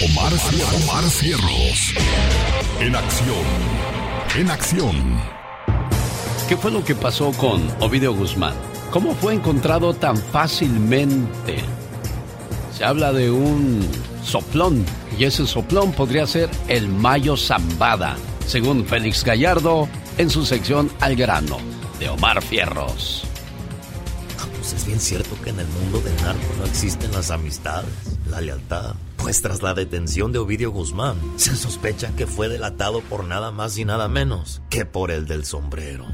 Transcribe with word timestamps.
Omar, 0.00 0.32
Omar 0.76 1.10
Cierros. 1.10 1.92
En 2.78 2.94
acción. 2.94 3.44
En 4.36 4.48
acción. 4.48 5.20
¿Qué 6.48 6.56
fue 6.56 6.70
lo 6.70 6.84
que 6.84 6.94
pasó 6.94 7.32
con 7.32 7.68
Ovidio 7.80 8.14
Guzmán? 8.14 8.54
¿Cómo 8.92 9.16
fue 9.16 9.34
encontrado 9.34 9.94
tan 9.94 10.16
fácilmente? 10.16 11.56
Se 12.76 12.84
habla 12.84 13.12
de 13.12 13.32
un 13.32 13.84
soplón 14.22 14.84
y 15.18 15.24
ese 15.24 15.48
soplón 15.48 15.90
podría 15.90 16.28
ser 16.28 16.48
el 16.68 16.86
Mayo 16.86 17.36
Zambada, 17.36 18.16
según 18.46 18.86
Félix 18.86 19.24
Gallardo 19.24 19.88
en 20.16 20.30
su 20.30 20.46
sección 20.46 20.92
Al 21.00 21.16
grano 21.16 21.58
de 21.98 22.08
Omar 22.08 22.40
Fierros. 22.40 23.24
Ah, 24.38 24.46
pues 24.54 24.74
es 24.74 24.86
bien 24.86 25.00
cierto 25.00 25.36
que 25.42 25.50
en 25.50 25.58
el 25.58 25.66
mundo 25.66 26.00
del 26.02 26.14
narco 26.22 26.54
no 26.56 26.66
existen 26.66 27.10
las 27.10 27.32
amistades, 27.32 27.90
la 28.30 28.40
lealtad. 28.40 28.94
Pues 29.18 29.42
tras 29.42 29.62
la 29.62 29.74
detención 29.74 30.32
de 30.32 30.38
Ovidio 30.38 30.70
Guzmán, 30.70 31.16
se 31.36 31.54
sospecha 31.54 32.10
que 32.16 32.26
fue 32.26 32.48
delatado 32.48 33.02
por 33.02 33.24
nada 33.24 33.50
más 33.50 33.76
y 33.76 33.84
nada 33.84 34.08
menos 34.08 34.62
que 34.70 34.86
por 34.86 35.10
el 35.10 35.26
del 35.26 35.44
sombrero. 35.44 36.06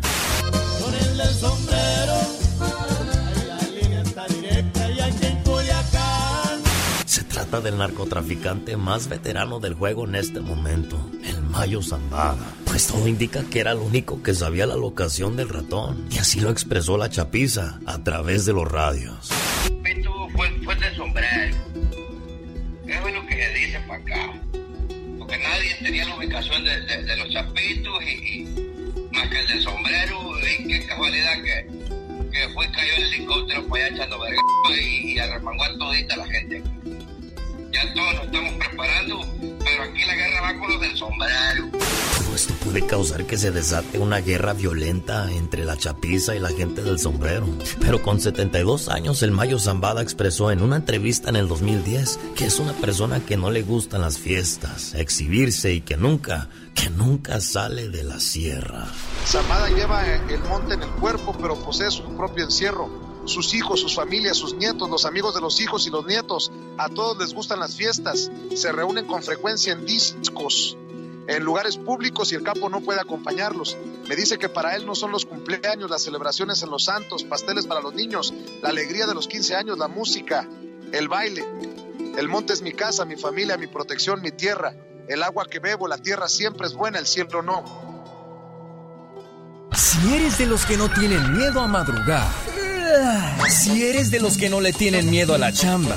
Por 0.81 0.95
el 0.95 1.17
del 1.17 1.35
sombrero, 1.35 2.15
la 3.47 3.69
línea 3.69 4.03
está 4.03 4.27
directa 4.27 4.91
y 4.91 5.01
aquí 5.01 5.27
en 5.27 5.43
Culiacán. 5.43 6.63
Se 7.07 7.23
trata 7.23 7.61
del 7.61 7.79
narcotraficante 7.79 8.77
más 8.77 9.09
veterano 9.09 9.61
del 9.61 9.75
juego 9.75 10.07
en 10.07 10.17
este 10.17 10.41
momento, 10.41 10.99
el 11.23 11.41
Mayo 11.43 11.83
Zambada. 11.83 12.53
Pues 12.65 12.89
todo 12.89 13.07
indica 13.07 13.45
que 13.45 13.61
era 13.61 13.71
el 13.71 13.79
único 13.79 14.21
que 14.25 14.35
sabía 14.35 14.67
la 14.67 14.75
locación 14.75 15.37
del 15.37 15.49
ratón. 15.49 16.07
Y 16.11 16.19
así 16.19 16.41
lo 16.41 16.51
expresó 16.51 16.99
la 16.99 17.09
chapiza 17.11 17.79
a 17.87 18.03
través 18.03 18.45
de 18.47 18.53
los 18.55 18.67
radios. 18.67 19.31
Pitu 19.85 20.11
fue, 20.35 20.51
fue 20.65 20.75
Nadie 25.39 25.77
tenía 25.83 26.07
la 26.07 26.17
ubicación 26.17 26.65
de, 26.65 27.17
los 27.17 27.29
chapitos 27.31 28.03
y, 28.05 28.45
más 29.13 29.29
que 29.29 29.41
el 29.41 29.47
del 29.47 29.63
sombrero. 29.63 30.21
Y 30.41 30.69
qué 30.69 30.87
casualidad 30.87 31.43
que, 31.43 31.67
que 32.31 32.49
fue 32.51 32.71
cayó 32.71 32.95
el 32.97 33.03
helicóptero 33.15 33.67
para 33.69 33.87
allá 33.87 33.95
echando 33.97 34.21
verga 34.21 34.41
y, 34.81 35.13
y 35.13 35.19
arremangó 35.19 35.65
a 35.65 35.79
todita 35.79 36.17
la 36.17 36.27
gente. 36.27 36.63
Ya 37.75 37.93
todos 37.93 38.15
nos 38.15 38.25
estamos 38.27 38.53
preparando, 38.53 39.21
pero 39.41 39.83
aquí 39.83 40.05
la 40.07 40.15
guerra 40.15 40.41
va 40.43 40.61
con 40.61 40.71
los 40.71 40.81
del 40.81 40.97
sombrero. 40.97 41.71
Todo 41.73 42.35
esto 42.37 42.55
puede 42.63 42.87
causar 42.87 43.27
que 43.27 43.37
se 43.37 43.51
desate 43.51 43.99
una 43.99 44.21
guerra 44.21 44.53
violenta 44.53 45.29
entre 45.33 45.65
la 45.65 45.77
chapiza 45.77 46.37
y 46.37 46.39
la 46.39 46.51
gente 46.51 46.83
del 46.83 47.01
sombrero. 47.01 47.49
Pero 47.81 48.01
con 48.01 48.21
72 48.21 48.89
años, 48.89 49.25
el 49.25 49.33
Mayo 49.33 49.59
Zambada 49.59 50.03
expresó 50.03 50.53
en 50.53 50.63
una 50.63 50.77
entrevista 50.77 51.31
en 51.31 51.37
el 51.37 51.49
2010 51.49 52.21
que 52.37 52.45
es 52.45 52.61
una 52.61 52.75
persona 52.75 53.19
que 53.19 53.37
no 53.37 53.51
le 53.51 53.63
gustan 53.63 54.03
las 54.03 54.19
fiestas, 54.19 54.95
exhibirse 54.95 55.75
y 55.75 55.81
que 55.81 55.97
nunca, 55.97 56.49
que 56.77 56.91
nunca 56.91 57.41
sale 57.41 57.89
de 57.89 58.05
la 58.05 58.21
sierra. 58.21 58.87
Zambada 59.27 59.69
lleva 59.71 60.07
el 60.07 60.41
monte 60.45 60.75
en 60.75 60.83
el 60.85 60.91
cuerpo, 60.91 61.37
pero 61.43 61.57
posee 61.57 61.91
su 61.91 62.05
propio 62.17 62.45
encierro. 62.45 63.04
Sus 63.25 63.55
hijos, 63.55 63.81
sus 63.81 63.95
familias, 63.95 64.37
sus 64.37 64.55
nietos, 64.55 64.91
los 64.91 65.07
amigos 65.07 65.35
de 65.35 65.41
los 65.41 65.61
hijos 65.61 65.87
y 65.87 65.91
los 65.91 66.07
nietos, 66.07 66.53
a 66.77 66.89
todos 66.89 67.19
les 67.19 67.35
gustan 67.35 67.61
las 67.61 67.77
fiestas. 67.77 68.31
Se 68.55 68.73
reúnen 68.73 69.07
con 69.07 69.23
frecuencia 69.23 69.73
en 69.73 69.87
discos, 69.87 70.77
en 71.27 71.43
lugares 71.43 71.79
públicos 71.79 72.33
y 72.33 72.35
el 72.35 72.43
capo 72.43 72.69
no 72.69 72.81
puede 72.81 73.01
acompañarlos. 73.01 73.77
Me 74.09 74.17
dice 74.17 74.39
que 74.39 74.49
para 74.49 74.77
él 74.77 74.85
no 74.85 74.95
son 74.95 75.11
los 75.11 75.25
cumpleaños, 75.25 75.91
las 75.91 76.03
celebraciones 76.03 76.63
en 76.63 76.71
los 76.71 76.85
santos, 76.85 77.25
pasteles 77.25 77.67
para 77.67 77.81
los 77.81 77.95
niños, 77.95 78.35
la 78.63 78.69
alegría 78.69 79.07
de 79.07 79.15
los 79.15 79.27
15 79.27 79.55
años, 79.57 79.79
la 79.79 79.89
música, 79.89 80.47
el 80.93 81.09
baile. 81.09 81.45
El 82.19 82.29
monte 82.29 82.53
es 82.53 82.63
mi 82.63 82.73
casa, 82.73 83.05
mi 83.05 83.17
familia, 83.17 83.57
mi 83.57 83.67
protección, 83.67 84.21
mi 84.21 84.31
tierra. 84.31 84.75
El 85.09 85.23
agua 85.23 85.47
que 85.47 85.59
bebo, 85.59 85.89
la 85.89 85.99
tierra 85.99 86.29
siempre 86.29 86.67
es 86.67 86.75
buena, 86.75 86.99
el 86.99 87.07
cielo 87.07 87.43
no. 87.43 87.65
Si 89.73 90.15
eres 90.15 90.39
de 90.39 90.47
los 90.47 90.65
que 90.67 90.77
no 90.77 90.89
tienen 90.89 91.37
miedo 91.37 91.61
a 91.61 91.67
madrugar, 91.67 92.29
si 93.49 93.85
eres 93.85 94.11
de 94.11 94.21
los 94.21 94.37
que 94.37 94.49
no 94.49 94.61
le 94.61 94.73
tienen 94.73 95.11
miedo 95.11 95.35
a 95.35 95.39
la 95.39 95.53
chamba, 95.53 95.97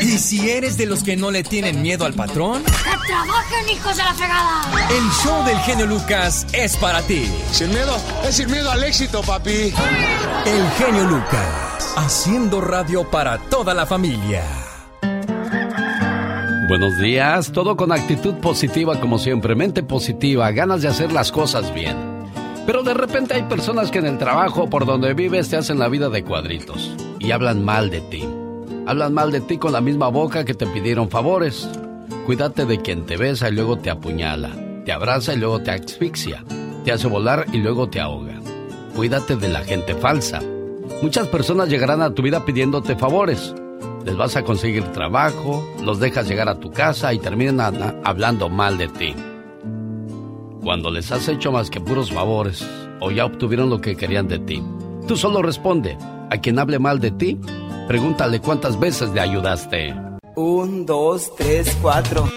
y 0.00 0.18
si 0.18 0.50
eres 0.50 0.76
de 0.76 0.86
los 0.86 1.02
que 1.02 1.16
no 1.16 1.30
le 1.30 1.42
tienen 1.42 1.82
miedo 1.82 2.04
al 2.04 2.14
patrón, 2.14 2.62
¡Que 2.64 3.06
trabajen, 3.06 3.68
hijos 3.70 3.96
de 3.96 4.02
la 4.02 4.14
fregada! 4.14 4.62
el 4.90 5.10
show 5.22 5.44
del 5.44 5.58
genio 5.58 5.86
Lucas 5.86 6.46
es 6.52 6.76
para 6.76 7.02
ti. 7.02 7.30
Sin 7.52 7.68
miedo, 7.68 7.96
es 8.26 8.36
sin 8.36 8.50
miedo 8.50 8.70
al 8.70 8.82
éxito, 8.82 9.22
papi. 9.22 9.72
El 10.46 10.70
genio 10.78 11.04
Lucas, 11.04 11.94
haciendo 11.96 12.60
radio 12.60 13.08
para 13.10 13.38
toda 13.38 13.74
la 13.74 13.86
familia. 13.86 14.42
Buenos 16.68 16.98
días, 16.98 17.52
todo 17.52 17.76
con 17.76 17.92
actitud 17.92 18.34
positiva 18.34 18.98
como 19.00 19.18
siempre, 19.18 19.54
mente 19.54 19.82
positiva, 19.82 20.50
ganas 20.52 20.82
de 20.82 20.88
hacer 20.88 21.12
las 21.12 21.32
cosas 21.32 21.74
bien. 21.74 22.09
Pero 22.70 22.84
de 22.84 22.94
repente 22.94 23.34
hay 23.34 23.42
personas 23.42 23.90
que 23.90 23.98
en 23.98 24.06
el 24.06 24.16
trabajo 24.16 24.70
por 24.70 24.86
donde 24.86 25.12
vives 25.12 25.48
te 25.48 25.56
hacen 25.56 25.80
la 25.80 25.88
vida 25.88 26.08
de 26.08 26.22
cuadritos 26.22 26.94
y 27.18 27.32
hablan 27.32 27.64
mal 27.64 27.90
de 27.90 28.00
ti. 28.00 28.24
Hablan 28.86 29.12
mal 29.12 29.32
de 29.32 29.40
ti 29.40 29.58
con 29.58 29.72
la 29.72 29.80
misma 29.80 30.06
boca 30.06 30.44
que 30.44 30.54
te 30.54 30.68
pidieron 30.68 31.10
favores. 31.10 31.68
Cuídate 32.26 32.66
de 32.66 32.80
quien 32.80 33.06
te 33.06 33.16
besa 33.16 33.48
y 33.48 33.54
luego 33.54 33.78
te 33.78 33.90
apuñala, 33.90 34.52
te 34.84 34.92
abraza 34.92 35.34
y 35.34 35.38
luego 35.38 35.60
te 35.62 35.72
asfixia, 35.72 36.44
te 36.84 36.92
hace 36.92 37.08
volar 37.08 37.46
y 37.52 37.58
luego 37.58 37.88
te 37.88 37.98
ahoga. 37.98 38.38
Cuídate 38.94 39.34
de 39.34 39.48
la 39.48 39.64
gente 39.64 39.96
falsa. 39.96 40.38
Muchas 41.02 41.26
personas 41.26 41.70
llegarán 41.70 42.02
a 42.02 42.14
tu 42.14 42.22
vida 42.22 42.44
pidiéndote 42.44 42.94
favores. 42.94 43.52
Les 44.04 44.16
vas 44.16 44.36
a 44.36 44.44
conseguir 44.44 44.84
trabajo, 44.92 45.68
los 45.82 45.98
dejas 45.98 46.28
llegar 46.28 46.48
a 46.48 46.60
tu 46.60 46.70
casa 46.70 47.12
y 47.12 47.18
terminan 47.18 48.00
hablando 48.04 48.48
mal 48.48 48.78
de 48.78 48.86
ti. 48.86 49.16
Cuando 50.62 50.90
les 50.90 51.10
has 51.10 51.26
hecho 51.28 51.50
más 51.52 51.70
que 51.70 51.80
puros 51.80 52.12
favores 52.12 52.66
o 53.00 53.10
ya 53.10 53.24
obtuvieron 53.24 53.70
lo 53.70 53.80
que 53.80 53.96
querían 53.96 54.28
de 54.28 54.38
ti, 54.38 54.62
tú 55.08 55.16
solo 55.16 55.42
responde. 55.42 55.96
A 56.30 56.36
quien 56.38 56.58
hable 56.58 56.78
mal 56.78 57.00
de 57.00 57.10
ti, 57.10 57.38
pregúntale 57.88 58.40
cuántas 58.40 58.78
veces 58.78 59.10
le 59.10 59.20
ayudaste. 59.20 59.94
Un, 60.36 60.86
dos, 60.86 61.34
tres, 61.36 61.76
cuatro. 61.80 62.28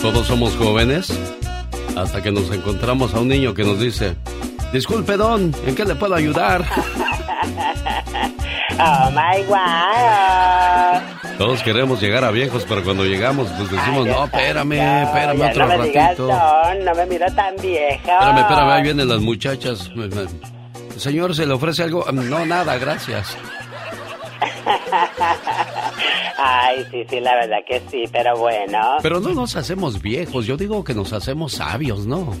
Todos 0.00 0.26
somos 0.26 0.56
jóvenes 0.56 1.12
hasta 1.96 2.22
que 2.22 2.30
nos 2.30 2.50
encontramos 2.52 3.12
a 3.12 3.20
un 3.20 3.28
niño 3.28 3.52
que 3.52 3.64
nos 3.64 3.80
dice, 3.80 4.16
disculpe 4.72 5.16
don, 5.16 5.52
¿en 5.66 5.74
qué 5.74 5.84
le 5.84 5.94
puedo 5.94 6.14
ayudar? 6.14 6.64
Oh 8.82 9.10
my 9.10 9.44
wow. 9.46 10.89
Todos 11.40 11.62
queremos 11.62 12.02
llegar 12.02 12.22
a 12.22 12.30
viejos, 12.30 12.66
pero 12.68 12.84
cuando 12.84 13.02
llegamos 13.06 13.48
pues 13.56 13.70
decimos, 13.70 14.06
no, 14.06 14.26
espérame, 14.26 14.72
espérame 14.74 15.38
Ya 15.38 15.48
otro 15.48 15.66
no 15.66 15.78
me 15.78 15.84
digas 15.88 16.08
ratito. 16.08 16.26
don, 16.26 16.84
no 16.84 16.94
me 16.94 17.06
mira 17.06 17.34
tan 17.34 17.56
vieja. 17.56 17.96
Espérame, 18.12 18.38
espérame, 18.40 18.70
ahí 18.70 18.82
vienen 18.82 19.08
las 19.08 19.20
muchachas. 19.22 19.90
Señor, 20.98 21.34
¿se 21.34 21.46
le 21.46 21.54
ofrece 21.54 21.84
algo? 21.84 22.04
No, 22.12 22.44
nada, 22.44 22.76
gracias. 22.76 23.38
Ay, 26.36 26.86
sí, 26.90 27.06
sí, 27.08 27.20
la 27.20 27.34
verdad 27.36 27.60
que 27.66 27.80
sí, 27.90 28.04
pero 28.12 28.36
bueno. 28.36 28.98
Pero 29.00 29.18
no 29.20 29.30
nos 29.30 29.56
hacemos 29.56 30.02
viejos, 30.02 30.44
yo 30.44 30.58
digo 30.58 30.84
que 30.84 30.92
nos 30.92 31.14
hacemos 31.14 31.52
sabios, 31.52 32.06
¿no? 32.06 32.34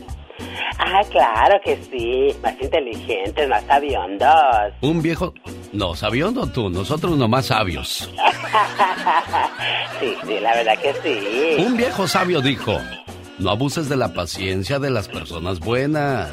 Ah, 0.78 1.00
claro 1.10 1.58
que 1.64 1.78
sí, 1.90 2.36
más 2.42 2.54
inteligentes, 2.60 3.48
más 3.48 3.62
sabiondos. 3.64 4.72
Un 4.82 5.00
viejo, 5.00 5.32
No, 5.72 5.94
sabiondo 5.94 6.46
tú, 6.48 6.68
nosotros 6.68 7.16
nomás 7.16 7.46
sabios. 7.46 8.10
sí, 10.00 10.16
sí, 10.26 10.40
la 10.40 10.54
verdad 10.54 10.78
que 10.78 10.94
sí. 11.02 11.64
Un 11.64 11.76
viejo 11.76 12.08
sabio 12.08 12.40
dijo, 12.40 12.78
no 13.38 13.50
abuses 13.50 13.88
de 13.88 13.96
la 13.96 14.12
paciencia 14.12 14.78
de 14.78 14.90
las 14.90 15.08
personas 15.08 15.60
buenas. 15.60 16.30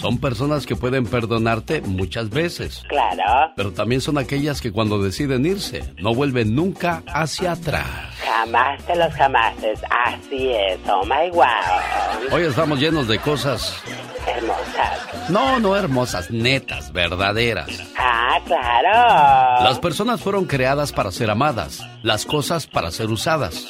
Son 0.00 0.16
personas 0.16 0.64
que 0.64 0.76
pueden 0.76 1.04
perdonarte 1.04 1.82
muchas 1.82 2.30
veces. 2.30 2.82
Claro. 2.88 3.52
Pero 3.54 3.72
también 3.72 4.00
son 4.00 4.16
aquellas 4.16 4.62
que 4.62 4.72
cuando 4.72 5.02
deciden 5.02 5.44
irse, 5.44 5.92
no 5.98 6.14
vuelven 6.14 6.54
nunca 6.54 7.02
hacia 7.06 7.52
atrás. 7.52 7.86
Jamás 8.24 8.86
de 8.86 8.96
los 8.96 9.12
jamases. 9.12 9.78
Así 10.06 10.52
es. 10.52 10.78
Oh 10.88 11.04
my 11.04 11.30
wow. 11.32 12.32
Hoy 12.32 12.44
estamos 12.44 12.80
llenos 12.80 13.08
de 13.08 13.18
cosas. 13.18 13.82
Hermosas. 14.26 15.30
No, 15.30 15.58
no 15.60 15.76
hermosas, 15.76 16.30
netas, 16.30 16.92
verdaderas. 16.92 17.68
Ah, 17.96 18.38
claro. 18.46 19.64
Las 19.64 19.78
personas 19.78 20.20
fueron 20.20 20.44
creadas 20.46 20.92
para 20.92 21.10
ser 21.10 21.30
amadas, 21.30 21.80
las 22.02 22.26
cosas 22.26 22.66
para 22.66 22.90
ser 22.90 23.10
usadas. 23.10 23.68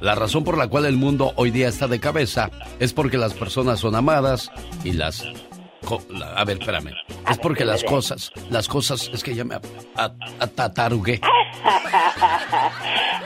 La 0.00 0.14
razón 0.14 0.44
por 0.44 0.56
la 0.56 0.68
cual 0.68 0.86
el 0.86 0.96
mundo 0.96 1.32
hoy 1.36 1.50
día 1.50 1.68
está 1.68 1.88
de 1.88 1.98
cabeza 1.98 2.50
es 2.78 2.92
porque 2.92 3.18
las 3.18 3.34
personas 3.34 3.80
son 3.80 3.96
amadas 3.96 4.50
y 4.84 4.92
las... 4.92 5.24
A 6.36 6.44
ver, 6.44 6.58
espérame. 6.58 6.92
Es 7.28 7.38
porque 7.38 7.64
las 7.64 7.82
cosas, 7.82 8.30
las 8.50 8.68
cosas, 8.68 9.10
es 9.12 9.22
que 9.22 9.34
ya 9.34 9.44
me 9.44 9.56
atatarugué. 10.38 11.20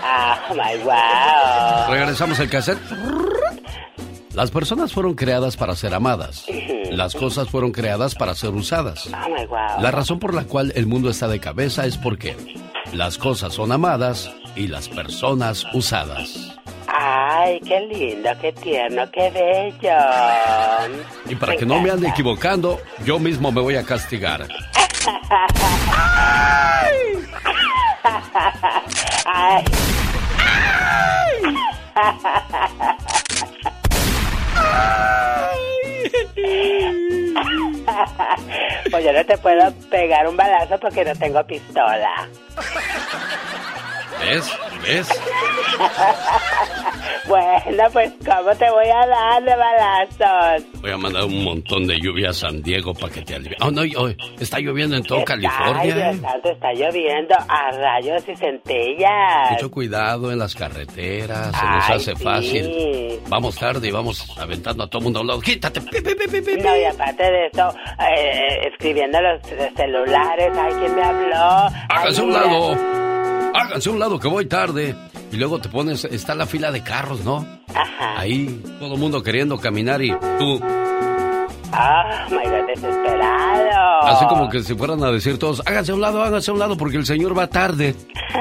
Ah, 0.04 0.36
my 0.50 0.78
wow. 0.82 1.94
Regresamos 1.94 2.40
al 2.40 2.50
cassette. 2.50 2.80
Las 4.34 4.50
personas 4.50 4.93
fueron 4.93 5.14
creadas 5.14 5.56
para 5.56 5.76
ser 5.76 5.94
amadas. 5.94 6.46
Las 6.90 7.14
cosas 7.14 7.49
fueron 7.49 7.70
creadas 7.70 8.14
para 8.14 8.34
ser 8.34 8.50
usadas. 8.50 9.08
Oh, 9.08 9.81
la 9.81 9.90
razón 9.90 10.19
por 10.19 10.32
la 10.32 10.44
cual 10.44 10.73
el 10.75 10.87
mundo 10.87 11.11
está 11.11 11.29
de 11.29 11.38
cabeza 11.38 11.84
es 11.84 11.99
porque 11.99 12.34
las 12.93 13.19
cosas 13.19 13.52
son 13.52 13.73
amadas 13.73 14.31
y 14.56 14.69
las 14.69 14.88
personas 14.88 15.67
usadas. 15.75 16.58
Ay, 16.88 17.61
qué 17.61 17.81
lindo, 17.81 18.31
qué 18.40 18.52
tierno, 18.52 19.02
qué 19.11 19.31
bello. 19.31 19.99
Y 21.29 21.34
para 21.34 21.56
que 21.56 21.67
no 21.67 21.81
me 21.81 21.90
ande 21.90 22.08
equivocando, 22.08 22.81
yo 23.05 23.19
mismo 23.19 23.52
me 23.52 23.61
voy 23.61 23.76
a 23.76 23.84
castigar. 23.84 24.46
Ay. 29.26 29.62
Pues 38.90 39.04
yo 39.04 39.12
no 39.12 39.24
te 39.24 39.38
puedo 39.38 39.72
pegar 39.90 40.28
un 40.28 40.36
balazo 40.36 40.78
porque 40.78 41.04
no 41.04 41.14
tengo 41.16 41.42
pistola. 41.46 42.28
¿Ves? 44.22 44.58
¿Ves? 44.82 45.08
bueno, 47.28 47.84
pues 47.92 48.12
¿cómo 48.24 48.54
te 48.54 48.70
voy 48.70 48.86
a 48.86 49.06
dar 49.06 49.42
de 49.42 49.56
balazos? 49.56 50.64
Voy 50.80 50.92
a 50.92 50.96
mandar 50.96 51.24
un 51.24 51.44
montón 51.44 51.86
de 51.86 51.98
lluvia 52.00 52.30
a 52.30 52.32
San 52.32 52.62
Diego 52.62 52.94
para 52.94 53.12
que 53.12 53.22
te 53.22 53.34
alivie. 53.34 53.56
Oh, 53.60 53.70
no, 53.70 53.82
oh, 53.96 54.08
está 54.38 54.60
lloviendo 54.60 54.96
en 54.96 55.02
todo 55.02 55.24
California. 55.24 55.74
Ay, 55.74 55.92
Dios 55.92 56.16
está 56.44 56.72
lloviendo 56.72 57.34
a 57.48 57.70
rayos 57.72 58.22
y 58.28 58.36
centellas. 58.36 59.50
Mucho 59.52 59.70
cuidado 59.70 60.30
en 60.30 60.38
las 60.38 60.54
carreteras, 60.54 61.56
se 61.56 61.66
nos 61.66 61.90
hace 61.90 62.16
fácil. 62.16 63.20
Vamos 63.28 63.56
tarde 63.56 63.88
y 63.88 63.90
vamos 63.90 64.38
aventando 64.38 64.84
a 64.84 64.86
todo 64.88 65.02
mundo 65.02 65.19
a 65.19 65.22
un 65.22 65.28
lado. 65.28 65.40
¡Quítate! 65.40 65.80
no, 65.80 66.76
y 66.76 66.84
aparte 66.84 67.24
de 67.24 67.46
eso, 67.46 67.74
eh, 67.98 68.69
escribiendo 68.70 69.20
los 69.20 69.40
celulares. 69.76 70.52
¡Ay, 70.56 70.74
quién 70.78 70.94
me 70.94 71.02
habló! 71.02 71.69
¡Hágase 71.88 72.22
un 72.22 72.32
lado! 72.32 73.11
Háganse 73.54 73.90
un 73.90 73.99
lado 73.99 74.19
que 74.19 74.28
voy 74.28 74.46
tarde. 74.46 74.96
Y 75.31 75.37
luego 75.37 75.60
te 75.60 75.69
pones, 75.69 76.04
está 76.04 76.34
la 76.34 76.46
fila 76.46 76.70
de 76.70 76.82
carros, 76.82 77.22
¿no? 77.25 77.46
Ajá. 77.75 78.20
Ahí, 78.20 78.62
todo 78.78 78.94
el 78.94 79.00
mundo 79.00 79.22
queriendo 79.22 79.58
caminar 79.58 80.00
y 80.02 80.10
tú... 80.38 80.60
Ah, 81.75 82.26
my 82.31 82.37
God, 82.37 82.66
desesperado. 82.66 84.02
Así 84.02 84.26
como 84.26 84.50
que 84.50 84.62
si 84.62 84.75
fueran 84.75 85.02
a 85.02 85.10
decir 85.10 85.38
todos, 85.38 85.62
háganse 85.64 85.94
un 85.94 86.02
lado, 86.02 86.22
háganse 86.22 86.52
un 86.52 86.58
lado, 86.58 86.76
porque 86.76 86.99
el 86.99 87.06
señor 87.06 87.38
va 87.38 87.46
tarde. 87.46 87.94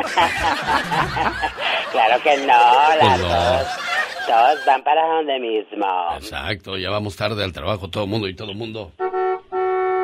claro 1.92 2.24
que 2.24 2.38
no, 2.46 2.96
las 3.00 3.20
pues 3.20 3.22
Dos, 3.22 3.68
todos 4.28 4.66
van 4.66 4.84
para 4.84 5.08
donde 5.16 5.40
mismo. 5.40 5.86
Exacto, 6.18 6.78
ya 6.78 6.90
vamos 6.90 7.16
tarde 7.16 7.42
al 7.44 7.54
trabajo 7.54 7.90
todo 7.90 8.04
el 8.04 8.10
mundo 8.10 8.28
y 8.28 8.36
todo 8.36 8.52
el 8.52 8.58
mundo. 8.58 8.92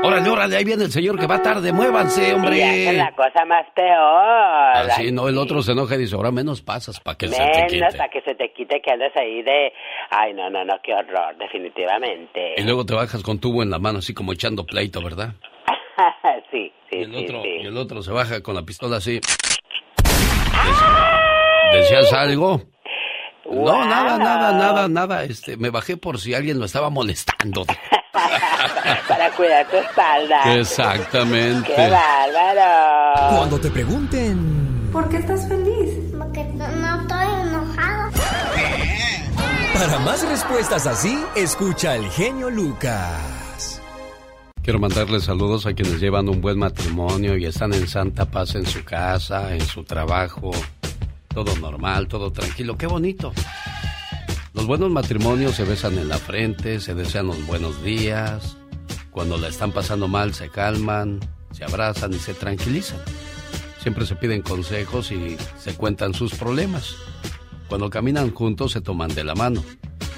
Órale, 0.03 0.29
órale, 0.29 0.57
ahí 0.57 0.63
viene 0.63 0.83
el 0.83 0.91
señor 0.91 1.19
que 1.19 1.25
va 1.27 1.41
tarde, 1.41 1.73
muévanse, 1.73 2.33
hombre. 2.33 2.93
la 2.93 3.11
cosa 3.13 3.45
más 3.45 3.65
peor. 3.75 4.91
Así, 4.91 5.11
no, 5.11 5.27
el 5.27 5.37
otro 5.37 5.61
se 5.61 5.71
enoja 5.71 5.95
y 5.95 5.99
dice, 5.99 6.15
ahora 6.15 6.31
menos 6.31 6.61
pasas 6.61 6.99
para 6.99 7.17
que 7.17 7.27
se 7.27 7.35
te 7.35 7.65
quite. 7.67 7.79
Menos 7.79 7.95
para 7.95 8.09
que 8.09 8.21
se 8.21 8.35
te 8.35 8.53
quite 8.53 8.79
que 8.81 8.91
andes 8.91 9.11
ahí 9.15 9.41
de... 9.41 9.73
Ay, 10.11 10.33
no, 10.33 10.49
no, 10.49 10.63
no, 10.63 10.75
qué 10.83 10.93
horror, 10.93 11.35
definitivamente. 11.37 12.55
Y 12.57 12.63
luego 12.63 12.85
te 12.85 12.93
bajas 12.93 13.23
con 13.23 13.39
tubo 13.39 13.63
en 13.63 13.69
la 13.69 13.79
mano, 13.79 13.99
así 13.99 14.13
como 14.13 14.33
echando 14.33 14.65
pleito, 14.65 15.01
¿verdad? 15.01 15.33
sí, 16.51 16.71
sí, 16.89 16.97
y 16.97 17.03
el 17.03 17.11
sí, 17.13 17.23
otro, 17.25 17.41
sí. 17.41 17.49
Y 17.63 17.65
el 17.65 17.77
otro 17.77 18.03
se 18.03 18.11
baja 18.11 18.41
con 18.41 18.55
la 18.55 18.63
pistola 18.63 18.97
así. 18.97 19.19
¿Decías 21.73 22.13
algo? 22.13 22.61
No, 23.49 23.85
nada, 23.85 24.17
nada, 24.17 24.51
nada, 24.53 24.87
nada. 24.87 25.23
Este, 25.23 25.57
me 25.57 25.69
bajé 25.69 25.97
por 25.97 26.19
si 26.19 26.33
alguien 26.33 26.59
lo 26.59 26.65
estaba 26.65 26.89
molestando. 26.89 27.65
Para 29.07 29.31
cuidar 29.31 29.67
tu 29.67 29.77
espalda. 29.77 30.55
Exactamente. 30.55 31.73
¡Qué 31.73 31.89
bárbaro! 31.89 33.37
Cuando 33.37 33.59
te 33.59 33.69
pregunten... 33.69 34.89
¿Por 34.91 35.09
qué 35.09 35.17
estás 35.17 35.47
feliz? 35.47 35.93
Porque 36.17 36.43
no, 36.43 36.67
no 36.67 37.01
estoy 37.01 37.27
enojado. 37.47 38.11
Para 39.73 39.99
más 39.99 40.27
respuestas 40.27 40.87
así, 40.87 41.23
escucha 41.35 41.93
al 41.93 42.09
genio 42.09 42.49
Lucas. 42.49 43.81
Quiero 44.63 44.79
mandarles 44.79 45.23
saludos 45.23 45.65
a 45.65 45.73
quienes 45.73 45.99
llevan 46.01 46.27
un 46.27 46.41
buen 46.41 46.57
matrimonio 46.59 47.37
y 47.37 47.45
están 47.45 47.73
en 47.73 47.87
santa 47.87 48.25
paz 48.25 48.55
en 48.55 48.65
su 48.65 48.83
casa, 48.83 49.53
en 49.53 49.61
su 49.61 49.83
trabajo. 49.83 50.51
Todo 51.33 51.55
normal, 51.57 52.07
todo 52.07 52.31
tranquilo. 52.31 52.77
¡Qué 52.77 52.87
bonito! 52.87 53.31
Los 54.53 54.65
buenos 54.65 54.89
matrimonios 54.89 55.55
se 55.55 55.63
besan 55.63 55.97
en 55.97 56.09
la 56.09 56.17
frente, 56.17 56.79
se 56.79 56.95
desean 56.95 57.27
los 57.27 57.45
buenos 57.45 57.83
días. 57.83 58.57
Cuando 59.11 59.37
la 59.37 59.47
están 59.47 59.71
pasando 59.71 60.07
mal 60.07 60.33
se 60.33 60.49
calman, 60.49 61.19
se 61.51 61.63
abrazan 61.63 62.13
y 62.13 62.19
se 62.19 62.33
tranquilizan. 62.33 62.99
Siempre 63.81 64.05
se 64.05 64.15
piden 64.15 64.41
consejos 64.41 65.11
y 65.11 65.37
se 65.59 65.75
cuentan 65.75 66.13
sus 66.13 66.33
problemas. 66.33 66.95
Cuando 67.67 67.89
caminan 67.89 68.33
juntos 68.33 68.71
se 68.71 68.81
toman 68.81 69.13
de 69.13 69.23
la 69.23 69.35
mano, 69.35 69.63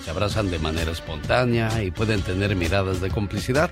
se 0.03 0.11
abrazan 0.11 0.49
de 0.51 0.59
manera 0.59 0.91
espontánea 0.91 1.83
y 1.83 1.91
pueden 1.91 2.21
tener 2.21 2.55
miradas 2.55 3.01
de 3.01 3.09
complicidad. 3.09 3.71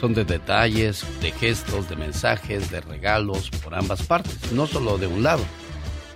Son 0.00 0.14
de 0.14 0.24
detalles, 0.24 1.04
de 1.20 1.32
gestos, 1.32 1.88
de 1.88 1.96
mensajes, 1.96 2.70
de 2.70 2.80
regalos 2.80 3.50
por 3.62 3.74
ambas 3.74 4.02
partes, 4.02 4.52
no 4.52 4.66
solo 4.66 4.98
de 4.98 5.06
un 5.06 5.22
lado. 5.22 5.42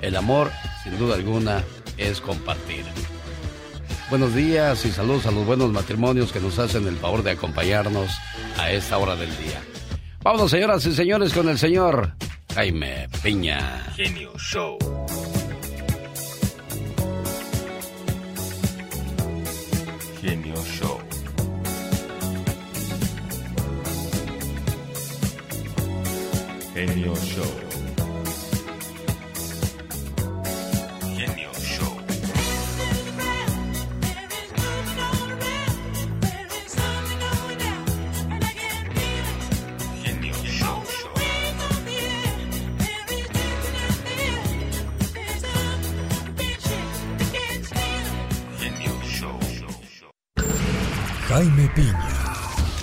El 0.00 0.16
amor, 0.16 0.50
sin 0.84 0.99
duda 0.99 1.14
alguna, 1.14 1.64
es 1.96 2.20
compartir. 2.20 2.84
Buenos 4.10 4.34
días 4.34 4.86
y 4.86 4.90
saludos 4.90 5.26
a 5.26 5.30
los 5.30 5.44
buenos 5.44 5.70
matrimonios 5.70 6.32
que 6.32 6.40
nos 6.40 6.58
hacen 6.58 6.86
el 6.86 6.96
favor 6.96 7.22
de 7.22 7.32
acompañarnos 7.32 8.10
a 8.56 8.70
esta 8.72 8.96
hora 8.96 9.14
del 9.16 9.28
día. 9.36 9.60
Vamos, 10.22 10.50
señoras 10.50 10.86
y 10.86 10.94
señores, 10.94 11.34
con 11.34 11.46
el 11.50 11.58
señor 11.58 12.14
Jaime 12.54 13.06
Piña. 13.22 13.84
Genio 13.94 14.32
Show. 14.38 14.78
Genio 20.22 20.54
Show. 20.64 20.98
Genio 26.74 27.14
Show. 27.14 27.67
Jaime 51.38 51.68
Piña, 51.68 52.35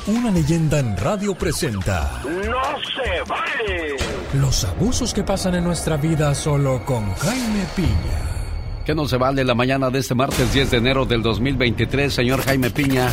una 0.07 0.31
leyenda 0.31 0.79
en 0.79 0.95
radio 0.95 1.35
presenta 1.35 2.21
¡No 2.23 2.31
se 2.31 3.29
vale! 3.29 3.97
los 4.39 4.63
abusos 4.63 5.13
que 5.13 5.25
pasan 5.25 5.55
en 5.55 5.65
nuestra 5.65 5.97
vida 5.97 6.33
solo 6.33 6.85
con 6.85 7.13
Jaime 7.15 7.65
Piña. 7.75 8.25
¿Qué 8.85 8.95
no 8.95 9.09
se 9.09 9.17
vale 9.17 9.43
la 9.43 9.55
mañana 9.55 9.89
de 9.89 9.99
este 9.99 10.15
martes 10.15 10.53
10 10.53 10.71
de 10.71 10.77
enero 10.77 11.05
del 11.05 11.21
2023, 11.21 12.13
señor 12.13 12.43
Jaime 12.43 12.69
Piña? 12.69 13.09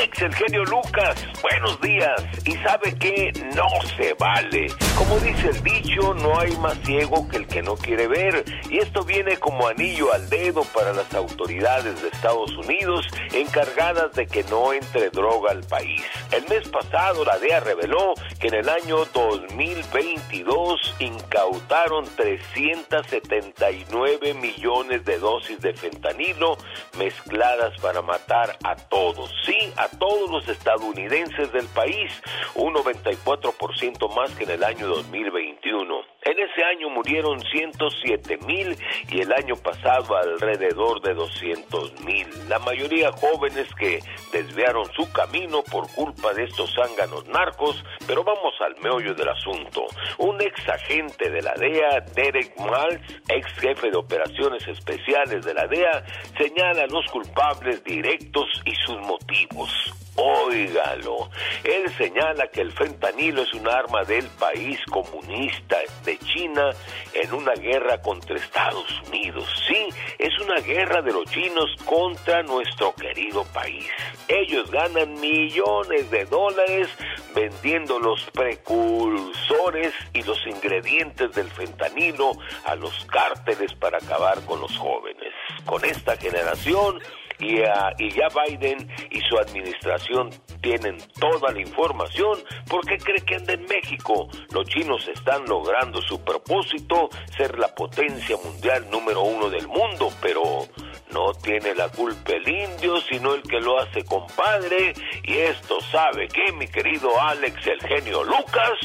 Alex 0.00 0.22
el 0.22 0.32
Lucas, 0.64 1.28
buenos 1.42 1.78
días. 1.82 2.24
¿Y 2.46 2.52
sabe 2.64 2.96
qué? 2.98 3.30
No 3.54 3.68
se 3.98 4.14
vale. 4.14 4.68
Como 4.96 5.18
dice 5.18 5.50
el 5.50 5.62
dicho, 5.62 6.14
no 6.14 6.40
hay 6.40 6.56
más 6.56 6.78
ciego 6.86 7.28
que 7.28 7.36
el 7.36 7.46
que 7.46 7.60
no 7.60 7.76
quiere 7.76 8.08
ver. 8.08 8.42
Y 8.70 8.78
esto 8.78 9.04
viene 9.04 9.36
como 9.36 9.68
anillo 9.68 10.10
al 10.10 10.30
dedo 10.30 10.64
para 10.64 10.94
las 10.94 11.12
autoridades 11.12 12.00
de 12.00 12.08
Estados 12.08 12.50
Unidos 12.56 13.06
encargadas 13.34 14.14
de 14.14 14.26
que 14.26 14.42
no 14.44 14.72
entre 14.72 15.10
droga 15.10 15.50
al 15.50 15.64
país. 15.64 16.00
El 16.32 16.48
mes 16.48 16.66
pasado 16.68 17.22
la 17.26 17.38
DEA 17.38 17.60
reveló 17.60 18.14
que 18.38 18.48
en 18.48 18.54
el 18.54 18.70
año 18.70 19.04
2022 19.12 20.94
incautaron 20.98 22.06
379 22.16 24.32
millones 24.32 25.04
de 25.04 25.18
dosis 25.18 25.60
de 25.60 25.74
fentanilo 25.74 26.56
mezcladas 26.96 27.78
para 27.80 28.00
matar 28.00 28.56
a 28.64 28.76
todos, 28.76 29.30
sí, 29.44 29.70
a 29.76 29.89
todos 29.98 30.30
los 30.30 30.48
estadounidenses 30.48 31.52
del 31.52 31.66
país, 31.68 32.12
un 32.54 32.74
94% 32.74 34.14
más 34.14 34.30
que 34.32 34.44
en 34.44 34.50
el 34.50 34.64
año 34.64 34.86
2021. 34.88 36.09
En 36.22 36.38
ese 36.38 36.62
año 36.62 36.90
murieron 36.90 37.40
107 37.40 38.38
mil 38.46 38.76
y 39.10 39.20
el 39.20 39.32
año 39.32 39.56
pasado 39.56 40.16
alrededor 40.16 41.00
de 41.00 41.14
200 41.14 42.00
mil. 42.02 42.26
La 42.48 42.58
mayoría 42.58 43.10
jóvenes 43.12 43.66
que 43.78 44.00
desviaron 44.30 44.84
su 44.92 45.10
camino 45.12 45.62
por 45.62 45.90
culpa 45.94 46.34
de 46.34 46.44
estos 46.44 46.74
zánganos 46.74 47.26
narcos, 47.26 47.82
pero 48.06 48.22
vamos 48.22 48.52
al 48.60 48.76
meollo 48.82 49.14
del 49.14 49.30
asunto. 49.30 49.86
Un 50.18 50.40
ex 50.42 50.68
agente 50.68 51.30
de 51.30 51.40
la 51.40 51.54
DEA, 51.54 52.00
Derek 52.14 52.54
Miles, 52.58 53.00
ex 53.28 53.52
jefe 53.58 53.90
de 53.90 53.96
operaciones 53.96 54.68
especiales 54.68 55.42
de 55.46 55.54
la 55.54 55.66
DEA, 55.68 56.04
señala 56.36 56.82
a 56.82 56.86
los 56.86 57.06
culpables 57.06 57.82
directos 57.82 58.46
y 58.66 58.74
sus 58.74 58.98
motivos. 58.98 59.94
Óigalo. 60.22 61.30
Él 61.64 61.90
señala 61.96 62.46
que 62.48 62.60
el 62.60 62.72
fentanilo 62.72 63.42
es 63.42 63.54
un 63.54 63.66
arma 63.66 64.04
del 64.04 64.26
país 64.38 64.78
comunista 64.90 65.78
de 66.04 66.18
China 66.18 66.70
en 67.14 67.32
una 67.32 67.54
guerra 67.54 68.02
contra 68.02 68.36
Estados 68.36 69.00
Unidos. 69.08 69.48
Sí, 69.66 69.88
es 70.18 70.38
una 70.40 70.60
guerra 70.60 71.00
de 71.00 71.12
los 71.12 71.24
chinos 71.30 71.70
contra 71.86 72.42
nuestro 72.42 72.94
querido 72.94 73.44
país. 73.44 73.86
Ellos 74.28 74.70
ganan 74.70 75.18
millones 75.20 76.10
de 76.10 76.26
dólares 76.26 76.88
vendiendo 77.34 77.98
los 77.98 78.22
precursores 78.32 79.94
y 80.12 80.22
los 80.22 80.38
ingredientes 80.46 81.32
del 81.32 81.50
fentanilo 81.50 82.32
a 82.66 82.74
los 82.74 83.06
cárteles 83.06 83.72
para 83.74 83.96
acabar 83.96 84.44
con 84.44 84.60
los 84.60 84.76
jóvenes. 84.76 85.32
Con 85.64 85.82
esta 85.84 86.16
generación 86.18 87.00
y, 87.40 87.62
ah, 87.62 87.92
y 87.98 88.10
ya 88.10 88.28
Biden 88.28 88.88
y 89.10 89.20
su 89.20 89.38
administración 89.38 90.30
tienen 90.60 90.98
toda 91.18 91.52
la 91.52 91.60
información. 91.60 92.38
¿Por 92.68 92.86
qué 92.86 92.98
cree 92.98 93.20
que 93.24 93.36
anda 93.36 93.54
en 93.54 93.64
México? 93.64 94.28
Los 94.52 94.66
chinos 94.66 95.08
están 95.08 95.44
logrando 95.46 96.00
su 96.02 96.22
propósito, 96.22 97.08
ser 97.36 97.58
la 97.58 97.74
potencia 97.74 98.36
mundial 98.44 98.86
número 98.90 99.22
uno 99.22 99.48
del 99.48 99.66
mundo, 99.68 100.10
pero 100.20 100.66
no 101.12 101.32
tiene 101.42 101.74
la 101.74 101.88
culpa 101.88 102.32
el 102.32 102.48
indio, 102.48 103.00
sino 103.08 103.34
el 103.34 103.42
que 103.42 103.60
lo 103.60 103.80
hace 103.80 104.04
compadre. 104.04 104.94
Y 105.24 105.34
esto 105.34 105.78
sabe 105.90 106.28
que, 106.28 106.52
mi 106.52 106.66
querido 106.66 107.08
Alex, 107.20 107.56
el 107.66 107.80
genio 107.88 108.24
Lucas. 108.24 108.78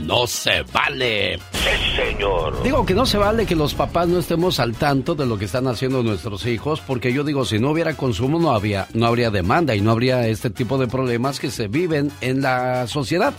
No 0.00 0.26
se 0.26 0.62
vale. 0.72 1.38
Sí, 1.52 1.96
señor. 1.96 2.62
Digo 2.62 2.84
que 2.84 2.94
no 2.94 3.06
se 3.06 3.18
vale 3.18 3.46
que 3.46 3.56
los 3.56 3.74
papás 3.74 4.08
no 4.08 4.18
estemos 4.18 4.60
al 4.60 4.74
tanto 4.76 5.14
de 5.14 5.26
lo 5.26 5.38
que 5.38 5.46
están 5.46 5.66
haciendo 5.66 6.02
nuestros 6.02 6.46
hijos, 6.46 6.80
porque 6.80 7.12
yo 7.12 7.24
digo, 7.24 7.44
si 7.44 7.58
no 7.58 7.70
hubiera 7.70 7.96
consumo 7.96 8.38
no 8.38 8.52
había, 8.52 8.86
no 8.92 9.06
habría 9.06 9.30
demanda 9.30 9.74
y 9.74 9.80
no 9.80 9.90
habría 9.90 10.26
este 10.28 10.50
tipo 10.50 10.78
de 10.78 10.86
problemas 10.86 11.40
que 11.40 11.50
se 11.50 11.68
viven 11.68 12.10
en 12.20 12.42
la 12.42 12.86
sociedad. 12.86 13.34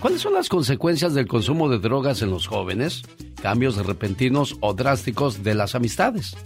¿Cuáles 0.00 0.20
son 0.20 0.34
las 0.34 0.48
consecuencias 0.48 1.14
del 1.14 1.28
consumo 1.28 1.68
de 1.68 1.78
drogas 1.78 2.22
en 2.22 2.30
los 2.30 2.48
jóvenes? 2.48 3.02
Cambios 3.40 3.76
repentinos 3.86 4.56
o 4.60 4.74
drásticos 4.74 5.44
de 5.44 5.54
las 5.54 5.76
amistades. 5.76 6.36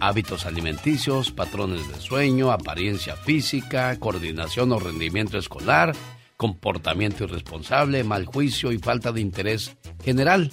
Hábitos 0.00 0.46
alimenticios, 0.46 1.30
patrones 1.30 1.88
de 1.88 2.00
sueño, 2.00 2.50
apariencia 2.50 3.16
física, 3.16 3.98
coordinación 3.98 4.72
o 4.72 4.78
rendimiento 4.78 5.38
escolar, 5.38 5.94
comportamiento 6.36 7.24
irresponsable, 7.24 8.02
mal 8.02 8.26
juicio 8.26 8.72
y 8.72 8.78
falta 8.78 9.12
de 9.12 9.20
interés 9.20 9.76
general. 10.04 10.50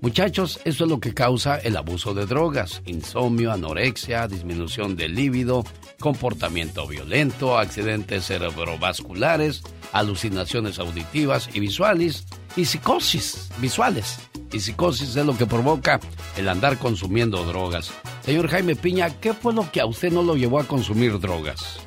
Muchachos, 0.00 0.60
esto 0.64 0.84
es 0.84 0.90
lo 0.90 1.00
que 1.00 1.12
causa 1.12 1.58
el 1.58 1.76
abuso 1.76 2.14
de 2.14 2.24
drogas, 2.24 2.82
insomnio, 2.86 3.50
anorexia, 3.50 4.28
disminución 4.28 4.94
del 4.94 5.16
líbido, 5.16 5.64
comportamiento 5.98 6.86
violento, 6.86 7.58
accidentes 7.58 8.26
cerebrovasculares, 8.26 9.62
alucinaciones 9.92 10.78
auditivas 10.78 11.50
y 11.52 11.58
visuales 11.58 12.26
y 12.56 12.64
psicosis 12.64 13.48
visuales. 13.58 14.20
Y 14.52 14.60
psicosis 14.60 15.16
es 15.16 15.26
lo 15.26 15.36
que 15.36 15.46
provoca 15.46 15.98
el 16.36 16.48
andar 16.48 16.78
consumiendo 16.78 17.44
drogas. 17.44 17.90
Señor 18.24 18.48
Jaime 18.48 18.76
Piña, 18.76 19.10
¿qué 19.18 19.34
fue 19.34 19.52
lo 19.52 19.70
que 19.72 19.80
a 19.80 19.86
usted 19.86 20.12
no 20.12 20.22
lo 20.22 20.36
llevó 20.36 20.60
a 20.60 20.64
consumir 20.64 21.18
drogas? 21.18 21.80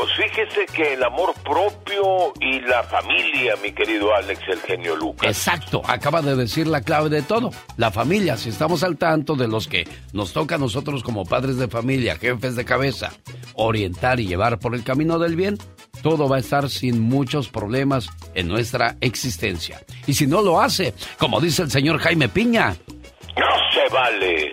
Pues 0.00 0.12
fíjese 0.14 0.64
que 0.74 0.94
el 0.94 1.04
amor 1.04 1.34
propio 1.44 2.32
y 2.40 2.58
la 2.60 2.82
familia, 2.84 3.54
mi 3.62 3.70
querido 3.70 4.14
Alex, 4.14 4.40
el 4.48 4.58
genio 4.60 4.96
Lucas. 4.96 5.28
Exacto, 5.28 5.82
acaba 5.86 6.22
de 6.22 6.36
decir 6.36 6.66
la 6.66 6.80
clave 6.80 7.10
de 7.10 7.20
todo. 7.20 7.50
La 7.76 7.90
familia, 7.90 8.38
si 8.38 8.48
estamos 8.48 8.82
al 8.82 8.96
tanto 8.96 9.34
de 9.34 9.46
los 9.46 9.68
que 9.68 9.86
nos 10.14 10.32
toca 10.32 10.54
a 10.54 10.58
nosotros 10.58 11.02
como 11.02 11.26
padres 11.26 11.58
de 11.58 11.68
familia, 11.68 12.16
jefes 12.16 12.56
de 12.56 12.64
cabeza, 12.64 13.12
orientar 13.56 14.20
y 14.20 14.26
llevar 14.26 14.58
por 14.58 14.74
el 14.74 14.84
camino 14.84 15.18
del 15.18 15.36
bien, 15.36 15.58
todo 16.02 16.30
va 16.30 16.36
a 16.36 16.40
estar 16.40 16.70
sin 16.70 16.98
muchos 16.98 17.50
problemas 17.50 18.08
en 18.32 18.48
nuestra 18.48 18.96
existencia. 19.02 19.82
Y 20.06 20.14
si 20.14 20.26
no 20.26 20.40
lo 20.40 20.62
hace, 20.62 20.94
como 21.18 21.42
dice 21.42 21.60
el 21.60 21.70
señor 21.70 21.98
Jaime 21.98 22.30
Piña, 22.30 22.74
no 23.36 23.70
se 23.74 23.94
vale. 23.94 24.52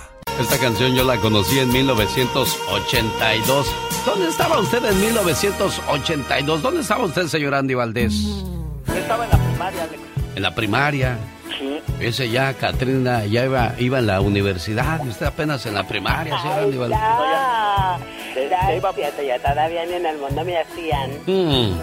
Esta 0.39 0.57
canción 0.57 0.95
yo 0.95 1.03
la 1.03 1.17
conocí 1.17 1.59
en 1.59 1.71
1982. 1.71 3.67
¿Dónde 4.05 4.29
estaba 4.29 4.59
usted 4.59 4.83
en 4.85 4.99
1982? 4.99 6.61
¿Dónde 6.61 6.81
estaba 6.81 7.05
usted, 7.05 7.27
señor 7.27 7.53
Andy 7.53 7.75
Valdés? 7.75 8.13
Yo 8.13 8.95
estaba 8.95 9.25
en 9.25 9.31
la 9.31 9.37
primaria, 9.37 9.83
Alex. 9.83 10.01
En 10.35 10.41
la 10.41 10.55
primaria. 10.55 11.17
Sí. 11.59 11.79
Ese 11.99 12.29
ya, 12.29 12.53
Katrina, 12.53 13.25
ya 13.25 13.45
iba, 13.45 13.75
iba 13.77 13.99
en 13.99 14.07
la 14.07 14.21
universidad. 14.21 15.05
Usted 15.05 15.27
apenas 15.27 15.65
en 15.67 15.75
la 15.75 15.87
primaria, 15.87 16.41
señor 16.41 16.59
Andy 16.59 16.77
Valdés. 16.77 16.99
Ya, 16.99 17.99
ya, 19.23 19.39
todavía 19.39 19.85
ni 19.85 19.93
en 19.93 20.05
el 20.05 20.17
mundo 20.17 20.43
me 20.43 20.57
hacían. 20.57 21.11
Mm. 21.27 21.73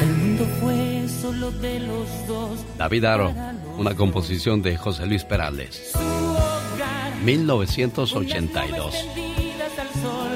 El 0.00 0.06
mundo 0.06 0.46
fue 0.60 1.08
solo 1.08 1.50
de 1.52 1.80
los 1.80 2.26
dos. 2.26 2.58
David 2.76 3.04
Aro, 3.04 3.34
una 3.78 3.94
composición 3.94 4.60
de 4.60 4.76
José 4.76 5.06
Luis 5.06 5.24
Perales. 5.24 5.94
1982. 7.24 8.94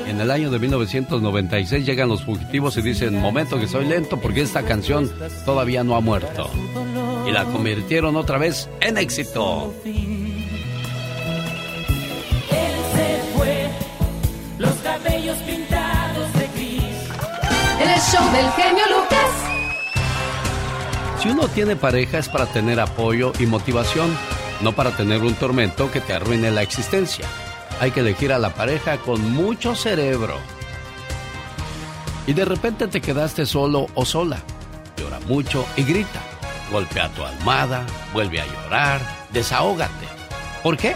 En 0.07 0.21
el 0.21 0.30
año 0.30 0.50
de 0.50 0.59
1996 0.59 1.85
llegan 1.85 2.09
los 2.09 2.25
fugitivos 2.25 2.76
y 2.78 2.83
dicen, 2.83 3.21
momento 3.21 3.61
que 3.61 3.68
soy 3.68 3.85
lento 3.85 4.18
porque 4.18 4.40
esta 4.40 4.62
canción 4.62 5.12
todavía 5.45 5.85
no 5.85 5.97
ha 5.97 6.00
muerto. 6.00 6.50
Y 7.26 7.30
la 7.30 7.45
convirtieron 7.45 8.16
otra 8.16 8.38
vez 8.38 8.71
en 8.80 8.97
éxito. 8.97 9.75
Él 9.85 9.95
se 12.95 13.21
fue, 13.37 13.68
los 14.57 14.73
cabellos 14.76 15.37
pintados 15.38 16.33
de 16.33 16.49
gris. 16.54 16.83
En 17.83 17.90
el 17.90 18.00
show 18.00 18.33
del 18.33 18.50
genio 18.52 18.85
Lucas. 18.88 19.30
Si 21.23 21.28
uno 21.28 21.49
tiene 21.49 21.76
pareja 21.76 22.18
es 22.18 22.28
para 22.28 22.47
tener 22.47 22.80
apoyo 22.80 23.33
y 23.38 23.47
motivación, 23.47 24.09
no 24.61 24.73
para 24.73 24.91
tener 24.91 25.23
un 25.23 25.35
tormento 25.35 25.91
que 25.91 26.00
te 26.00 26.15
arruine 26.15 26.50
la 26.50 26.62
existencia. 26.62 27.27
Hay 27.81 27.91
que 27.91 28.00
elegir 28.00 28.33
a 28.33 28.38
la 28.38 28.50
pareja 28.50 28.99
con 28.99 29.33
mucho 29.33 29.75
cerebro. 29.75 30.35
Y 32.27 32.33
de 32.33 32.45
repente 32.45 32.88
te 32.88 33.00
quedaste 33.00 33.47
solo 33.47 33.87
o 33.95 34.05
sola. 34.05 34.38
Llora 34.97 35.21
mucho 35.21 35.65
y 35.77 35.85
grita. 35.85 36.21
Golpea 36.71 37.09
tu 37.11 37.25
almohada, 37.25 37.87
vuelve 38.12 38.41
a 38.41 38.47
llorar, 38.47 39.00
desahógate. 39.33 40.07
¿Por 40.62 40.77
qué? 40.77 40.95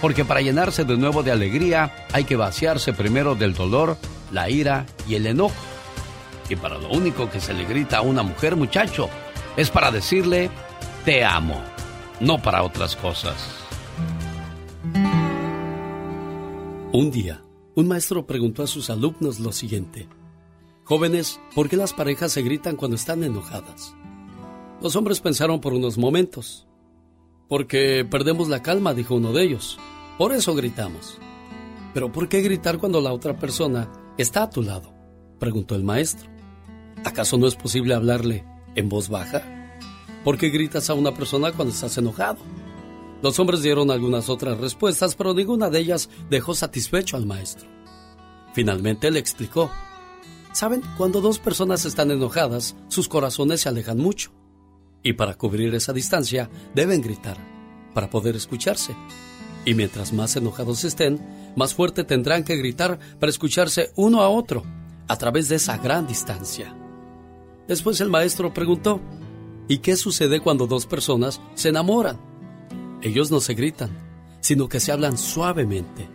Porque 0.00 0.24
para 0.24 0.42
llenarse 0.42 0.84
de 0.84 0.96
nuevo 0.96 1.22
de 1.22 1.32
alegría 1.32 2.06
hay 2.12 2.24
que 2.24 2.36
vaciarse 2.36 2.92
primero 2.92 3.34
del 3.34 3.54
dolor, 3.54 3.96
la 4.30 4.50
ira 4.50 4.84
y 5.08 5.14
el 5.14 5.26
enojo. 5.26 5.54
Y 6.48 6.56
para 6.56 6.78
lo 6.78 6.90
único 6.90 7.30
que 7.30 7.40
se 7.40 7.54
le 7.54 7.64
grita 7.64 7.98
a 7.98 8.02
una 8.02 8.22
mujer, 8.22 8.56
muchacho, 8.56 9.08
es 9.56 9.70
para 9.70 9.90
decirle 9.90 10.50
te 11.04 11.24
amo, 11.24 11.62
no 12.20 12.40
para 12.40 12.62
otras 12.62 12.96
cosas. 12.96 13.36
Un 16.92 17.10
día, 17.10 17.42
un 17.74 17.86
maestro 17.86 18.26
preguntó 18.26 18.62
a 18.62 18.66
sus 18.66 18.90
alumnos 18.90 19.40
lo 19.40 19.52
siguiente. 19.52 20.08
Jóvenes, 20.84 21.38
¿por 21.54 21.68
qué 21.68 21.76
las 21.76 21.92
parejas 21.92 22.32
se 22.32 22.42
gritan 22.42 22.76
cuando 22.76 22.96
están 22.96 23.22
enojadas? 23.22 23.94
Los 24.80 24.96
hombres 24.96 25.20
pensaron 25.20 25.60
por 25.60 25.74
unos 25.74 25.98
momentos. 25.98 26.66
Porque 27.48 28.06
perdemos 28.10 28.48
la 28.48 28.62
calma, 28.62 28.94
dijo 28.94 29.14
uno 29.14 29.32
de 29.32 29.42
ellos. 29.42 29.78
Por 30.16 30.32
eso 30.32 30.54
gritamos. 30.54 31.18
Pero 31.94 32.10
¿por 32.10 32.28
qué 32.28 32.40
gritar 32.40 32.78
cuando 32.78 33.00
la 33.00 33.12
otra 33.12 33.36
persona 33.36 33.90
está 34.16 34.44
a 34.44 34.50
tu 34.50 34.62
lado? 34.62 34.94
preguntó 35.38 35.74
el 35.74 35.84
maestro. 35.84 36.28
¿Acaso 37.04 37.38
no 37.38 37.46
es 37.46 37.54
posible 37.54 37.94
hablarle 37.94 38.44
en 38.74 38.88
voz 38.88 39.08
baja? 39.08 39.57
¿Por 40.24 40.36
qué 40.36 40.50
gritas 40.50 40.90
a 40.90 40.94
una 40.94 41.14
persona 41.14 41.52
cuando 41.52 41.72
estás 41.72 41.96
enojado? 41.98 42.38
Los 43.22 43.38
hombres 43.38 43.62
dieron 43.62 43.90
algunas 43.90 44.28
otras 44.28 44.58
respuestas, 44.58 45.14
pero 45.14 45.34
ninguna 45.34 45.70
de 45.70 45.80
ellas 45.80 46.08
dejó 46.30 46.54
satisfecho 46.54 47.16
al 47.16 47.26
maestro. 47.26 47.68
Finalmente 48.52 49.10
le 49.10 49.18
explicó. 49.18 49.70
Saben, 50.52 50.82
cuando 50.96 51.20
dos 51.20 51.38
personas 51.38 51.84
están 51.84 52.10
enojadas, 52.10 52.76
sus 52.88 53.08
corazones 53.08 53.60
se 53.60 53.68
alejan 53.68 53.98
mucho. 53.98 54.32
Y 55.02 55.12
para 55.12 55.34
cubrir 55.34 55.74
esa 55.74 55.92
distancia, 55.92 56.50
deben 56.74 57.00
gritar, 57.00 57.36
para 57.94 58.10
poder 58.10 58.36
escucharse. 58.36 58.96
Y 59.64 59.74
mientras 59.74 60.12
más 60.12 60.34
enojados 60.36 60.84
estén, 60.84 61.20
más 61.56 61.74
fuerte 61.74 62.04
tendrán 62.04 62.44
que 62.44 62.56
gritar 62.56 62.98
para 63.18 63.30
escucharse 63.30 63.92
uno 63.96 64.22
a 64.22 64.28
otro, 64.28 64.64
a 65.08 65.16
través 65.16 65.48
de 65.48 65.56
esa 65.56 65.76
gran 65.78 66.06
distancia. 66.06 66.74
Después 67.66 68.00
el 68.00 68.08
maestro 68.08 68.54
preguntó, 68.54 69.00
¿y 69.68 69.78
qué 69.78 69.96
sucede 69.96 70.40
cuando 70.40 70.66
dos 70.66 70.86
personas 70.86 71.40
se 71.54 71.68
enamoran? 71.68 72.18
Ellos 73.02 73.30
no 73.30 73.40
se 73.40 73.54
gritan, 73.54 73.90
sino 74.40 74.68
que 74.68 74.80
se 74.80 74.92
hablan 74.92 75.18
suavemente. 75.18 76.08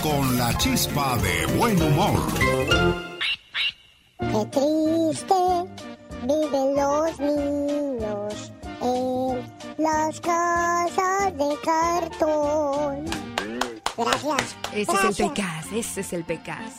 Con 0.08 0.38
la 0.38 0.58
chispa 0.58 1.18
de 1.18 1.58
buen 1.58 1.82
humor. 1.82 2.20
Qué 4.20 4.46
triste 4.56 5.42
viven 6.24 6.76
los 6.76 7.20
niños 7.20 8.52
en 8.82 9.54
las 9.78 10.22
casas 10.22 11.38
de 11.38 11.50
cartón. 11.64 13.06
Gracias. 13.98 14.56
Ese 14.74 14.92
es 14.92 15.20
el 15.20 15.30
pecas, 15.30 15.66
ese 15.74 16.02
es 16.02 16.14
el 16.14 16.24
pecas. 16.24 16.74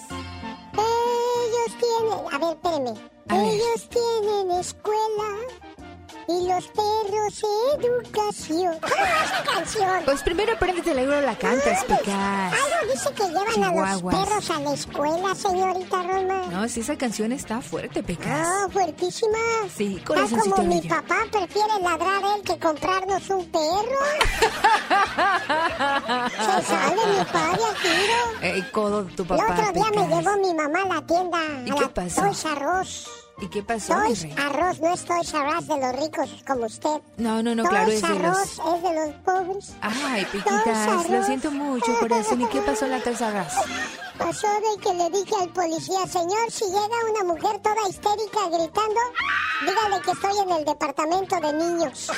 Ellos 0.72 1.70
tienen, 1.82 2.18
a 2.32 2.38
ver, 2.38 2.56
espérame. 2.56 2.94
A 3.28 3.34
ver. 3.36 3.54
Ellos 3.54 3.88
tienen 3.90 4.58
escuela 4.58 5.30
y 6.28 6.46
los 6.46 6.68
perros 6.68 7.42
educación. 7.78 8.78
¿Cómo 8.80 8.94
va 8.94 9.24
esa 9.24 9.42
canción? 9.44 10.02
Pues 10.04 10.22
primero 10.22 10.52
apréndete 10.52 10.94
la 10.94 11.02
la 11.22 11.38
cantas, 11.38 11.84
pecas. 11.84 12.52
Algo 12.52 12.92
dice 12.92 13.12
que 13.14 13.24
llevan 13.28 13.64
a 13.64 13.92
los 13.92 14.02
perros 14.02 14.50
a 14.50 14.60
la 14.60 14.74
escuela, 14.74 15.34
señorita 15.34 16.02
Roma. 16.02 16.42
No, 16.50 16.68
si 16.68 16.80
esa 16.80 16.96
canción 16.96 17.32
está 17.32 17.62
fuerte, 17.62 18.02
pecas. 18.02 18.46
Ah, 18.46 18.66
fuertísima. 18.70 19.38
Sí, 19.74 19.94
Está 19.96 20.04
corazoncito 20.06 20.56
como 20.56 20.68
mi 20.68 20.80
bello. 20.80 20.94
papá 20.94 21.16
prefiere 21.30 21.80
ladrar 21.80 22.22
él 22.36 22.42
que 22.42 22.58
comprarnos 22.58 23.30
un 23.30 23.46
perro. 23.50 23.98
Se 26.30 26.62
sale 26.66 27.06
mi 27.06 27.24
padre 27.24 27.62
a 27.64 27.74
tiro. 27.82 28.18
Eh, 28.42 28.64
codo 28.70 29.04
tu 29.04 29.22
El 29.22 29.28
papá, 29.28 29.44
otro 29.52 29.72
día 29.72 29.90
me 29.94 30.08
llevó 30.08 30.36
mi 30.36 30.54
mamá 30.54 30.82
a 30.82 30.94
la 30.94 31.06
tienda, 31.06 31.38
¿Y 31.64 31.70
a 31.70 31.74
qué 31.74 31.80
la 31.80 31.88
pasó? 31.94 32.20
Toys 32.22 32.44
Arroz. 32.44 33.08
¿Y 33.40 33.46
qué 33.48 33.62
pasó, 33.62 33.94
rey? 34.00 34.34
Arroz, 34.36 34.80
no 34.80 34.92
es 34.92 35.04
Toys 35.04 35.32
Arroz 35.34 35.66
de 35.68 35.76
los 35.78 35.96
ricos 36.00 36.44
como 36.46 36.66
usted. 36.66 37.00
No, 37.18 37.42
no, 37.42 37.54
no, 37.54 37.62
claro, 37.64 37.90
es 37.92 38.02
de 38.02 38.08
Arroz 38.08 38.58
los... 38.58 38.74
es 38.74 38.82
de 38.82 38.94
los 38.94 39.14
pobres. 39.24 39.76
Ay, 39.80 40.24
Toys 40.32 40.42
Pequitas, 40.44 40.86
lo 40.86 41.00
Arroz. 41.14 41.26
siento 41.26 41.50
mucho, 41.52 41.86
corazón. 42.00 42.40
¿Y 42.40 42.46
qué 42.46 42.60
pasó 42.62 42.86
en 42.86 42.90
la 42.92 42.96
R 42.98 43.10
Us? 43.12 43.54
Pasó 44.18 44.48
de 44.48 44.80
que 44.82 44.92
le 44.94 45.08
dije 45.10 45.34
al 45.40 45.48
policía, 45.50 46.04
señor, 46.06 46.50
si 46.50 46.64
llega 46.64 47.10
una 47.10 47.22
mujer 47.32 47.60
toda 47.62 47.88
histérica 47.88 48.48
gritando, 48.50 49.00
dígale 49.60 50.00
que 50.04 50.10
estoy 50.10 50.32
en 50.44 50.50
el 50.58 50.64
departamento 50.64 51.36
de 51.40 51.52
niños. 51.52 52.10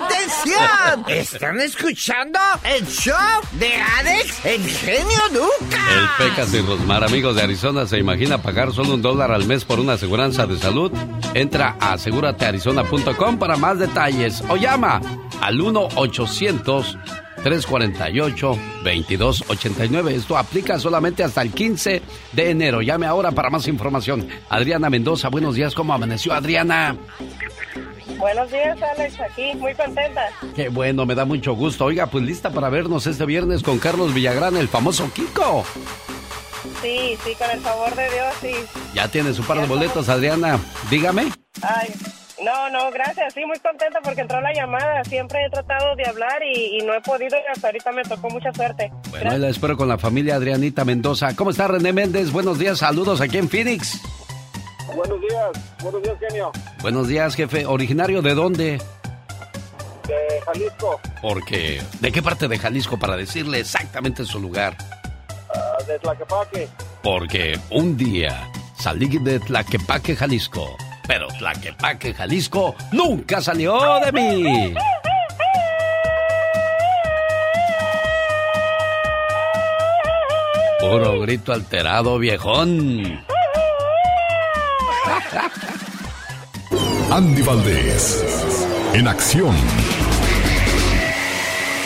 ¡Atención! 0.00 1.04
¿Están 1.08 1.60
escuchando 1.60 2.38
el 2.64 2.86
show 2.86 3.14
de 3.52 3.74
Alex, 3.74 4.46
el 4.46 4.66
genio 4.66 5.20
Lucas? 5.30 5.78
El 5.90 6.08
Pecas 6.16 6.54
y 6.54 6.62
Rosmar, 6.62 7.04
amigos 7.04 7.36
de 7.36 7.42
Arizona, 7.42 7.86
¿se 7.86 7.98
imagina 7.98 8.40
pagar 8.40 8.72
solo 8.72 8.94
un 8.94 9.02
dólar 9.02 9.30
al 9.30 9.44
mes 9.44 9.66
por 9.66 9.78
una 9.78 9.92
aseguranza 9.94 10.46
de 10.46 10.58
salud? 10.58 10.90
Entra 11.34 11.76
a 11.78 11.92
aseguratearizona.com 11.92 13.38
para 13.38 13.56
más 13.56 13.78
detalles 13.78 14.42
o 14.48 14.56
llama 14.56 15.02
al 15.42 15.60
1-800-348-2289. 17.44 20.10
Esto 20.10 20.38
aplica 20.38 20.78
solamente 20.78 21.24
hasta 21.24 21.42
el 21.42 21.52
15 21.52 22.02
de 22.32 22.50
enero. 22.50 22.80
Llame 22.82 23.06
ahora 23.06 23.32
para 23.32 23.50
más 23.50 23.66
información. 23.68 24.26
Adriana 24.48 24.88
Mendoza, 24.90 25.28
buenos 25.28 25.54
días. 25.54 25.74
¿Cómo 25.74 25.92
amaneció 25.92 26.32
Adriana? 26.32 26.96
Buenos 28.18 28.50
días, 28.50 28.76
Alex, 28.82 29.20
aquí, 29.20 29.52
muy 29.56 29.72
contenta. 29.74 30.22
Qué 30.56 30.70
bueno, 30.70 31.06
me 31.06 31.14
da 31.14 31.24
mucho 31.24 31.52
gusto. 31.54 31.84
Oiga, 31.84 32.08
pues 32.08 32.24
lista 32.24 32.50
para 32.50 32.68
vernos 32.68 33.06
este 33.06 33.24
viernes 33.24 33.62
con 33.62 33.78
Carlos 33.78 34.12
Villagrán, 34.12 34.56
el 34.56 34.66
famoso 34.66 35.08
Kiko. 35.12 35.64
Sí, 36.82 37.16
sí, 37.24 37.34
con 37.38 37.48
el 37.50 37.60
favor 37.60 37.94
de 37.94 38.10
Dios, 38.10 38.34
sí. 38.40 38.50
Ya 38.92 39.06
tiene 39.08 39.32
su 39.32 39.44
par 39.44 39.60
de 39.60 39.66
boletos, 39.66 40.08
Adriana. 40.08 40.58
Dígame. 40.90 41.30
Ay, 41.62 41.94
no, 42.44 42.70
no, 42.70 42.90
gracias, 42.92 43.34
sí, 43.34 43.44
muy 43.44 43.58
contenta 43.58 44.00
porque 44.02 44.20
entró 44.22 44.40
la 44.40 44.52
llamada. 44.52 45.02
Siempre 45.04 45.44
he 45.44 45.50
tratado 45.50 45.94
de 45.96 46.04
hablar 46.06 46.40
y, 46.42 46.78
y 46.78 46.84
no 46.86 46.94
he 46.94 47.00
podido 47.00 47.36
y 47.36 47.52
hasta 47.52 47.68
ahorita 47.68 47.92
me 47.92 48.02
tocó 48.02 48.28
mucha 48.30 48.52
suerte. 48.52 48.90
Bueno, 49.10 49.30
ahí 49.32 49.38
la 49.38 49.48
espero 49.48 49.76
con 49.76 49.88
la 49.88 49.98
familia 49.98 50.36
Adrianita 50.36 50.84
Mendoza. 50.84 51.34
¿Cómo 51.36 51.50
está 51.50 51.68
René 51.68 51.92
Méndez? 51.92 52.30
Buenos 52.32 52.58
días, 52.58 52.78
saludos 52.78 53.20
aquí 53.20 53.38
en 53.38 53.48
Phoenix. 53.48 54.00
Buenos 54.94 55.20
días, 55.20 55.50
buenos 55.82 56.02
días, 56.02 56.16
genio. 56.28 56.52
Buenos 56.80 57.08
días, 57.08 57.34
jefe. 57.34 57.66
¿Originario 57.66 58.22
de 58.22 58.34
dónde? 58.34 58.78
De 60.06 60.40
Jalisco, 60.46 60.98
Porque, 61.20 61.82
¿de 62.00 62.12
qué 62.12 62.22
parte 62.22 62.48
de 62.48 62.58
Jalisco 62.58 62.98
para 62.98 63.16
decirle 63.16 63.60
exactamente 63.60 64.24
su 64.24 64.40
lugar? 64.40 64.74
ah, 65.54 65.76
de 65.86 65.98
Tlaquepaque. 65.98 66.68
Porque 67.02 67.58
un 67.70 67.96
día 67.98 68.48
salí 68.78 69.06
de 69.18 69.38
Tlaquepaque, 69.40 70.16
Jalisco, 70.16 70.74
pero 71.08 71.26
Tlaquepaque, 71.28 72.12
Jalisco, 72.12 72.76
nunca 72.92 73.40
salió 73.40 73.80
de 74.04 74.12
mí. 74.12 74.74
Puro 80.78 81.18
grito 81.20 81.52
alterado, 81.52 82.18
viejón. 82.18 83.24
Andy 87.10 87.42
Valdés, 87.42 88.68
en 88.92 89.08
acción. 89.08 89.56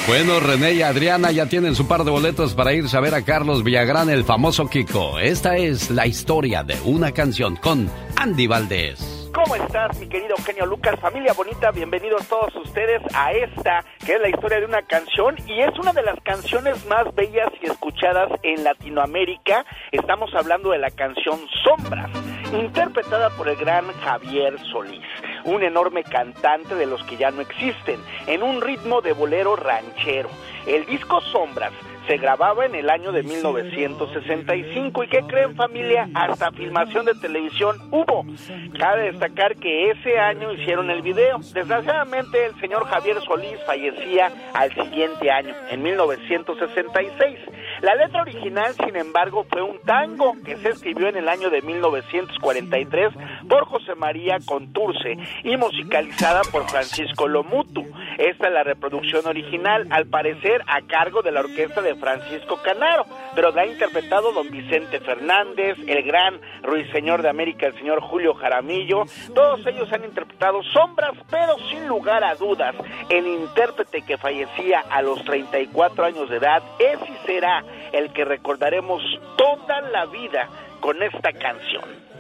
Bueno, 0.09 0.41
René 0.41 0.73
y 0.73 0.83
Adriana 0.83 1.31
ya 1.31 1.47
tienen 1.47 1.77
su 1.77 1.87
par 1.87 2.03
de 2.03 2.11
boletos 2.11 2.55
para 2.55 2.75
irse 2.75 2.97
a 2.97 3.01
ver 3.01 3.15
a 3.15 3.23
Carlos 3.23 3.63
Villagrán, 3.63 4.11
el 4.11 4.25
famoso 4.25 4.67
Kiko. 4.67 5.21
Esta 5.21 5.57
es 5.57 5.91
la 5.91 6.09
historia 6.09 6.65
de 6.65 6.77
una 6.85 7.13
canción 7.13 7.55
con 7.55 7.89
Andy 8.17 8.49
Valdés. 8.49 9.12
¿Cómo 9.35 9.57
estás, 9.57 9.99
mi 9.99 10.09
querido 10.09 10.35
Eugenio 10.37 10.66
Lucas? 10.66 11.01
Familia 11.01 11.33
bonita, 11.33 11.71
bienvenidos 11.71 12.29
todos 12.29 12.55
ustedes 12.55 13.01
a 13.14 13.33
esta, 13.33 13.83
que 14.05 14.14
es 14.14 14.21
la 14.21 14.29
historia 14.29 14.61
de 14.61 14.66
una 14.66 14.83
canción 14.83 15.37
y 15.47 15.61
es 15.61 15.71
una 15.79 15.95
de 15.95 16.03
las 16.03 16.21
canciones 16.21 16.85
más 16.87 17.14
bellas 17.14 17.49
y 17.62 17.66
escuchadas 17.66 18.29
en 18.42 18.62
Latinoamérica. 18.62 19.64
Estamos 19.90 20.35
hablando 20.35 20.71
de 20.71 20.79
la 20.79 20.90
canción 20.90 21.40
Sombras, 21.64 22.11
interpretada 22.53 23.31
por 23.31 23.49
el 23.49 23.57
gran 23.57 23.87
Javier 24.05 24.59
Solís, 24.71 25.07
un 25.45 25.62
enorme 25.62 26.05
cantante 26.05 26.75
de 26.75 26.85
los 26.85 27.03
que 27.05 27.16
ya 27.16 27.31
no 27.31 27.40
existen, 27.40 28.01
en 28.27 28.42
un 28.42 28.61
ritmo 28.61 29.01
de 29.01 29.12
bolero 29.12 29.57
ranchero. 29.57 30.29
El 30.66 30.85
disco 30.85 31.23
Sombras 31.23 31.73
se 32.07 32.17
grababa 32.17 32.67
en 32.67 32.75
el 32.75 32.91
año 32.91 33.12
de 33.12 33.23
1965 33.23 35.05
y 35.05 35.09
¿qué 35.09 35.21
creen 35.27 35.55
familia? 35.55 36.09
Hasta 36.15 36.51
filmación 36.53 37.07
de 37.07 37.15
televisión 37.15 37.77
hubo. 37.91 38.25
Cabe 38.79 39.12
destacar 39.12 39.57
que 39.57 39.91
ese 39.91 40.19
año 40.19 40.53
hicieron 40.53 40.91
el 40.91 41.03
video. 41.03 41.38
Desgraciadamente 41.38 42.47
el 42.47 42.59
señor 42.61 42.87
Javier 42.87 43.21
Solís 43.23 43.59
fallecía 43.67 44.33
al 44.55 44.73
siguiente 44.75 45.31
año, 45.31 45.55
en 45.71 45.83
1966. 45.83 47.38
La 47.83 47.95
letra 47.95 48.23
original, 48.23 48.75
sin 48.75 48.97
embargo, 48.97 49.45
fue 49.51 49.62
un 49.62 49.79
tango 49.81 50.35
que 50.45 50.57
se 50.59 50.71
escribió 50.71 51.09
en 51.09 51.17
el 51.17 51.29
año 51.29 51.51
de 51.51 51.62
1943 51.62 53.12
por 53.49 53.65
José 53.67 53.95
María 53.97 54.38
Conturce 54.45 55.17
y 55.43 55.57
musicalizada 55.57 56.43
por 56.51 56.69
Francisco 56.69 57.27
Lomutu. 57.29 57.85
Esta 58.19 58.47
es 58.49 58.53
la 58.53 58.62
reproducción 58.62 59.27
original, 59.27 59.87
al 59.91 60.07
parecer 60.07 60.62
a 60.67 60.83
cargo 60.83 61.23
de 61.23 61.33
la 61.33 61.41
orquesta 61.41 61.81
de 61.81 61.91
Francisco 61.96 62.61
Canaro, 62.62 63.07
pero 63.35 63.50
la 63.50 63.62
ha 63.62 63.66
interpretado 63.66 64.33
don 64.33 64.50
Vicente 64.50 65.00
Fernández, 65.00 65.78
el 65.87 66.02
gran 66.02 66.40
ruiseñor 66.62 67.22
de 67.22 67.28
América, 67.28 67.66
el 67.66 67.74
señor 67.74 68.00
Julio 68.00 68.35
Jaramillo. 68.35 69.05
Todos 69.35 69.66
ellos 69.66 69.92
han 69.92 70.05
interpretado 70.05 70.62
sombras, 70.62 71.12
pero 71.31 71.57
sin 71.70 71.87
lugar 71.87 72.24
a 72.24 72.35
dudas, 72.35 72.74
el 73.09 73.26
intérprete 73.26 74.02
que 74.02 74.18
fallecía 74.18 74.81
a 74.90 75.02
los 75.02 75.24
34 75.24 76.05
años 76.05 76.28
de 76.28 76.37
edad 76.37 76.62
es 76.78 76.98
y 77.09 77.26
será 77.26 77.64
el 77.92 78.12
que 78.12 78.24
recordaremos 78.24 79.02
toda 79.37 79.81
la 79.81 80.07
vida 80.07 80.48
con 80.81 81.02
esta 81.02 81.33
canción. 81.33 82.12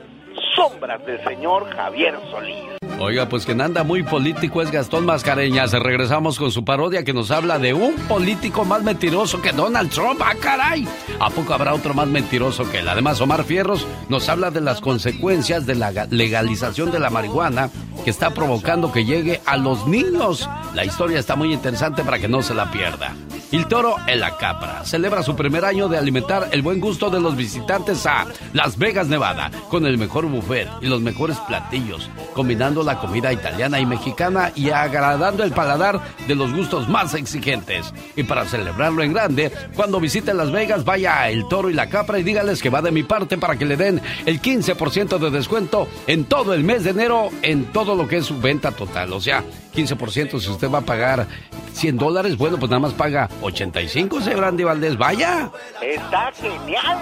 Sombras 0.54 1.04
del 1.06 1.22
señor 1.24 1.68
Javier 1.74 2.18
Solís. 2.30 2.82
Oiga, 2.98 3.28
pues 3.28 3.44
quien 3.44 3.60
anda 3.60 3.82
muy 3.82 4.02
político 4.04 4.62
es 4.62 4.70
Gastón 4.70 5.06
Mascareñas. 5.06 5.72
Regresamos 5.72 6.38
con 6.38 6.52
su 6.52 6.64
parodia 6.64 7.02
que 7.02 7.12
nos 7.12 7.30
habla 7.30 7.58
de 7.58 7.74
un 7.74 7.96
político 8.06 8.64
más 8.64 8.82
mentiroso 8.82 9.42
que 9.42 9.50
Donald 9.50 9.90
Trump. 9.90 10.20
¡Ah, 10.24 10.34
caray! 10.40 10.86
¿A 11.18 11.30
poco 11.30 11.52
habrá 11.52 11.74
otro 11.74 11.94
más 11.94 12.06
mentiroso 12.06 12.70
que 12.70 12.78
él? 12.78 12.88
Además, 12.88 13.20
Omar 13.20 13.42
Fierros 13.44 13.86
nos 14.08 14.28
habla 14.28 14.50
de 14.50 14.60
las 14.60 14.80
consecuencias 14.80 15.66
de 15.66 15.74
la 15.74 15.90
legalización 16.10 16.92
de 16.92 17.00
la 17.00 17.10
marihuana 17.10 17.70
que 18.04 18.10
está 18.10 18.30
provocando 18.30 18.92
que 18.92 19.04
llegue 19.04 19.40
a 19.46 19.56
los 19.56 19.86
niños. 19.86 20.48
La 20.74 20.84
historia 20.84 21.18
está 21.18 21.34
muy 21.34 21.52
interesante 21.52 22.04
para 22.04 22.18
que 22.18 22.28
no 22.28 22.42
se 22.42 22.54
la 22.54 22.70
pierda. 22.70 23.14
El 23.52 23.66
toro 23.66 23.96
en 24.06 24.20
la 24.20 24.38
capra 24.38 24.82
celebra 24.84 25.22
su 25.22 25.36
primer 25.36 25.66
año 25.66 25.86
de 25.86 25.98
alimentar 25.98 26.48
el 26.52 26.62
buen 26.62 26.80
gusto 26.80 27.10
de 27.10 27.20
los 27.20 27.36
visitantes 27.36 28.06
a 28.06 28.26
Las 28.54 28.78
Vegas, 28.78 29.08
Nevada, 29.08 29.50
con 29.68 29.84
el 29.84 29.98
mejor 29.98 30.21
buffet 30.28 30.68
y 30.80 30.86
los 30.86 31.00
mejores 31.00 31.38
platillos, 31.40 32.10
combinando 32.34 32.82
la 32.82 32.98
comida 32.98 33.32
italiana 33.32 33.80
y 33.80 33.86
mexicana 33.86 34.52
y 34.54 34.70
agradando 34.70 35.44
el 35.44 35.52
paladar 35.52 36.00
de 36.26 36.34
los 36.34 36.52
gustos 36.52 36.88
más 36.88 37.14
exigentes. 37.14 37.92
Y 38.16 38.22
para 38.22 38.44
celebrarlo 38.44 39.02
en 39.02 39.12
grande, 39.12 39.52
cuando 39.74 40.00
visite 40.00 40.34
Las 40.34 40.50
Vegas, 40.50 40.84
vaya 40.84 41.20
a 41.20 41.30
El 41.30 41.48
Toro 41.48 41.70
y 41.70 41.74
la 41.74 41.88
Capra 41.88 42.18
y 42.18 42.22
dígales 42.22 42.62
que 42.62 42.70
va 42.70 42.82
de 42.82 42.90
mi 42.90 43.02
parte 43.02 43.38
para 43.38 43.56
que 43.56 43.64
le 43.64 43.76
den 43.76 44.00
el 44.26 44.40
15% 44.40 45.18
de 45.18 45.30
descuento 45.30 45.88
en 46.06 46.24
todo 46.24 46.54
el 46.54 46.64
mes 46.64 46.84
de 46.84 46.90
enero 46.90 47.30
en 47.42 47.66
todo 47.72 47.94
lo 47.94 48.08
que 48.08 48.18
es 48.18 48.26
su 48.26 48.40
venta 48.40 48.72
total. 48.72 49.12
O 49.12 49.20
sea, 49.20 49.44
15% 49.72 50.40
si 50.40 50.50
usted 50.50 50.70
va 50.70 50.78
a 50.78 50.82
pagar 50.82 51.26
100 51.72 51.96
dólares, 51.96 52.36
bueno, 52.36 52.58
pues 52.58 52.70
nada 52.70 52.80
más 52.80 52.92
paga 52.92 53.28
85, 53.40 54.20
señor 54.20 54.44
Andy 54.44 54.64
Valdés. 54.64 54.96
Vaya. 54.96 55.50
Está 55.80 56.30
genial. 56.32 56.98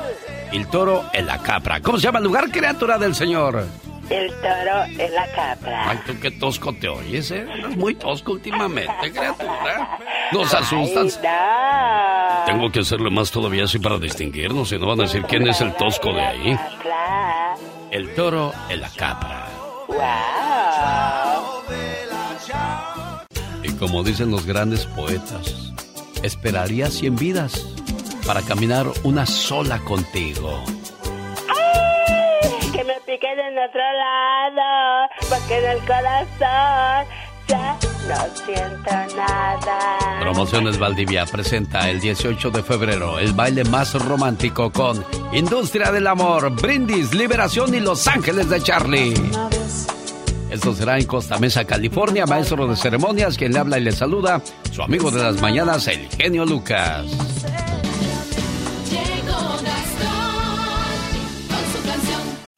El 0.53 0.67
toro 0.69 1.05
en 1.13 1.27
la 1.27 1.39
capra. 1.39 1.81
¿Cómo 1.81 1.99
se 1.99 2.05
llama 2.05 2.19
el 2.19 2.25
lugar, 2.25 2.51
criatura 2.51 2.99
del 2.99 3.15
señor? 3.15 3.65
El 4.09 4.29
toro 4.41 4.85
en 4.99 5.15
la 5.15 5.27
capra. 5.33 5.91
Ay, 5.91 6.01
tú 6.05 6.13
qué 6.21 6.33
tosco 6.33 6.73
te 6.73 6.89
oyes, 6.89 7.31
¿eh? 7.31 7.47
Estás 7.55 7.77
muy 7.77 7.95
tosco 7.95 8.33
últimamente, 8.33 9.13
criatura. 9.13 9.99
Nos 10.33 10.53
asustas. 10.53 11.21
Tengo 12.47 12.73
que 12.73 12.81
hacerle 12.81 13.11
más 13.11 13.31
todavía 13.31 13.65
así 13.65 13.79
para 13.79 13.99
distinguirnos, 13.99 14.69
si 14.69 14.79
no 14.79 14.87
van 14.87 15.01
a 15.01 15.03
decir 15.05 15.23
quién 15.29 15.47
es 15.47 15.61
el 15.61 15.75
tosco 15.75 16.13
de 16.13 16.23
ahí. 16.23 16.59
El 17.93 18.13
toro 18.15 18.53
en 18.69 18.81
la 18.81 18.91
capra. 18.91 19.47
Y 23.63 23.73
como 23.73 24.03
dicen 24.03 24.31
los 24.31 24.47
grandes 24.47 24.87
poetas, 24.87 25.73
esperaría 26.23 26.91
cien 26.91 27.17
vidas 27.17 27.67
para 28.27 28.43
caminar 28.43 28.87
una 29.03 29.27
sola 29.27 29.79
contigo. 29.81 30.63
Que 32.73 32.85
me 32.85 32.95
piquen 33.07 33.39
en 33.39 33.59
otro 33.59 33.81
lado, 33.81 35.09
porque 35.29 35.59
en 35.59 35.71
el 35.71 35.79
corazón 35.81 37.07
ya 37.49 37.77
no 38.09 38.45
siento 38.45 39.17
nada. 39.17 40.21
Promociones 40.21 40.79
Valdivia 40.79 41.27
presenta 41.27 41.91
el 41.91 42.01
18 42.01 42.51
de 42.51 42.63
febrero 42.63 43.19
el 43.19 43.33
baile 43.33 43.65
más 43.65 43.95
romántico 43.95 44.71
con 44.71 45.05
Industria 45.33 45.91
del 45.91 46.07
Amor, 46.07 46.51
Brindis, 46.51 47.15
Liberación 47.15 47.75
y 47.75 47.81
Los 47.81 48.07
Ángeles 48.07 48.49
de 48.49 48.63
Charlie. 48.63 49.15
Esto 50.51 50.75
será 50.75 50.99
en 50.99 51.07
Costa 51.07 51.39
Mesa, 51.39 51.65
California. 51.65 52.27
Maestro 52.27 52.67
de 52.67 52.77
ceremonias, 52.77 53.37
quien 53.37 53.53
le 53.53 53.59
habla 53.59 53.79
y 53.79 53.85
le 53.85 53.93
saluda, 53.93 54.43
su 54.73 54.83
amigo 54.83 55.11
de 55.11 55.23
las 55.23 55.41
mañanas, 55.41 55.87
el 55.87 56.09
genio 56.09 56.45
Lucas. 56.45 57.05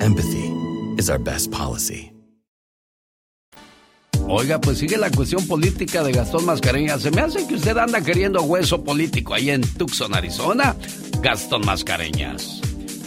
empathy 0.00 0.52
is 0.98 1.10
our 1.10 1.18
best 1.18 1.50
policy. 1.50 2.10
Oiga, 4.26 4.58
pues 4.58 4.78
sigue 4.78 4.96
la 4.96 5.10
cuestión 5.10 5.46
política 5.46 6.02
de 6.02 6.12
Gastón 6.12 6.46
Mascareñas. 6.46 7.02
Se 7.02 7.10
me 7.10 7.20
hace 7.20 7.46
que 7.46 7.56
usted 7.56 7.76
anda 7.76 8.00
queriendo 8.00 8.42
hueso 8.42 8.82
político 8.82 9.34
ahí 9.34 9.50
en 9.50 9.60
Tucson, 9.60 10.14
Arizona. 10.14 10.74
Gastón 11.20 11.64
Mascareñas. 11.66 12.60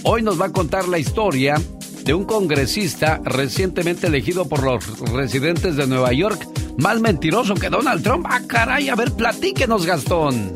Hoy 0.04 0.22
nos 0.22 0.40
va 0.40 0.46
a 0.46 0.52
contar 0.52 0.88
la 0.88 1.00
historia 1.00 1.60
de 2.04 2.14
un 2.14 2.24
congresista 2.24 3.20
recientemente 3.24 4.08
elegido 4.08 4.48
por 4.48 4.64
los 4.64 5.00
residentes 5.12 5.76
de 5.76 5.88
Nueva 5.88 6.14
York. 6.14 6.48
Más 6.78 7.00
mentiroso 7.02 7.56
que 7.56 7.70
Donald 7.70 8.04
Trump. 8.04 8.26
Ah, 8.30 8.42
caray, 8.48 8.90
a 8.90 8.96
ver, 8.96 9.12
platíquenos, 9.12 9.86
Gastón. 9.86 10.54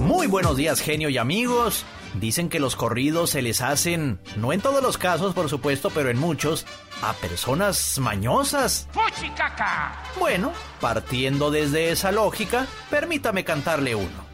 Muy 0.00 0.26
buenos 0.26 0.56
días, 0.56 0.80
genio 0.80 1.08
y 1.08 1.16
amigos. 1.16 1.84
Dicen 2.14 2.48
que 2.48 2.60
los 2.60 2.76
corridos 2.76 3.30
se 3.30 3.42
les 3.42 3.60
hacen, 3.60 4.20
no 4.36 4.52
en 4.52 4.60
todos 4.60 4.82
los 4.82 4.98
casos, 4.98 5.34
por 5.34 5.48
supuesto, 5.48 5.90
pero 5.90 6.10
en 6.10 6.18
muchos, 6.18 6.64
a 7.02 7.12
personas 7.14 7.98
mañosas. 7.98 8.88
¡Fuchicaca! 8.92 10.00
Bueno, 10.18 10.52
partiendo 10.80 11.50
desde 11.50 11.90
esa 11.90 12.12
lógica, 12.12 12.66
permítame 12.88 13.44
cantarle 13.44 13.94
uno. 13.96 14.24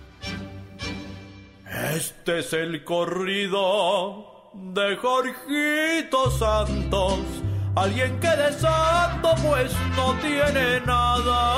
Este 1.95 2.41
es 2.41 2.53
el 2.53 2.85
corrido 2.85 4.51
de 4.53 4.97
Jorgito 4.97 6.31
Santos, 6.33 7.21
alguien 7.77 8.21
que 8.21 8.29
de 8.29 8.53
santo 8.53 9.35
pues 9.43 9.73
no 9.97 10.15
tiene 10.21 10.81
nada. 10.81 11.57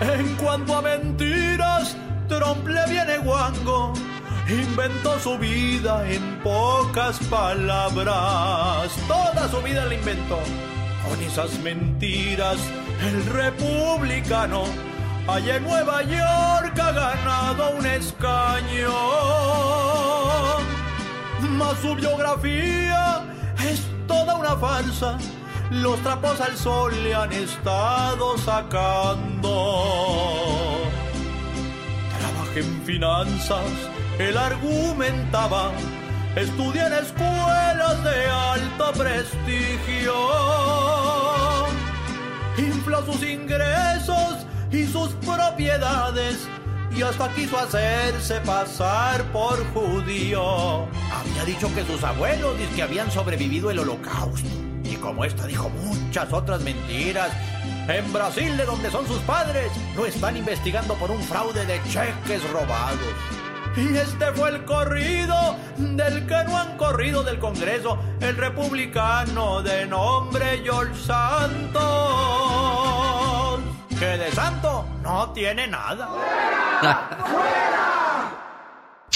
En 0.00 0.34
cuanto 0.36 0.76
a 0.76 0.82
mentiras, 0.82 1.96
Trump 2.30 2.66
le 2.68 2.86
viene 2.88 3.18
guango, 3.18 3.92
inventó 4.48 5.18
su 5.18 5.36
vida 5.36 6.08
en 6.08 6.38
pocas 6.44 7.18
palabras, 7.28 8.92
toda 9.08 9.48
su 9.50 9.60
vida 9.62 9.84
la 9.86 9.94
inventó. 9.94 10.38
Con 11.08 11.20
esas 11.22 11.58
mentiras, 11.58 12.58
el 13.02 13.26
republicano 13.26 14.62
allá 15.26 15.56
en 15.56 15.64
Nueva 15.64 16.02
York 16.04 16.78
ha 16.78 16.92
ganado 16.92 17.70
un 17.76 17.86
escaño. 17.86 18.94
Mas 21.58 21.78
su 21.82 21.96
biografía 21.96 23.24
es 23.68 23.82
toda 24.06 24.36
una 24.36 24.54
farsa. 24.54 25.18
Los 25.72 25.98
trapos 26.02 26.40
al 26.40 26.56
sol 26.56 26.92
le 27.02 27.12
han 27.12 27.32
estado 27.32 28.38
sacando. 28.38 29.50
Trabajé 32.20 32.60
en 32.60 32.82
finanzas, 32.82 33.72
él 34.18 34.36
argumentaba. 34.36 35.72
Estudié 36.36 36.86
en 36.86 36.92
escuelas 36.92 38.04
de 38.04 38.26
alto 38.26 38.92
prestigio. 38.92 40.14
Infló 42.56 43.04
sus 43.04 43.22
ingresos 43.22 44.46
y 44.70 44.84
sus 44.86 45.08
propiedades 45.26 46.46
y 46.96 47.02
hasta 47.02 47.28
quiso 47.34 47.58
hacerse 47.58 48.40
pasar 48.40 49.24
por 49.32 49.64
judío. 49.72 50.86
Había 51.12 51.44
dicho 51.46 51.72
que 51.74 51.84
sus 51.84 52.02
abuelos 52.04 52.54
que 52.74 52.82
habían 52.82 53.10
sobrevivido 53.10 53.70
el 53.70 53.78
holocausto. 53.78 54.48
Y 54.84 54.96
como 54.96 55.24
esta 55.24 55.46
dijo 55.46 55.70
muchas 55.70 56.32
otras 56.32 56.60
mentiras, 56.62 57.30
en 57.96 58.12
Brasil, 58.12 58.56
de 58.56 58.64
donde 58.64 58.90
son 58.90 59.06
sus 59.06 59.18
padres, 59.20 59.70
lo 59.96 60.06
están 60.06 60.36
investigando 60.36 60.94
por 60.94 61.10
un 61.10 61.22
fraude 61.22 61.66
de 61.66 61.80
cheques 61.84 62.48
robados. 62.50 62.98
Y 63.76 63.96
este 63.96 64.32
fue 64.32 64.50
el 64.50 64.64
corrido 64.64 65.56
del 65.76 66.26
que 66.26 66.44
no 66.44 66.56
han 66.56 66.76
corrido 66.76 67.22
del 67.22 67.38
Congreso, 67.38 67.98
el 68.20 68.36
republicano 68.36 69.62
de 69.62 69.86
nombre 69.86 70.60
George 70.64 70.94
Santos, 71.00 71.80
que 73.98 74.18
de 74.18 74.30
santo 74.32 74.86
no 75.02 75.30
tiene 75.30 75.68
nada. 75.68 76.08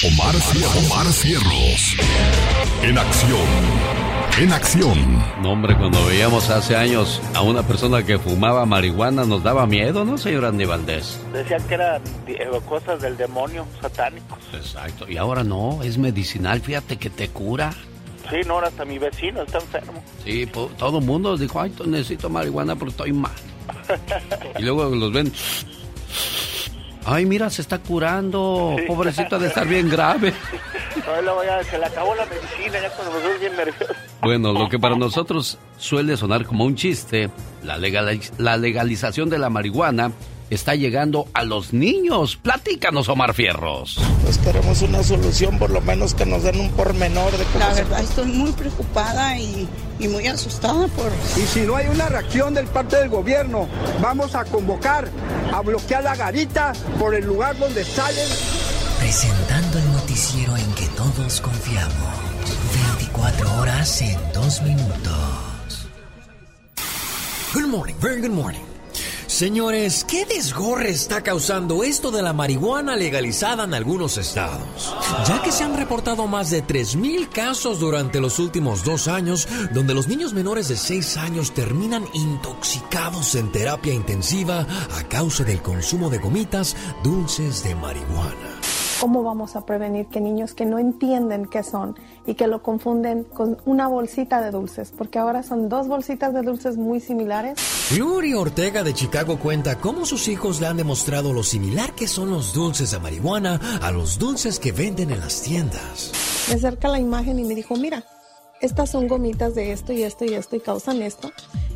Omar, 0.02 0.34
Cier- 0.34 0.86
Omar 0.86 1.06
Cierros. 1.12 1.96
En 2.82 2.98
acción. 2.98 3.46
En 4.38 4.52
acción. 4.52 5.22
No, 5.40 5.52
hombre, 5.52 5.76
cuando 5.76 6.04
veíamos 6.06 6.50
hace 6.50 6.76
años 6.76 7.22
a 7.34 7.42
una 7.42 7.62
persona 7.62 8.02
que 8.02 8.18
fumaba 8.18 8.66
marihuana 8.66 9.24
nos 9.24 9.42
daba 9.44 9.66
miedo, 9.66 10.04
¿no, 10.04 10.18
señor 10.18 10.44
Andy 10.46 10.64
Valdés? 10.64 11.20
Decían 11.32 11.62
que 11.68 11.74
eran 11.74 12.02
eh, 12.26 12.38
cosas 12.68 13.00
del 13.00 13.16
demonio, 13.16 13.66
satánicos. 13.80 14.38
Exacto. 14.52 15.08
Y 15.08 15.16
ahora 15.16 15.44
no, 15.44 15.82
es 15.82 15.96
medicinal, 15.96 16.60
fíjate 16.60 16.96
que 16.96 17.08
te 17.10 17.28
cura. 17.28 17.72
Sí, 18.28 18.36
no, 18.46 18.58
hasta 18.58 18.84
mi 18.84 18.98
vecino 18.98 19.42
está 19.42 19.58
enfermo. 19.58 20.02
Sí, 20.24 20.46
todo 20.78 20.98
el 20.98 21.04
mundo 21.04 21.36
dijo, 21.36 21.60
ay, 21.60 21.72
necesito 21.86 22.28
marihuana 22.28 22.74
porque 22.74 22.90
estoy 22.90 23.12
mal. 23.12 23.32
Y 24.58 24.62
luego 24.62 24.84
los 24.86 25.12
ven. 25.12 25.32
Ay, 27.06 27.26
mira, 27.26 27.50
se 27.50 27.62
está 27.62 27.78
curando. 27.78 28.76
Sí. 28.78 28.84
Pobrecito 28.88 29.38
de 29.38 29.48
estar 29.48 29.66
bien 29.66 29.88
grave. 29.90 30.32
No, 31.24 31.44
ya 31.44 31.62
se 31.64 31.78
le 31.78 31.84
acabó 31.86 32.14
la 32.14 32.24
medicina, 32.26 32.80
ya 32.80 32.90
cuando 32.90 33.12
me 33.18 33.38
bien 33.38 33.56
nervioso. 33.56 33.92
Bueno, 34.22 34.52
lo 34.52 34.68
que 34.68 34.78
para 34.78 34.96
nosotros 34.96 35.58
suele 35.76 36.16
sonar 36.16 36.46
como 36.46 36.64
un 36.64 36.76
chiste, 36.76 37.30
la, 37.62 37.76
legaliz- 37.78 38.32
la 38.38 38.56
legalización 38.56 39.28
de 39.28 39.38
la 39.38 39.50
marihuana 39.50 40.12
está 40.50 40.74
llegando 40.74 41.26
a 41.34 41.42
los 41.42 41.72
niños. 41.74 42.36
Platícanos, 42.36 43.08
Omar 43.08 43.34
Fierros. 43.34 43.98
Pues 44.22 44.38
queremos 44.38 44.80
una 44.82 45.02
solución, 45.02 45.58
por 45.58 45.70
lo 45.70 45.80
menos 45.82 46.14
que 46.14 46.24
nos 46.26 46.42
den 46.42 46.58
un 46.60 46.70
pormenor 46.70 47.32
de 47.36 47.44
cómo 47.44 47.58
La 47.58 47.74
se- 47.74 47.82
verdad 47.82 48.00
estoy 48.02 48.26
muy 48.26 48.52
preocupada 48.52 49.36
y, 49.38 49.68
y 49.98 50.08
muy 50.08 50.26
asustada 50.26 50.86
por... 50.88 51.10
Y 51.36 51.46
si 51.46 51.60
no 51.62 51.76
hay 51.76 51.86
una 51.88 52.08
reacción 52.08 52.54
del 52.54 52.66
parte 52.66 52.96
del 52.96 53.08
gobierno, 53.08 53.68
vamos 54.00 54.34
a 54.34 54.44
convocar 54.44 55.08
a 55.52 55.60
bloquear 55.60 56.04
la 56.04 56.16
garita 56.16 56.72
por 56.98 57.14
el 57.14 57.24
lugar 57.24 57.58
donde 57.58 57.84
salen. 57.84 58.28
Presentando 58.98 59.78
el 59.78 59.92
noticiero 59.92 60.56
en 60.56 60.74
que 60.74 60.86
todos 60.88 61.40
confiamos. 61.40 61.94
24 62.98 63.60
horas 63.60 64.02
en 64.02 64.18
2 64.32 64.62
minutos. 64.62 65.88
Good 67.54 67.68
morning, 67.68 67.94
very 68.00 68.20
good 68.20 68.32
morning. 68.32 68.73
Señores, 69.34 70.04
¿qué 70.04 70.24
desgorre 70.26 70.90
está 70.90 71.24
causando 71.24 71.82
esto 71.82 72.12
de 72.12 72.22
la 72.22 72.32
marihuana 72.32 72.94
legalizada 72.94 73.64
en 73.64 73.74
algunos 73.74 74.16
estados? 74.16 74.94
Ya 75.26 75.42
que 75.42 75.50
se 75.50 75.64
han 75.64 75.76
reportado 75.76 76.28
más 76.28 76.50
de 76.50 76.64
3.000 76.64 77.30
casos 77.30 77.80
durante 77.80 78.20
los 78.20 78.38
últimos 78.38 78.84
dos 78.84 79.08
años, 79.08 79.48
donde 79.72 79.92
los 79.92 80.06
niños 80.06 80.34
menores 80.34 80.68
de 80.68 80.76
6 80.76 81.16
años 81.16 81.52
terminan 81.52 82.06
intoxicados 82.12 83.34
en 83.34 83.50
terapia 83.50 83.92
intensiva 83.92 84.68
a 84.96 85.02
causa 85.08 85.42
del 85.42 85.60
consumo 85.60 86.10
de 86.10 86.18
gomitas 86.18 86.76
dulces 87.02 87.64
de 87.64 87.74
marihuana. 87.74 88.53
¿Cómo 89.04 89.22
vamos 89.22 89.54
a 89.54 89.66
prevenir 89.66 90.06
que 90.06 90.18
niños 90.18 90.54
que 90.54 90.64
no 90.64 90.78
entienden 90.78 91.44
qué 91.44 91.62
son 91.62 91.94
y 92.24 92.36
que 92.36 92.46
lo 92.46 92.62
confunden 92.62 93.24
con 93.24 93.58
una 93.66 93.86
bolsita 93.86 94.40
de 94.40 94.50
dulces? 94.50 94.94
Porque 94.96 95.18
ahora 95.18 95.42
son 95.42 95.68
dos 95.68 95.88
bolsitas 95.88 96.32
de 96.32 96.40
dulces 96.40 96.78
muy 96.78 97.00
similares. 97.00 97.58
Gloria 97.94 98.40
Ortega 98.40 98.82
de 98.82 98.94
Chicago 98.94 99.38
cuenta 99.38 99.78
cómo 99.78 100.06
sus 100.06 100.26
hijos 100.28 100.58
le 100.62 100.68
han 100.68 100.78
demostrado 100.78 101.34
lo 101.34 101.42
similar 101.42 101.94
que 101.94 102.08
son 102.08 102.30
los 102.30 102.54
dulces 102.54 102.92
de 102.92 102.98
marihuana 102.98 103.60
a 103.82 103.90
los 103.90 104.18
dulces 104.18 104.58
que 104.58 104.72
venden 104.72 105.10
en 105.10 105.20
las 105.20 105.42
tiendas. 105.42 106.10
Me 106.48 106.54
acerca 106.54 106.88
la 106.88 106.98
imagen 106.98 107.38
y 107.38 107.44
me 107.44 107.54
dijo, 107.54 107.76
mira, 107.76 108.04
estas 108.64 108.90
son 108.90 109.08
gomitas 109.08 109.54
de 109.54 109.72
esto 109.72 109.92
y 109.92 110.02
esto 110.02 110.24
y 110.24 110.32
esto 110.32 110.56
y 110.56 110.60
causan 110.60 111.02
esto. 111.02 111.30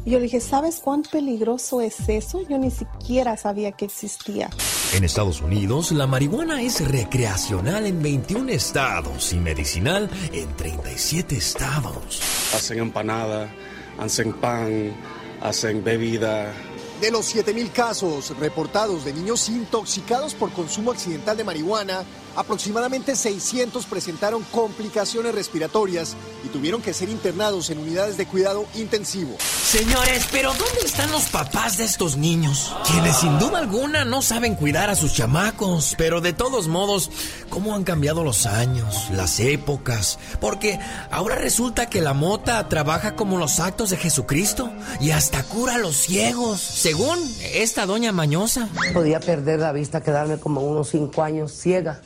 Y 0.06 0.10
yo 0.10 0.18
le 0.18 0.24
dije, 0.24 0.40
¿sabes 0.40 0.80
cuán 0.82 1.02
peligroso 1.02 1.82
es 1.82 2.08
eso? 2.08 2.40
Yo 2.48 2.56
ni 2.56 2.70
siquiera 2.70 3.36
sabía 3.36 3.72
que 3.72 3.84
existía. 3.84 4.48
En 4.94 5.04
Estados 5.04 5.42
Unidos, 5.42 5.92
la 5.92 6.06
marihuana 6.06 6.62
es 6.62 6.88
recreacional 6.88 7.84
en 7.84 8.02
21 8.02 8.50
estados 8.52 9.34
y 9.34 9.36
medicinal 9.36 10.08
en 10.32 10.56
37 10.56 11.36
estados. 11.36 12.22
Hacen 12.54 12.78
empanada, 12.78 13.50
hacen 13.98 14.32
pan, 14.32 14.94
hacen 15.42 15.84
bebida. 15.84 16.54
De 17.02 17.10
los 17.10 17.36
7.000 17.36 17.70
casos 17.70 18.36
reportados 18.38 19.04
de 19.04 19.12
niños 19.12 19.46
intoxicados 19.50 20.34
por 20.34 20.50
consumo 20.52 20.92
accidental 20.92 21.36
de 21.36 21.44
marihuana, 21.44 22.02
aproximadamente 22.38 23.16
600 23.16 23.84
presentaron 23.86 24.44
complicaciones 24.52 25.34
respiratorias 25.34 26.16
y 26.44 26.48
tuvieron 26.48 26.80
que 26.80 26.94
ser 26.94 27.08
internados 27.08 27.68
en 27.70 27.78
unidades 27.78 28.16
de 28.16 28.26
cuidado 28.26 28.64
intensivo. 28.76 29.36
Señores, 29.40 30.28
pero 30.30 30.50
¿dónde 30.50 30.80
están 30.84 31.10
los 31.10 31.24
papás 31.24 31.78
de 31.78 31.84
estos 31.84 32.16
niños? 32.16 32.74
Quienes 32.86 33.16
sin 33.16 33.38
duda 33.38 33.58
alguna 33.58 34.04
no 34.04 34.22
saben 34.22 34.54
cuidar 34.54 34.88
a 34.88 34.94
sus 34.94 35.12
chamacos. 35.14 35.94
Pero 35.98 36.20
de 36.20 36.32
todos 36.32 36.68
modos, 36.68 37.10
¿cómo 37.50 37.74
han 37.74 37.84
cambiado 37.84 38.22
los 38.22 38.46
años, 38.46 39.10
las 39.12 39.40
épocas? 39.40 40.18
Porque 40.40 40.78
ahora 41.10 41.34
resulta 41.34 41.90
que 41.90 42.00
la 42.00 42.14
mota 42.14 42.68
trabaja 42.68 43.16
como 43.16 43.38
los 43.38 43.58
actos 43.58 43.90
de 43.90 43.96
Jesucristo 43.96 44.72
y 45.00 45.10
hasta 45.10 45.42
cura 45.42 45.74
a 45.74 45.78
los 45.78 45.96
ciegos, 45.96 46.60
según 46.60 47.18
esta 47.52 47.84
doña 47.84 48.12
mañosa. 48.12 48.68
Podía 48.94 49.18
perder 49.18 49.58
la 49.58 49.72
vista, 49.72 50.02
quedarme 50.02 50.38
como 50.38 50.60
unos 50.60 50.90
cinco 50.90 51.22
años 51.22 51.52
ciega. 51.52 52.00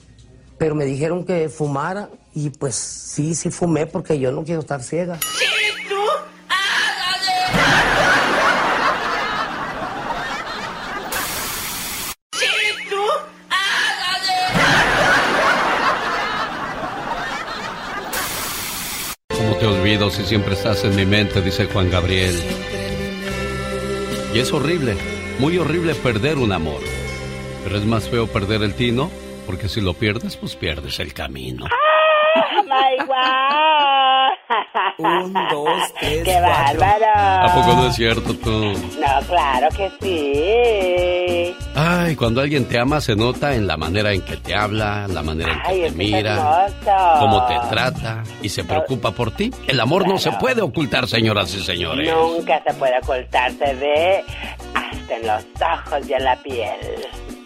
Pero 0.58 0.74
me 0.74 0.84
dijeron 0.84 1.24
que 1.24 1.48
fumara 1.48 2.08
y 2.34 2.50
pues 2.50 2.74
sí, 2.74 3.34
sí 3.34 3.50
fumé 3.50 3.86
porque 3.86 4.18
yo 4.18 4.32
no 4.32 4.44
quiero 4.44 4.60
estar 4.60 4.82
ciega. 4.82 5.18
te 19.62 19.68
olvido 19.68 20.10
si 20.10 20.24
siempre 20.24 20.54
estás 20.54 20.82
en 20.82 20.96
mi 20.96 21.06
mente, 21.06 21.40
dice 21.40 21.66
Juan 21.66 21.88
Gabriel. 21.88 22.34
Y 24.34 24.40
es 24.40 24.52
horrible, 24.52 24.96
muy 25.38 25.56
horrible 25.56 25.94
perder 25.94 26.38
un 26.38 26.50
amor. 26.50 26.80
Pero 27.62 27.78
es 27.78 27.84
más 27.84 28.08
feo 28.08 28.26
perder 28.26 28.64
el 28.64 28.74
tino, 28.74 29.08
porque 29.46 29.68
si 29.68 29.80
lo 29.80 29.94
pierdes, 29.94 30.36
pues 30.36 30.56
pierdes 30.56 30.98
el 31.00 31.12
camino. 31.14 31.66
¡My 32.66 32.96
Un, 34.98 35.32
dos, 35.50 35.94
tres, 36.00 36.24
¡Qué 36.24 36.38
cuatro. 36.40 36.80
bárbaro! 36.80 37.48
¿A 37.50 37.54
poco 37.54 37.74
no 37.76 37.86
es 37.88 37.94
cierto 37.96 38.34
tú? 38.34 38.72
No, 38.72 39.26
claro 39.28 39.68
que 39.76 39.90
sí. 40.00 41.56
Ay, 41.74 42.16
cuando 42.16 42.40
alguien 42.40 42.66
te 42.66 42.78
ama 42.78 43.00
se 43.00 43.16
nota 43.16 43.54
en 43.54 43.66
la 43.66 43.76
manera 43.76 44.12
en 44.12 44.22
que 44.22 44.36
te 44.36 44.54
habla, 44.54 45.06
la 45.08 45.22
manera 45.22 45.52
en 45.52 45.60
que 45.62 45.68
Ay, 45.68 45.80
te 45.82 45.90
mira, 45.92 46.66
hermoso. 46.66 47.18
cómo 47.20 47.46
te 47.46 47.58
trata 47.70 48.22
y 48.42 48.48
se 48.48 48.64
preocupa 48.64 49.10
por 49.12 49.30
ti. 49.32 49.50
El 49.66 49.80
amor 49.80 50.06
no 50.08 50.18
se 50.18 50.32
puede 50.32 50.62
ocultar, 50.62 51.06
señoras 51.08 51.54
y 51.54 51.62
señores. 51.62 52.10
Nunca 52.14 52.62
se 52.66 52.72
puede 52.74 52.98
ocultar, 52.98 53.50
se 53.52 53.74
ve 53.74 54.24
hasta 54.74 55.16
en 55.16 55.26
los 55.26 55.44
ojos 55.60 56.08
y 56.08 56.12
en 56.14 56.24
la 56.24 56.36
piel. 56.36 56.78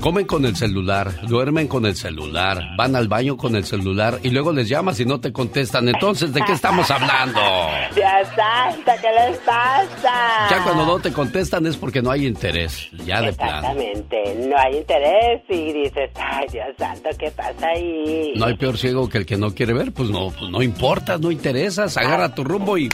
Comen 0.01 0.27
con 0.27 0.45
el 0.45 0.55
celular, 0.55 1.27
duermen 1.27 1.67
con 1.69 1.87
el 1.87 1.97
celular, 1.97 2.63
van 2.77 2.95
al 2.95 3.09
baño 3.09 3.37
con 3.37 3.57
el 3.57 3.65
celular 3.65 4.21
y 4.23 4.31
luego 4.31 4.53
les 4.53 4.69
llamas 4.69 5.01
y 5.01 5.05
no 5.05 5.21
te 5.21 5.33
contestan. 5.33 5.89
Entonces, 5.89 6.33
¿de 6.33 6.43
qué 6.43 6.53
estamos 6.53 6.91
hablando? 6.91 7.41
Dios 7.95 8.29
santo, 8.37 8.93
¿qué 9.01 9.31
les 9.31 9.39
pasa? 9.39 10.49
Ya 10.51 10.63
cuando 10.63 10.87
no 10.87 10.99
te 10.99 11.13
contestan 11.13 11.67
es 11.67 11.77
porque 11.77 12.03
no 12.03 12.11
hay 12.11 12.27
interés, 12.27 12.89
ya 13.05 13.23
de 13.23 13.33
plano. 13.33 13.73
Exactamente, 13.73 14.47
no 14.49 14.57
hay 14.59 14.77
interés 14.77 15.43
y 15.49 15.73
dices, 15.73 16.11
ay 16.15 16.47
Dios 16.53 16.69
santo, 16.79 17.09
¿qué 17.19 17.31
pasa 17.31 17.67
ahí? 17.69 18.35
No 18.37 18.47
hay 18.47 18.57
peor 18.57 18.77
ciego 18.77 19.09
que 19.09 19.19
el 19.19 19.27
que 19.27 19.37
no 19.37 19.55
quiere 19.55 19.73
ver, 19.73 19.93
pues 19.93 20.11
no, 20.11 20.31
pues 20.31 20.51
no 20.51 20.63
importa, 20.63 21.19
no 21.19 21.31
interesas, 21.31 21.97
agarra 21.97 22.35
tu 22.35 22.45
rumbo 22.45 22.77
y, 22.77 22.91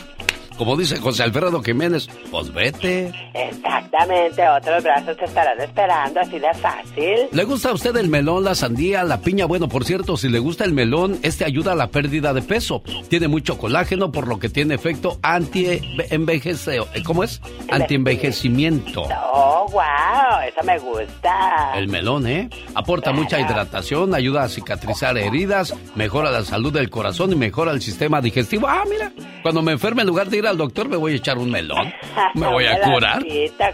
como 0.63 0.77
dice 0.77 0.97
José 0.99 1.25
Alfredo 1.25 1.61
Jiménez, 1.61 2.07
pues 2.31 2.53
vete. 2.53 3.13
Exactamente, 3.35 4.49
otros 4.49 4.85
brazos 4.85 5.17
te 5.17 5.25
estarán 5.25 5.61
esperando, 5.61 6.21
así 6.21 6.39
de 6.39 6.55
fácil. 6.55 7.17
¿Le 7.33 7.43
gusta 7.43 7.71
a 7.71 7.73
usted 7.73 7.97
el 7.97 8.09
melón, 8.09 8.45
la 8.45 8.55
sandía, 8.55 9.03
la 9.03 9.21
piña? 9.21 9.47
Bueno, 9.47 9.69
por 9.69 9.85
cierto, 9.85 10.17
si 10.17 10.29
le 10.29 10.39
gusta 10.39 10.65
el 10.65 10.73
melón, 10.73 11.19
este 11.23 11.45
ayuda 11.45 11.73
a 11.73 11.75
la 11.75 11.89
pérdida 11.89 12.33
de 12.33 12.43
peso. 12.43 12.81
Tiene 13.09 13.27
mucho 13.27 13.59
colágeno, 13.59 14.13
por 14.13 14.29
lo 14.29 14.39
que 14.39 14.49
tiene 14.51 14.77
efecto 14.77 15.19
anti-envejecimiento. 15.23 16.87
¿Cómo 17.05 17.25
es? 17.25 17.41
Anti-envejecimiento. 17.69 19.03
Oh, 19.33 19.67
wow, 19.73 20.43
eso 20.47 20.63
me 20.65 20.79
gusta. 20.79 21.73
El 21.75 21.89
melón, 21.89 22.29
¿eh? 22.29 22.49
Aporta 22.77 23.11
mucha 23.11 23.41
hidratación, 23.41 24.15
ayuda 24.15 24.45
a 24.45 24.49
cicatrizar 24.49 25.19
heridas, 25.19 25.75
mejora 25.97 26.31
la 26.31 26.45
salud 26.45 26.73
del 26.73 26.89
corazón 26.89 27.33
y 27.33 27.35
mejora 27.35 27.73
el 27.73 27.83
sistema 27.83 28.21
digestivo. 28.21 28.69
Ah, 28.69 28.85
mira, 28.89 29.11
cuando 29.43 29.61
me 29.61 29.73
enferme, 29.73 30.03
en 30.03 30.09
lugar 30.09 30.29
de 30.29 30.39
ir 30.39 30.52
al 30.53 30.59
doctor, 30.59 30.89
me 30.89 30.97
voy 30.97 31.15
a 31.15 31.17
echar 31.17 31.39
un 31.39 31.51
melón. 31.51 31.93
Me 32.35 32.47
voy 32.47 32.67
a 32.67 32.81
curar. 32.85 33.25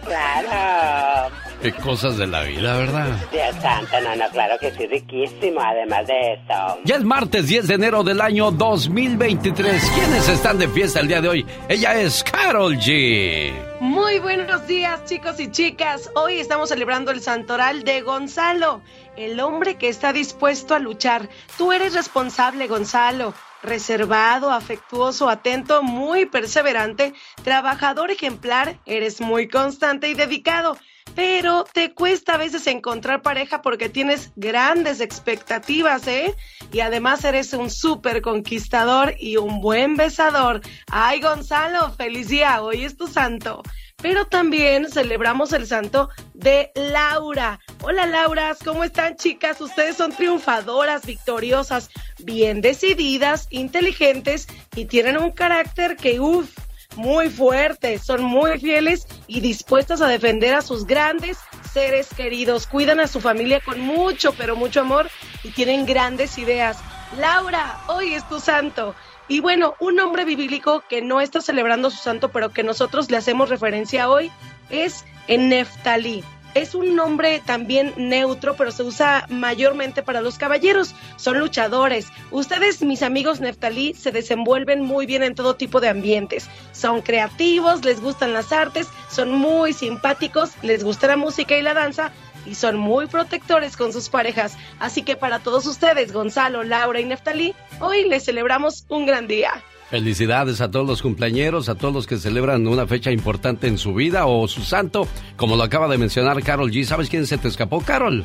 claro. 0.05 1.31
Qué 1.61 1.73
cosas 1.73 2.17
de 2.17 2.27
la 2.29 2.43
vida, 2.45 2.77
¿verdad? 2.77 3.09
Dios 3.33 3.57
santo, 3.61 4.01
no, 4.01 4.14
no, 4.14 4.29
claro 4.31 4.57
que 4.61 4.71
sí, 4.71 4.87
riquísimo, 4.87 5.61
además 5.61 6.07
de 6.07 6.35
eso. 6.35 6.79
Ya 6.85 6.95
es 6.97 7.03
martes 7.05 7.49
10 7.49 7.67
de 7.67 7.75
enero 7.75 8.05
del 8.05 8.21
año 8.21 8.53
2023. 8.53 9.91
¿Quiénes 9.95 10.29
están 10.29 10.59
de 10.59 10.69
fiesta 10.69 11.01
el 11.01 11.09
día 11.09 11.21
de 11.21 11.29
hoy? 11.29 11.47
Ella 11.69 11.95
es 12.01 12.23
Carol 12.23 12.77
G. 12.77 13.53
Muy 13.81 14.21
buenos 14.21 14.69
días 14.69 15.05
chicos 15.07 15.41
y 15.41 15.51
chicas. 15.51 16.11
Hoy 16.14 16.38
estamos 16.38 16.69
celebrando 16.69 17.11
el 17.11 17.21
santoral 17.21 17.83
de 17.83 18.03
Gonzalo, 18.03 18.81
el 19.17 19.41
hombre 19.41 19.75
que 19.77 19.88
está 19.88 20.12
dispuesto 20.12 20.77
a 20.77 20.79
luchar. 20.79 21.29
Tú 21.57 21.73
eres 21.73 21.93
responsable, 21.93 22.69
Gonzalo. 22.69 23.35
Reservado, 23.62 24.51
afectuoso, 24.51 25.29
atento, 25.29 25.83
muy 25.83 26.27
perseverante, 26.27 27.12
trabajador 27.42 28.11
ejemplar, 28.11 28.79
eres 28.87 29.21
muy 29.21 29.49
constante 29.49 30.09
y 30.09 30.14
dedicado. 30.14 30.79
Pero 31.14 31.64
te 31.64 31.94
cuesta 31.94 32.35
a 32.35 32.37
veces 32.37 32.66
encontrar 32.66 33.23
pareja 33.23 33.62
porque 33.62 33.88
tienes 33.88 34.31
grandes 34.37 35.01
expectativas, 35.01 36.07
¿eh? 36.07 36.37
Y 36.71 36.81
además 36.81 37.25
eres 37.25 37.53
un 37.55 37.71
súper 37.71 38.23
conquistador 38.23 39.14
y 39.18 39.37
un 39.37 39.61
buen 39.61 39.97
besador. 39.97 40.61
Ay, 40.90 41.21
Gonzalo, 41.21 41.90
feliz 41.92 42.29
día, 42.29 42.62
hoy 42.62 42.85
es 42.85 42.97
tu 42.97 43.09
santo. 43.09 43.62
Pero 44.01 44.27
también 44.27 44.89
celebramos 44.89 45.53
el 45.53 45.67
santo 45.67 46.09
de 46.33 46.71
Laura. 46.75 47.59
Hola, 47.83 48.07
Lauras, 48.07 48.59
¿cómo 48.65 48.85
están, 48.85 49.17
chicas? 49.17 49.61
Ustedes 49.61 49.97
son 49.97 50.13
triunfadoras, 50.13 51.05
victoriosas, 51.05 51.91
bien 52.21 52.61
decididas, 52.61 53.49
inteligentes 53.51 54.47
y 54.77 54.85
tienen 54.85 55.19
un 55.19 55.33
carácter 55.33 55.97
que, 55.97 56.21
uff, 56.21 56.49
muy 56.95 57.29
fuerte, 57.29 57.99
son 57.99 58.23
muy 58.23 58.59
fieles 58.61 59.07
y 59.27 59.41
dispuestas 59.41 60.01
a 60.01 60.09
defender 60.09 60.55
a 60.55 60.63
sus 60.63 60.87
grandes 60.87 61.39
seres 61.73 62.09
queridos. 62.17 62.67
Cuidan 62.67 63.01
a 63.01 63.09
su 63.09 63.21
familia 63.21 63.61
con 63.61 63.81
mucho, 63.81 64.33
pero 64.33 64.57
mucho 64.57 64.81
amor 64.81 65.11
y 65.43 65.51
tienen 65.51 65.87
grandes 65.87 66.39
ideas. 66.39 66.79
Laura, 67.17 67.81
hoy 67.89 68.15
es 68.15 68.29
tu 68.29 68.39
santo. 68.39 68.95
Y 69.29 69.41
bueno, 69.41 69.75
un 69.79 70.01
hombre 70.01 70.25
bíblico 70.25 70.83
que 70.88 71.03
no 71.03 71.21
está 71.21 71.43
celebrando 71.43 71.91
su 71.91 71.99
santo, 71.99 72.31
pero 72.31 72.51
que 72.51 72.62
nosotros 72.62 73.11
le 73.11 73.19
hacemos 73.19 73.51
referencia 73.51 74.09
hoy, 74.09 74.31
es 74.71 75.05
Neftalí. 75.29 76.25
Es 76.55 76.75
un 76.75 76.97
nombre 76.97 77.43
también 77.45 77.93
neutro, 77.99 78.57
pero 78.57 78.73
se 78.73 78.83
usa 78.83 79.27
mayormente 79.29 80.03
para 80.03 80.23
los 80.23 80.38
caballeros. 80.38 80.95
Son 81.17 81.38
luchadores. 81.38 82.09
Ustedes, 82.31 82.81
mis 82.83 83.03
amigos 83.03 83.41
Neftalí, 83.41 83.93
se 83.93 84.12
desenvuelven 84.12 84.81
muy 84.81 85.05
bien 85.05 85.23
en 85.23 85.35
todo 85.35 85.57
tipo 85.57 85.79
de 85.79 85.88
ambientes. 85.88 86.49
Son 86.73 87.03
creativos, 87.03 87.85
les 87.85 88.01
gustan 88.01 88.33
las 88.33 88.51
artes, 88.51 88.88
son 89.11 89.31
muy 89.31 89.75
simpáticos, 89.75 90.53
les 90.62 90.83
gusta 90.83 91.07
la 91.07 91.17
música 91.19 91.57
y 91.57 91.62
la 91.62 91.75
danza 91.75 92.12
y 92.49 92.55
son 92.55 92.77
muy 92.77 93.07
protectores 93.07 93.77
con 93.77 93.93
sus 93.93 94.09
parejas. 94.09 94.57
Así 94.81 95.03
que 95.03 95.17
para 95.17 95.39
todos 95.41 95.67
ustedes, 95.67 96.13
Gonzalo, 96.13 96.65
Laura 96.65 97.01
y 97.01 97.05
Neftalí, 97.05 97.55
hoy 97.81 98.09
les 98.09 98.25
celebramos 98.25 98.85
un 98.89 99.07
gran 99.07 99.27
día. 99.29 99.63
Felicidades 99.91 100.61
a 100.61 100.71
todos 100.71 100.87
los 100.87 101.01
cumpleañeros, 101.01 101.69
a 101.69 101.75
todos 101.75 101.95
los 101.95 102.07
que 102.07 102.19
celebran 102.19 102.67
una 102.67 102.87
fecha 102.87 103.11
importante 103.11 103.69
en 103.69 103.79
su 103.79 103.95
vida 103.95 104.27
o 104.27 104.47
su 104.47 104.63
santo, 104.63 105.09
como 105.37 105.57
lo 105.57 105.63
acaba 105.63 105.89
de 105.89 105.97
mencionar 105.97 106.43
Carol 106.43 106.71
G. 106.71 106.85
¿Sabes 106.85 107.09
quién 107.09 107.27
se 107.27 107.39
te 107.39 107.49
escapó, 107.49 107.81
Carol? 107.81 108.23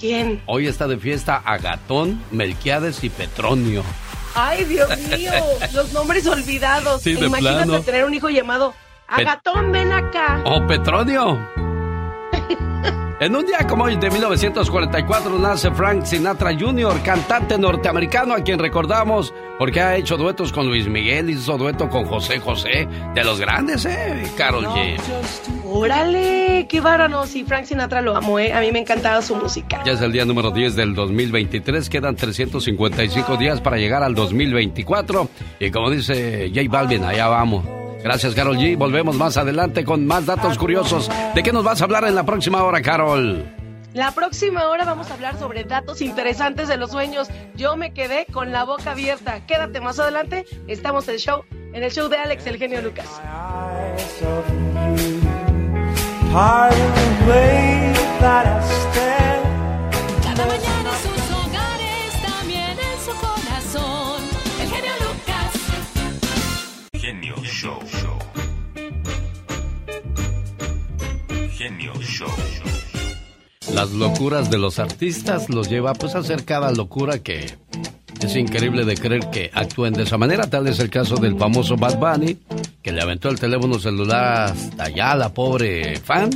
¿Quién? 0.00 0.42
Hoy 0.46 0.66
está 0.66 0.88
de 0.88 0.96
fiesta 0.96 1.36
Agatón, 1.44 2.20
Melquiades 2.32 3.04
y 3.04 3.10
Petronio. 3.10 3.84
Ay, 4.34 4.64
Dios 4.64 4.88
mío, 5.10 5.32
los 5.74 5.92
nombres 5.92 6.26
olvidados. 6.26 7.02
Sí, 7.02 7.14
de 7.14 7.26
Imagínate 7.26 7.66
plano. 7.66 7.82
tener 7.82 8.04
un 8.04 8.14
hijo 8.14 8.28
llamado 8.30 8.74
Agatón, 9.06 9.70
ven 9.72 9.92
acá. 9.92 10.42
¡Oh, 10.44 10.66
Petronio! 10.66 11.38
En 13.20 13.36
un 13.36 13.44
día 13.44 13.66
como 13.68 13.84
hoy 13.84 13.96
de 13.96 14.10
1944 14.10 15.38
nace 15.38 15.70
Frank 15.72 16.04
Sinatra 16.04 16.58
Jr., 16.58 17.02
cantante 17.02 17.58
norteamericano 17.58 18.32
a 18.32 18.40
quien 18.40 18.58
recordamos 18.58 19.34
porque 19.58 19.78
ha 19.82 19.96
hecho 19.96 20.16
duetos 20.16 20.50
con 20.52 20.66
Luis 20.66 20.88
Miguel, 20.88 21.28
hizo 21.28 21.58
dueto 21.58 21.90
con 21.90 22.06
José 22.06 22.38
José, 22.38 22.88
de 23.14 23.22
los 23.22 23.38
grandes, 23.38 23.84
¿eh? 23.84 24.22
Carol 24.38 24.64
G. 24.64 24.96
Órale, 25.66 26.66
qué 26.66 26.80
bárbaro. 26.80 27.26
Sí, 27.26 27.44
Frank 27.44 27.66
Sinatra 27.66 28.00
lo 28.00 28.16
amo, 28.16 28.38
¿eh? 28.38 28.54
A 28.54 28.60
mí 28.60 28.72
me 28.72 28.78
encantaba 28.78 29.20
su 29.20 29.36
música. 29.36 29.82
Ya 29.84 29.92
es 29.92 30.00
el 30.00 30.12
día 30.12 30.24
número 30.24 30.50
10 30.50 30.74
del 30.74 30.94
2023, 30.94 31.90
quedan 31.90 32.16
355 32.16 33.36
días 33.36 33.60
para 33.60 33.76
llegar 33.76 34.02
al 34.02 34.14
2024 34.14 35.28
y 35.58 35.70
como 35.70 35.90
dice 35.90 36.50
J 36.54 36.62
Balvin, 36.70 37.04
allá 37.04 37.28
vamos. 37.28 37.79
Gracias, 38.02 38.34
Carol 38.34 38.56
G. 38.56 38.76
Volvemos 38.76 39.16
más 39.16 39.36
adelante 39.36 39.84
con 39.84 40.06
más 40.06 40.26
datos 40.26 40.56
curiosos. 40.56 41.10
¿De 41.34 41.42
qué 41.42 41.52
nos 41.52 41.64
vas 41.64 41.80
a 41.80 41.84
hablar 41.84 42.04
en 42.04 42.14
la 42.14 42.24
próxima 42.24 42.62
hora, 42.64 42.80
Carol? 42.80 43.44
La 43.92 44.12
próxima 44.12 44.68
hora 44.68 44.84
vamos 44.84 45.10
a 45.10 45.14
hablar 45.14 45.36
sobre 45.38 45.64
datos 45.64 46.00
interesantes 46.00 46.68
de 46.68 46.76
los 46.76 46.92
sueños. 46.92 47.28
Yo 47.56 47.76
me 47.76 47.92
quedé 47.92 48.24
con 48.32 48.52
la 48.52 48.64
boca 48.64 48.92
abierta. 48.92 49.44
Quédate 49.46 49.80
más 49.80 49.98
adelante. 49.98 50.46
Estamos 50.68 51.08
en 51.08 51.14
el 51.14 51.20
show, 51.20 51.42
en 51.72 51.82
el 51.82 51.90
show 51.90 52.08
de 52.08 52.16
Alex, 52.16 52.46
el 52.46 52.56
genio 52.56 52.80
Lucas. 52.82 53.20
Cada 60.22 60.46
mañana 60.46 60.90
Genio 67.10 67.34
Show. 67.42 67.80
Genio 71.50 71.92
Show. 72.00 72.28
Las 73.74 73.90
locuras 73.90 74.48
de 74.48 74.58
los 74.58 74.78
artistas 74.78 75.50
los 75.50 75.68
lleva 75.68 75.92
pues 75.94 76.14
a 76.14 76.18
hacer 76.18 76.44
cada 76.44 76.70
locura 76.70 77.18
que 77.18 77.46
es 78.22 78.36
increíble 78.36 78.84
de 78.84 78.96
creer 78.96 79.28
que 79.28 79.50
actúen 79.52 79.92
de 79.92 80.04
esa 80.04 80.18
manera. 80.18 80.48
Tal 80.48 80.68
es 80.68 80.78
el 80.78 80.88
caso 80.88 81.16
del 81.16 81.36
famoso 81.36 81.74
Bad 81.74 81.98
Bunny, 81.98 82.38
que 82.80 82.92
le 82.92 83.02
aventó 83.02 83.28
el 83.28 83.40
teléfono 83.40 83.80
celular 83.80 84.52
hasta 84.52 84.84
allá 84.84 85.10
a 85.10 85.16
la 85.16 85.34
pobre 85.34 85.96
fan. 85.96 86.30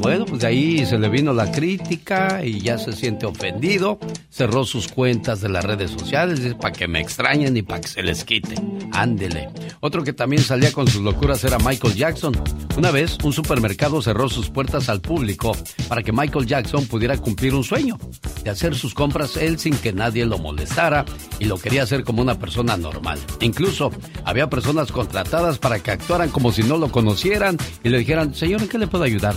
Bueno, 0.00 0.26
pues 0.26 0.42
de 0.42 0.46
ahí 0.46 0.86
se 0.86 0.98
le 0.98 1.08
vino 1.08 1.32
la 1.32 1.50
crítica 1.50 2.44
y 2.44 2.60
ya 2.60 2.78
se 2.78 2.92
siente 2.92 3.26
ofendido. 3.26 3.98
Cerró 4.30 4.64
sus 4.64 4.88
cuentas 4.88 5.40
de 5.40 5.48
las 5.48 5.64
redes 5.64 5.90
sociales 5.90 6.54
para 6.54 6.72
que 6.72 6.86
me 6.86 7.00
extrañen 7.00 7.56
y 7.56 7.62
para 7.62 7.80
que 7.80 7.88
se 7.88 8.02
les 8.02 8.24
quite. 8.24 8.54
Ándele. 8.92 9.48
Otro 9.80 10.04
que 10.04 10.12
también 10.12 10.42
salía 10.42 10.72
con 10.72 10.86
sus 10.86 11.02
locuras 11.02 11.42
era 11.44 11.58
Michael 11.58 11.94
Jackson. 11.94 12.32
Una 12.76 12.92
vez, 12.92 13.18
un 13.24 13.32
supermercado 13.32 14.00
cerró 14.00 14.28
sus 14.28 14.50
puertas 14.50 14.88
al 14.88 15.00
público 15.00 15.56
para 15.88 16.02
que 16.02 16.12
Michael 16.12 16.46
Jackson 16.46 16.86
pudiera 16.86 17.16
cumplir 17.16 17.54
un 17.54 17.64
sueño 17.64 17.98
de 18.44 18.50
hacer 18.50 18.76
sus 18.76 18.94
compras 18.94 19.36
él 19.36 19.58
sin 19.58 19.76
que 19.76 19.92
nadie 19.92 20.24
lo 20.24 20.38
molestara 20.38 21.04
y 21.40 21.46
lo 21.46 21.58
quería 21.58 21.82
hacer 21.82 22.04
como 22.04 22.22
una 22.22 22.38
persona 22.38 22.76
normal. 22.76 23.18
Incluso 23.40 23.90
había 24.24 24.48
personas 24.48 24.92
contratadas 24.92 25.58
para 25.58 25.80
que 25.80 25.90
actuaran 25.90 26.30
como 26.30 26.52
si 26.52 26.62
no 26.62 26.76
lo 26.76 26.92
conocieran 26.92 27.56
y 27.82 27.88
le 27.88 27.98
dijeran, 27.98 28.34
señor, 28.34 28.62
¿en 28.62 28.68
qué 28.68 28.78
le 28.78 28.86
puedo 28.86 29.04
ayudar? 29.04 29.34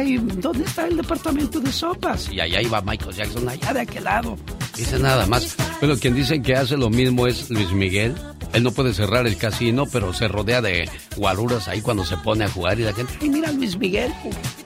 Ay, 0.00 0.16
¿dónde 0.16 0.64
está 0.64 0.86
el 0.86 0.96
departamento 0.96 1.60
de 1.60 1.70
sopas? 1.70 2.32
Y 2.32 2.40
allá 2.40 2.62
iba 2.62 2.80
Michael 2.80 3.14
Jackson, 3.14 3.46
allá 3.46 3.74
de 3.74 3.80
aquel 3.80 4.04
lado. 4.04 4.38
Dice 4.74 4.98
nada 4.98 5.26
más. 5.26 5.56
Pero 5.78 5.98
quien 5.98 6.14
dicen 6.14 6.42
que 6.42 6.54
hace 6.54 6.78
lo 6.78 6.88
mismo 6.88 7.26
es 7.26 7.50
Luis 7.50 7.70
Miguel. 7.72 8.14
Él 8.54 8.62
no 8.62 8.72
puede 8.72 8.94
cerrar 8.94 9.26
el 9.26 9.36
casino, 9.36 9.84
pero 9.84 10.14
se 10.14 10.26
rodea 10.26 10.62
de 10.62 10.88
guaruras 11.16 11.68
ahí 11.68 11.82
cuando 11.82 12.06
se 12.06 12.16
pone 12.16 12.46
a 12.46 12.48
jugar 12.48 12.80
y 12.80 12.84
la 12.84 12.94
gente, 12.94 13.12
ay, 13.20 13.28
mira 13.28 13.52
Luis 13.52 13.76
Miguel. 13.76 14.10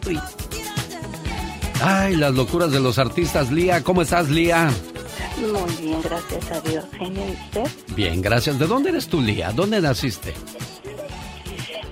Uy. 0.07 0.21
Ay, 1.83 2.15
las 2.15 2.33
locuras 2.33 2.71
de 2.71 2.79
los 2.79 3.01
artistas. 3.01 3.51
Lía, 3.51 3.83
¿cómo 3.83 4.03
estás, 4.03 4.31
Lía? 4.31 4.71
Muy 5.37 5.85
bien, 5.85 6.01
gracias 6.01 6.51
a 6.53 6.61
Dios. 6.61 6.85
¿y 7.01 7.33
usted? 7.33 7.95
Bien, 7.97 8.23
gracias. 8.23 8.57
¿De 8.57 8.69
dónde 8.69 8.91
eres 8.91 9.09
tú, 9.09 9.21
Lía? 9.21 9.51
¿Dónde 9.51 9.81
naciste? 9.81 10.33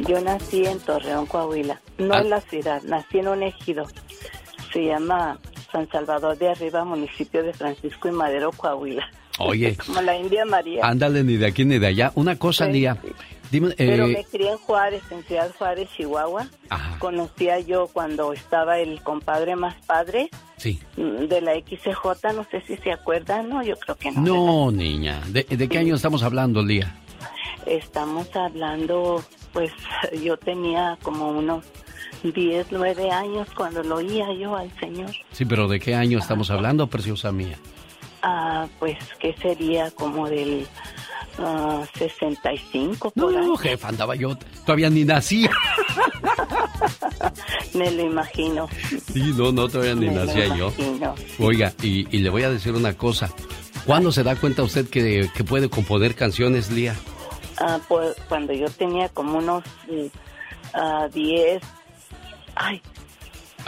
Yo 0.07 0.21
nací 0.21 0.65
en 0.65 0.79
Torreón, 0.81 1.27
Coahuila. 1.27 1.81
No 1.99 2.15
Ah. 2.15 2.21
en 2.21 2.31
la 2.31 2.41
ciudad, 2.41 2.83
nací 2.83 3.19
en 3.19 3.29
un 3.29 3.43
ejido. 3.43 3.87
Se 4.73 4.85
llama 4.85 5.39
San 5.71 5.89
Salvador 5.89 6.37
de 6.39 6.49
Arriba, 6.51 6.85
municipio 6.85 7.43
de 7.43 7.53
Francisco 7.53 8.09
y 8.09 8.13
Madero, 8.13 8.51
Coahuila. 8.53 9.09
Oye, 9.39 9.77
Como 9.87 10.01
la 10.03 10.17
India 10.17 10.45
María. 10.45 10.85
ándale 10.85 11.23
ni 11.25 11.37
de 11.37 11.47
aquí 11.47 11.65
ni 11.65 11.79
de 11.79 11.87
allá. 11.87 12.13
Una 12.15 12.39
cosa, 12.39 12.67
Sí, 12.67 12.73
Lía. 12.73 12.97
Dime, 13.51 13.75
Pero 13.77 14.07
eh, 14.07 14.15
me 14.15 14.25
crié 14.25 14.51
en 14.53 14.57
Juárez, 14.59 15.03
en 15.11 15.23
Ciudad 15.25 15.51
Juárez, 15.59 15.87
Chihuahua. 15.95 16.49
Conocía 16.99 17.61
yo 17.61 17.87
cuando 17.93 18.33
estaba 18.33 18.79
el 18.79 19.03
compadre 19.03 19.57
más 19.57 19.75
padre 19.85 20.31
Sí. 20.57 20.81
de 20.97 21.41
la 21.43 21.53
XCJ, 21.57 22.33
no 22.35 22.45
sé 22.51 22.63
si 22.67 22.77
se 22.79 22.93
acuerdan, 22.93 23.51
no, 23.51 23.63
yo 23.63 23.77
creo 23.77 23.97
que 23.97 24.11
no. 24.11 24.23
No, 24.23 24.71
niña. 24.73 25.21
¿De, 25.29 25.45
de 25.45 25.69
qué 25.69 25.79
año 25.79 25.97
estamos 25.97 26.23
hablando, 26.23 26.63
Lía? 26.63 26.97
Estamos 27.67 28.35
hablando, 28.35 29.23
pues 29.53 29.73
yo 30.23 30.37
tenía 30.37 30.99
como 31.03 31.31
unos 31.31 31.65
10, 32.23 32.69
9 32.71 33.11
años 33.11 33.49
cuando 33.57 33.83
lo 33.83 33.97
oía 33.97 34.33
yo 34.35 34.57
al 34.57 34.71
Señor. 34.79 35.11
Sí, 35.33 35.45
pero 35.45 35.69
¿de 35.69 35.81
qué 35.81 35.95
año 35.95 36.19
estamos 36.19 36.51
hablando, 36.51 36.87
preciosa 36.87 37.33
mía? 37.33 37.59
Ah, 38.23 38.67
pues 38.79 38.97
que 39.19 39.35
sería 39.43 39.91
como 39.91 40.29
del 40.29 40.67
ah, 41.39 41.83
65 41.99 43.11
por 43.11 43.37
ahí. 43.37 43.47
No, 43.47 43.57
jefa, 43.57 43.89
andaba 43.89 44.15
yo. 44.15 44.37
Todavía 44.65 44.91
ni 44.91 45.05
nací. 45.05 45.49
Me 47.75 47.91
lo 47.91 48.03
imagino. 48.03 48.69
Sí, 49.13 49.33
no, 49.37 49.53
no, 49.53 49.69
todavía 49.69 49.95
ni 49.95 50.07
Me 50.09 50.15
lo 50.15 50.25
nacía 50.27 50.47
yo. 50.57 50.73
imagino. 50.79 51.15
Oiga, 51.39 51.73
y, 51.83 52.07
y 52.17 52.21
le 52.21 52.31
voy 52.31 52.43
a 52.45 52.51
decir 52.51 52.73
una 52.75 52.95
cosa. 52.97 53.31
¿Cuándo 53.87 54.13
se 54.13 54.23
da 54.23 54.37
cuenta 54.37 54.63
usted 54.63 54.89
que, 54.89 55.29
que 55.35 55.45
puede 55.45 55.69
componer 55.69 56.15
canciones, 56.15 56.71
Lía? 56.71 56.95
Ah, 57.65 57.79
pues 57.87 58.17
cuando 58.29 58.53
yo 58.53 58.69
tenía 58.69 59.09
como 59.09 59.39
unos 59.39 59.63
mm, 59.89 60.07
ah, 60.75 61.09
10. 61.13 61.63
Ay, 62.57 62.83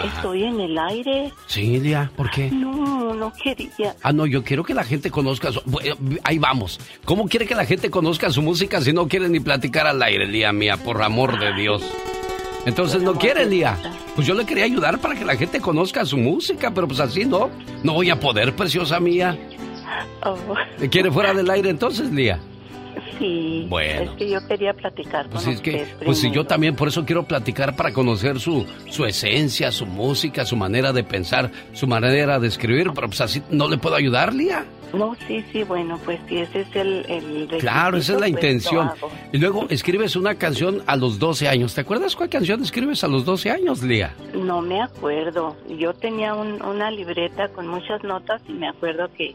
estoy 0.03 0.43
en 0.43 0.61
el 0.61 0.77
aire. 0.77 1.33
Sí, 1.47 1.79
Lía, 1.79 2.11
¿por 2.17 2.29
qué? 2.29 2.51
No, 2.51 3.15
no 3.15 3.33
quería. 3.33 3.95
Ah, 4.03 4.13
no, 4.13 4.27
yo 4.27 4.43
quiero 4.43 4.65
que 4.65 4.75
la 4.75 4.83
gente 4.83 5.13
conozca 5.13 5.53
su... 5.53 5.63
Bueno, 5.65 5.95
Ahí 6.25 6.39
vamos. 6.39 6.81
¿Cómo 7.05 7.29
quiere 7.29 7.47
que 7.47 7.55
la 7.55 7.67
gente 7.67 7.89
conozca 7.89 8.31
su 8.31 8.43
música 8.43 8.81
si 8.81 8.93
no 8.93 9.07
quiere 9.07 9.29
ni 9.29 9.39
platicar 9.39 9.87
al 9.87 10.03
aire, 10.03 10.27
Lía 10.27 10.53
mía? 10.53 10.77
Por 10.77 11.01
amor 11.01 11.39
de 11.39 11.55
Dios. 11.55 11.83
Entonces 12.67 13.01
no 13.01 13.15
quiere, 13.15 13.47
Lía. 13.47 13.79
Pues 14.17 14.27
yo 14.27 14.35
le 14.35 14.45
quería 14.45 14.65
ayudar 14.65 14.99
para 14.99 15.15
que 15.15 15.25
la 15.25 15.37
gente 15.37 15.61
conozca 15.61 16.05
su 16.05 16.17
música, 16.17 16.73
pero 16.75 16.89
pues 16.89 16.99
así 16.99 17.25
no. 17.25 17.49
No 17.85 17.93
voy 17.93 18.11
a 18.11 18.19
poder, 18.19 18.57
preciosa 18.57 18.99
mía. 18.99 19.39
Oh, 20.25 20.37
¿Quiere 20.91 21.13
fuera 21.13 21.33
del 21.33 21.49
aire 21.49 21.71
entonces, 21.71 22.11
Lía? 22.11 22.41
Sí. 23.19 23.67
Bueno. 23.69 24.03
Es 24.03 24.11
que 24.11 24.31
yo 24.31 24.47
quería 24.47 24.73
platicar 24.75 25.23
con 25.25 25.33
Pues 25.33 25.47
es 25.47 25.61
que, 25.61 25.83
usted 25.83 26.05
pues 26.07 26.19
si 26.19 26.31
yo 26.31 26.45
también 26.45 26.77
por 26.77 26.89
eso 26.89 27.05
quiero 27.05 27.25
platicar 27.25 27.77
para 27.77 27.93
conocer 27.93 28.39
su, 28.41 28.67
su 28.91 29.05
esencia, 29.05 29.71
su 29.73 29.87
música, 29.87 30.45
su 30.45 30.57
manera 30.57 30.93
de 30.93 31.05
pensar, 31.05 31.51
su 31.73 31.87
manera 31.87 32.39
de 32.39 32.49
escribir, 32.49 32.91
pero 32.95 33.09
pues 33.09 33.21
así 33.21 33.43
no 33.51 33.69
le 33.69 33.79
puedo 33.79 33.95
ayudar, 33.97 34.35
Lía. 34.35 34.65
No, 34.93 35.17
sí, 35.27 35.45
sí, 35.51 35.65
bueno, 35.65 35.99
pues 36.05 36.21
si 36.29 36.39
ese 36.39 36.61
es 36.61 36.77
el... 36.77 37.05
el 37.09 37.49
Claro, 37.59 37.97
esa 37.97 38.13
es 38.13 38.21
la 38.21 38.27
pues, 38.27 38.31
intención. 38.31 38.91
Y 39.33 39.39
luego 39.39 39.67
escribes 39.69 40.15
una 40.15 40.37
canción 40.37 40.85
a 40.87 40.95
los 40.95 41.19
12 41.19 41.49
años. 41.49 41.75
¿Te 41.75 41.81
acuerdas 41.81 42.15
cuál 42.15 42.29
canción 42.29 42.63
escribes 42.63 43.03
a 43.03 43.09
los 43.09 43.25
12 43.25 43.51
años, 43.51 43.83
Lía? 43.83 44.15
No 44.35 44.61
me 44.63 44.81
acuerdo. 44.81 45.57
Yo 45.81 45.95
tenía 45.95 46.35
un- 46.35 46.63
una 46.63 46.93
libreta 46.93 47.49
con 47.49 47.67
muchas 47.67 48.05
notas 48.05 48.41
y 48.49 48.53
me 48.53 48.69
acuerdo 48.69 49.09
que 49.17 49.35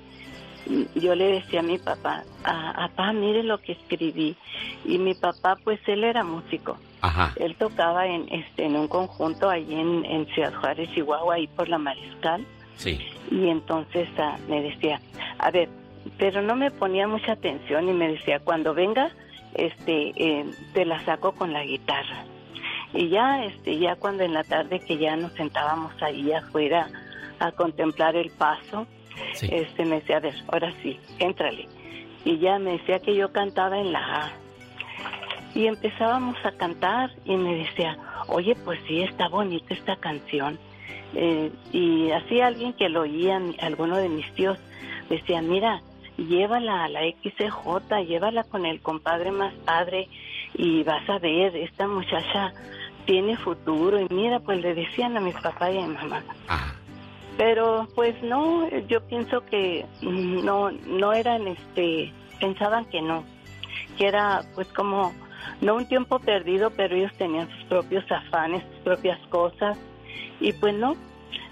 yo 0.96 1.16
le 1.16 1.34
decía 1.34 1.62
a 1.62 1.64
mi 1.64 1.78
papá, 1.78 2.24
"Ah, 2.44 2.88
papá, 2.90 3.14
mire 3.14 3.44
lo 3.44 3.60
que 3.60 3.74
escribí. 3.74 4.36
Y 4.86 4.98
mi 4.98 5.14
papá, 5.14 5.58
pues 5.64 5.80
él 5.88 6.04
era 6.04 6.24
músico. 6.24 6.78
Ajá. 7.02 7.34
Él 7.38 7.56
tocaba 7.56 8.08
en, 8.08 8.28
este, 8.32 8.66
en 8.66 8.76
un 8.76 8.88
conjunto 8.88 9.50
allí 9.50 9.74
en, 9.74 10.06
en 10.06 10.26
Ciudad 10.28 10.54
Juárez, 10.54 10.90
Chihuahua, 10.94 11.36
ahí 11.36 11.48
por 11.48 11.70
la 11.70 11.78
Mariscal. 11.78 12.46
Sí. 12.76 13.00
Y 13.32 13.48
entonces 13.50 14.08
ah, 14.18 14.38
me 14.48 14.62
decía, 14.62 15.00
a 15.38 15.52
ver, 15.52 15.70
pero 16.18 16.42
no 16.42 16.56
me 16.56 16.72
ponía 16.72 17.08
mucha 17.08 17.34
atención 17.34 17.90
y 17.90 17.94
me 17.94 18.10
decía, 18.10 18.40
cuando 18.40 18.74
venga, 18.74 19.12
este, 19.54 20.14
eh, 20.16 20.46
te 20.74 20.86
la 20.86 21.04
saco 21.06 21.32
con 21.34 21.54
la 21.54 21.64
guitarra. 21.64 22.26
Y 22.94 23.10
ya, 23.10 23.44
este, 23.46 23.78
ya 23.78 23.96
cuando 23.96 24.24
en 24.24 24.34
la 24.34 24.44
tarde 24.44 24.80
que 24.80 24.98
ya 24.98 25.16
nos 25.16 25.32
sentábamos 25.34 25.94
ahí 26.02 26.32
afuera 26.32 26.88
a 27.40 27.52
contemplar 27.52 28.16
el 28.16 28.32
paso, 28.32 28.88
este, 29.42 29.86
me 29.86 30.00
decía, 30.00 30.18
a 30.18 30.22
ver, 30.22 30.36
ahora 30.48 30.74
sí, 30.82 31.00
éntrale. 31.20 31.68
Y 32.26 32.38
ya 32.40 32.60
me 32.60 32.74
decía 32.74 33.00
que 33.00 33.16
yo 33.16 33.32
cantaba 33.32 33.78
en 33.80 33.92
la 33.92 34.26
A. 34.26 34.32
Y 35.56 35.66
empezábamos 35.68 36.38
a 36.44 36.52
cantar 36.52 37.12
y 37.26 37.36
me 37.36 37.56
decía, 37.56 37.98
oye, 38.28 38.56
pues 38.64 38.80
sí, 38.88 39.02
está 39.02 39.28
bonita 39.28 39.74
esta 39.74 39.96
canción. 39.96 40.60
Eh, 41.16 41.52
y 41.72 42.12
así 42.12 42.40
alguien 42.40 42.74
que 42.74 42.90
lo 42.90 43.02
oía, 43.02 43.42
alguno 43.62 43.98
de 43.98 44.10
mis 44.10 44.32
tíos, 44.34 44.60
decía, 45.10 45.42
mira, 45.42 45.82
llévala 46.18 46.84
a 46.84 46.90
la 46.90 47.02
XCJ, 47.02 48.06
llévala 48.08 48.44
con 48.44 48.66
el 48.66 48.82
compadre 48.82 49.32
más 49.32 49.54
padre 49.66 50.08
y 50.54 50.84
vas 50.84 51.08
a 51.10 51.18
ver, 51.20 51.56
esta 51.56 51.88
muchacha 51.88 52.54
tiene 53.06 53.38
futuro. 53.38 54.00
Y 54.00 54.08
mira, 54.14 54.40
pues 54.40 54.62
le 54.62 54.74
decían 54.74 55.18
a 55.18 55.20
mis 55.20 55.36
papás 55.36 55.74
y 55.74 55.80
a 55.80 55.88
mi 55.88 55.96
mamá. 55.96 56.24
Pero 57.40 57.88
pues 57.96 58.22
no, 58.22 58.68
yo 58.90 59.00
pienso 59.08 59.46
que 59.46 59.86
mm, 60.02 60.44
no, 60.44 60.72
no 60.72 61.14
eran, 61.14 61.48
este, 61.48 62.12
pensaban 62.38 62.84
que 62.90 63.02
no, 63.02 63.24
que 63.98 64.08
era 64.08 64.42
pues 64.56 64.68
como, 64.74 65.14
no 65.62 65.76
un 65.76 65.88
tiempo 65.88 66.20
perdido, 66.20 66.70
pero 66.72 66.98
ellos 66.98 67.14
tenían 67.18 67.50
sus 67.50 67.64
propios 67.70 68.04
afanes, 68.12 68.62
sus 68.74 68.82
propias 68.82 69.18
cosas, 69.30 69.78
y 70.42 70.52
pues 70.52 70.76
no, 70.76 70.98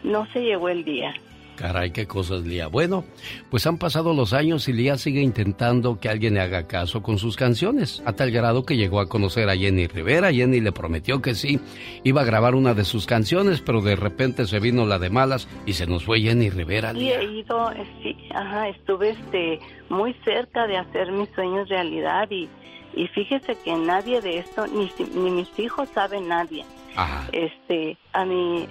no 0.04 0.26
se 0.34 0.42
llegó 0.42 0.68
el 0.68 0.84
día. 0.84 1.14
Caray, 1.58 1.90
qué 1.90 2.06
cosas, 2.06 2.44
Lía. 2.44 2.68
Bueno, 2.68 3.04
pues 3.50 3.66
han 3.66 3.80
pasado 3.80 4.14
los 4.14 4.32
años 4.32 4.68
y 4.70 4.74
Lía 4.74 4.96
sigue 4.98 5.22
intentando 5.22 6.00
que 6.00 6.08
alguien 6.08 6.36
le 6.36 6.40
haga 6.40 6.68
caso 6.68 7.02
con 7.02 7.18
sus 7.18 7.36
canciones, 7.36 8.04
a 8.06 8.14
tal 8.14 8.30
grado 8.30 8.64
que 8.64 8.78
llegó 8.78 9.00
a 9.00 9.10
conocer 9.10 9.50
a 9.50 9.58
Jenny 9.58 9.88
Rivera. 9.88 10.32
Jenny 10.32 10.62
le 10.62 10.72
prometió 10.72 11.20
que 11.20 11.34
sí, 11.34 11.60
iba 12.04 12.22
a 12.22 12.26
grabar 12.26 12.54
una 12.54 12.76
de 12.76 12.86
sus 12.86 13.08
canciones, 13.08 13.62
pero 13.62 13.82
de 13.82 13.96
repente 13.96 14.46
se 14.46 14.60
vino 14.60 14.86
la 14.86 15.00
de 15.00 15.10
malas 15.10 15.48
y 15.66 15.74
se 15.74 15.88
nos 15.88 16.06
fue 16.06 16.22
Jenny 16.22 16.52
Rivera. 16.52 16.94
Lía. 16.94 17.20
he 17.20 17.26
ido, 17.26 17.72
eh, 17.72 17.88
sí, 18.04 18.16
ajá, 18.36 18.70
estuve 18.70 19.10
este, 19.10 19.60
muy 19.90 20.14
cerca 20.24 20.68
de 20.68 20.78
hacer 20.78 21.12
mis 21.12 21.30
sueños 21.30 21.68
realidad 21.70 22.30
y, 22.30 22.48
y 22.94 23.08
fíjese 23.08 23.58
que 23.66 23.76
nadie 23.76 24.22
de 24.22 24.38
esto, 24.38 24.68
ni, 24.68 24.92
ni 25.16 25.32
mis 25.32 25.60
hijos 25.60 25.90
saben 25.90 26.28
nadie. 26.28 26.64
Ajá. 26.96 27.28
Este, 27.32 27.98
a 28.14 28.26
mi 28.26 28.68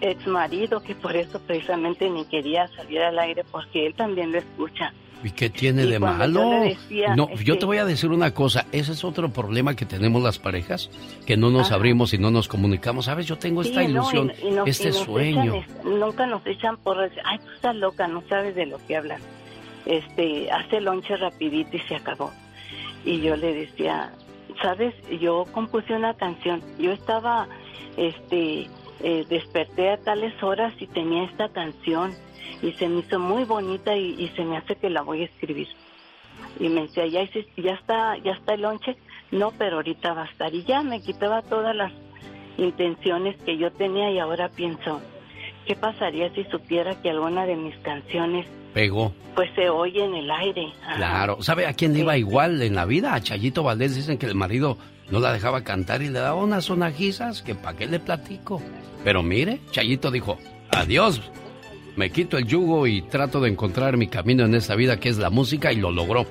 ex 0.00 0.26
marido, 0.26 0.80
que 0.82 0.94
por 0.94 1.16
eso 1.16 1.40
precisamente 1.40 2.08
ni 2.10 2.24
quería 2.26 2.68
salir 2.68 3.00
al 3.00 3.18
aire 3.18 3.44
porque 3.50 3.86
él 3.86 3.94
también 3.94 4.32
lo 4.32 4.38
escucha. 4.38 4.92
¿Y 5.24 5.30
qué 5.32 5.50
tiene 5.50 5.82
Y 5.82 5.86
de 5.90 5.98
malo? 5.98 6.40
yo 6.42 6.60
decía, 6.60 7.16
no, 7.16 7.28
este- 7.32 7.42
yo 7.44 7.58
te 7.58 7.66
voy 7.66 7.78
a 7.78 7.84
decir 7.84 8.10
una 8.10 8.32
cosa, 8.32 8.66
ese 8.70 8.92
es 8.92 9.02
otro 9.02 9.28
problema 9.30 9.74
que 9.74 9.84
tenemos 9.84 10.22
las 10.22 10.38
parejas, 10.38 10.90
que 11.26 11.36
no 11.36 11.50
nos 11.50 11.66
Ajá. 11.66 11.74
abrimos 11.74 12.14
y 12.14 12.18
no 12.18 12.30
nos 12.30 12.46
comunicamos. 12.46 13.06
Sabes, 13.06 13.26
yo 13.26 13.36
tengo 13.36 13.62
esta 13.62 13.80
Sí, 13.80 13.86
no, 13.88 14.02
ilusión, 14.02 14.32
y- 14.40 14.46
y 14.46 14.50
nos- 14.52 14.68
este 14.68 14.88
nos 14.90 14.98
sueño. 14.98 15.54
echan 15.56 15.98
nunca 15.98 16.26
nos 16.26 16.46
echan 16.46 16.76
por 16.76 16.98
decir, 17.00 17.20
ay, 17.24 17.38
tú 17.40 17.50
estás 17.52 17.74
loca, 17.74 18.06
no 18.06 18.22
sabes 18.28 18.54
de 18.54 18.66
lo 18.66 18.78
que 18.86 18.96
hablas. 18.96 19.20
Este, 19.86 20.50
hace 20.52 20.80
lonche 20.80 21.16
rapidito 21.16 21.76
y 21.76 21.80
se 21.80 21.96
acabó. 21.96 22.30
Y 23.04 23.20
yo 23.20 23.34
le 23.36 23.54
decía, 23.54 24.12
sabes, 24.62 24.94
yo 25.20 25.46
compuse 25.50 25.94
una 25.94 26.14
canción, 26.14 26.62
yo 26.78 26.92
estaba, 26.92 27.48
este, 27.96 28.68
eh, 29.02 29.24
desperté 29.28 29.90
a 29.90 29.96
tales 29.98 30.40
horas 30.42 30.74
y 30.80 30.86
tenía 30.86 31.24
esta 31.24 31.48
canción 31.50 32.14
y 32.62 32.72
se 32.72 32.88
me 32.88 33.00
hizo 33.00 33.18
muy 33.18 33.44
bonita 33.44 33.96
y, 33.96 34.14
y 34.18 34.28
se 34.36 34.44
me 34.44 34.56
hace 34.56 34.76
que 34.76 34.90
la 34.90 35.02
voy 35.02 35.22
a 35.22 35.24
escribir. 35.26 35.68
Y 36.60 36.68
me 36.68 36.82
decía, 36.82 37.06
¿ya, 37.06 37.22
ya, 37.56 37.72
está, 37.74 38.16
¿ya 38.18 38.32
está 38.32 38.54
el 38.54 38.62
lonche? 38.62 38.96
No, 39.30 39.52
pero 39.56 39.76
ahorita 39.76 40.14
va 40.14 40.22
a 40.22 40.26
estar. 40.26 40.54
Y 40.54 40.64
ya 40.64 40.82
me 40.82 41.00
quitaba 41.00 41.42
todas 41.42 41.74
las 41.74 41.92
intenciones 42.56 43.36
que 43.44 43.56
yo 43.56 43.70
tenía 43.72 44.10
y 44.10 44.18
ahora 44.18 44.48
pienso, 44.48 45.00
¿qué 45.66 45.76
pasaría 45.76 46.32
si 46.34 46.44
supiera 46.44 47.00
que 47.00 47.10
alguna 47.10 47.46
de 47.46 47.56
mis 47.56 47.76
canciones 47.78 48.46
Pegó. 48.74 49.12
pues 49.34 49.50
se 49.54 49.68
oye 49.68 50.04
en 50.04 50.14
el 50.14 50.30
aire? 50.30 50.72
Ajá. 50.82 50.96
Claro. 50.96 51.42
¿Sabe 51.42 51.66
a 51.66 51.72
quién 51.72 51.96
iba 51.96 52.16
igual 52.16 52.60
en 52.62 52.74
la 52.74 52.84
vida? 52.84 53.14
A 53.14 53.20
Chayito 53.20 53.62
Valdés. 53.62 53.94
Dicen 53.94 54.18
que 54.18 54.26
el 54.26 54.34
marido 54.34 54.78
no 55.10 55.20
la 55.20 55.32
dejaba 55.32 55.64
cantar 55.64 56.02
y 56.02 56.08
le 56.08 56.18
daba 56.18 56.42
unas 56.42 56.66
sonajizas 56.66 57.42
que 57.42 57.54
para 57.54 57.76
qué 57.76 57.86
le 57.86 58.00
platico. 58.00 58.62
Pero 59.04 59.22
mire, 59.22 59.60
Chayito 59.70 60.10
dijo, 60.10 60.38
adiós. 60.70 61.20
Me 61.96 62.10
quito 62.10 62.38
el 62.38 62.46
yugo 62.46 62.86
y 62.86 63.02
trato 63.02 63.40
de 63.40 63.50
encontrar 63.50 63.96
mi 63.96 64.06
camino 64.06 64.44
en 64.44 64.54
esta 64.54 64.76
vida 64.76 65.00
que 65.00 65.08
es 65.08 65.18
la 65.18 65.30
música 65.30 65.72
y 65.72 65.76
lo 65.76 65.90
logró. 65.90 66.26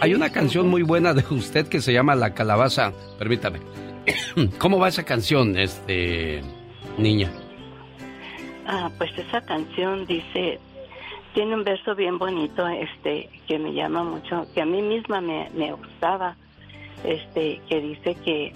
Hay 0.00 0.14
una 0.14 0.30
canción 0.30 0.68
muy 0.68 0.82
buena 0.82 1.14
de 1.14 1.24
usted 1.30 1.68
que 1.68 1.80
se 1.80 1.92
llama 1.92 2.16
La 2.16 2.34
Calabaza. 2.34 2.92
Permítame. 3.16 3.60
¿Cómo 4.58 4.78
va 4.78 4.88
esa 4.88 5.04
canción, 5.04 5.56
este 5.56 6.42
niña? 6.98 7.30
Ah, 8.66 8.90
pues 8.98 9.16
esa 9.16 9.40
canción 9.42 10.04
dice, 10.06 10.58
tiene 11.32 11.54
un 11.54 11.64
verso 11.64 11.94
bien 11.94 12.18
bonito, 12.18 12.66
este, 12.68 13.30
que 13.46 13.58
me 13.58 13.72
llama 13.72 14.04
mucho, 14.04 14.46
que 14.54 14.60
a 14.60 14.66
mí 14.66 14.82
misma 14.82 15.20
me, 15.20 15.48
me 15.54 15.72
gustaba, 15.72 16.36
este, 17.04 17.60
que 17.68 17.80
dice 17.80 18.14
que 18.24 18.52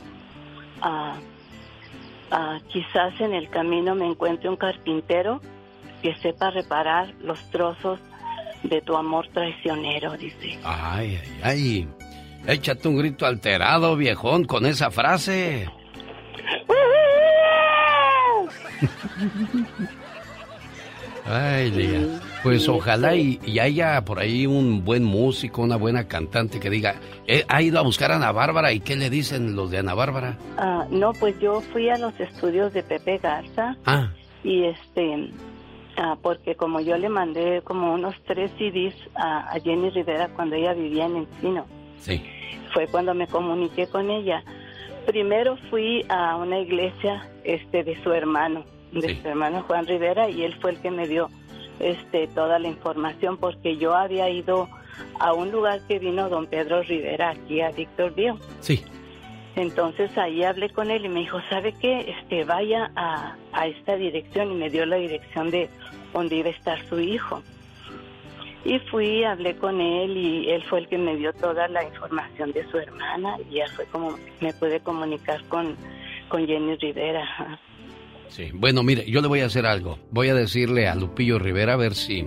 ah, 0.81 1.17
quizás 2.69 3.21
en 3.21 3.35
el 3.35 3.49
camino 3.51 3.95
me 3.95 4.07
encuentre 4.07 4.49
un 4.49 4.57
carpintero 4.57 5.41
que 6.03 6.15
sepa 6.17 6.51
reparar 6.51 7.15
los 7.21 7.39
trozos 7.51 8.01
de 8.63 8.81
tu 8.81 8.97
amor 8.97 9.29
traicionero, 9.29 10.17
dice. 10.17 10.59
Ay, 10.65 11.19
ay, 11.19 11.41
ay. 11.43 11.89
Échate 12.47 12.89
un 12.89 12.97
grito 12.97 13.27
alterado, 13.27 13.97
viejón, 13.97 14.45
con 14.45 14.67
esa 14.67 14.91
frase. 14.91 15.69
Ay. 21.25 22.19
Pues 22.43 22.69
ojalá 22.69 23.15
y, 23.15 23.39
y 23.47 23.61
haya 23.61 24.05
por 24.05 24.19
ahí 24.19 24.47
un 24.47 24.85
buen 24.85 25.05
músico, 25.05 25.63
una 25.63 25.77
buena 25.77 26.09
cantante 26.09 26.59
que 26.59 26.69
diga, 26.71 26.97
"Eh, 27.29 27.45
ha 27.49 27.63
ido 27.63 27.79
a 27.79 27.83
buscar 27.83 28.11
a 28.11 28.17
Ana 28.17 28.33
Bárbara 28.33 28.73
y 28.73 28.81
qué 28.81 28.97
le 28.97 29.09
dicen 29.11 29.55
los 29.55 29.71
de 29.71 29.79
Ana 29.79 29.95
Bárbara. 29.95 30.37
Ah, 30.59 30.87
no, 30.91 31.13
pues 31.13 31.39
yo 31.39 31.61
fui 31.73 31.89
a 31.89 31.99
los 31.99 32.19
estudios 32.19 32.73
de 32.73 32.83
Pepe 32.83 33.19
Garza 33.19 33.77
Ah, 33.87 34.11
y 34.43 34.65
este 34.65 35.31
ah, 35.97 36.17
porque 36.21 36.57
como 36.57 36.81
yo 36.81 36.97
le 36.99 37.09
mandé 37.09 37.63
como 37.63 37.95
unos 37.95 38.15
tres 38.27 38.51
CDs 38.59 38.95
a, 39.15 39.53
a 39.53 39.61
Jenny 39.61 39.91
Rivera 39.91 40.29
cuando 40.35 40.57
ella 40.57 40.75
vivía 40.75 41.05
en 41.07 41.17
Encino 41.19 41.67
sí. 41.99 42.21
fue 42.75 42.89
cuando 42.89 43.15
me 43.15 43.29
comuniqué 43.29 43.87
con 43.87 44.11
ella 44.11 44.43
primero 45.07 45.57
fui 45.71 46.05
a 46.09 46.35
una 46.37 46.59
iglesia 46.59 47.29
este 47.45 47.85
de 47.85 48.03
su 48.03 48.11
hermano 48.13 48.65
de 48.93 49.21
su 49.21 49.29
hermano 49.29 49.63
Juan 49.63 49.87
Rivera 49.87 50.29
y 50.29 50.43
él 50.43 50.55
fue 50.61 50.73
el 50.73 50.81
que 50.81 50.91
me 50.91 51.09
dio 51.09 51.29
este 51.81 52.27
toda 52.29 52.59
la 52.59 52.69
información 52.69 53.37
porque 53.39 53.77
yo 53.77 53.95
había 53.95 54.29
ido 54.31 54.69
a 55.19 55.33
un 55.33 55.51
lugar 55.51 55.81
que 55.89 55.99
vino 55.99 56.29
don 56.29 56.47
Pedro 56.47 56.83
Rivera 56.83 57.31
aquí 57.31 57.61
a 57.61 57.71
Victorville 57.71 58.35
Sí. 58.61 58.85
entonces 59.57 60.17
ahí 60.19 60.45
hablé 60.45 60.71
con 60.71 60.91
él 60.91 61.05
y 61.05 61.09
me 61.09 61.21
dijo, 61.21 61.41
¿sabe 61.49 61.75
qué? 61.81 62.15
Este, 62.19 62.45
vaya 62.45 62.91
a, 62.95 63.37
a 63.53 63.67
esta 63.67 63.97
dirección 63.97 64.53
y 64.53 64.55
me 64.55 64.71
dio 64.71 64.85
la 64.87 64.97
dirección 64.97 65.51
de 65.51 65.69
donde 66.13 66.37
iba 66.37 66.49
a 66.49 66.53
estar 66.53 66.79
su 66.89 67.01
hijo. 67.01 67.43
Y 68.65 68.79
fui, 68.91 69.25
hablé 69.25 69.57
con 69.57 69.81
él 69.81 70.17
y 70.17 70.51
él 70.51 70.63
fue 70.65 70.81
el 70.81 70.89
que 70.89 70.97
me 70.97 71.17
dio 71.17 71.33
toda 71.33 71.67
la 71.69 71.83
información 71.83 72.53
de 72.53 72.65
su 72.71 72.79
hermana 72.79 73.37
y 73.51 73.55
ya 73.57 73.67
fue 73.75 73.87
como 73.87 74.15
me 74.41 74.53
pude 74.53 74.79
comunicar 74.81 75.43
con, 75.49 75.75
con 76.29 76.47
Jenny 76.47 76.77
Rivera. 76.77 77.59
Sí, 78.33 78.49
bueno, 78.55 78.83
mire, 78.83 79.05
yo 79.11 79.21
le 79.21 79.29
voy 79.29 79.41
a 79.41 79.47
hacer 79.47 79.67
algo. 79.67 79.99
Voy 80.11 80.31
a 80.31 80.35
decirle 80.35 80.89
a 80.89 80.95
Lupillo 80.95 81.39
Rivera 81.39 81.75
a 81.75 81.77
ver 81.77 81.95
si 81.95 82.25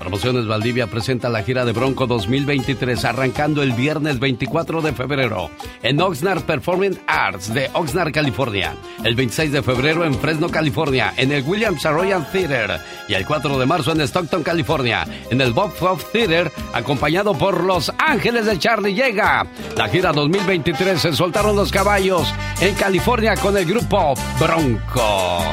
Promociones 0.08 0.48
Valdivia 0.48 0.88
presenta 0.88 1.28
la 1.28 1.44
gira 1.44 1.66
de 1.66 1.74
Bronco 1.74 2.08
2023 2.08 3.04
arrancando 3.04 3.62
el 3.62 3.74
viernes 3.74 4.20
24 4.20 4.82
de 4.82 4.94
febrero 4.94 5.52
en 5.84 6.00
Oxnard 6.00 6.44
Performing 6.44 6.98
Arts 7.08 7.54
de 7.54 7.70
Oxnard, 7.74 8.14
California. 8.14 8.74
El 9.04 9.16
26 9.16 9.52
de 9.52 9.62
febrero 9.62 10.06
en 10.06 10.16
Fresno, 10.16 10.48
California, 10.48 11.14
en 11.18 11.34
el 11.34 11.44
Williams 11.44 11.84
Royal 11.84 12.26
Theater. 12.32 12.80
Y 13.10 13.16
el 13.16 13.26
4 13.26 13.60
de 13.60 13.66
marzo 13.66 13.92
en 13.92 14.00
Stockton, 14.00 14.44
California, 14.44 15.06
en 15.30 15.42
el 15.42 15.52
Bob 15.52 15.74
Fox 15.74 16.10
Theater, 16.14 16.54
acompañado 16.72 17.34
por 17.34 17.66
Los 17.66 17.92
Ángeles 17.98 18.46
de 18.46 18.58
Charlie 18.58 18.94
llega. 18.94 19.46
La 19.76 19.90
gira 19.90 20.14
2023 20.14 21.02
se 21.02 21.12
soltaron 21.12 21.58
los 21.58 21.70
caballos 21.70 22.34
en 22.62 22.74
California 22.76 23.36
con 23.36 23.58
el 23.58 23.66
grupo 23.66 24.14
Bronco 24.40 25.44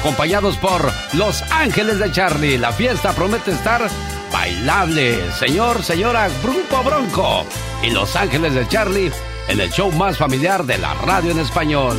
acompañados 0.00 0.56
por 0.56 0.90
Los 1.14 1.42
Ángeles 1.50 1.98
de 1.98 2.10
Charlie. 2.10 2.58
La 2.58 2.72
fiesta 2.72 3.12
promete 3.12 3.50
estar 3.50 3.88
bailable. 4.32 5.30
Señor, 5.32 5.82
señora, 5.82 6.28
Grupo 6.42 6.82
Bronco 6.82 7.44
y 7.82 7.90
Los 7.90 8.16
Ángeles 8.16 8.54
de 8.54 8.66
Charlie 8.68 9.10
en 9.48 9.60
el 9.60 9.70
show 9.70 9.90
más 9.92 10.18
familiar 10.18 10.64
de 10.64 10.78
la 10.78 10.94
radio 10.94 11.30
en 11.30 11.38
español. 11.38 11.96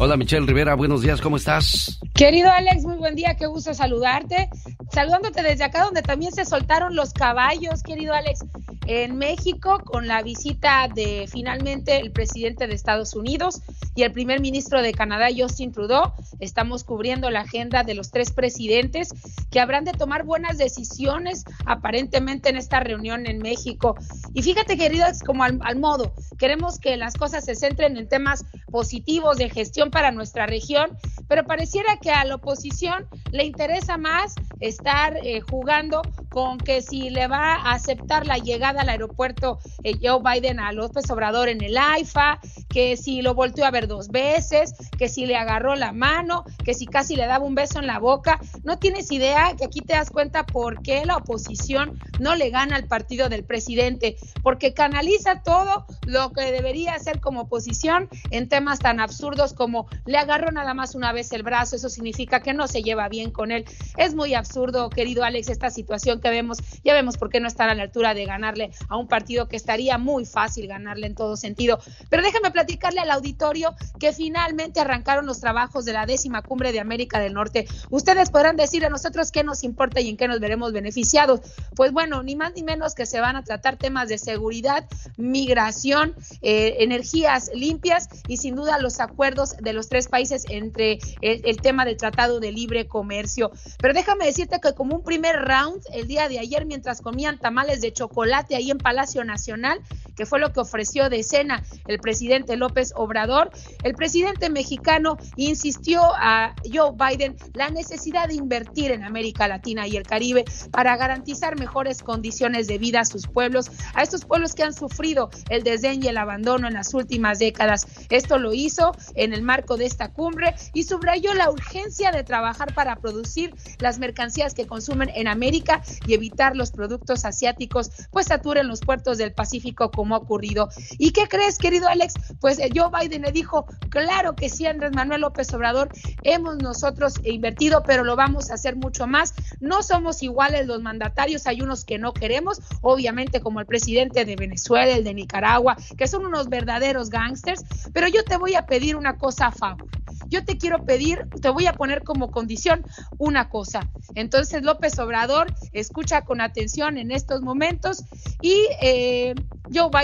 Hola 0.00 0.16
Michelle 0.16 0.46
Rivera, 0.46 0.74
buenos 0.74 1.02
días, 1.02 1.20
¿cómo 1.20 1.36
estás? 1.36 1.98
Querido 2.14 2.48
Alex, 2.52 2.84
muy 2.84 2.96
buen 2.98 3.16
día, 3.16 3.34
qué 3.34 3.46
gusto 3.46 3.74
saludarte. 3.74 4.48
Saludándote 4.92 5.42
desde 5.42 5.64
acá 5.64 5.82
donde 5.82 6.02
también 6.02 6.32
se 6.32 6.44
soltaron 6.44 6.94
los 6.94 7.12
caballos, 7.12 7.82
querido 7.82 8.14
Alex. 8.14 8.44
en 8.86 9.16
México 9.16 9.82
con 9.84 10.06
la 10.06 10.22
visita 10.22 10.88
de 10.94 11.28
finalmente 11.28 11.98
el 11.98 12.12
presidente 12.12 12.68
de 12.68 12.74
Estados 12.74 13.14
Unidos 13.14 13.60
y 13.98 14.04
el 14.04 14.12
primer 14.12 14.40
ministro 14.40 14.80
de 14.80 14.92
Canadá, 14.92 15.26
Justin 15.36 15.72
Trudeau. 15.72 16.12
Estamos 16.38 16.84
cubriendo 16.84 17.30
la 17.30 17.40
agenda 17.40 17.82
de 17.82 17.94
los 17.94 18.12
tres 18.12 18.30
presidentes 18.30 19.08
que 19.50 19.58
habrán 19.58 19.84
de 19.84 19.90
tomar 19.90 20.24
buenas 20.24 20.56
decisiones 20.56 21.42
aparentemente 21.66 22.48
en 22.48 22.56
esta 22.56 22.78
reunión 22.78 23.26
en 23.26 23.38
México. 23.38 23.96
Y 24.34 24.42
fíjate, 24.42 24.78
queridos, 24.78 25.18
como 25.26 25.42
al, 25.42 25.76
modo, 25.80 26.12
queremos 26.38 26.78
que 26.78 26.96
las 26.96 27.14
cosas 27.14 27.44
se 27.44 27.56
centren 27.56 27.96
en 27.96 28.08
temas 28.08 28.44
positivos 28.70 29.36
de 29.36 29.50
gestión 29.50 29.90
para 29.90 30.12
nuestra 30.12 30.46
región, 30.46 30.96
pero 31.26 31.44
pareciera 31.44 31.96
que 31.96 32.12
a 32.12 32.24
la 32.24 32.36
oposición 32.36 33.08
le 33.32 33.46
interesa 33.46 33.96
más 33.96 34.36
estar 34.60 35.16
eh, 35.24 35.40
jugando 35.40 36.02
con 36.28 36.58
que 36.58 36.82
si 36.82 37.10
le 37.10 37.26
va 37.26 37.54
a 37.54 37.72
aceptar 37.72 38.28
la 38.28 38.38
llegada 38.38 38.82
al 38.82 38.90
aeropuerto 38.90 39.58
eh, 39.82 39.94
Joe 40.00 40.20
Biden 40.22 40.60
a 40.60 40.70
López 40.70 41.10
Obrador 41.10 41.48
en 41.48 41.64
el 41.64 41.76
AIFA, 41.76 42.38
que 42.68 42.96
si 42.96 43.22
lo 43.22 43.34
volteó 43.34 43.64
a 43.64 43.72
ver 43.72 43.87
dos 43.88 44.08
veces, 44.08 44.74
que 44.96 45.08
si 45.08 45.26
le 45.26 45.36
agarró 45.36 45.74
la 45.74 45.92
mano, 45.92 46.44
que 46.64 46.74
si 46.74 46.86
casi 46.86 47.16
le 47.16 47.26
daba 47.26 47.44
un 47.44 47.54
beso 47.54 47.78
en 47.78 47.86
la 47.86 47.98
boca. 47.98 48.38
No 48.62 48.78
tienes 48.78 49.10
idea 49.10 49.54
que 49.58 49.64
aquí 49.64 49.80
te 49.80 49.94
das 49.94 50.10
cuenta 50.10 50.46
por 50.46 50.82
qué 50.82 51.04
la 51.04 51.16
oposición 51.16 51.98
no 52.20 52.36
le 52.36 52.50
gana 52.50 52.76
al 52.76 52.84
partido 52.84 53.28
del 53.28 53.44
presidente, 53.44 54.16
porque 54.42 54.74
canaliza 54.74 55.42
todo 55.42 55.86
lo 56.06 56.32
que 56.32 56.52
debería 56.52 56.98
ser 56.98 57.20
como 57.20 57.42
oposición 57.42 58.08
en 58.30 58.48
temas 58.48 58.78
tan 58.78 59.00
absurdos 59.00 59.52
como 59.52 59.88
le 60.04 60.18
agarró 60.18 60.52
nada 60.52 60.74
más 60.74 60.94
una 60.94 61.12
vez 61.12 61.32
el 61.32 61.42
brazo, 61.42 61.76
eso 61.76 61.88
significa 61.88 62.40
que 62.40 62.54
no 62.54 62.68
se 62.68 62.82
lleva 62.82 63.08
bien 63.08 63.30
con 63.30 63.50
él. 63.50 63.64
Es 63.96 64.14
muy 64.14 64.34
absurdo, 64.34 64.90
querido 64.90 65.24
Alex, 65.24 65.48
esta 65.48 65.70
situación 65.70 66.20
que 66.20 66.30
vemos. 66.30 66.58
Ya 66.84 66.94
vemos 66.94 67.16
por 67.16 67.30
qué 67.30 67.40
no 67.40 67.48
están 67.48 67.70
a 67.70 67.74
la 67.74 67.84
altura 67.84 68.14
de 68.14 68.24
ganarle 68.24 68.70
a 68.88 68.96
un 68.96 69.08
partido 69.08 69.48
que 69.48 69.56
estaría 69.56 69.98
muy 69.98 70.24
fácil 70.24 70.66
ganarle 70.66 71.06
en 71.06 71.14
todo 71.14 71.36
sentido. 71.36 71.78
Pero 72.08 72.22
déjame 72.22 72.50
platicarle 72.50 73.00
al 73.00 73.10
auditorio 73.10 73.74
que 73.98 74.12
finalmente 74.12 74.80
arrancaron 74.80 75.26
los 75.26 75.40
trabajos 75.40 75.84
de 75.84 75.92
la 75.92 76.06
décima 76.06 76.42
cumbre 76.42 76.72
de 76.72 76.80
América 76.80 77.20
del 77.20 77.34
Norte. 77.34 77.66
Ustedes 77.90 78.30
podrán 78.30 78.56
decir 78.56 78.84
a 78.84 78.90
nosotros 78.90 79.30
qué 79.30 79.44
nos 79.44 79.64
importa 79.64 80.00
y 80.00 80.08
en 80.08 80.16
qué 80.16 80.28
nos 80.28 80.40
veremos 80.40 80.72
beneficiados. 80.72 81.40
Pues 81.74 81.92
bueno, 81.92 82.22
ni 82.22 82.36
más 82.36 82.54
ni 82.54 82.62
menos 82.62 82.94
que 82.94 83.06
se 83.06 83.20
van 83.20 83.36
a 83.36 83.44
tratar 83.44 83.76
temas 83.76 84.08
de 84.08 84.18
seguridad, 84.18 84.86
migración, 85.16 86.14
eh, 86.42 86.76
energías 86.80 87.50
limpias 87.54 88.08
y 88.26 88.36
sin 88.36 88.54
duda 88.54 88.78
los 88.78 89.00
acuerdos 89.00 89.56
de 89.56 89.72
los 89.72 89.88
tres 89.88 90.08
países 90.08 90.44
entre 90.48 90.98
el, 91.20 91.42
el 91.44 91.60
tema 91.60 91.84
del 91.84 91.96
Tratado 91.96 92.40
de 92.40 92.52
Libre 92.52 92.86
Comercio. 92.86 93.50
Pero 93.78 93.94
déjame 93.94 94.26
decirte 94.26 94.60
que 94.60 94.74
como 94.74 94.96
un 94.96 95.02
primer 95.02 95.36
round, 95.36 95.82
el 95.92 96.06
día 96.06 96.28
de 96.28 96.38
ayer, 96.38 96.66
mientras 96.66 97.00
comían 97.00 97.38
tamales 97.38 97.80
de 97.80 97.92
chocolate 97.92 98.56
ahí 98.56 98.70
en 98.70 98.78
Palacio 98.78 99.24
Nacional, 99.24 99.80
que 100.18 100.26
fue 100.26 100.40
lo 100.40 100.52
que 100.52 100.60
ofreció 100.60 101.08
de 101.08 101.22
cena 101.22 101.62
el 101.86 102.00
presidente 102.00 102.56
López 102.56 102.92
Obrador, 102.96 103.50
el 103.84 103.94
presidente 103.94 104.50
mexicano 104.50 105.16
insistió 105.36 106.02
a 106.16 106.54
Joe 106.70 106.92
Biden 106.92 107.36
la 107.54 107.70
necesidad 107.70 108.26
de 108.26 108.34
invertir 108.34 108.90
en 108.90 109.04
América 109.04 109.46
Latina 109.46 109.86
y 109.86 109.96
el 109.96 110.02
Caribe 110.02 110.44
para 110.72 110.96
garantizar 110.96 111.56
mejores 111.58 112.02
condiciones 112.02 112.66
de 112.66 112.78
vida 112.78 113.00
a 113.00 113.04
sus 113.04 113.28
pueblos, 113.28 113.70
a 113.94 114.02
estos 114.02 114.24
pueblos 114.24 114.54
que 114.54 114.64
han 114.64 114.74
sufrido 114.74 115.30
el 115.50 115.62
desdén 115.62 116.02
y 116.02 116.08
el 116.08 116.18
abandono 116.18 116.66
en 116.66 116.74
las 116.74 116.92
últimas 116.94 117.38
décadas. 117.38 117.86
Esto 118.10 118.38
lo 118.38 118.52
hizo 118.52 118.96
en 119.14 119.32
el 119.32 119.42
marco 119.42 119.76
de 119.76 119.86
esta 119.86 120.12
cumbre 120.12 120.56
y 120.74 120.82
subrayó 120.82 121.32
la 121.34 121.48
urgencia 121.48 122.10
de 122.10 122.24
trabajar 122.24 122.74
para 122.74 122.96
producir 122.96 123.54
las 123.78 124.00
mercancías 124.00 124.54
que 124.54 124.66
consumen 124.66 125.10
en 125.14 125.28
América 125.28 125.80
y 126.08 126.14
evitar 126.14 126.56
los 126.56 126.72
productos 126.72 127.24
asiáticos 127.24 127.90
pues 128.10 128.26
saturen 128.26 128.66
los 128.66 128.80
puertos 128.80 129.18
del 129.18 129.32
Pacífico 129.32 129.92
como 129.92 130.07
ha 130.14 130.18
ocurrido. 130.18 130.68
¿Y 130.98 131.12
qué 131.12 131.28
crees, 131.28 131.58
querido 131.58 131.88
Alex? 131.88 132.14
Pues 132.40 132.58
eh, 132.58 132.70
Joe 132.74 132.90
Biden 132.90 133.22
le 133.22 133.32
dijo, 133.32 133.66
claro 133.90 134.34
que 134.34 134.48
sí, 134.48 134.66
Andrés 134.66 134.92
Manuel 134.92 135.22
López 135.22 135.52
Obrador, 135.54 135.88
hemos 136.22 136.56
nosotros 136.58 137.14
invertido, 137.24 137.82
pero 137.82 138.04
lo 138.04 138.16
vamos 138.16 138.50
a 138.50 138.54
hacer 138.54 138.76
mucho 138.76 139.06
más. 139.06 139.34
No 139.60 139.82
somos 139.82 140.22
iguales 140.22 140.66
los 140.66 140.82
mandatarios, 140.82 141.46
hay 141.46 141.60
unos 141.60 141.84
que 141.84 141.98
no 141.98 142.12
queremos, 142.12 142.60
obviamente 142.82 143.40
como 143.40 143.60
el 143.60 143.66
presidente 143.66 144.24
de 144.24 144.36
Venezuela, 144.36 144.96
el 144.96 145.04
de 145.04 145.14
Nicaragua, 145.14 145.76
que 145.96 146.06
son 146.06 146.26
unos 146.26 146.48
verdaderos 146.48 147.10
gángsters, 147.10 147.64
pero 147.92 148.08
yo 148.08 148.24
te 148.24 148.36
voy 148.36 148.54
a 148.54 148.66
pedir 148.66 148.96
una 148.96 149.16
cosa 149.16 149.46
a 149.46 149.52
favor. 149.52 149.88
Yo 150.28 150.44
te 150.44 150.58
quiero 150.58 150.84
pedir, 150.84 151.26
te 151.40 151.48
voy 151.48 151.66
a 151.66 151.72
poner 151.72 152.02
como 152.02 152.30
condición 152.30 152.84
una 153.18 153.48
cosa. 153.48 153.88
Entonces 154.14 154.62
López 154.62 154.98
Obrador 154.98 155.52
escucha 155.72 156.22
con 156.22 156.40
atención 156.40 156.98
en 156.98 157.10
estos 157.10 157.40
momentos 157.40 158.04
y 158.42 158.66
eh, 158.82 159.34
Joe 159.72 159.90
Biden 159.90 159.97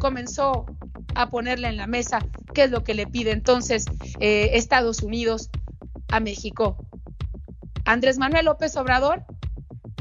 comenzó 0.00 0.66
a 1.14 1.30
ponerle 1.30 1.68
en 1.68 1.76
la 1.76 1.86
mesa 1.86 2.18
qué 2.54 2.64
es 2.64 2.70
lo 2.70 2.84
que 2.84 2.94
le 2.94 3.06
pide 3.06 3.32
entonces 3.32 3.84
eh, 4.20 4.50
Estados 4.54 5.02
Unidos 5.02 5.50
a 6.10 6.20
México. 6.20 6.76
Andrés 7.84 8.18
Manuel 8.18 8.46
López 8.46 8.76
Obrador, 8.76 9.24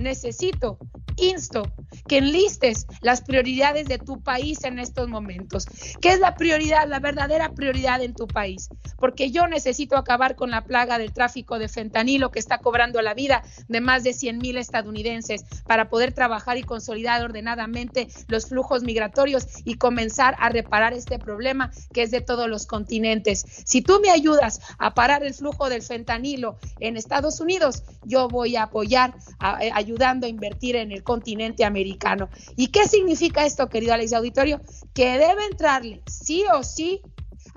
necesito, 0.02 0.78
insto 1.18 1.72
que 2.08 2.20
enlistes 2.20 2.88
las 3.02 3.22
prioridades 3.22 3.88
de 3.88 3.98
tu 3.98 4.22
país 4.22 4.64
en 4.64 4.80
estos 4.80 5.08
momentos. 5.08 5.66
¿Qué 6.02 6.10
es 6.10 6.20
la 6.20 6.36
prioridad, 6.36 6.88
la 6.88 7.00
verdadera 7.00 7.54
prioridad 7.54 8.02
en 8.02 8.14
tu 8.14 8.28
país? 8.28 8.70
Porque 8.98 9.32
yo 9.32 9.48
necesito 9.48 9.98
acabar 9.98 10.36
con 10.36 10.52
la 10.52 10.64
plaga 10.64 10.98
del 10.98 11.14
tráfico 11.14 11.60
de 11.60 11.68
fentanilo 11.68 12.32
que 12.32 12.40
está 12.40 12.60
cobrando 12.60 13.02
la 13.02 13.14
vida 13.14 13.44
de 13.68 13.82
más 13.82 14.04
de 14.04 14.14
100 14.14 14.38
mil 14.38 14.58
estadounidenses 14.58 15.44
para 15.66 15.90
poder 15.90 16.14
trabajar 16.14 16.58
y 16.58 16.64
consolidar 16.64 17.24
ordenadamente 17.24 18.08
los 18.28 18.48
flujos 18.48 18.84
migratorios 18.84 19.48
y 19.66 19.76
comenzar 19.76 20.36
a 20.40 20.50
reparar 20.50 20.94
este 20.94 21.20
problema 21.20 21.72
que 21.94 22.04
es 22.04 22.12
de 22.12 22.22
todos 22.22 22.48
los 22.48 22.66
continentes. 22.66 23.46
Si 23.66 23.82
tú 23.82 24.00
me 24.02 24.10
ayudas 24.10 24.62
a 24.78 24.94
parar 24.94 25.24
el 25.24 25.34
flujo 25.34 25.70
del 25.70 25.82
fentanilo 25.82 26.58
en 26.80 26.98
Estados 26.98 27.40
Unidos, 27.40 27.84
yo 28.04 28.28
voy 28.28 28.56
a 28.56 28.64
apoyar 28.64 29.16
a, 29.40 29.52
a, 29.52 29.58
ayudando 29.74 30.26
a 30.26 30.30
invertir 30.30 30.76
en 30.76 30.92
el 30.92 31.04
continente 31.08 31.64
americano. 31.64 32.30
¿Y 32.58 32.68
qué 32.68 32.86
significa 32.86 33.46
esto, 33.46 33.70
querido 33.70 33.94
Alex 33.94 34.12
Auditorio? 34.14 34.62
Que 34.94 35.18
debe 35.18 35.46
entrarle 35.50 36.04
sí 36.06 36.44
o 36.54 36.64
sí 36.64 37.02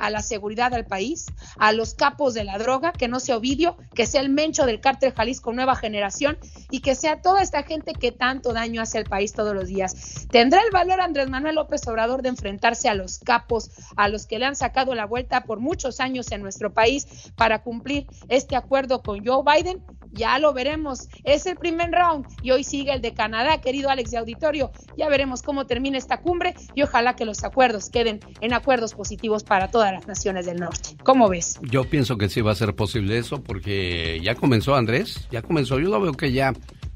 a 0.00 0.10
la 0.10 0.22
seguridad 0.22 0.72
del 0.72 0.86
país, 0.86 1.26
a 1.58 1.72
los 1.72 1.94
capos 1.94 2.34
de 2.34 2.42
la 2.42 2.58
droga, 2.58 2.92
que 2.92 3.06
no 3.06 3.20
sea 3.20 3.36
Ovidio, 3.36 3.76
que 3.94 4.06
sea 4.06 4.22
el 4.22 4.30
mencho 4.30 4.66
del 4.66 4.80
cártel 4.80 5.12
Jalisco 5.12 5.52
Nueva 5.52 5.76
Generación 5.76 6.38
y 6.70 6.80
que 6.80 6.94
sea 6.94 7.22
toda 7.22 7.42
esta 7.42 7.62
gente 7.62 7.92
que 7.92 8.10
tanto 8.10 8.52
daño 8.52 8.82
hace 8.82 8.98
al 8.98 9.04
país 9.04 9.32
todos 9.32 9.54
los 9.54 9.68
días. 9.68 10.26
¿Tendrá 10.30 10.62
el 10.62 10.70
valor 10.72 11.00
Andrés 11.00 11.28
Manuel 11.28 11.54
López 11.54 11.86
Obrador 11.86 12.22
de 12.22 12.30
enfrentarse 12.30 12.88
a 12.88 12.94
los 12.94 13.18
capos, 13.18 13.70
a 13.96 14.08
los 14.08 14.26
que 14.26 14.38
le 14.38 14.46
han 14.46 14.56
sacado 14.56 14.94
la 14.94 15.04
vuelta 15.04 15.44
por 15.44 15.60
muchos 15.60 16.00
años 16.00 16.32
en 16.32 16.42
nuestro 16.42 16.72
país 16.72 17.06
para 17.36 17.62
cumplir 17.62 18.06
este 18.28 18.56
acuerdo 18.56 19.02
con 19.02 19.24
Joe 19.24 19.44
Biden? 19.44 19.84
Ya 20.12 20.38
lo 20.38 20.52
veremos. 20.52 21.08
Es 21.22 21.46
el 21.46 21.56
primer 21.56 21.92
round 21.92 22.26
y 22.42 22.50
hoy 22.50 22.64
sigue 22.64 22.92
el 22.92 23.00
de 23.00 23.14
Canadá, 23.14 23.60
querido 23.60 23.90
Alex 23.90 24.10
de 24.10 24.18
Auditorio. 24.18 24.72
Ya 24.96 25.08
veremos 25.08 25.42
cómo 25.42 25.66
termina 25.66 25.98
esta 25.98 26.20
cumbre 26.20 26.54
y 26.74 26.82
ojalá 26.82 27.14
que 27.14 27.24
los 27.24 27.44
acuerdos 27.44 27.90
queden 27.90 28.20
en 28.40 28.52
acuerdos 28.52 28.94
positivos 28.94 29.44
para 29.44 29.70
todas 29.70 29.89
las 29.92 30.06
naciones 30.06 30.46
del 30.46 30.58
norte. 30.58 30.96
¿Cómo 31.04 31.28
ves? 31.28 31.58
Yo 31.62 31.84
pienso 31.84 32.16
que 32.18 32.28
sí 32.28 32.40
va 32.40 32.52
a 32.52 32.56
ser 32.56 32.74
posible 32.74 33.18
eso 33.18 33.42
porque 33.42 34.20
ya 34.22 34.34
comenzó 34.34 34.74
Andrés, 34.74 35.28
ya 35.30 35.42
comenzó. 35.42 35.78
Yo 35.78 35.88
lo 35.88 36.00
veo 36.00 36.12
que 36.12 36.32
ya 36.32 36.52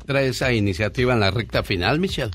trae 0.07 0.29
esa 0.29 0.53
iniciativa 0.53 1.13
en 1.15 1.21
la 1.21 1.31
recta 1.31 1.63
final, 1.63 2.01
Michelle. 2.01 2.33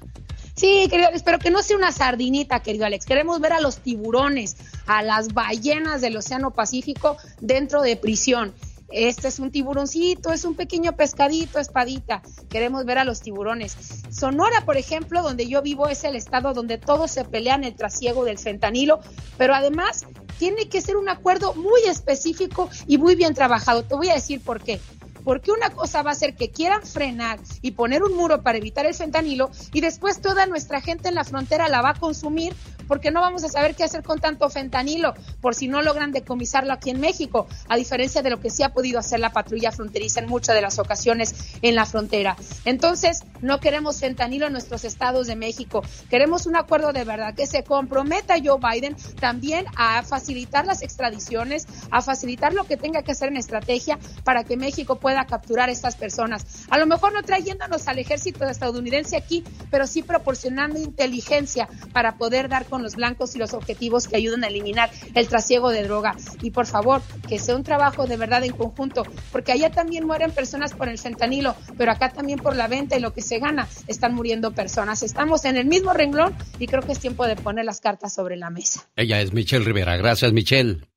Sí, 0.59 0.87
querido 0.89 1.07
Alex, 1.07 1.23
pero 1.23 1.39
que 1.39 1.51
no 1.51 1.63
sea 1.63 1.77
una 1.77 1.93
sardinita, 1.93 2.59
querido 2.61 2.85
Alex. 2.85 3.05
Queremos 3.05 3.39
ver 3.39 3.53
a 3.53 3.61
los 3.61 3.77
tiburones, 3.77 4.57
a 4.87 5.01
las 5.03 5.33
ballenas 5.33 6.01
del 6.01 6.17
Océano 6.17 6.51
Pacífico 6.51 7.15
dentro 7.39 7.81
de 7.81 7.95
prisión. 7.95 8.53
Este 8.91 9.27
es 9.27 9.39
un 9.39 9.51
tiburoncito, 9.51 10.31
es 10.31 10.45
un 10.45 10.55
pequeño 10.55 10.95
pescadito, 10.95 11.59
espadita. 11.59 12.21
Queremos 12.49 12.85
ver 12.85 12.97
a 12.97 13.05
los 13.05 13.21
tiburones. 13.21 13.77
Sonora, 14.09 14.65
por 14.65 14.77
ejemplo, 14.77 15.21
donde 15.21 15.47
yo 15.47 15.61
vivo, 15.61 15.87
es 15.87 16.03
el 16.03 16.15
estado 16.15 16.53
donde 16.53 16.77
todos 16.77 17.11
se 17.11 17.25
pelean 17.25 17.63
el 17.63 17.75
trasiego 17.75 18.25
del 18.25 18.39
fentanilo, 18.39 18.99
pero 19.37 19.53
además 19.53 20.05
tiene 20.39 20.69
que 20.69 20.81
ser 20.81 20.97
un 20.97 21.09
acuerdo 21.09 21.53
muy 21.53 21.81
específico 21.87 22.69
y 22.87 22.97
muy 22.97 23.15
bien 23.15 23.33
trabajado. 23.33 23.83
Te 23.83 23.95
voy 23.95 24.09
a 24.09 24.15
decir 24.15 24.41
por 24.41 24.61
qué 24.61 24.79
porque 25.23 25.51
una 25.51 25.69
cosa 25.69 26.01
va 26.01 26.11
a 26.11 26.15
ser 26.15 26.35
que 26.35 26.49
quieran 26.49 26.81
frenar 26.81 27.39
y 27.61 27.71
poner 27.71 28.03
un 28.03 28.15
muro 28.15 28.41
para 28.41 28.57
evitar 28.57 28.85
el 28.85 28.95
fentanilo 28.95 29.51
y 29.73 29.81
después 29.81 30.21
toda 30.21 30.45
nuestra 30.45 30.81
gente 30.81 31.09
en 31.09 31.15
la 31.15 31.23
frontera 31.23 31.69
la 31.69 31.81
va 31.81 31.89
a 31.89 31.93
consumir 31.93 32.55
porque 32.89 33.11
no 33.11 33.21
vamos 33.21 33.45
a 33.45 33.49
saber 33.49 33.75
qué 33.75 33.85
hacer 33.85 34.03
con 34.03 34.19
tanto 34.19 34.49
fentanilo 34.49 35.13
por 35.39 35.55
si 35.55 35.69
no 35.69 35.81
logran 35.81 36.11
decomisarlo 36.11 36.73
aquí 36.73 36.89
en 36.89 36.99
México, 36.99 37.47
a 37.69 37.77
diferencia 37.77 38.21
de 38.21 38.31
lo 38.31 38.41
que 38.41 38.49
sí 38.49 38.63
ha 38.63 38.73
podido 38.73 38.99
hacer 38.99 39.21
la 39.21 39.31
patrulla 39.31 39.71
fronteriza 39.71 40.19
en 40.19 40.27
muchas 40.27 40.55
de 40.55 40.61
las 40.61 40.79
ocasiones 40.79 41.35
en 41.61 41.75
la 41.75 41.85
frontera. 41.85 42.35
Entonces, 42.65 43.23
no 43.41 43.59
queremos 43.59 43.99
fentanilo 43.99 44.47
en 44.47 44.53
nuestros 44.53 44.83
estados 44.83 45.27
de 45.27 45.35
México. 45.35 45.83
Queremos 46.09 46.47
un 46.47 46.55
acuerdo 46.55 46.91
de 46.91 47.03
verdad 47.03 47.35
que 47.35 47.45
se 47.45 47.63
comprometa 47.63 48.35
Joe 48.43 48.59
Biden 48.59 48.95
también 49.19 49.65
a 49.75 50.01
facilitar 50.01 50.65
las 50.65 50.81
extradiciones, 50.81 51.67
a 51.91 52.01
facilitar 52.01 52.53
lo 52.53 52.65
que 52.65 52.75
tenga 52.75 53.03
que 53.03 53.11
hacer 53.11 53.29
en 53.29 53.37
estrategia 53.37 53.99
para 54.23 54.43
que 54.43 54.57
México 54.57 54.95
pueda 54.95 55.25
capturar 55.25 55.69
a 55.69 55.71
estas 55.71 55.95
personas. 55.95 56.65
A 56.71 56.79
lo 56.79 56.87
mejor 56.87 57.13
no 57.13 57.21
trayéndonos 57.21 57.87
al 57.87 57.99
ejército 57.99 58.45
estadounidense 58.45 59.15
aquí, 59.15 59.43
pero 59.69 59.85
sí 59.85 60.01
proporcionando 60.01 60.79
inteligencia 60.79 61.69
para 61.93 62.17
poder 62.17 62.49
dar 62.49 62.65
con 62.65 62.78
los 62.83 62.95
blancos 62.95 63.35
y 63.35 63.39
los 63.39 63.53
objetivos 63.53 64.07
que 64.07 64.17
ayuden 64.17 64.43
a 64.43 64.47
eliminar 64.47 64.89
el 65.15 65.27
trasiego 65.27 65.69
de 65.69 65.83
droga. 65.83 66.15
Y 66.41 66.51
por 66.51 66.65
favor, 66.65 67.01
que 67.27 67.39
sea 67.39 67.55
un 67.55 67.63
trabajo 67.63 68.07
de 68.07 68.17
verdad 68.17 68.43
en 68.43 68.53
conjunto, 68.53 69.03
porque 69.31 69.51
allá 69.51 69.69
también 69.71 70.05
mueren 70.05 70.31
personas 70.31 70.73
por 70.73 70.89
el 70.89 70.97
fentanilo, 70.97 71.55
pero 71.77 71.91
acá 71.91 72.11
también 72.11 72.39
por 72.39 72.55
la 72.55 72.67
venta 72.67 72.97
y 72.97 72.99
lo 72.99 73.13
que 73.13 73.21
se 73.21 73.39
gana 73.39 73.67
están 73.87 74.15
muriendo 74.15 74.51
personas. 74.51 75.03
Estamos 75.03 75.45
en 75.45 75.57
el 75.57 75.65
mismo 75.65 75.93
renglón 75.93 76.35
y 76.59 76.67
creo 76.67 76.81
que 76.81 76.91
es 76.91 76.99
tiempo 76.99 77.25
de 77.27 77.35
poner 77.35 77.65
las 77.65 77.81
cartas 77.81 78.13
sobre 78.13 78.35
la 78.37 78.49
mesa. 78.49 78.87
Ella 78.95 79.21
es 79.21 79.33
Michelle 79.33 79.65
Rivera. 79.65 79.97
Gracias, 79.97 80.33
Michelle. 80.33 80.89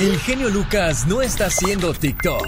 El 0.00 0.18
genio 0.18 0.48
Lucas 0.50 1.06
no 1.06 1.22
está 1.22 1.46
haciendo 1.46 1.94
TikTok. 1.94 2.46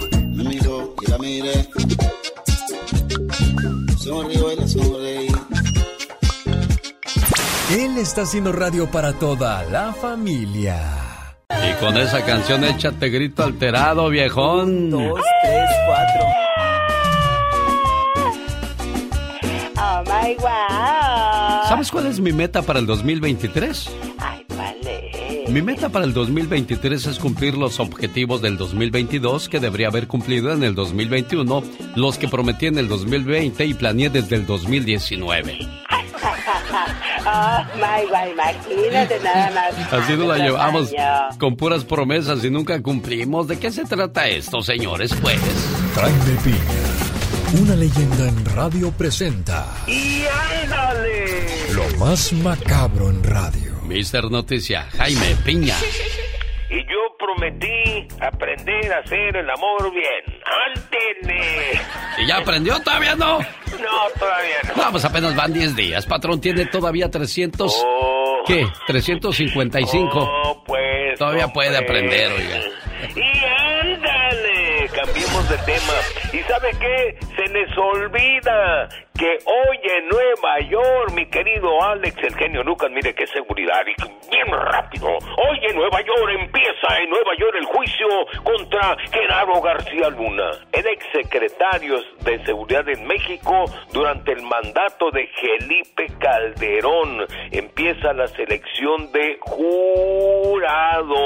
Él 7.70 7.98
está 7.98 8.22
haciendo 8.22 8.50
radio 8.50 8.90
para 8.90 9.12
toda 9.12 9.62
la 9.64 9.92
familia. 9.92 10.80
Y 11.50 11.74
con 11.84 11.98
esa 11.98 12.24
canción 12.24 12.64
échate 12.64 13.10
grito 13.10 13.44
alterado, 13.44 14.08
viejón. 14.08 14.88
Dos, 14.88 15.20
tres, 15.42 15.70
cuatro. 15.86 16.26
Oh 19.76 20.02
my 20.06 20.34
wow. 20.36 21.68
¿Sabes 21.68 21.90
cuál 21.90 22.06
es 22.06 22.18
mi 22.20 22.32
meta 22.32 22.62
para 22.62 22.78
el 22.78 22.86
2023? 22.86 23.90
Ay, 24.18 24.46
vale. 24.56 25.44
Mi 25.50 25.60
meta 25.60 25.90
para 25.90 26.06
el 26.06 26.14
2023 26.14 27.06
es 27.06 27.18
cumplir 27.18 27.58
los 27.58 27.80
objetivos 27.80 28.40
del 28.40 28.56
2022 28.56 29.50
que 29.50 29.60
debería 29.60 29.88
haber 29.88 30.08
cumplido 30.08 30.54
en 30.54 30.62
el 30.62 30.74
2021, 30.74 31.62
los 31.96 32.16
que 32.16 32.28
prometí 32.28 32.64
en 32.64 32.78
el 32.78 32.88
2020 32.88 33.66
y 33.66 33.74
planeé 33.74 34.08
desde 34.08 34.36
el 34.36 34.46
2019. 34.46 35.87
Oh 37.26 37.64
my 37.76 38.06
wow, 38.10 38.30
imagínate 38.32 39.18
nada 39.22 39.50
más. 39.50 39.92
Así 39.92 40.16
nos 40.16 40.28
la 40.28 40.38
llevamos 40.38 40.90
año. 40.92 41.38
con 41.38 41.56
puras 41.56 41.84
promesas 41.84 42.44
y 42.44 42.50
nunca 42.50 42.80
cumplimos. 42.82 43.48
¿De 43.48 43.58
qué 43.58 43.70
se 43.70 43.84
trata 43.84 44.26
esto, 44.28 44.62
señores? 44.62 45.12
Pues. 45.20 45.38
Jaime 45.94 46.38
Piña, 46.44 47.62
una 47.62 47.74
leyenda 47.74 48.28
en 48.28 48.44
radio 48.44 48.90
presenta 48.92 49.66
¡Y 49.86 50.22
ándale! 50.62 51.46
lo 51.74 51.88
más 51.98 52.32
macabro 52.34 53.10
en 53.10 53.22
radio. 53.24 53.80
Mister 53.86 54.30
Noticia, 54.30 54.86
Jaime 54.96 55.36
Piña. 55.44 55.74
Prometí 57.38 58.08
aprender 58.20 58.92
a 58.92 58.98
hacer 58.98 59.36
el 59.36 59.48
amor 59.48 59.92
bien. 59.92 60.40
¡Ándele! 60.74 61.80
¿Y 62.18 62.26
ya 62.26 62.38
aprendió? 62.38 62.80
¿Todavía 62.80 63.14
no? 63.14 63.38
No, 63.38 64.18
todavía 64.18 64.56
no. 64.66 64.74
Vamos, 64.82 65.04
apenas 65.04 65.36
van 65.36 65.52
10 65.52 65.76
días. 65.76 66.04
Patrón, 66.04 66.40
tiene 66.40 66.66
todavía 66.66 67.08
300... 67.08 67.86
¿Qué? 68.44 68.66
355. 68.88 70.18
Oh, 70.18 70.64
pues. 70.66 71.16
Todavía 71.16 71.46
no, 71.46 71.52
puede 71.52 71.70
pues. 71.70 71.82
aprender, 71.82 72.32
oiga. 72.32 72.60
Y 73.14 73.44
ándale, 73.44 74.90
de 75.48 75.56
tema. 75.58 75.94
¿Y 76.32 76.38
sabe 76.40 76.70
qué? 76.78 77.16
Se 77.34 77.46
les 77.52 77.78
olvida 77.78 78.88
que 79.18 79.38
hoy 79.46 79.78
en 79.82 80.08
Nueva 80.08 80.60
York, 80.60 81.12
mi 81.12 81.26
querido 81.26 81.82
Alex, 81.82 82.16
el 82.22 82.36
genio 82.36 82.62
Lucas, 82.62 82.88
mire 82.92 83.12
qué 83.14 83.26
seguridad, 83.26 83.82
y 83.84 83.94
bien 84.30 84.46
rápido. 84.52 85.08
Hoy 85.08 85.58
en 85.62 85.74
Nueva 85.74 86.00
York 86.02 86.30
empieza 86.38 86.98
en 87.00 87.10
Nueva 87.10 87.32
York 87.36 87.56
el 87.58 87.64
juicio 87.64 88.06
contra 88.44 88.96
Genaro 89.10 89.60
García 89.60 90.10
Luna, 90.10 90.50
el 90.70 90.86
exsecretario 90.86 91.96
de 92.20 92.44
Seguridad 92.44 92.88
en 92.88 93.06
México 93.08 93.64
durante 93.92 94.32
el 94.32 94.42
mandato 94.42 95.10
de 95.10 95.26
Felipe 95.28 96.06
Calderón. 96.20 97.26
Empieza 97.50 98.12
la 98.12 98.28
selección 98.28 99.10
de 99.10 99.38
jurado. 99.40 101.16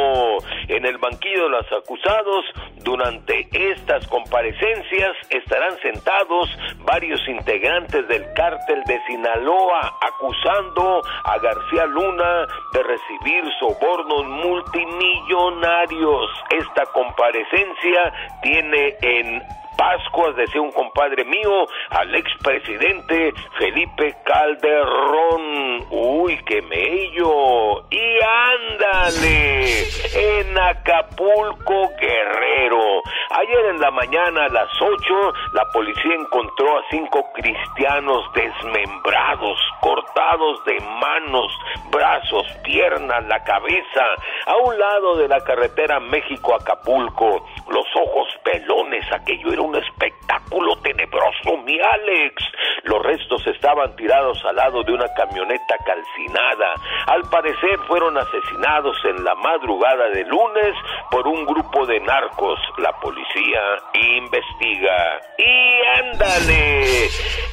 En 0.69 0.87
el 0.87 0.97
banquillo 0.97 1.45
de 1.45 1.51
los 1.51 1.73
acusados, 1.73 2.45
durante 2.83 3.49
estas 3.53 4.07
comparecencias 4.13 5.17
estarán 5.31 5.77
sentados 5.81 6.49
varios 6.85 7.27
integrantes 7.27 8.07
del 8.09 8.31
cártel 8.35 8.85
de 8.85 9.01
Sinaloa 9.07 9.99
acusando 10.03 11.01
a 11.25 11.39
García 11.39 11.87
Luna 11.87 12.47
de 12.75 12.83
recibir 12.83 13.43
sobornos 13.59 14.27
multimillonarios. 14.27 16.31
Esta 16.51 16.85
comparecencia 16.93 18.13
tiene 18.43 18.95
en 19.01 19.43
Pascuas, 19.77 20.37
decía 20.37 20.61
un 20.61 20.73
compadre 20.73 21.25
mío, 21.25 21.67
al 21.91 22.15
expresidente 22.15 23.33
Felipe 23.59 24.15
Calderón. 24.25 25.87
Uy, 25.91 26.39
qué 26.45 26.63
mello. 26.63 27.83
Y 27.91 28.19
ándale, 28.23 29.85
en 30.15 30.59
Acapulco, 30.59 31.91
Guerrero. 32.01 33.03
Ayer 33.31 33.67
en 33.71 33.81
la 33.81 33.91
mañana 33.91 34.45
a 34.45 34.49
las 34.49 34.69
8, 34.81 35.33
la 35.55 35.65
policía 35.73 36.15
encontró 36.15 36.79
a 36.79 36.83
cinco 36.91 37.33
cristianos 37.33 38.31
desmembrados, 38.35 39.59
cortados 39.81 40.65
de 40.67 40.79
manos, 40.81 41.53
brazos, 41.91 42.47
piernas, 42.63 43.27
la 43.27 43.43
cabeza, 43.43 44.05
a 44.47 44.57
un 44.57 44.79
lado 44.79 45.17
de 45.17 45.29
la 45.29 45.41
carretera 45.41 45.99
México-Acapulco. 46.01 47.47
Los 47.69 47.87
ojos 47.97 48.29
pelones, 48.45 49.05
aquello 49.13 49.51
un 49.63 49.77
espectáculo 49.77 50.77
tenebroso, 50.83 51.57
mi 51.65 51.79
Alex. 51.81 52.45
Los 52.85 53.03
restos 53.03 53.47
estaban 53.47 53.95
tirados 53.97 54.43
al 54.45 54.57
lado 54.57 54.83
de 54.83 54.93
una 54.93 55.07
camioneta 55.15 55.77
calcinada. 55.85 56.75
Al 57.07 57.23
parecer 57.31 57.79
fueron 57.87 58.19
asesinados 58.19 58.97
en 59.05 59.25
la 59.25 59.35
madrugada 59.37 60.09
de 60.11 60.25
lunes 60.25 60.75
por 61.11 61.27
un 61.27 61.45
grupo 61.47 61.87
de 61.87 62.01
narcos. 62.01 62.59
La 62.79 62.93
policía 63.01 63.61
investiga. 63.95 65.21
Y 65.39 66.01
ándale, 66.01 67.09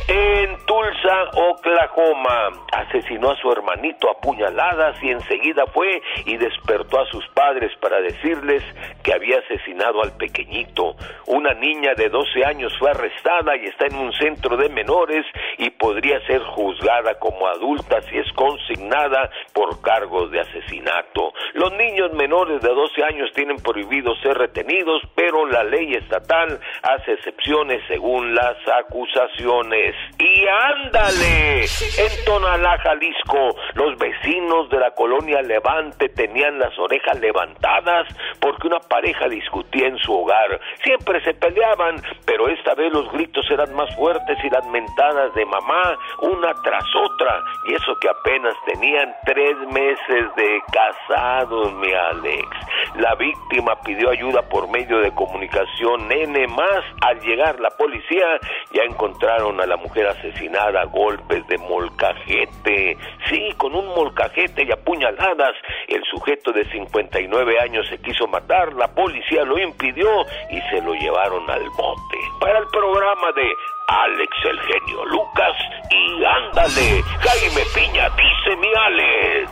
en 0.08 0.66
Tulsa, 0.66 1.30
Oklahoma, 1.36 2.50
asesinó 2.74 3.32
a 3.32 3.38
su 3.38 3.52
hermanito 3.52 4.10
a 4.10 4.20
puñaladas 4.20 5.02
y 5.04 5.12
enseguida 5.12 5.66
fue 5.68 6.02
y 6.26 6.38
despertó 6.38 7.00
a 7.00 7.06
sus 7.06 7.28
padres 7.30 7.72
para 7.80 8.02
decirles 8.02 8.64
que 9.04 9.14
había 9.14 9.40
asesinado 9.40 10.02
al 10.02 10.16
pequeñito. 10.18 10.96
Una 11.28 11.54
niña 11.54 11.94
de 12.00 12.08
12 12.08 12.46
años 12.46 12.74
fue 12.80 12.92
arrestada 12.92 13.58
y 13.58 13.66
está 13.66 13.88
en 13.88 13.96
un 13.96 14.14
centro 14.14 14.56
de 14.56 14.70
menores 14.70 15.26
y 15.58 15.70
podría 15.72 16.26
ser 16.26 16.42
juzgada 16.44 17.20
como 17.20 17.46
adulta 17.46 18.02
si 18.04 18.18
es 18.18 18.32
consignada 18.34 19.30
por 19.54 19.82
cargos 19.82 20.32
de 20.32 20.40
asesinato. 20.40 21.34
Los 21.54 21.74
niños 21.74 22.14
menores 22.14 22.62
de 22.62 22.70
12 22.70 23.04
años 23.04 23.30
tienen 23.36 23.58
prohibido 23.58 24.16
ser 24.24 24.38
retenidos, 24.38 25.02
pero 25.14 25.46
la 25.46 25.66
ley 25.66 25.94
estatal 25.96 26.58
hace 26.84 27.14
excepciones 27.14 27.82
según 27.90 28.34
las 28.34 28.56
acusaciones. 28.86 29.94
Y 30.20 30.46
ándale, 30.48 31.64
en 31.64 32.26
Tonalá, 32.26 32.78
Jalisco, 32.78 33.58
los 33.74 33.98
vecinos 33.98 34.70
de 34.70 34.80
la 34.80 34.92
colonia 34.92 35.42
Levante 35.42 36.08
tenían 36.08 36.60
las 36.60 36.78
orejas 36.80 37.20
levantadas 37.20 38.08
porque 38.40 38.68
una 38.68 38.80
pareja 38.80 39.28
discutía 39.28 39.88
en 39.88 39.98
su 39.98 40.14
hogar. 40.14 40.62
Siempre 40.82 41.22
se 41.24 41.34
peleaban, 41.34 41.89
pero 42.26 42.48
esta 42.50 42.74
vez 42.76 42.92
los 42.92 43.12
gritos 43.12 43.46
eran 43.50 43.74
más 43.76 43.94
fuertes 43.96 44.38
y 44.44 44.50
las 44.50 44.66
mentadas 44.68 45.34
de 45.34 45.46
mamá 45.46 45.98
una 46.22 46.54
tras 46.62 46.86
otra. 46.96 47.44
Y 47.66 47.74
eso 47.74 47.96
que 48.00 48.10
apenas 48.10 48.54
tenían 48.66 49.14
tres 49.26 49.56
meses 49.72 50.36
de 50.36 50.62
casados, 50.72 51.74
mi 51.74 51.92
Alex. 51.92 52.48
La 52.96 53.16
víctima 53.16 53.80
pidió 53.82 54.10
ayuda 54.10 54.42
por 54.50 54.70
medio 54.70 55.00
de 55.00 55.12
comunicación 55.12 56.12
N 56.12 56.48
más. 56.48 56.84
Al 57.02 57.20
llegar 57.22 57.60
la 57.60 57.70
policía 57.72 58.40
ya 58.74 58.84
encontraron 58.84 59.60
a 59.62 59.66
la 59.66 59.78
mujer 59.78 60.08
asesinada 60.08 60.82
a 60.82 60.86
golpes 60.86 61.46
de 61.48 61.58
molcajete. 61.58 62.98
Sí, 63.28 63.50
con 63.58 63.76
un 63.76 63.88
molcajete 63.88 64.64
y 64.64 64.72
apuñaladas. 64.72 65.56
El 65.88 66.04
sujeto 66.06 66.52
de 66.52 66.66
59 66.66 67.60
años 67.60 67.88
se 67.88 68.00
quiso 68.00 68.28
matar, 68.28 68.74
la 68.74 68.88
policía 68.88 69.44
lo 69.44 69.58
impidió 69.58 70.10
y 70.52 70.62
se 70.70 70.82
lo 70.82 70.94
llevaron 70.94 71.50
al 71.50 71.66
bote. 71.80 72.20
Para 72.40 72.60
el 72.60 72.68
programa 72.68 73.32
de 73.36 73.48
Alex 73.88 74.32
el 74.52 74.60
genio 74.60 75.06
Lucas 75.06 75.56
y 75.90 76.24
ándale, 76.26 77.04
Jaime 77.26 77.64
Piña 77.74 78.10
dice 78.10 78.56
mi 78.58 78.68
Alex. 78.88 79.52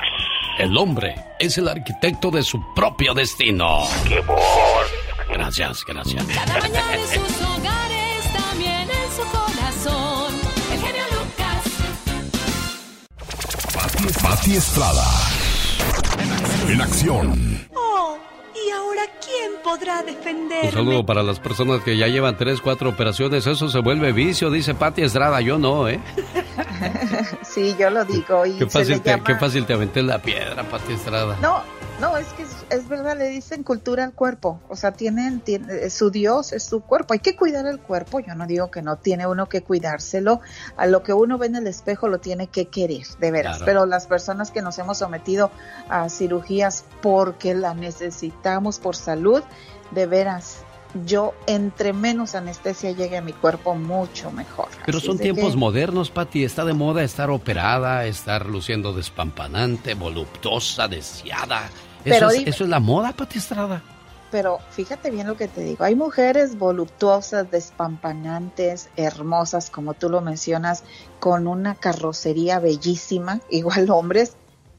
El 0.60 0.78
hombre 0.78 1.16
es 1.40 1.58
el 1.58 1.68
arquitecto 1.68 2.32
de 2.32 2.44
su 2.44 2.60
propio 2.74 3.14
destino. 3.14 3.84
¡Qué 4.08 4.20
bor! 4.22 4.86
Gracias, 5.30 5.86
gracias. 5.86 6.26
Cada 6.26 6.60
mañana 6.60 6.96
en 6.96 7.08
sus 7.08 7.42
hogares, 7.42 8.34
también 8.34 8.90
en 8.90 9.12
su 9.12 9.24
corazón. 9.38 10.34
El 10.74 10.80
genio 10.80 11.04
Lucas. 11.12 11.64
Pati, 13.74 14.08
Pati 14.24 14.56
Estrada. 14.56 15.08
En 16.70 16.82
acción. 16.82 17.68
Oh, 17.74 17.77
¿y 17.77 17.77
ahora 17.77 17.77
quién 17.77 17.77
podrá 19.68 20.02
defenderme? 20.04 20.68
Un 20.70 20.72
saludo 20.74 21.06
para 21.06 21.24
las 21.24 21.40
personas 21.40 21.82
que 21.84 21.98
ya 21.98 22.08
llevan 22.08 22.38
tres, 22.38 22.62
cuatro 22.62 22.90
operaciones. 22.90 23.46
Eso 23.48 23.68
se 23.70 23.80
vuelve 23.80 24.12
vicio, 24.14 24.50
dice 24.50 24.74
Pati 24.74 25.02
Estrada. 25.02 25.42
Yo 25.42 25.58
no, 25.58 25.88
¿eh? 25.90 26.00
sí, 27.44 27.76
yo 27.80 27.90
lo 27.90 28.06
digo. 28.06 28.46
Y 28.46 28.54
Qué 28.58 28.66
se 28.66 28.70
fácil, 28.70 28.94
le 28.96 29.00
te, 29.00 29.10
llama- 29.10 29.24
qué 29.24 29.36
fácil 29.36 29.66
te 29.66 29.74
aventé 29.74 30.02
la 30.04 30.20
piedra, 30.20 30.64
Pati 30.64 30.94
Estrada. 30.94 31.38
No, 31.42 31.62
no, 32.00 32.16
es 32.18 32.28
que 32.34 32.44
es, 32.70 32.88
verdad, 32.88 33.18
le 33.18 33.30
dicen 33.30 33.64
cultura 33.64 34.04
al 34.04 34.14
cuerpo. 34.14 34.60
O 34.70 34.76
sea, 34.76 34.92
tienen, 34.92 35.40
tiene- 35.42 35.90
su 35.90 36.10
Dios 36.12 36.54
es 36.54 36.64
su 36.64 36.82
cuerpo. 36.82 37.14
Hay 37.14 37.20
que 37.20 37.36
cuidar 37.36 37.66
el 37.66 37.80
cuerpo. 37.80 38.20
Yo 38.20 38.36
no 38.36 38.46
digo 38.48 38.70
que 38.72 38.82
no 38.82 38.98
tiene 38.98 39.28
uno 39.28 39.48
que 39.50 39.62
cuidárselo. 39.64 40.42
A 40.76 40.86
lo 40.88 41.04
que 41.04 41.14
uno 41.14 41.38
ve 41.38 41.48
en 41.48 41.56
el 41.56 41.68
espejo 41.68 42.08
lo 42.08 42.20
tiene 42.20 42.48
que 42.48 42.66
querer, 42.66 43.06
de 43.20 43.32
veras. 43.32 43.58
Claro. 43.58 43.66
Pero 43.66 43.86
las 43.86 44.08
personas 44.08 44.52
que 44.52 44.62
nos 44.62 44.78
hemos 44.80 44.98
sometido 45.00 45.52
a 45.90 46.10
cirugías 46.10 46.86
porque 47.02 47.54
la 47.54 47.74
necesitamos 47.74 48.80
por 48.80 48.96
salud, 48.96 49.44
de 49.92 50.06
veras. 50.06 50.58
Yo, 51.06 51.34
entre 51.48 51.92
menos 51.94 52.34
anestesia 52.34 52.92
llegue 52.92 53.18
a 53.18 53.22
mi 53.22 53.34
cuerpo, 53.34 53.76
mucho 53.76 54.32
mejor. 54.32 54.70
Pero 54.86 54.98
Así 55.00 55.08
son 55.08 55.18
tiempos 55.20 55.52
que- 55.52 55.58
modernos, 55.58 56.10
Pati. 56.10 56.44
Está 56.46 56.64
de 56.66 56.74
moda 56.74 57.04
estar 57.04 57.30
operada, 57.30 58.06
estar 58.06 58.46
luciendo 58.46 58.94
despampanante, 58.94 59.94
voluptuosa, 59.96 60.88
deseada. 60.88 61.70
Eso, 62.06 62.28
Pero 62.28 62.30
es, 62.30 62.48
eso 62.48 62.64
es 62.64 62.70
la 62.70 62.80
moda, 62.80 63.14
Pati 63.14 63.38
Estrada. 63.40 63.82
Pero 64.30 64.60
fíjate 64.72 65.10
bien 65.10 65.26
lo 65.28 65.38
que 65.38 65.48
te 65.48 65.62
digo. 65.62 65.84
Hay 65.86 65.96
mujeres 65.96 66.58
voluptuosas, 66.58 67.50
despampanantes, 67.50 68.90
hermosas, 68.98 69.70
como 69.70 69.94
tú 69.94 70.10
lo 70.10 70.22
mencionas, 70.22 70.84
con 71.20 71.48
una 71.48 71.76
carrocería 71.76 72.60
bellísima, 72.60 73.40
igual 73.50 73.90
hombres. 73.90 74.34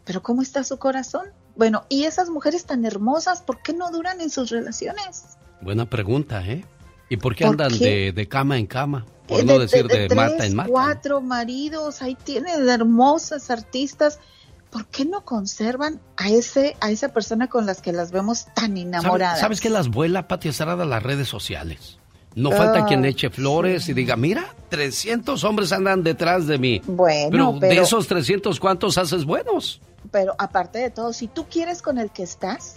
Pero 0.04 0.22
¿cómo 0.22 0.42
está 0.42 0.64
su 0.64 0.78
corazón? 0.78 1.26
Bueno, 1.56 1.84
y 1.88 2.04
esas 2.04 2.30
mujeres 2.30 2.64
tan 2.66 2.84
hermosas, 2.84 3.42
¿por 3.42 3.60
qué 3.62 3.72
no 3.72 3.90
duran 3.90 4.20
en 4.20 4.30
sus 4.30 4.50
relaciones? 4.50 5.24
Buena 5.60 5.88
pregunta, 5.90 6.46
¿eh? 6.46 6.64
¿Y 7.08 7.16
por 7.16 7.34
qué 7.34 7.44
¿Por 7.44 7.52
andan 7.54 7.76
qué? 7.76 7.84
de, 7.84 8.12
de 8.12 8.28
cama 8.28 8.58
en 8.58 8.66
cama? 8.66 9.06
Por 9.26 9.40
Eh, 9.40 9.44
no 9.44 9.58
decir 9.58 9.86
de, 9.88 10.08
mata 10.14 10.36
tres, 10.36 10.50
en 10.50 10.56
mata. 10.56 10.68
cuatro 10.70 11.20
maridos, 11.20 12.00
ahí 12.02 12.14
tienen 12.14 12.68
hermosas 12.68 13.50
artistas. 13.50 14.20
¿Por 14.70 14.86
qué 14.86 15.04
no 15.04 15.24
conservan 15.24 16.00
a 16.16 16.28
ese 16.28 16.76
a 16.80 16.90
esa 16.90 17.08
persona 17.08 17.48
con 17.48 17.64
las 17.66 17.80
que 17.80 17.92
las 17.92 18.10
vemos 18.12 18.46
tan 18.54 18.66
¿Sabes, 18.76 18.82
enamoradas? 18.82 19.40
¿Sabes 19.40 19.60
qué 19.60 19.70
las 19.70 19.88
vuela, 19.88 20.28
Pati 20.28 20.48
Estrada, 20.48 20.84
las 20.84 21.02
redes 21.02 21.28
sociales? 21.28 21.98
No 22.34 22.52
falta 22.52 22.80
Ah, 22.80 22.86
quien 22.86 23.02
le 23.02 23.08
eche 23.08 23.30
flores 23.30 23.88
y 23.88 23.94
diga, 23.94 24.14
mira, 24.14 24.54
300 24.68 25.42
hombres 25.44 25.72
andan 25.72 26.02
detrás 26.04 26.46
de 26.46 26.58
mí. 26.58 26.82
Bueno, 26.86 27.28
pero, 27.30 27.52
de 27.54 27.68
pero- 27.68 27.82
esos 27.82 28.06
300, 28.06 28.60
¿cuántos 28.60 28.98
haces 28.98 29.24
buenos? 29.24 29.80
Pero 30.12 30.34
aparte 30.38 30.78
de 30.78 30.90
todo, 30.90 31.12
si 31.12 31.26
tú 31.26 31.46
quieres 31.48 31.82
con 31.82 31.98
el 31.98 32.10
que 32.10 32.22
estás, 32.22 32.76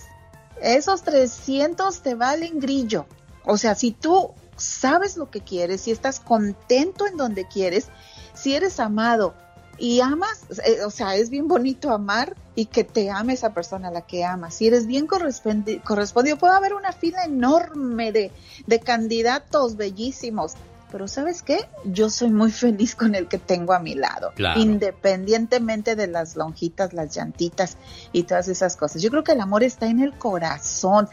esos 0.62 1.04
300 1.04 2.02
te 2.02 2.16
valen 2.16 2.60
grillo. 2.60 3.06
O 3.46 3.58
sea, 3.58 3.76
si 3.76 3.92
tú 3.92 4.32
sabes 4.56 5.18
lo 5.18 5.30
que 5.30 5.42
quieres, 5.42 5.82
si 5.82 5.92
estás 5.92 6.20
contento 6.20 7.06
en 7.06 7.18
donde 7.18 7.48
quieres, 7.48 7.90
si 8.34 8.56
eres 8.56 8.80
amado 8.80 9.34
y 9.82 10.00
amas, 10.00 10.46
eh, 10.64 10.84
o 10.86 10.92
sea, 10.92 11.16
es 11.16 11.32
bien 11.32 11.48
bonito 11.48 11.90
amar 11.90 12.36
y 12.54 12.68
que 12.68 12.84
te 12.84 13.10
ame 13.10 13.34
esa 13.34 13.52
persona 13.52 13.88
a 13.88 13.92
la 13.92 14.02
que 14.02 14.24
amas. 14.24 14.54
Si 14.54 14.68
eres 14.68 14.86
bien 14.86 15.08
correspondi- 15.08 15.82
correspondido, 15.82 16.38
puede 16.38 16.54
haber 16.54 16.76
una 16.76 16.92
fila 16.92 17.24
enorme 17.24 18.12
de, 18.12 18.32
de 18.68 18.80
candidatos 18.80 19.78
bellísimos. 19.78 20.54
Pero 20.92 21.08
¿sabes 21.08 21.42
qué? 21.42 21.68
Yo 21.86 22.10
soy 22.10 22.30
muy 22.30 22.52
feliz 22.52 22.96
con 22.96 23.16
el 23.16 23.28
que 23.28 23.38
tengo 23.40 23.74
a 23.74 23.80
mi 23.80 23.96
lado. 23.96 24.34
Claro. 24.36 24.60
Independientemente 24.60 25.96
de 25.96 26.06
las 26.08 26.36
lonjitas, 26.36 26.94
las 26.94 27.16
llantitas 27.16 27.78
y 28.12 28.24
todas 28.24 28.50
esas 28.50 28.76
cosas. 28.76 29.02
Yo 29.02 29.10
creo 29.10 29.24
que 29.24 29.32
el 29.32 29.42
amor 29.42 29.64
está 29.64 29.88
en 29.88 30.02
el 30.02 30.16
corazón. 30.18 31.08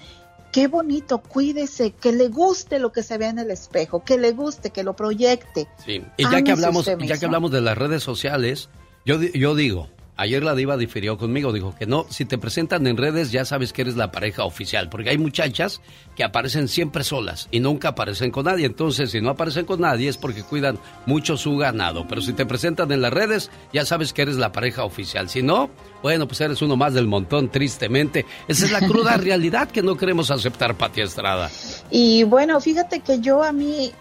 Qué 0.58 0.66
bonito, 0.66 1.18
cuídese, 1.18 1.92
que 1.92 2.10
le 2.10 2.26
guste 2.26 2.80
lo 2.80 2.90
que 2.90 3.04
se 3.04 3.16
vea 3.16 3.28
en 3.28 3.38
el 3.38 3.52
espejo, 3.52 4.02
que 4.02 4.18
le 4.18 4.32
guste, 4.32 4.70
que 4.70 4.82
lo 4.82 4.96
proyecte. 4.96 5.68
Sí. 5.86 6.02
Y 6.16 6.24
ya 6.24 6.42
que 6.42 6.50
hablamos, 6.50 6.84
ya 6.98 7.16
que 7.16 7.26
hablamos 7.26 7.52
de 7.52 7.60
las 7.60 7.78
redes 7.78 8.02
sociales, 8.02 8.68
yo, 9.04 9.22
yo 9.22 9.54
digo, 9.54 9.88
ayer 10.18 10.42
la 10.44 10.54
diva 10.54 10.76
difirió 10.76 11.16
conmigo, 11.16 11.52
dijo 11.52 11.74
que 11.78 11.86
no, 11.86 12.04
si 12.10 12.26
te 12.26 12.36
presentan 12.36 12.86
en 12.86 12.96
redes 12.98 13.30
ya 13.32 13.44
sabes 13.46 13.72
que 13.72 13.82
eres 13.82 13.96
la 13.96 14.12
pareja 14.12 14.44
oficial, 14.44 14.88
porque 14.90 15.08
hay 15.10 15.18
muchachas 15.18 15.80
que 16.14 16.24
aparecen 16.24 16.68
siempre 16.68 17.04
solas 17.04 17.48
y 17.50 17.60
nunca 17.60 17.88
aparecen 17.88 18.30
con 18.30 18.44
nadie, 18.44 18.66
entonces 18.66 19.10
si 19.12 19.20
no 19.20 19.30
aparecen 19.30 19.64
con 19.64 19.80
nadie 19.80 20.08
es 20.08 20.16
porque 20.18 20.42
cuidan 20.42 20.78
mucho 21.06 21.36
su 21.36 21.56
ganado, 21.56 22.06
pero 22.06 22.20
si 22.20 22.32
te 22.34 22.44
presentan 22.44 22.92
en 22.92 23.00
las 23.00 23.12
redes 23.12 23.50
ya 23.72 23.84
sabes 23.86 24.12
que 24.12 24.22
eres 24.22 24.36
la 24.36 24.52
pareja 24.52 24.84
oficial, 24.84 25.28
si 25.28 25.42
no, 25.42 25.70
bueno, 26.02 26.26
pues 26.28 26.40
eres 26.40 26.60
uno 26.62 26.76
más 26.76 26.94
del 26.94 27.06
montón, 27.08 27.48
tristemente. 27.48 28.24
Esa 28.46 28.66
es 28.66 28.70
la 28.72 28.80
cruda 28.80 29.16
realidad 29.18 29.68
que 29.70 29.82
no 29.82 29.96
queremos 29.96 30.30
aceptar, 30.30 30.76
Pati 30.76 31.00
Estrada. 31.00 31.50
Y 31.90 32.22
bueno, 32.24 32.60
fíjate 32.60 33.00
que 33.00 33.20
yo 33.20 33.42
a 33.42 33.50
mí, 33.52 33.92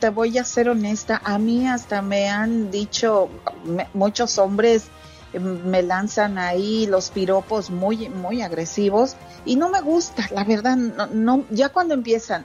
te 0.00 0.08
voy 0.10 0.36
a 0.38 0.44
ser 0.44 0.68
honesta, 0.68 1.20
a 1.24 1.38
mí 1.38 1.66
hasta 1.66 2.02
me 2.02 2.28
han 2.28 2.70
dicho 2.70 3.28
me- 3.64 3.86
muchos 3.94 4.38
hombres 4.38 4.84
me 5.40 5.82
lanzan 5.82 6.38
ahí 6.38 6.86
los 6.86 7.10
piropos 7.10 7.70
muy 7.70 8.08
muy 8.08 8.42
agresivos 8.42 9.16
y 9.44 9.56
no 9.56 9.68
me 9.68 9.80
gusta, 9.80 10.26
la 10.32 10.44
verdad, 10.44 10.76
no, 10.76 11.06
no 11.08 11.44
ya 11.50 11.68
cuando 11.70 11.94
empiezan 11.94 12.44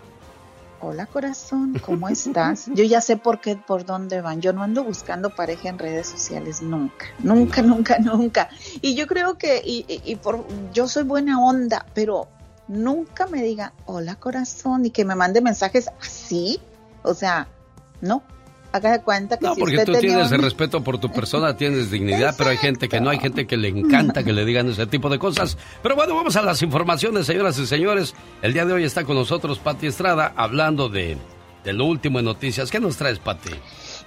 Hola 0.81 1.07
corazón, 1.07 1.73
¿cómo 1.85 2.07
estás? 2.09 2.67
Yo 2.67 2.85
ya 2.85 3.01
sé 3.01 3.17
por 3.17 3.41
qué, 3.41 3.57
por 3.57 3.83
dónde 3.85 4.21
van. 4.21 4.39
Yo 4.39 4.53
no 4.53 4.63
ando 4.63 4.85
buscando 4.85 5.29
pareja 5.35 5.67
en 5.67 5.77
redes 5.77 6.07
sociales 6.07 6.61
nunca, 6.61 7.05
nunca, 7.17 7.61
nunca, 7.61 7.99
nunca. 7.99 8.47
Y 8.81 8.95
yo 8.95 9.05
creo 9.05 9.37
que, 9.37 9.61
y, 9.63 9.79
y- 9.89 10.01
y 10.05 10.15
por, 10.15 10.45
yo 10.71 10.87
soy 10.87 11.03
buena 11.03 11.41
onda, 11.43 11.85
pero 11.93 12.29
nunca 12.69 13.27
me 13.27 13.41
diga 13.43 13.73
hola 13.87 14.15
corazón 14.15 14.85
y 14.85 14.91
que 14.91 15.03
me 15.03 15.15
mande 15.15 15.41
mensajes 15.41 15.89
así. 16.01 16.61
O 17.03 17.13
sea, 17.13 17.49
no. 17.99 18.23
Haga 18.71 18.91
de 18.91 19.01
cuenta 19.01 19.37
que 19.37 19.45
No, 19.45 19.55
si 19.55 19.59
porque 19.59 19.77
usted 19.77 19.93
tú 19.93 19.99
tienes 19.99 20.31
el 20.31 20.41
respeto 20.41 20.83
por 20.83 20.99
tu 20.99 21.11
persona, 21.11 21.57
tienes 21.57 21.89
dignidad, 21.89 22.35
pero 22.37 22.51
hay 22.51 22.57
gente 22.57 22.87
que 22.87 23.01
no, 23.01 23.09
hay 23.09 23.19
gente 23.19 23.47
que 23.47 23.57
le 23.57 23.69
encanta 23.69 24.23
que 24.23 24.31
le 24.31 24.45
digan 24.45 24.69
ese 24.69 24.85
tipo 24.85 25.09
de 25.09 25.17
cosas. 25.17 25.57
Pero 25.81 25.95
bueno, 25.95 26.15
vamos 26.15 26.35
a 26.35 26.41
las 26.41 26.61
informaciones, 26.61 27.25
señoras 27.25 27.57
y 27.57 27.65
señores. 27.65 28.13
El 28.41 28.53
día 28.53 28.65
de 28.65 28.73
hoy 28.73 28.83
está 28.83 29.03
con 29.03 29.15
nosotros 29.15 29.59
Pati 29.59 29.87
Estrada 29.87 30.33
hablando 30.35 30.87
de, 30.89 31.17
de 31.63 31.73
lo 31.73 31.85
último 31.85 32.19
en 32.19 32.25
noticias. 32.25 32.69
¿Qué 32.69 32.79
nos 32.79 32.97
traes, 32.97 33.19
Pati? 33.19 33.51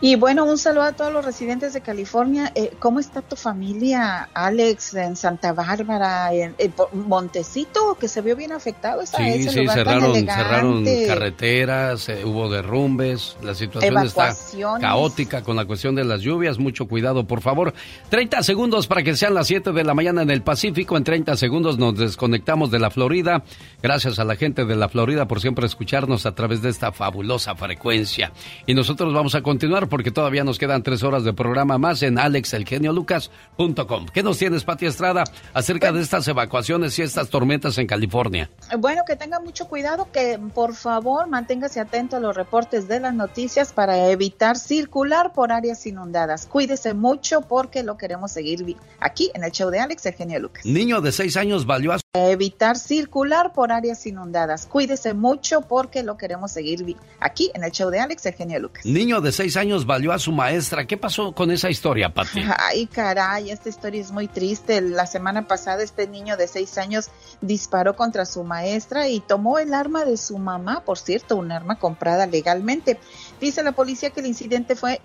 Y 0.04 0.16
bueno, 0.16 0.44
un 0.44 0.58
saludo 0.58 0.82
a 0.82 0.92
todos 0.94 1.12
los 1.12 1.24
residentes 1.24 1.74
de 1.74 1.80
California. 1.80 2.50
Eh, 2.56 2.72
¿Cómo 2.80 2.98
está 2.98 3.22
tu 3.22 3.36
familia, 3.36 4.28
Alex, 4.34 4.94
en 4.94 5.14
Santa 5.14 5.52
Bárbara, 5.52 6.34
en, 6.34 6.56
en 6.58 6.74
Montecito, 7.06 7.96
que 8.00 8.08
se 8.08 8.20
vio 8.20 8.34
bien 8.34 8.50
afectado? 8.50 9.00
Esa, 9.00 9.18
Sí, 9.18 9.44
sí, 9.44 9.64
cerraron, 9.68 10.16
cerraron 10.16 10.84
carreteras, 11.06 12.08
eh, 12.08 12.24
hubo 12.24 12.50
derrumbes, 12.50 13.36
la 13.44 13.54
situación 13.54 13.96
está 14.04 14.34
caótica 14.80 15.44
con 15.44 15.54
la 15.54 15.66
cuestión 15.66 15.94
de 15.94 16.02
las 16.02 16.20
lluvias, 16.20 16.58
mucho 16.58 16.88
cuidado, 16.88 17.28
por 17.28 17.40
favor. 17.40 17.72
30 18.08 18.42
segundos 18.42 18.88
para 18.88 19.04
que 19.04 19.14
sean 19.14 19.34
las 19.34 19.46
7 19.46 19.70
de 19.70 19.84
la 19.84 19.94
mañana 19.94 20.22
en 20.22 20.30
el 20.30 20.42
Pacífico, 20.42 20.96
en 20.96 21.04
30 21.04 21.36
segundos 21.36 21.78
nos 21.78 21.96
desconectamos 21.96 22.72
de 22.72 22.80
la 22.80 22.90
Florida. 22.90 23.44
Gracias 23.80 24.18
a 24.18 24.24
la 24.24 24.34
gente 24.34 24.64
de 24.64 24.74
la 24.74 24.88
Florida 24.88 25.28
por 25.28 25.40
siempre 25.40 25.64
escucharnos 25.64 26.26
a 26.26 26.34
través 26.34 26.60
de 26.60 26.70
esta 26.70 26.90
fabulosa 26.90 27.54
frecuencia. 27.54 28.32
Y 28.66 28.74
nosotros 28.74 29.14
vamos 29.14 29.36
a 29.36 29.42
continuar 29.42 29.91
porque 29.92 30.10
todavía 30.10 30.42
nos 30.42 30.58
quedan 30.58 30.82
tres 30.82 31.02
horas 31.02 31.22
de 31.22 31.34
programa 31.34 31.76
más 31.76 32.02
en 32.02 32.18
alexelgeniolucas.com. 32.18 34.06
¿Qué 34.12 34.22
nos 34.22 34.38
tienes, 34.38 34.64
Pati 34.64 34.86
Estrada, 34.86 35.24
acerca 35.52 35.92
de 35.92 36.00
estas 36.00 36.26
evacuaciones 36.28 36.98
y 36.98 37.02
estas 37.02 37.28
tormentas 37.28 37.76
en 37.76 37.86
California? 37.86 38.48
Bueno, 38.78 39.02
que 39.06 39.16
tenga 39.16 39.38
mucho 39.38 39.66
cuidado, 39.68 40.08
que 40.10 40.38
por 40.54 40.74
favor 40.74 41.26
manténgase 41.28 41.78
atento 41.78 42.16
a 42.16 42.20
los 42.20 42.34
reportes 42.34 42.88
de 42.88 43.00
las 43.00 43.14
noticias 43.14 43.74
para 43.74 44.08
evitar 44.08 44.56
circular 44.56 45.34
por 45.34 45.52
áreas 45.52 45.86
inundadas. 45.86 46.46
Cuídese 46.46 46.94
mucho 46.94 47.42
porque 47.42 47.82
lo 47.82 47.98
queremos 47.98 48.32
seguir 48.32 48.64
vi- 48.64 48.76
aquí 48.98 49.30
en 49.34 49.44
el 49.44 49.50
show 49.52 49.68
de 49.70 49.80
Alex, 49.80 50.06
el 50.06 50.14
genio 50.14 50.40
Lucas. 50.40 50.64
Niño 50.64 51.02
de 51.02 51.12
6 51.12 51.36
años 51.36 51.66
valió 51.66 51.92
a 51.92 51.98
su... 51.98 52.02
Evitar 52.14 52.78
circular 52.78 53.52
por 53.52 53.72
áreas 53.72 54.06
inundadas. 54.06 54.66
Cuídese 54.66 55.12
mucho 55.12 55.60
porque 55.62 56.02
lo 56.02 56.16
queremos 56.16 56.50
seguir 56.52 56.82
vi- 56.84 56.96
aquí 57.20 57.50
en 57.54 57.62
el 57.64 57.72
show 57.72 57.90
de 57.90 58.00
Alex, 58.00 58.24
el 58.26 58.32
genio 58.34 58.58
Lucas. 58.58 58.86
Niño 58.86 59.20
de 59.20 59.32
6 59.32 59.56
años 59.58 59.81
valió 59.84 60.12
a 60.12 60.18
su 60.18 60.32
maestra. 60.32 60.86
¿Qué 60.86 60.96
pasó 60.96 61.32
con 61.32 61.50
esa 61.50 61.70
historia, 61.70 62.12
Pati? 62.12 62.42
Ay, 62.58 62.86
caray, 62.86 63.50
esta 63.50 63.68
historia 63.68 64.00
es 64.00 64.10
muy 64.10 64.28
triste. 64.28 64.80
La 64.80 65.06
semana 65.06 65.46
pasada 65.46 65.82
este 65.82 66.06
niño 66.06 66.36
de 66.36 66.48
seis 66.48 66.78
años 66.78 67.10
disparó 67.40 67.96
contra 67.96 68.24
su 68.24 68.44
maestra 68.44 69.08
y 69.08 69.20
tomó 69.20 69.58
el 69.58 69.74
arma 69.74 70.04
de 70.04 70.16
su 70.16 70.38
mamá, 70.38 70.84
por 70.84 70.98
cierto, 70.98 71.36
un 71.36 71.52
arma 71.52 71.78
comprada 71.78 72.26
legalmente. 72.26 72.98
Dice 73.40 73.62
la 73.62 73.72
policía 73.72 74.10
que 74.10 74.20
el 74.20 74.26
incidente 74.26 74.76
fue 74.76 75.00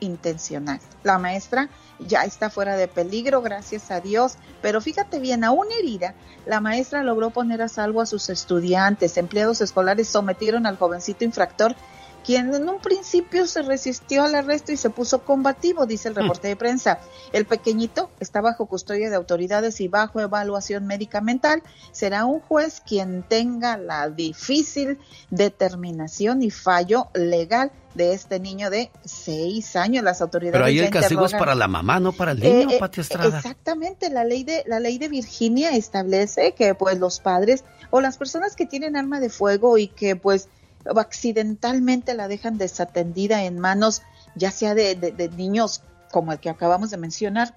intencional. 0.00 0.80
La 1.02 1.18
maestra 1.18 1.68
ya 1.98 2.24
está 2.24 2.50
fuera 2.50 2.76
de 2.76 2.88
peligro, 2.88 3.42
gracias 3.42 3.90
a 3.90 4.00
Dios, 4.00 4.34
pero 4.60 4.80
fíjate 4.80 5.20
bien, 5.20 5.44
aún 5.44 5.66
herida, 5.78 6.14
la 6.46 6.60
maestra 6.60 7.02
logró 7.02 7.30
poner 7.30 7.62
a 7.62 7.68
salvo 7.68 8.00
a 8.00 8.06
sus 8.06 8.28
estudiantes, 8.28 9.16
empleados 9.16 9.60
escolares 9.60 10.08
sometieron 10.08 10.66
al 10.66 10.76
jovencito 10.76 11.24
infractor 11.24 11.76
quien 12.24 12.54
en 12.54 12.68
un 12.68 12.80
principio 12.80 13.46
se 13.46 13.62
resistió 13.62 14.24
al 14.24 14.34
arresto 14.34 14.72
y 14.72 14.76
se 14.76 14.90
puso 14.90 15.24
combativo, 15.24 15.86
dice 15.86 16.08
el 16.08 16.14
reporte 16.14 16.48
de 16.48 16.56
prensa. 16.56 17.00
El 17.32 17.46
pequeñito 17.46 18.10
está 18.20 18.40
bajo 18.40 18.66
custodia 18.66 19.10
de 19.10 19.16
autoridades 19.16 19.80
y 19.80 19.88
bajo 19.88 20.20
evaluación 20.20 20.86
medicamental. 20.86 21.62
Será 21.92 22.24
un 22.24 22.40
juez 22.40 22.82
quien 22.86 23.22
tenga 23.22 23.76
la 23.76 24.08
difícil 24.08 24.98
determinación 25.30 26.42
y 26.42 26.50
fallo 26.50 27.08
legal 27.14 27.72
de 27.94 28.14
este 28.14 28.40
niño 28.40 28.70
de 28.70 28.90
seis 29.04 29.76
años. 29.76 30.04
Las 30.04 30.22
autoridades. 30.22 30.54
Pero 30.54 30.64
ahí 30.64 30.78
el 30.78 30.90
castigo 30.90 31.26
es 31.26 31.32
para 31.32 31.54
la 31.54 31.68
mamá, 31.68 32.00
no 32.00 32.12
para 32.12 32.32
el 32.32 32.40
niño, 32.40 32.70
eh, 32.70 32.76
eh, 32.76 32.78
Pati 32.78 33.00
Estrada. 33.00 33.38
Exactamente, 33.38 34.10
la 34.10 34.24
ley 34.24 34.44
de 34.44 34.64
la 34.66 34.80
ley 34.80 34.98
de 34.98 35.08
Virginia 35.08 35.70
establece 35.76 36.52
que 36.52 36.74
pues 36.74 36.98
los 36.98 37.20
padres 37.20 37.64
o 37.90 38.00
las 38.00 38.16
personas 38.16 38.56
que 38.56 38.66
tienen 38.66 38.96
arma 38.96 39.20
de 39.20 39.28
fuego 39.28 39.76
y 39.78 39.88
que 39.88 40.16
pues 40.16 40.48
accidentalmente 40.96 42.14
la 42.14 42.28
dejan 42.28 42.58
desatendida 42.58 43.44
en 43.44 43.58
manos 43.58 44.02
ya 44.34 44.50
sea 44.50 44.74
de, 44.74 44.94
de- 44.94 45.28
niños 45.30 45.82
como 46.10 46.32
el 46.32 46.40
que 46.40 46.50
acabamos 46.50 46.90
de 46.90 46.96
mencionar 46.96 47.54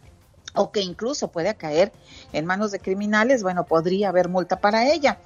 o 0.53 0.71
que 0.71 0.81
incluso 0.81 1.29
puede 1.31 1.55
caer 1.55 1.91
en 2.31 2.45
manos 2.45 2.71
de 2.71 2.79
criminales, 2.79 3.43
bueno, 3.43 3.65
podría 3.65 4.09
haber 4.09 4.29
multa 4.29 4.59
para 4.61 4.89
ella. 4.91 5.19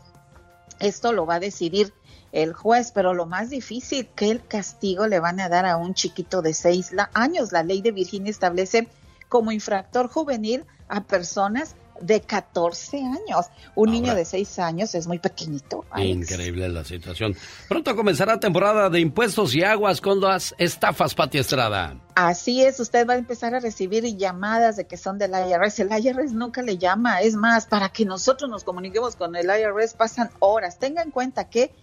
Esto 0.79 1.13
lo 1.13 1.25
va 1.25 1.35
a 1.35 1.39
decidir 1.39 1.93
el 2.31 2.53
juez, 2.53 2.91
pero 2.91 3.13
lo 3.13 3.25
más 3.25 3.49
difícil, 3.49 4.07
que 4.15 4.31
el 4.31 4.45
castigo 4.45 5.07
le 5.07 5.19
van 5.19 5.39
a 5.39 5.49
dar 5.49 5.65
a 5.65 5.77
un 5.77 5.93
chiquito 5.93 6.41
de 6.41 6.53
seis 6.53 6.91
años. 7.13 7.51
La 7.51 7.63
ley 7.63 7.81
de 7.81 7.91
Virginia 7.91 8.31
establece 8.31 8.87
como 9.27 9.51
infractor 9.51 10.07
juvenil 10.09 10.65
a 10.87 11.03
personas 11.03 11.75
de 12.01 12.21
14 12.21 12.97
años. 12.97 13.45
Un 13.75 13.91
niño 13.91 14.15
de 14.15 14.25
seis 14.25 14.59
años 14.59 14.95
es 14.95 15.07
muy 15.07 15.19
pequeñito. 15.19 15.85
Alex. 15.91 16.31
Increíble 16.31 16.69
la 16.69 16.83
situación. 16.83 17.35
Pronto 17.67 17.95
comenzará 17.95 18.39
temporada 18.39 18.89
de 18.89 18.99
impuestos 18.99 19.55
y 19.55 19.63
aguas 19.63 20.01
con 20.01 20.19
las 20.19 20.55
estafas, 20.57 21.15
Pati 21.15 21.37
Estrada. 21.37 21.97
Así 22.15 22.63
es, 22.63 22.79
usted 22.79 23.07
va 23.07 23.13
a 23.13 23.17
empezar 23.17 23.55
a 23.55 23.59
recibir 23.59 24.03
llamadas 24.17 24.75
de 24.75 24.85
que 24.85 24.97
son 24.97 25.17
del 25.17 25.31
IRS. 25.31 25.79
El 25.79 25.89
IRS 25.91 26.33
nunca 26.33 26.61
le 26.61 26.77
llama. 26.77 27.21
Es 27.21 27.35
más, 27.35 27.65
para 27.65 27.89
que 27.89 28.05
nosotros 28.05 28.49
nos 28.49 28.63
comuniquemos 28.63 29.15
con 29.15 29.35
el 29.35 29.45
IRS 29.45 29.93
pasan 29.93 30.29
horas. 30.39 30.79
Tenga 30.79 31.01
en 31.01 31.11
cuenta 31.11 31.49
que 31.49 31.73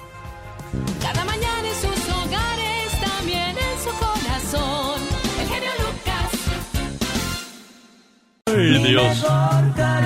Cada 1.02 1.26
mañana 1.26 1.68
en 1.68 1.76
sus 1.76 2.10
hogares, 2.10 2.92
también 3.02 3.50
en 3.50 3.80
su 3.84 3.90
corazón. 3.98 5.02
El 5.40 5.48
genio 5.48 5.72
Lucas. 5.80 6.32
Ay, 8.46 8.84
Dios. 8.84 9.26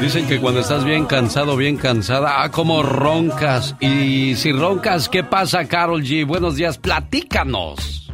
Dicen 0.01 0.27
que 0.27 0.39
cuando 0.39 0.61
estás 0.61 0.85
bien 0.85 1.05
cansado, 1.05 1.57
bien 1.57 1.77
cansada, 1.77 2.43
ah, 2.43 2.51
como 2.51 2.83
roncas. 2.83 3.75
Y 3.79 4.35
si 4.35 4.53
roncas, 4.53 5.09
¿qué 5.09 5.23
pasa, 5.23 5.65
Carol 5.65 6.01
G? 6.01 6.25
Buenos 6.25 6.55
días, 6.55 6.77
platícanos. 6.77 8.05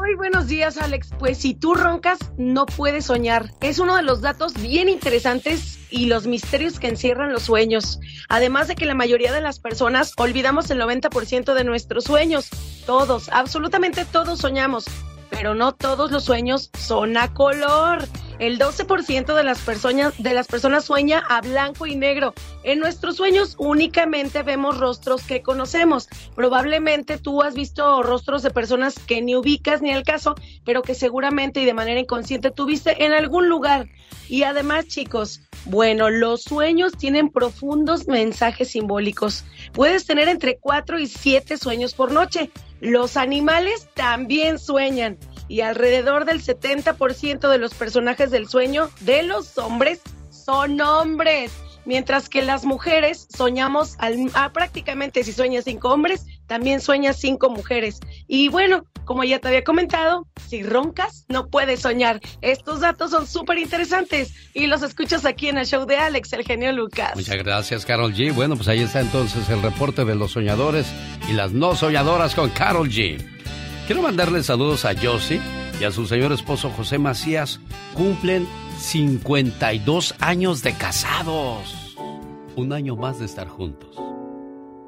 Muy 0.00 0.14
buenos 0.14 0.46
días, 0.46 0.78
Alex. 0.78 1.10
Pues 1.18 1.36
si 1.36 1.52
tú 1.52 1.74
roncas, 1.74 2.18
no 2.38 2.64
puedes 2.64 3.04
soñar. 3.04 3.50
Es 3.60 3.78
uno 3.78 3.96
de 3.96 4.02
los 4.02 4.22
datos 4.22 4.54
bien 4.54 4.88
interesantes 4.88 5.78
y 5.90 6.06
los 6.06 6.26
misterios 6.26 6.80
que 6.80 6.88
encierran 6.88 7.34
los 7.34 7.42
sueños. 7.42 8.00
Además 8.30 8.66
de 8.66 8.76
que 8.76 8.86
la 8.86 8.94
mayoría 8.94 9.30
de 9.30 9.42
las 9.42 9.60
personas 9.60 10.14
olvidamos 10.16 10.70
el 10.70 10.80
90% 10.80 11.52
de 11.52 11.64
nuestros 11.64 12.04
sueños. 12.04 12.48
Todos, 12.86 13.28
absolutamente 13.28 14.06
todos 14.06 14.38
soñamos. 14.38 14.86
Pero 15.28 15.54
no 15.54 15.72
todos 15.72 16.10
los 16.10 16.24
sueños 16.24 16.70
son 16.78 17.18
a 17.18 17.34
color. 17.34 18.08
El 18.40 18.58
12% 18.58 19.34
de 19.34 19.42
las 19.44 19.60
personas 19.60 20.14
de 20.16 20.32
las 20.32 20.46
personas 20.46 20.86
sueña 20.86 21.22
a 21.28 21.42
blanco 21.42 21.86
y 21.86 21.94
negro. 21.94 22.32
En 22.62 22.78
nuestros 22.78 23.16
sueños 23.16 23.54
únicamente 23.58 24.42
vemos 24.42 24.78
rostros 24.78 25.22
que 25.24 25.42
conocemos. 25.42 26.08
Probablemente 26.34 27.18
tú 27.18 27.42
has 27.42 27.52
visto 27.52 28.02
rostros 28.02 28.42
de 28.42 28.50
personas 28.50 28.98
que 28.98 29.20
ni 29.20 29.36
ubicas 29.36 29.82
ni 29.82 29.92
al 29.92 30.04
caso, 30.04 30.36
pero 30.64 30.80
que 30.80 30.94
seguramente 30.94 31.60
y 31.60 31.66
de 31.66 31.74
manera 31.74 32.00
inconsciente 32.00 32.50
tuviste 32.50 33.04
en 33.04 33.12
algún 33.12 33.50
lugar. 33.50 33.90
Y 34.26 34.44
además, 34.44 34.86
chicos, 34.86 35.42
bueno, 35.66 36.08
los 36.08 36.42
sueños 36.42 36.92
tienen 36.96 37.28
profundos 37.28 38.08
mensajes 38.08 38.70
simbólicos. 38.70 39.44
Puedes 39.74 40.06
tener 40.06 40.28
entre 40.28 40.56
4 40.56 40.98
y 40.98 41.08
7 41.08 41.58
sueños 41.58 41.92
por 41.92 42.10
noche. 42.10 42.50
Los 42.80 43.18
animales 43.18 43.88
también 43.92 44.58
sueñan 44.58 45.18
y 45.50 45.62
alrededor 45.62 46.26
del 46.26 46.40
70% 46.40 47.50
de 47.50 47.58
los 47.58 47.74
personajes 47.74 48.30
del 48.30 48.48
sueño 48.48 48.88
de 49.00 49.24
los 49.24 49.58
hombres 49.58 50.00
son 50.30 50.80
hombres, 50.80 51.50
mientras 51.84 52.28
que 52.28 52.40
las 52.40 52.64
mujeres 52.64 53.26
soñamos 53.36 53.96
al, 53.98 54.30
ah, 54.34 54.52
prácticamente 54.52 55.24
si 55.24 55.32
sueñas 55.32 55.64
cinco 55.64 55.88
hombres, 55.88 56.24
también 56.46 56.80
sueñas 56.80 57.16
cinco 57.18 57.50
mujeres. 57.50 57.98
Y 58.28 58.48
bueno, 58.48 58.84
como 59.04 59.24
ya 59.24 59.40
te 59.40 59.48
había 59.48 59.64
comentado, 59.64 60.28
si 60.48 60.62
roncas, 60.62 61.24
no 61.28 61.48
puedes 61.48 61.80
soñar. 61.80 62.20
Estos 62.42 62.78
datos 62.78 63.10
son 63.10 63.26
súper 63.26 63.58
interesantes 63.58 64.32
y 64.54 64.68
los 64.68 64.84
escuchas 64.84 65.24
aquí 65.24 65.48
en 65.48 65.58
el 65.58 65.66
show 65.66 65.84
de 65.84 65.96
Alex, 65.96 66.32
el 66.32 66.44
genio 66.44 66.70
Lucas. 66.70 67.16
Muchas 67.16 67.38
gracias, 67.38 67.84
Carol 67.84 68.14
G. 68.14 68.32
Bueno, 68.32 68.54
pues 68.54 68.68
ahí 68.68 68.82
está 68.82 69.00
entonces 69.00 69.48
el 69.48 69.62
reporte 69.62 70.04
de 70.04 70.14
los 70.14 70.30
soñadores 70.30 70.86
y 71.28 71.32
las 71.32 71.50
no 71.50 71.74
soñadoras 71.74 72.36
con 72.36 72.50
Carol 72.50 72.88
G. 72.88 73.39
Quiero 73.90 74.02
mandarle 74.02 74.44
saludos 74.44 74.84
a 74.84 74.94
Josie 74.94 75.40
y 75.80 75.82
a 75.82 75.90
su 75.90 76.06
señor 76.06 76.30
esposo 76.30 76.70
José 76.70 76.96
Macías. 76.96 77.58
Cumplen 77.92 78.46
52 78.78 80.14
años 80.20 80.62
de 80.62 80.74
casados. 80.74 81.96
Un 82.54 82.72
año 82.72 82.94
más 82.94 83.18
de 83.18 83.24
estar 83.24 83.48
juntos. 83.48 84.00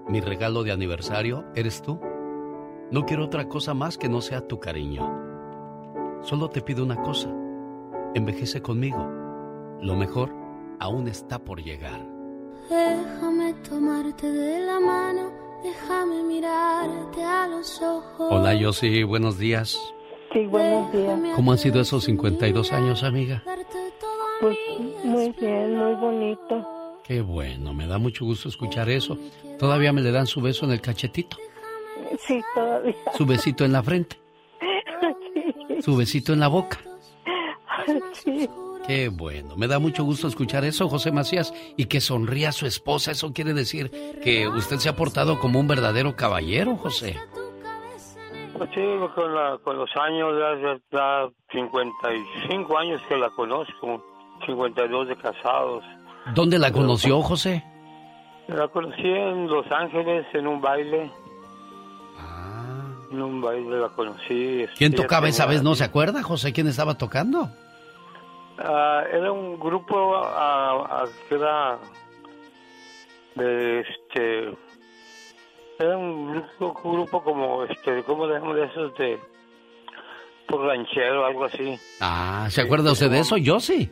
Mi 0.07 0.21
regalo 0.21 0.63
de 0.63 0.71
aniversario 0.71 1.45
eres 1.57 1.83
tú. 1.83 1.99
No 2.93 3.05
quiero 3.05 3.25
otra 3.25 3.49
cosa 3.49 3.75
más 3.75 3.99
que 3.99 4.09
no 4.09 4.21
sea 4.21 4.47
tu 4.47 4.61
cariño. 4.61 5.03
Solo 6.23 6.49
te 6.51 6.61
pido 6.61 6.85
una 6.85 7.03
cosa. 7.03 7.29
Envejece 8.15 8.63
conmigo. 8.63 9.05
Lo 9.81 9.97
mejor 9.97 10.33
aún 10.79 11.09
está 11.09 11.41
por 11.41 11.61
llegar. 11.61 12.07
Déjame 12.71 13.53
tomarte 13.69 14.31
de 14.31 14.65
la 14.65 14.79
mano, 14.79 15.33
déjame 15.63 16.23
mirarte 16.23 17.23
a 17.23 17.47
los 17.49 17.81
ojos. 17.83 18.29
Hola, 18.31 18.57
Josie, 18.61 19.05
buenos 19.05 19.39
días. 19.39 19.79
Sí, 20.33 20.47
buenos 20.47 20.91
días. 20.93 21.21
¿Cómo 21.37 21.53
han 21.53 21.59
sido 21.59 21.81
esos 21.81 22.05
52 22.05 22.73
años, 22.73 23.03
amiga? 23.03 23.43
Pues 24.41 24.57
muy 25.05 25.31
bien, 25.41 25.77
muy 25.77 25.95
bonito. 25.95 26.67
Qué 27.05 27.21
bueno, 27.21 27.75
me 27.75 27.87
da 27.87 27.99
mucho 27.99 28.25
gusto 28.25 28.49
escuchar 28.49 28.89
eso. 28.89 29.19
Todavía 29.59 29.93
me 29.93 30.01
le 30.01 30.11
dan 30.13 30.27
su 30.27 30.41
beso 30.41 30.65
en 30.65 30.73
el 30.73 30.81
cachetito, 30.81 31.37
Sí, 32.27 32.41
todavía. 32.55 32.95
su 33.17 33.27
besito 33.27 33.65
en 33.65 33.73
la 33.73 33.83
frente, 33.83 34.17
su 35.81 35.97
besito 35.97 36.33
en 36.33 36.41
la 36.41 36.49
boca. 36.49 36.79
Sí. 38.13 38.49
Qué 38.87 39.09
bueno, 39.09 39.57
me 39.57 39.69
da 39.69 39.79
mucho 39.79 40.03
gusto 40.05 40.27
escuchar 40.27 40.65
eso, 40.65 40.89
José 40.89 41.13
Macías, 41.13 41.55
y 41.77 41.85
que 41.87 42.01
sonría 42.01 42.51
su 42.51 42.67
esposa. 42.67 43.13
Eso 43.13 43.33
quiere 43.33 43.55
decir 43.55 43.91
que 44.25 44.49
usted 44.49 44.79
se 44.79 44.89
ha 44.89 44.97
portado 44.97 45.39
como 45.39 45.61
un 45.61 45.69
verdadero 45.69 46.17
caballero, 46.17 46.77
José. 46.77 47.17
Pues 48.59 48.71
sí, 48.75 48.81
con, 49.15 49.35
la- 49.35 49.59
con 49.63 49.77
los 49.79 49.91
años, 49.97 50.35
ya, 50.39 50.79
ya 50.91 51.29
55 51.53 52.77
años 52.79 53.01
que 53.09 53.17
la 53.17 53.31
conozco, 53.31 54.05
52 54.47 55.09
de 55.09 55.17
casados. 55.17 55.85
¿Dónde 56.35 56.59
la 56.59 56.73
conoció, 56.73 57.23
José? 57.23 57.65
La 58.49 58.67
conocí 58.69 59.01
en 59.07 59.47
Los 59.47 59.65
Ángeles 59.71 60.27
en 60.35 60.47
un 60.49 60.61
baile. 60.61 61.11
En 63.13 63.23
un 63.23 63.41
baile 63.41 63.79
la 63.79 63.89
conocí. 63.91 64.65
¿Quién 64.77 64.93
Ella 64.93 65.03
tocaba 65.03 65.29
esa 65.29 65.47
vez? 65.47 65.63
¿No 65.63 65.75
se 65.77 65.85
acuerda, 65.85 66.23
José? 66.23 66.53
¿Quién 66.53 66.67
estaba 66.67 66.95
tocando? 66.99 67.49
Ah, 68.59 69.05
era 69.11 69.33
un 69.33 69.59
grupo 69.59 70.15
ah, 70.17 70.87
ah, 70.89 71.05
que 71.29 71.35
era 71.35 71.79
de 73.35 73.81
este 73.81 74.57
era 75.79 75.97
un 75.97 76.33
grupo, 76.33 76.81
un 76.85 76.93
grupo 76.95 77.25
como 77.25 77.65
este 77.65 78.03
cómo 78.05 78.27
le 78.27 78.35
llaman 78.35 78.57
de 78.57 78.65
esos 78.65 78.95
de 78.99 79.19
por 80.47 80.67
ranchero 80.67 81.25
algo 81.25 81.45
así 81.45 81.79
Ah, 82.01 82.47
¿se 82.51 82.61
acuerda 82.61 82.93
usted 82.93 83.11
de 83.11 83.21
eso? 83.21 83.37
Yo 83.37 83.59
sí. 83.59 83.91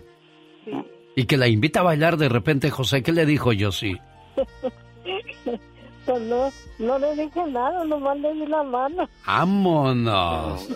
Y 1.17 1.25
que 1.25 1.37
la 1.37 1.49
invita 1.49 1.81
a 1.81 1.85
bailar 1.85 2.17
de 2.17 2.29
repente, 2.29 2.71
José. 2.71 3.03
¿Qué 3.03 3.13
le 3.13 3.27
dijo 3.27 3.53
yo 3.53 3.73
sí? 3.73 3.99
Pues 6.07 6.23
no, 6.23 6.51
no 6.79 6.99
le 6.99 7.15
dije 7.15 7.47
nada, 7.47 7.85
nomás 7.85 8.19
le 8.19 8.33
di 8.35 8.47
la 8.47 8.63
mano. 8.63 9.09
¡Vámonos! 9.27 10.69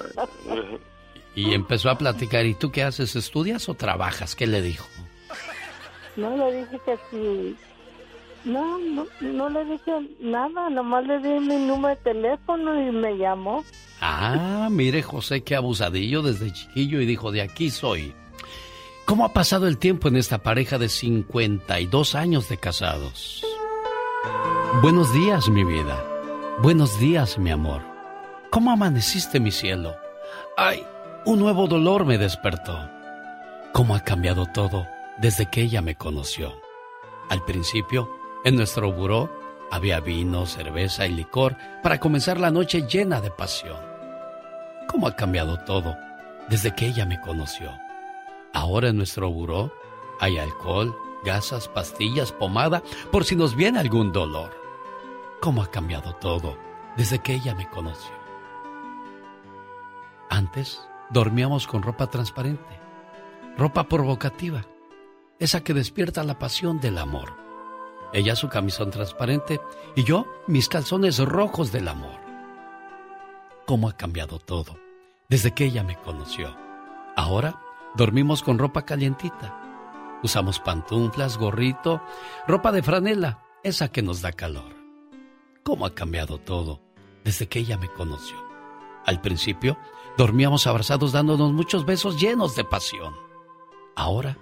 Y 1.35 1.55
empezó 1.55 1.91
a 1.91 1.99
platicar. 1.99 2.47
¿Y 2.47 2.55
tú 2.55 2.71
qué 2.71 2.83
haces? 2.83 3.17
¿Estudias 3.17 3.69
o 3.69 3.75
trabajas? 3.75 4.35
¿Qué 4.35 4.47
le 4.47 4.63
dijo? 4.63 4.87
No 6.17 6.37
le 6.37 6.61
dije 6.61 6.81
que 6.85 6.97
sí. 7.11 7.57
No, 8.45 8.79
no, 8.79 9.07
no 9.21 9.49
le 9.49 9.65
dije 9.65 9.93
nada, 10.21 10.69
nomás 10.69 11.07
le 11.07 11.19
di 11.19 11.41
mi 11.41 11.57
número 11.57 11.97
de 11.97 12.03
teléfono 12.03 12.79
y 12.79 12.93
me 12.93 13.17
llamó. 13.17 13.65
Ah, 14.01 14.69
mire, 14.71 15.03
José, 15.03 15.43
qué 15.43 15.57
abusadillo 15.57 16.21
desde 16.21 16.53
chiquillo 16.53 17.01
y 17.01 17.07
dijo, 17.07 17.33
de 17.33 17.41
aquí 17.41 17.71
soy. 17.71 18.15
¿Cómo 19.07 19.25
ha 19.25 19.33
pasado 19.33 19.67
el 19.67 19.79
tiempo 19.79 20.09
en 20.09 20.17
esta 20.17 20.39
pareja 20.39 20.79
de 20.79 20.91
52 20.91 22.15
años 22.15 22.49
de 22.49 22.59
casados? 22.59 23.45
Buenos 24.83 25.13
días, 25.15 25.49
mi 25.49 25.65
vida. 25.65 26.05
Buenos 26.61 26.99
días, 27.01 27.39
mi 27.39 27.51
amor. 27.51 27.83
¿Cómo 28.51 28.71
amaneciste, 28.71 29.41
mi 29.41 29.51
cielo? 29.51 29.95
Ay, 30.57 30.85
un 31.27 31.39
nuevo 31.39 31.67
dolor 31.67 32.05
me 32.05 32.19
despertó. 32.19 32.91
¿Cómo 33.73 33.95
ha 33.95 34.01
cambiado 34.01 34.47
todo 34.47 34.87
desde 35.19 35.47
que 35.47 35.63
ella 35.63 35.81
me 35.81 35.97
conoció? 35.97 36.61
Al 37.31 37.43
principio, 37.45 38.11
en 38.45 38.57
nuestro 38.57 38.93
buró 38.93 39.31
había 39.71 40.01
vino, 40.01 40.45
cerveza 40.45 41.07
y 41.07 41.13
licor 41.13 41.57
para 41.83 41.99
comenzar 41.99 42.39
la 42.39 42.51
noche 42.51 42.87
llena 42.87 43.23
de 43.23 43.31
pasión. 43.31 43.79
¿Cómo 44.87 45.09
ha 45.09 45.17
cambiado 45.17 45.59
todo 45.61 45.97
desde 46.49 46.75
que 46.75 46.87
ella 46.87 47.07
me 47.07 47.21
conoció? 47.21 47.73
Ahora 48.53 48.91
en 48.91 48.99
nuestro 48.99 49.31
buró 49.31 49.73
hay 50.21 50.37
alcohol, 50.39 50.95
gasas, 51.25 51.69
pastillas, 51.69 52.33
pomada, 52.33 52.83
por 53.11 53.25
si 53.25 53.35
nos 53.35 53.57
viene 53.57 53.79
algún 53.79 54.13
dolor. 54.13 54.51
¿Cómo 55.41 55.63
ha 55.63 55.71
cambiado 55.71 56.15
todo 56.17 56.59
desde 56.99 57.19
que 57.19 57.35
ella 57.35 57.55
me 57.55 57.69
conoció? 57.71 58.13
Antes 60.29 60.87
dormíamos 61.11 61.67
con 61.67 61.83
ropa 61.83 62.09
transparente, 62.09 62.81
ropa 63.57 63.89
provocativa, 63.89 64.67
esa 65.39 65.63
que 65.63 65.75
despierta 65.75 66.25
la 66.25 66.39
pasión 66.39 66.81
del 66.81 66.99
amor. 66.99 67.35
Ella 68.13 68.37
su 68.37 68.49
camisón 68.49 68.91
transparente 68.91 69.61
y 69.97 70.05
yo 70.05 70.27
mis 70.47 70.69
calzones 70.69 71.19
rojos 71.19 71.73
del 71.73 71.89
amor. 71.89 72.21
¿Cómo 73.67 73.89
ha 73.89 73.97
cambiado 73.97 74.39
todo 74.39 74.77
desde 75.29 75.53
que 75.53 75.65
ella 75.65 75.83
me 75.83 75.97
conoció? 75.97 76.57
Ahora 77.17 77.61
dormimos 77.97 78.43
con 78.43 78.59
ropa 78.59 78.85
calientita. 78.85 79.61
Usamos 80.23 80.61
pantuflas, 80.61 81.37
gorrito, 81.37 82.01
ropa 82.47 82.73
de 82.73 82.83
franela, 82.83 83.43
esa 83.63 83.89
que 83.89 84.03
nos 84.03 84.23
da 84.23 84.33
calor. 84.33 84.75
¿Cómo 85.63 85.87
ha 85.87 85.95
cambiado 85.95 86.39
todo 86.39 86.81
desde 87.25 87.49
que 87.49 87.59
ella 87.59 87.79
me 87.79 87.89
conoció? 87.89 88.37
Al 89.07 89.21
principio 89.21 89.77
dormíamos 90.17 90.67
abrazados 90.67 91.13
dándonos 91.13 91.53
muchos 91.53 91.85
besos 91.85 92.21
llenos 92.21 92.57
de 92.57 92.65
pasión. 92.65 93.15
Ahora 93.97 94.39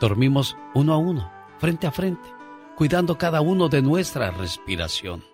dormimos 0.00 0.56
uno 0.74 0.94
a 0.94 0.98
uno, 0.98 1.30
frente 1.58 1.86
a 1.86 1.90
frente, 1.90 2.32
cuidando 2.76 3.18
cada 3.18 3.40
uno 3.40 3.68
de 3.68 3.82
nuestra 3.82 4.30
respiración. 4.30 5.24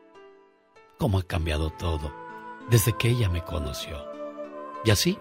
¿Cómo 0.98 1.18
ha 1.18 1.22
cambiado 1.22 1.70
todo 1.70 2.12
desde 2.70 2.92
que 2.92 3.10
ella 3.10 3.28
me 3.28 3.42
conoció? 3.42 4.02
Y 4.84 4.90
así, 4.90 5.18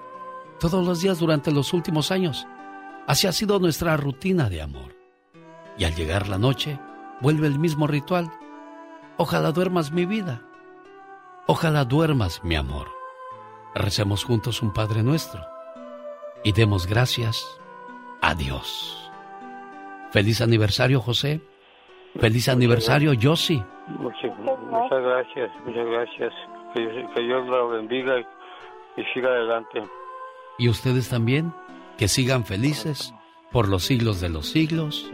todos 0.59 0.85
los 0.85 1.01
días 1.01 1.19
durante 1.19 1.51
los 1.51 1.73
últimos 1.73 2.11
años, 2.11 2.47
así 3.07 3.27
ha 3.27 3.31
sido 3.31 3.59
nuestra 3.59 3.97
rutina 3.97 4.49
de 4.49 4.61
amor. 4.61 4.95
Y 5.77 5.85
al 5.85 5.95
llegar 5.95 6.29
la 6.29 6.37
noche, 6.37 6.79
vuelve 7.21 7.47
el 7.47 7.59
mismo 7.59 7.87
ritual. 7.87 8.31
Ojalá 9.17 9.51
duermas 9.51 9.91
mi 9.91 10.05
vida. 10.05 10.41
Ojalá 11.47 11.83
duermas 11.83 12.43
mi 12.43 12.55
amor. 12.55 12.92
Recemos 13.75 14.23
juntos 14.23 14.61
un 14.61 14.71
Padre 14.73 15.03
nuestro 15.03 15.41
y 16.43 16.51
demos 16.51 16.85
gracias 16.87 17.43
a 18.21 18.35
Dios. 18.35 19.11
Feliz 20.11 20.41
aniversario, 20.41 20.99
José. 20.99 21.41
Feliz 22.19 22.47
aniversario, 22.49 23.13
Yossi. 23.13 23.63
muchas, 23.87 24.37
muchas 24.37 25.01
gracias 25.01 25.49
muchas 25.65 25.85
gracias 25.87 26.33
que, 26.73 26.79
Dios- 26.81 27.11
que 27.15 27.21
Dios 27.21 27.47
la 27.49 27.63
bendiga 27.63 28.19
y, 28.19 29.01
y 29.01 29.03
siga 29.13 29.29
adelante 29.29 29.81
Y 30.59 30.69
ustedes 30.69 31.09
también, 31.09 31.51
que 31.97 32.07
sigan 32.07 32.45
felices 32.45 33.13
por 33.51 33.67
los 33.67 33.83
siglos 33.85 34.21
de 34.21 34.29
los 34.29 34.47
siglos. 34.47 35.11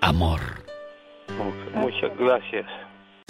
Amor. 0.00 0.40
muchas 1.74 2.16
gracias 2.16 2.66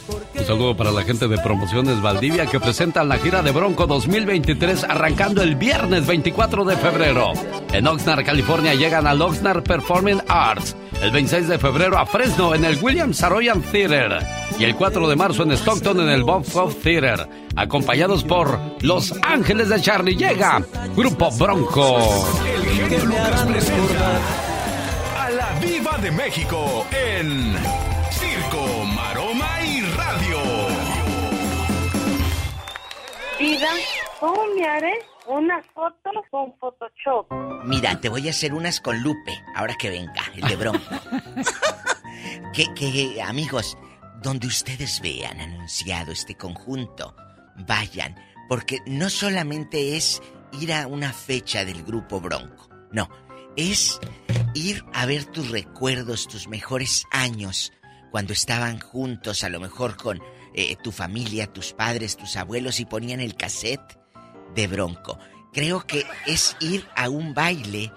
Un 0.09 0.45
saludo 0.45 0.77
para 0.77 0.91
la 0.91 1.03
gente 1.03 1.29
de 1.29 1.39
Promociones 1.39 2.01
Valdivia 2.03 2.47
que 2.47 2.59
presentan 2.59 3.09
la 3.09 3.19
gira 3.19 3.43
de 3.43 3.53
Bronco 3.53 3.87
2023 3.87 4.85
arrancando 4.85 5.43
el 5.43 5.55
viernes 5.55 6.07
24 6.07 6.65
de 6.65 6.77
febrero. 6.77 7.33
En 7.73 7.87
Oxnard, 7.87 8.25
California 8.25 8.75
llegan 8.75 9.07
al 9.07 9.23
Oxnard 9.23 9.63
Performing 9.63 10.23
Arts. 10.29 10.77
El 11.01 11.11
26 11.11 11.49
de 11.49 11.59
febrero 11.59 11.99
a 11.99 12.07
Fresno 12.07 12.55
en 12.55 12.65
el 12.65 12.83
William 12.83 13.15
Saroyan 13.15 13.63
Theater. 13.63 14.19
Y 14.59 14.65
el 14.65 14.75
4 14.75 15.09
de 15.09 15.17
marzo 15.17 15.43
en 15.45 15.53
Stockton 15.53 16.01
en 16.01 16.09
el 16.09 16.25
Bob 16.25 16.45
Hope 16.53 16.75
Theater. 16.83 17.29
Acompañados 17.57 18.25
por 18.25 18.59
Los 18.81 19.15
Ángeles 19.23 19.69
de 19.69 19.81
Charlie 19.81 20.17
llega 20.17 20.65
Grupo 20.97 21.31
Bronco. 21.33 21.99
El 22.45 22.65
genio 22.89 23.23
presenta 23.47 24.19
a 25.19 25.31
la 25.31 25.53
Viva 25.61 25.99
de 25.99 26.11
México 26.11 26.87
en 26.91 27.55
¿cómo 34.21 34.47
me 34.55 34.65
haré 34.67 34.93
una 35.27 35.63
foto 35.75 36.11
con 36.31 36.55
Photoshop? 36.59 37.27
Mira, 37.65 38.01
te 38.01 38.09
voy 38.09 38.27
a 38.29 38.31
hacer 38.31 38.55
unas 38.55 38.81
con 38.81 39.03
Lupe, 39.03 39.33
ahora 39.55 39.75
que 39.75 39.91
venga, 39.91 40.23
el 40.35 40.49
de 40.49 40.57
Bronco. 40.57 40.81
que, 42.55 42.73
que, 42.75 43.23
amigos, 43.23 43.77
donde 44.23 44.47
ustedes 44.47 45.01
vean 45.01 45.41
anunciado 45.41 46.13
este 46.13 46.37
conjunto, 46.37 47.17
vayan, 47.67 48.17
porque 48.49 48.79
no 48.87 49.11
solamente 49.11 49.97
es 49.97 50.23
ir 50.53 50.73
a 50.73 50.87
una 50.87 51.13
fecha 51.13 51.65
del 51.65 51.83
grupo 51.83 52.21
Bronco, 52.21 52.69
no, 52.93 53.09
es 53.57 53.99
ir 54.55 54.85
a 54.93 55.07
ver 55.07 55.25
tus 55.25 55.51
recuerdos, 55.51 56.29
tus 56.29 56.49
mejores 56.49 57.07
años, 57.11 57.73
cuando 58.11 58.35
estaban 58.35 58.79
juntos, 58.79 59.43
a 59.43 59.49
lo 59.49 59.59
mejor 59.59 59.97
con 59.97 60.23
eh, 60.55 60.77
tu 60.83 60.93
familia, 60.93 61.47
tus 61.47 61.73
padres, 61.73 62.17
tus 62.17 62.37
abuelos, 62.37 62.81
y 62.81 62.85
ponían 62.85 63.21
el 63.21 63.35
cassette 63.35 63.99
de 64.55 64.67
Bronco. 64.67 65.19
Creo 65.53 65.87
que 65.87 66.07
es 66.27 66.57
ir 66.61 66.87
a 66.97 67.09
un 67.09 67.35
baile, 67.35 67.93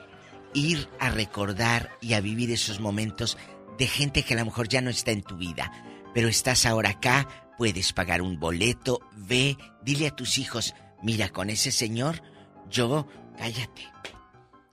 ir 0.53 0.89
a 0.99 1.09
recordar 1.09 1.91
y 2.01 2.13
a 2.13 2.21
vivir 2.21 2.51
esos 2.51 2.79
momentos 2.79 3.37
de 3.77 3.87
gente 3.87 4.23
que 4.23 4.33
a 4.33 4.37
lo 4.37 4.45
mejor 4.45 4.67
ya 4.67 4.81
no 4.81 4.89
está 4.89 5.11
en 5.11 5.23
tu 5.23 5.37
vida, 5.37 5.71
pero 6.13 6.27
estás 6.27 6.65
ahora 6.65 6.91
acá, 6.91 7.27
puedes 7.57 7.93
pagar 7.93 8.21
un 8.21 8.39
boleto, 8.39 8.99
ve, 9.15 9.57
dile 9.83 10.07
a 10.07 10.15
tus 10.15 10.37
hijos, 10.37 10.73
mira, 11.01 11.29
con 11.29 11.49
ese 11.49 11.71
señor, 11.71 12.21
yo, 12.69 13.07
cállate, 13.37 13.87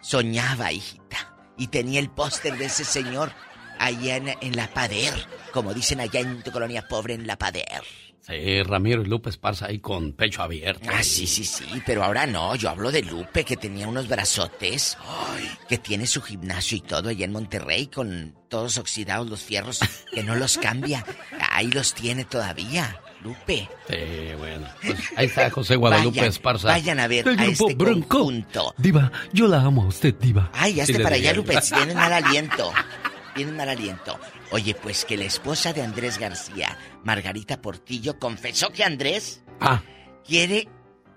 soñaba, 0.00 0.72
hijita, 0.72 1.36
y 1.56 1.68
tenía 1.68 2.00
el 2.00 2.10
póster 2.10 2.56
de 2.58 2.66
ese 2.66 2.84
señor 2.84 3.32
allá 3.78 4.16
en, 4.16 4.28
en 4.40 4.56
La 4.56 4.68
Pader, 4.68 5.14
como 5.52 5.72
dicen 5.74 6.00
allá 6.00 6.20
en 6.20 6.42
tu 6.42 6.50
colonia 6.50 6.86
pobre, 6.88 7.14
en 7.14 7.26
La 7.26 7.36
Pader. 7.36 7.82
Sí, 8.24 8.62
Ramiro 8.62 9.02
y 9.02 9.06
Lupe 9.06 9.30
Esparza 9.30 9.66
ahí 9.66 9.80
con 9.80 10.12
pecho 10.12 10.42
abierto. 10.42 10.88
Ah, 10.92 11.02
sí, 11.02 11.26
sí, 11.26 11.42
sí, 11.44 11.64
pero 11.84 12.04
ahora 12.04 12.24
no, 12.24 12.54
yo 12.54 12.70
hablo 12.70 12.92
de 12.92 13.02
Lupe, 13.02 13.44
que 13.44 13.56
tenía 13.56 13.88
unos 13.88 14.06
brazotes, 14.06 14.96
ay, 15.04 15.50
que 15.68 15.76
tiene 15.78 16.06
su 16.06 16.22
gimnasio 16.22 16.78
y 16.78 16.82
todo 16.82 17.08
allá 17.08 17.24
en 17.24 17.32
Monterrey, 17.32 17.88
con 17.88 18.32
todos 18.48 18.78
oxidados 18.78 19.28
los 19.28 19.40
fierros, 19.42 19.80
que 20.12 20.22
no 20.22 20.36
los 20.36 20.56
cambia. 20.58 21.04
Ahí 21.50 21.66
los 21.72 21.94
tiene 21.94 22.24
todavía, 22.24 23.00
Lupe. 23.24 23.68
Sí, 23.88 23.96
bueno. 24.38 24.68
Pues 24.86 24.98
ahí 25.16 25.26
está 25.26 25.50
José 25.50 25.74
Guadalupe 25.74 26.18
Vayan, 26.18 26.30
Esparza. 26.30 26.68
vayan 26.68 27.00
a 27.00 27.08
ver 27.08 27.26
El 27.26 27.38
a 27.40 27.44
grupo 27.44 27.70
este 27.70 27.74
Bronco. 27.84 28.08
conjunto. 28.18 28.74
Diva, 28.78 29.10
yo 29.32 29.48
la 29.48 29.62
amo 29.62 29.82
a 29.82 29.86
usted, 29.86 30.14
Diva. 30.14 30.48
Ay, 30.54 30.80
hazte 30.80 31.00
para 31.00 31.16
allá. 31.16 31.32
Lupe, 31.32 31.60
si 31.60 31.74
tienes 31.74 31.96
mal 31.96 32.12
aliento. 32.12 32.72
tienen 33.34 33.56
mal 33.56 33.68
aliento. 33.68 34.18
Oye, 34.50 34.74
pues 34.74 35.04
que 35.04 35.16
la 35.16 35.24
esposa 35.24 35.72
de 35.72 35.82
Andrés 35.82 36.18
García, 36.18 36.78
Margarita 37.04 37.60
Portillo, 37.60 38.18
confesó 38.18 38.70
que 38.70 38.84
Andrés 38.84 39.42
Ah. 39.60 39.82
quiere, 40.26 40.68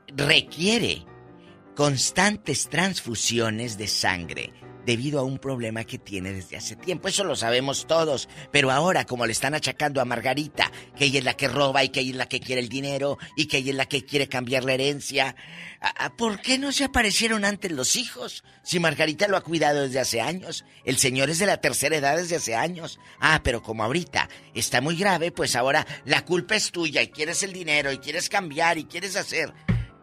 requiere 0.07 1.05
constantes 1.75 2.69
transfusiones 2.69 3.77
de 3.77 3.87
sangre 3.87 4.53
debido 4.85 5.19
a 5.19 5.23
un 5.23 5.39
problema 5.39 5.83
que 5.83 5.97
tiene 5.97 6.31
desde 6.31 6.57
hace 6.57 6.75
tiempo. 6.75 7.07
Eso 7.07 7.23
lo 7.23 7.35
sabemos 7.35 7.87
todos. 7.87 8.29
Pero 8.51 8.71
ahora, 8.71 9.05
como 9.05 9.25
le 9.25 9.31
están 9.31 9.53
achacando 9.55 10.01
a 10.01 10.05
Margarita, 10.05 10.71
que 10.97 11.05
ella 11.05 11.19
es 11.19 11.25
la 11.25 11.35
que 11.35 11.47
roba 11.47 11.83
y 11.83 11.89
que 11.89 12.01
ella 12.01 12.11
es 12.11 12.17
la 12.17 12.27
que 12.29 12.39
quiere 12.39 12.61
el 12.61 12.69
dinero 12.69 13.17
y 13.35 13.47
que 13.47 13.57
ella 13.57 13.71
es 13.71 13.77
la 13.77 13.85
que 13.87 14.05
quiere 14.05 14.27
cambiar 14.29 14.63
la 14.63 14.73
herencia, 14.73 15.35
¿a- 15.81 16.05
a- 16.05 16.15
¿por 16.15 16.39
qué 16.41 16.57
no 16.57 16.71
se 16.71 16.83
aparecieron 16.83 17.45
antes 17.45 17.71
los 17.71 17.95
hijos? 17.95 18.43
Si 18.63 18.79
Margarita 18.79 19.27
lo 19.27 19.37
ha 19.37 19.41
cuidado 19.41 19.81
desde 19.83 19.99
hace 19.99 20.21
años. 20.21 20.65
El 20.85 20.97
señor 20.97 21.29
es 21.29 21.39
de 21.39 21.45
la 21.45 21.57
tercera 21.61 21.95
edad 21.97 22.17
desde 22.17 22.35
hace 22.37 22.55
años. 22.55 22.99
Ah, 23.19 23.41
pero 23.43 23.61
como 23.61 23.83
ahorita 23.83 24.29
está 24.53 24.81
muy 24.81 24.95
grave, 24.95 25.31
pues 25.31 25.55
ahora 25.55 25.85
la 26.05 26.23
culpa 26.25 26.55
es 26.55 26.71
tuya 26.71 27.01
y 27.01 27.07
quieres 27.09 27.43
el 27.43 27.53
dinero 27.53 27.91
y 27.91 27.97
quieres 27.99 28.29
cambiar 28.29 28.77
y 28.77 28.85
quieres 28.85 29.15
hacer. 29.15 29.53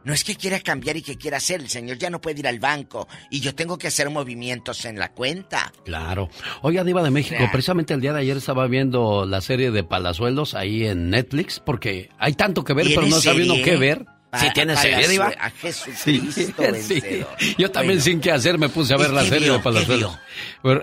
No 0.05 0.13
es 0.13 0.25
que 0.25 0.35
quiera 0.35 0.61
cambiar 0.61 0.97
y 0.97 1.03
que 1.03 1.17
quiera 1.17 1.37
hacer, 1.37 1.61
el 1.61 1.69
señor 1.69 1.99
ya 1.99 2.11
no 2.11 2.21
puede 2.21 2.41
ir 2.41 2.47
al 2.49 2.59
banco 2.59 3.09
y 3.31 3.41
yo 3.41 3.55
tengo 3.55 3.79
que 3.79 3.89
hacer 3.89 4.11
movimientos 4.11 4.85
en 4.85 4.99
la 4.99 5.13
cuenta. 5.13 5.73
Claro. 5.85 6.29
Oiga, 6.63 6.85
Diva 6.85 7.03
de 7.03 7.11
México, 7.11 7.45
precisamente 7.53 7.95
el 7.95 8.01
día 8.01 8.13
de 8.13 8.21
ayer 8.21 8.37
estaba 8.37 8.67
viendo 8.67 9.27
la 9.27 9.41
serie 9.41 9.71
de 9.71 9.85
Palazuelos 9.85 10.55
ahí 10.55 10.87
en 10.87 11.11
Netflix, 11.11 11.61
porque 11.61 12.11
hay 12.19 12.35
tanto 12.35 12.65
que 12.65 12.75
ver, 12.75 12.87
pero 12.87 13.03
¿Tiene 13.03 13.17
no 13.17 13.21
sabe 13.21 13.45
uno 13.45 13.55
qué 13.65 13.77
ver. 13.77 14.07
Sí, 14.39 14.47
tiene 14.55 14.77
serie, 14.77 15.09
Diva. 15.09 15.33
A 15.39 15.51
Jesucristo 15.51 16.03
Sí, 16.05 16.55
vencedor. 16.57 17.29
Yo 17.59 17.71
también 17.71 17.99
Bueno. 17.99 18.03
sin 18.05 18.21
qué 18.21 18.31
hacer 18.33 18.59
me 18.59 18.69
puse 18.71 18.95
a 18.95 18.97
ver 18.97 19.11
¿Y 19.11 19.15
la 19.15 19.25
serie 19.25 19.41
vio? 19.41 19.53
de 19.55 19.59
¿Qué 19.59 19.63
Palazuelos. 19.65 20.19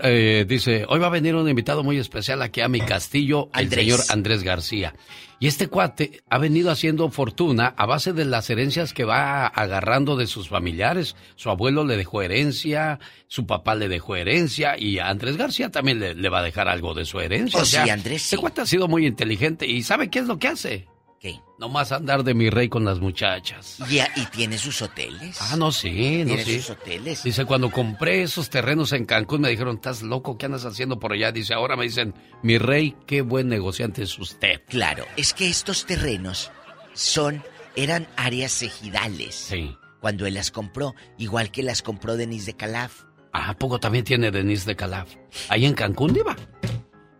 Eh, 0.04 0.44
dice, 0.48 0.84
hoy 0.88 0.98
va 1.00 1.08
a 1.08 1.10
venir 1.10 1.34
un 1.34 1.48
invitado 1.48 1.82
muy 1.82 1.98
especial 1.98 2.42
aquí 2.42 2.60
a 2.60 2.68
mi 2.68 2.80
castillo, 2.80 3.48
el 3.54 3.68
señor 3.70 4.00
Andrés 4.08 4.42
García. 4.42 4.94
Y 5.42 5.46
este 5.46 5.68
cuate 5.68 6.22
ha 6.28 6.36
venido 6.36 6.70
haciendo 6.70 7.10
fortuna 7.10 7.72
a 7.76 7.86
base 7.86 8.12
de 8.12 8.26
las 8.26 8.50
herencias 8.50 8.92
que 8.92 9.04
va 9.04 9.46
agarrando 9.46 10.16
de 10.16 10.26
sus 10.26 10.48
familiares. 10.50 11.16
Su 11.34 11.48
abuelo 11.48 11.82
le 11.84 11.96
dejó 11.96 12.20
herencia, 12.20 13.00
su 13.26 13.46
papá 13.46 13.74
le 13.74 13.88
dejó 13.88 14.16
herencia 14.16 14.78
y 14.78 14.98
a 14.98 15.08
Andrés 15.08 15.38
García 15.38 15.70
también 15.70 15.98
le, 15.98 16.14
le 16.14 16.28
va 16.28 16.40
a 16.40 16.42
dejar 16.42 16.68
algo 16.68 16.92
de 16.92 17.06
su 17.06 17.18
herencia. 17.20 17.58
Oh, 17.58 17.62
O 17.62 17.66
sea, 17.66 17.84
sí, 17.84 17.90
Andrés, 17.90 18.22
Este 18.24 18.36
sí. 18.36 18.40
cuate 18.40 18.60
ha 18.60 18.66
sido 18.66 18.86
muy 18.86 19.06
inteligente 19.06 19.66
y 19.66 19.82
¿sabe 19.82 20.10
qué 20.10 20.18
es 20.18 20.26
lo 20.26 20.38
que 20.38 20.48
hace? 20.48 20.86
¿Qué? 21.20 21.38
Nomás 21.58 21.92
andar 21.92 22.24
de 22.24 22.32
mi 22.32 22.48
rey 22.48 22.70
con 22.70 22.86
las 22.86 22.98
muchachas. 22.98 23.76
Y, 23.90 24.24
tiene 24.32 24.56
sus 24.56 24.80
hoteles. 24.80 25.36
Ah, 25.42 25.56
no, 25.58 25.70
sí, 25.70 26.24
no, 26.24 26.28
Tiene 26.28 26.44
sí. 26.44 26.60
sus 26.60 26.70
hoteles. 26.70 27.22
Dice, 27.22 27.44
cuando 27.44 27.70
compré 27.70 28.22
esos 28.22 28.48
terrenos 28.48 28.94
en 28.94 29.04
Cancún 29.04 29.42
me 29.42 29.50
dijeron, 29.50 29.76
¿estás 29.76 30.00
loco? 30.00 30.38
¿Qué 30.38 30.46
andas 30.46 30.64
haciendo 30.64 30.98
por 30.98 31.12
allá? 31.12 31.30
Dice, 31.30 31.52
ahora 31.52 31.76
me 31.76 31.84
dicen, 31.84 32.14
mi 32.42 32.56
rey, 32.56 32.96
qué 33.06 33.20
buen 33.20 33.48
negociante 33.48 34.02
es 34.02 34.18
usted. 34.18 34.62
Claro, 34.66 35.04
es 35.18 35.34
que 35.34 35.50
estos 35.50 35.84
terrenos 35.84 36.50
son, 36.94 37.44
eran 37.76 38.08
áreas 38.16 38.62
ejidales. 38.62 39.34
Sí. 39.34 39.76
Cuando 40.00 40.24
él 40.24 40.32
las 40.32 40.50
compró, 40.50 40.94
igual 41.18 41.50
que 41.50 41.62
las 41.62 41.82
compró 41.82 42.16
Denis 42.16 42.46
de 42.46 42.54
Calaf. 42.54 43.02
Ah, 43.34 43.50
¿a 43.50 43.58
poco 43.58 43.78
también 43.78 44.04
tiene 44.04 44.30
Denise 44.30 44.64
de 44.64 44.74
Calaf? 44.74 45.14
Ahí 45.50 45.66
en 45.66 45.74
Cancún, 45.74 46.14
Diva. 46.14 46.34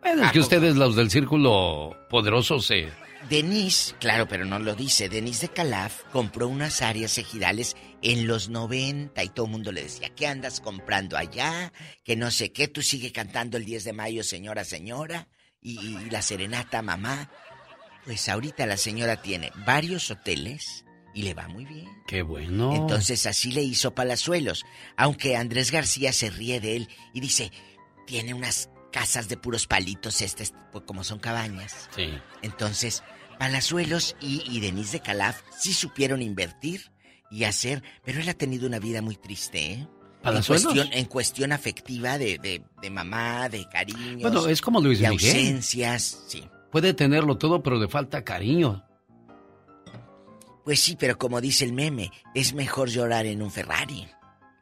Bueno, 0.00 0.24
es 0.24 0.32
que 0.32 0.40
ustedes, 0.40 0.74
los 0.76 0.96
del 0.96 1.10
círculo 1.10 1.94
poderoso, 2.08 2.60
se... 2.60 2.88
Denis, 3.30 3.94
claro, 4.00 4.26
pero 4.26 4.44
no 4.44 4.58
lo 4.58 4.74
dice. 4.74 5.08
Denis 5.08 5.40
de 5.40 5.48
Calaf 5.48 6.02
compró 6.10 6.48
unas 6.48 6.82
áreas 6.82 7.16
ejidales 7.16 7.76
en 8.02 8.26
los 8.26 8.48
90 8.48 9.22
y 9.22 9.28
todo 9.28 9.46
el 9.46 9.52
mundo 9.52 9.70
le 9.70 9.84
decía, 9.84 10.10
¿qué 10.16 10.26
andas 10.26 10.60
comprando 10.60 11.16
allá? 11.16 11.72
Que 12.02 12.16
no 12.16 12.32
sé 12.32 12.50
qué, 12.50 12.66
tú 12.66 12.82
sigue 12.82 13.12
cantando 13.12 13.56
el 13.56 13.64
10 13.64 13.84
de 13.84 13.92
mayo, 13.92 14.24
señora, 14.24 14.64
señora, 14.64 15.28
y, 15.60 15.78
y 15.78 16.10
la 16.10 16.22
serenata, 16.22 16.82
mamá. 16.82 17.30
Pues 18.04 18.28
ahorita 18.28 18.66
la 18.66 18.76
señora 18.76 19.22
tiene 19.22 19.52
varios 19.64 20.10
hoteles 20.10 20.84
y 21.14 21.22
le 21.22 21.32
va 21.32 21.46
muy 21.46 21.64
bien. 21.64 21.88
Qué 22.08 22.22
bueno. 22.22 22.74
Entonces 22.74 23.26
así 23.26 23.52
le 23.52 23.62
hizo 23.62 23.94
Palazuelos, 23.94 24.64
aunque 24.96 25.36
Andrés 25.36 25.70
García 25.70 26.12
se 26.12 26.30
ríe 26.30 26.58
de 26.58 26.74
él 26.74 26.88
y 27.14 27.20
dice, 27.20 27.52
tiene 28.08 28.34
unas 28.34 28.70
casas 28.90 29.28
de 29.28 29.36
puros 29.36 29.68
palitos, 29.68 30.20
estas 30.20 30.52
pues, 30.72 30.84
como 30.84 31.04
son 31.04 31.20
cabañas. 31.20 31.88
Sí. 31.94 32.18
Entonces, 32.42 33.04
Palazuelos 33.40 34.16
y, 34.20 34.42
y 34.54 34.60
Denise 34.60 34.98
de 34.98 35.00
Calaf 35.00 35.40
sí 35.58 35.72
supieron 35.72 36.20
invertir 36.20 36.92
y 37.30 37.44
hacer, 37.44 37.82
pero 38.04 38.20
él 38.20 38.28
ha 38.28 38.34
tenido 38.34 38.66
una 38.66 38.78
vida 38.78 39.00
muy 39.00 39.16
triste, 39.16 39.72
¿eh? 39.72 39.74
En 39.76 39.88
¿Palazuelos? 40.22 40.64
cuestión, 40.66 40.88
en 40.92 41.04
cuestión 41.06 41.52
afectiva 41.52 42.18
de, 42.18 42.36
de, 42.36 42.62
de 42.82 42.90
mamá, 42.90 43.48
de 43.48 43.66
cariños. 43.66 44.20
Bueno, 44.20 44.46
es 44.46 44.60
como 44.60 44.78
Luis 44.82 44.98
de 45.00 45.08
Miguel. 45.08 45.30
ausencias, 45.30 46.24
sí. 46.28 46.46
Puede 46.70 46.92
tenerlo 46.92 47.38
todo, 47.38 47.62
pero 47.62 47.76
le 47.76 47.88
falta 47.88 48.22
cariño. 48.22 48.84
Pues 50.62 50.80
sí, 50.80 50.96
pero 51.00 51.16
como 51.16 51.40
dice 51.40 51.64
el 51.64 51.72
meme, 51.72 52.10
es 52.34 52.52
mejor 52.52 52.90
llorar 52.90 53.24
en 53.24 53.40
un 53.40 53.50
Ferrari. 53.50 54.06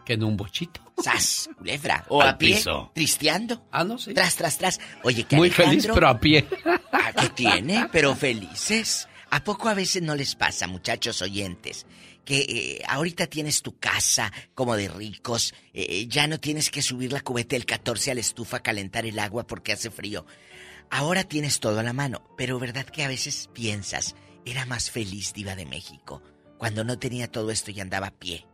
Que 0.06 0.12
en 0.12 0.22
un 0.22 0.36
bochito. 0.36 0.80
¡Sas! 1.02 1.48
Culebra. 1.56 2.04
O 2.08 2.20
Al 2.22 2.28
a 2.30 2.38
pie, 2.38 2.56
piso. 2.56 2.90
tristeando. 2.94 3.66
Ah, 3.70 3.84
no 3.84 3.98
sé. 3.98 4.14
Tras, 4.14 4.36
tras, 4.36 4.58
tras. 4.58 4.80
Oye, 5.04 5.24
que 5.24 5.36
Muy 5.36 5.50
feliz, 5.50 5.86
pero 5.92 6.08
a 6.08 6.18
pie. 6.18 6.46
Ah, 6.92 7.12
¿Qué 7.18 7.28
tiene? 7.30 7.88
Pero 7.92 8.14
felices. 8.16 9.08
¿A 9.30 9.44
poco 9.44 9.68
a 9.68 9.74
veces 9.74 10.02
no 10.02 10.14
les 10.14 10.34
pasa, 10.34 10.66
muchachos 10.66 11.20
oyentes? 11.22 11.86
Que 12.24 12.38
eh, 12.40 12.82
ahorita 12.88 13.26
tienes 13.26 13.62
tu 13.62 13.78
casa 13.78 14.32
como 14.54 14.74
de 14.76 14.88
ricos, 14.88 15.54
eh, 15.72 16.06
ya 16.08 16.26
no 16.26 16.40
tienes 16.40 16.70
que 16.70 16.82
subir 16.82 17.12
la 17.12 17.20
cubeta 17.20 17.54
del 17.56 17.64
14 17.66 18.10
a 18.10 18.14
la 18.14 18.20
estufa 18.20 18.58
a 18.58 18.62
calentar 18.62 19.06
el 19.06 19.18
agua 19.18 19.46
porque 19.46 19.72
hace 19.72 19.90
frío. 19.90 20.24
Ahora 20.90 21.24
tienes 21.24 21.60
todo 21.60 21.78
a 21.78 21.82
la 21.82 21.92
mano, 21.92 22.22
pero 22.38 22.58
¿verdad 22.58 22.86
que 22.86 23.04
a 23.04 23.08
veces 23.08 23.50
piensas, 23.52 24.14
era 24.46 24.64
más 24.64 24.90
feliz 24.90 25.34
diva 25.34 25.54
de 25.56 25.66
México 25.66 26.22
cuando 26.56 26.82
no 26.84 26.98
tenía 26.98 27.30
todo 27.30 27.50
esto 27.50 27.70
y 27.70 27.80
andaba 27.80 28.06
a 28.08 28.18
pie? 28.18 28.46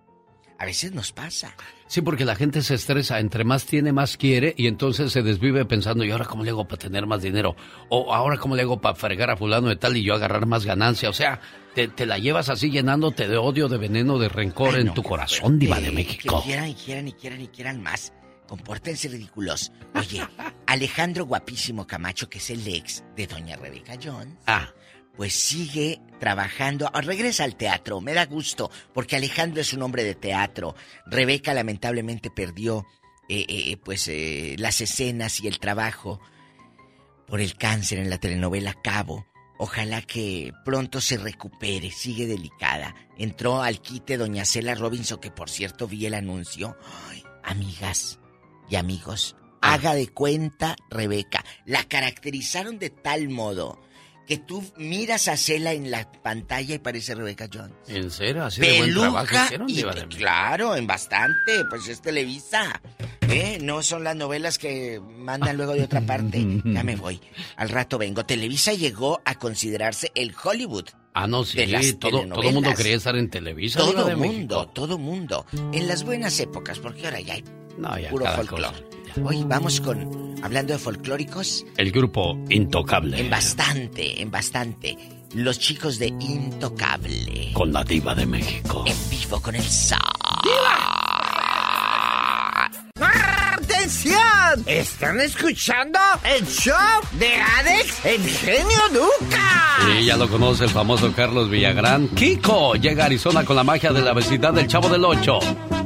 A 0.65 0.66
veces 0.66 0.93
nos 0.95 1.12
pasa. 1.12 1.55
Sí, 1.89 2.01
porque 2.01 2.24
la 2.24 2.35
gente 2.36 2.62
se 2.62 2.74
estresa, 2.74 3.20
entre 3.20 3.45
más 3.45 3.66
tiene, 3.66 3.93
más 3.93 4.16
quiere, 4.16 4.55
y 4.57 4.66
entonces 4.66 5.12
se 5.12 5.23
desvive 5.23 5.66
pensando, 5.66 6.05
¿y 6.05 6.11
ahora 6.11 6.24
cómo 6.24 6.43
le 6.43 6.51
hago 6.53 6.66
para 6.66 6.78
tener 6.78 7.07
más 7.07 7.20
dinero? 7.20 7.55
O 7.91 8.15
ahora 8.15 8.39
cómo 8.39 8.57
le 8.57 8.62
hago 8.62 8.81
para 8.81 8.95
fregar 8.95 9.28
a 9.28 9.36
fulano 9.36 9.69
de 9.69 9.77
tal 9.77 9.95
y 9.95 10.03
yo 10.03 10.15
agarrar 10.15 10.47
más 10.47 10.65
ganancia. 10.65 11.11
O 11.11 11.12
sea, 11.12 11.39
te, 11.74 11.89
te 11.89 12.07
la 12.07 12.16
llevas 12.16 12.49
así 12.49 12.70
llenándote 12.70 13.28
de 13.28 13.36
odio, 13.36 13.69
de 13.69 13.77
veneno, 13.77 14.19
de 14.19 14.31
rencor 14.31 14.74
Ay, 14.77 14.81
en 14.81 14.86
no, 14.86 14.95
tu 14.95 15.03
corazón, 15.03 15.59
diva 15.59 15.78
de. 15.78 15.91
México. 15.93 16.39
Que 16.41 16.47
quieran 16.47 16.69
y 16.70 16.74
quieran 16.74 17.09
y 17.09 17.12
quieran 17.12 17.41
y 17.43 17.49
quieran 17.49 17.82
más. 17.82 18.15
Compórtense 18.49 19.09
ridículos. 19.09 19.70
Oye, 19.95 20.27
Alejandro 20.66 21.27
Guapísimo 21.27 21.86
Camacho, 21.86 22.31
que 22.31 22.39
es 22.39 22.49
el 22.49 22.66
ex 22.66 23.05
de 23.15 23.27
Doña 23.27 23.57
Rebeca 23.57 23.99
Jones, 24.03 24.35
Ah, 24.47 24.70
pues 25.16 25.35
sigue 25.35 26.01
trabajando. 26.19 26.91
Ah, 26.93 27.01
Regresa 27.01 27.45
al 27.45 27.57
teatro, 27.57 28.01
me 28.01 28.15
da 28.15 28.27
gusto, 28.27 28.70
porque 28.93 29.16
Alejandro 29.16 29.61
es 29.61 29.73
un 29.73 29.82
hombre 29.82 30.05
de 30.05 30.15
teatro. 30.15 30.74
Rebeca 31.07 31.55
lamentablemente 31.55 32.31
perdió 32.31 32.86
eh, 33.28 33.47
eh, 33.49 33.77
pues 33.78 34.09
eh, 34.09 34.57
las 34.59 34.81
escenas 34.81 35.41
y 35.41 35.49
el 35.49 35.59
trabajo 35.59 36.20
por 37.27 37.41
el 37.41 37.57
cáncer 37.57 37.99
en 37.99 38.11
la 38.11 38.19
telenovela 38.19 38.74
Cabo. 38.74 39.27
Ojalá 39.57 40.03
que 40.03 40.53
pronto 40.65 41.01
se 41.01 41.16
recupere, 41.16 41.91
sigue 41.91 42.27
delicada. 42.27 42.95
Entró 43.16 43.62
al 43.62 43.81
quite 43.81 44.16
doña 44.16 44.45
Cela 44.45 44.74
Robinson, 44.74 45.20
que 45.20 45.31
por 45.31 45.49
cierto 45.49 45.86
vi 45.86 46.07
el 46.07 46.15
anuncio. 46.15 46.77
Ay, 47.09 47.23
amigas 47.45 48.19
y 48.69 48.77
amigos, 48.77 49.36
haga 49.62 49.95
de 49.95 50.09
cuenta 50.09 50.74
Rebeca. 50.91 51.45
La 51.65 51.85
caracterizaron 51.85 52.78
de 52.78 52.91
tal 52.91 53.28
modo 53.28 53.81
que 54.26 54.38
tú 54.38 54.64
miras 54.76 55.28
a 55.28 55.36
Cela 55.36 55.72
en 55.72 55.90
la 55.90 56.10
pantalla 56.22 56.74
y 56.74 56.78
parece 56.78 57.14
Rebeca 57.14 57.48
Jones. 57.52 57.74
¿en 57.88 58.10
serio? 58.10 58.44
Así 58.44 58.60
de 58.60 58.78
buen 58.78 58.92
trabajo 58.94 59.26
Peluca 59.26 59.44
hicieron, 59.44 59.70
y 59.70 59.82
de 59.82 60.09
claro, 60.16 60.76
en 60.76 60.86
bastante, 60.86 61.64
pues 61.68 61.88
es 61.88 62.01
Televisa. 62.01 62.80
¿Eh? 63.28 63.59
No 63.60 63.82
son 63.82 64.05
las 64.05 64.16
novelas 64.16 64.59
que 64.59 65.01
mandan 65.18 65.56
luego 65.56 65.72
de 65.74 65.82
otra 65.84 66.01
parte. 66.01 66.44
Ya 66.64 66.82
me 66.82 66.96
voy. 66.96 67.20
Al 67.56 67.68
rato 67.68 67.98
vengo. 67.98 68.24
Televisa 68.24 68.72
llegó 68.72 69.20
a 69.24 69.36
considerarse 69.36 70.10
el 70.14 70.34
Hollywood. 70.42 70.86
Ah, 71.12 71.26
no, 71.26 71.44
sí, 71.44 71.59
todo, 71.94 72.26
todo 72.26 72.42
el 72.42 72.55
mundo 72.55 72.74
quería 72.74 72.96
estar 72.96 73.14
en 73.16 73.30
Televisa. 73.30 73.78
Todo 73.78 74.05
de 74.05 74.16
mundo, 74.16 74.56
México. 74.56 74.72
todo 74.72 74.98
mundo. 74.98 75.46
En 75.72 75.86
las 75.86 76.02
buenas 76.05 76.38
épocas, 76.40 76.80
porque 76.80 77.05
ahora 77.06 77.20
ya 77.20 77.34
hay 77.34 77.44
No, 77.78 77.96
ya 77.98 78.10
puro 78.10 78.26
folclore. 78.26 78.76
Hoy 79.23 79.45
vamos 79.47 79.81
con, 79.81 80.35
hablando 80.43 80.73
de 80.73 80.78
folclóricos, 80.78 81.65
El 81.77 81.93
grupo 81.93 82.36
Intocable. 82.49 83.20
en 83.20 83.31
bastante, 83.31 84.20
en 84.20 84.31
bastante. 84.31 84.97
Los 85.35 85.59
chicos 85.59 85.99
de 85.99 86.09
Intocable. 86.09 87.53
Con 87.53 87.73
la 87.73 87.85
diva 87.85 88.15
de 88.15 88.27
México. 88.27 88.85
En 88.86 88.97
vivo 89.11 89.41
con 89.41 89.55
el 89.55 89.62
Sa. 89.62 89.99
¡Atención! 93.55 94.65
Están 94.66 95.20
escuchando 95.20 95.99
el 96.24 96.47
show 96.47 96.74
de 97.19 97.35
Alex, 97.36 98.05
el 98.05 98.20
genio 98.27 98.78
Lucas. 98.93 100.01
Y 100.01 100.07
ya 100.07 100.16
lo 100.16 100.28
conoce 100.28 100.65
el 100.65 100.70
famoso 100.70 101.12
Carlos 101.12 101.51
Villagrán. 101.51 102.09
Kiko 102.09 102.74
llega 102.77 103.05
a 103.05 103.07
Arizona 103.07 103.45
con 103.45 103.57
la 103.57 103.65
magia 103.65 103.93
de 103.93 104.03
la 104.03 104.12
vecindad 104.12 104.53
del 104.53 104.66
Chavo 104.66 104.89
del 104.89 105.05
Ocho. 105.05 105.39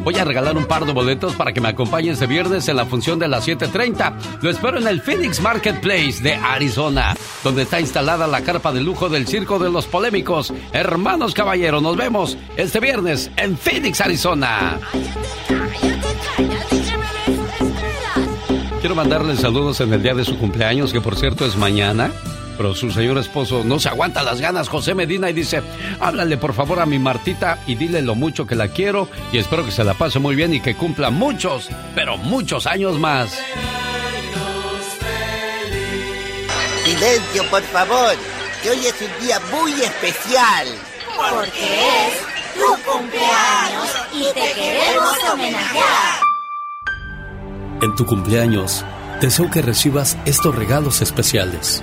Voy 0.05 0.17
a 0.17 0.25
regalar 0.25 0.57
un 0.57 0.67
par 0.67 0.87
de 0.87 0.93
boletos 0.93 1.35
para 1.35 1.53
que 1.53 1.61
me 1.61 1.69
acompañe 1.69 2.11
este 2.11 2.27
viernes 2.27 2.69
en 2.69 2.77
la 2.77 2.87
función 2.87 3.19
de 3.19 3.29
las 3.29 3.47
7.30. 3.47 4.41
Lo 4.41 4.51
espero 4.51 4.79
en 4.79 4.87
el 4.87 5.01
Phoenix 5.01 5.41
Marketplace 5.41 6.23
de 6.23 6.35
Arizona, 6.35 7.15
donde 7.45 7.63
está 7.63 7.81
instalada 7.81 8.27
la 8.27 8.43
carpa 8.43 8.73
de 8.73 8.81
lujo 8.81 9.09
del 9.09 9.27
Circo 9.27 9.59
de 9.59 9.71
los 9.71 9.87
Polémicos. 9.87 10.53
Hermanos 10.73 11.35
Caballero, 11.35 11.81
nos 11.81 11.97
vemos 11.97 12.37
este 12.57 12.81
viernes 12.81 13.31
en 13.37 13.57
Phoenix, 13.57 14.01
Arizona. 14.01 14.79
Quiero 18.81 18.95
mandarle 18.95 19.37
saludos 19.37 19.81
en 19.81 19.93
el 19.93 20.03
día 20.03 20.15
de 20.15 20.25
su 20.25 20.39
cumpleaños, 20.39 20.93
que 20.93 21.01
por 21.01 21.17
cierto 21.17 21.45
es 21.45 21.57
mañana. 21.57 22.13
Pero 22.59 22.75
su 22.75 22.91
señor 22.91 23.17
esposo 23.19 23.63
no 23.65 23.79
se 23.79 23.89
aguanta 23.89 24.25
las 24.25 24.41
ganas, 24.41 24.69
José 24.69 24.95
Medina, 24.95 25.31
y 25.31 25.33
dice, 25.33 25.63
háblale 26.01 26.37
por 26.37 26.53
favor 26.53 26.81
a 26.81 26.87
mi 26.87 26.99
Martita 26.99 27.61
y 27.67 27.77
dile 27.77 28.03
lo 28.03 28.17
mucho 28.17 28.47
que 28.47 28.57
la 28.57 28.69
quiero 28.69 29.09
y 29.33 29.39
espero 29.39 29.65
que 29.65 29.71
se 29.71 29.85
la 29.85 29.95
pase 29.95 30.19
muy 30.19 30.35
bien 30.35 30.53
y 30.53 30.61
que 30.61 30.75
cumpla 30.75 31.11
muchos, 31.11 31.69
pero 31.95 32.19
muchos 32.19 32.67
años 32.67 32.99
más. 32.99 33.39
Silencio, 36.85 37.45
por 37.51 37.63
favor, 37.63 38.15
que 38.63 38.71
hoy 38.71 38.87
es 38.87 38.95
un 39.01 39.25
día 39.25 39.39
muy 39.53 39.73
especial. 39.73 40.67
Porque 41.17 41.65
es 41.65 42.55
tu 42.55 42.91
cumpleaños 42.91 43.89
y 44.13 44.25
te 44.35 44.53
queremos 44.53 45.17
homenajear. 45.33 46.21
En 47.83 47.95
tu 47.95 48.05
cumpleaños, 48.05 48.85
deseo 49.21 49.49
que 49.51 49.63
recibas 49.63 50.17
estos 50.25 50.55
regalos 50.55 51.01
especiales. 51.03 51.83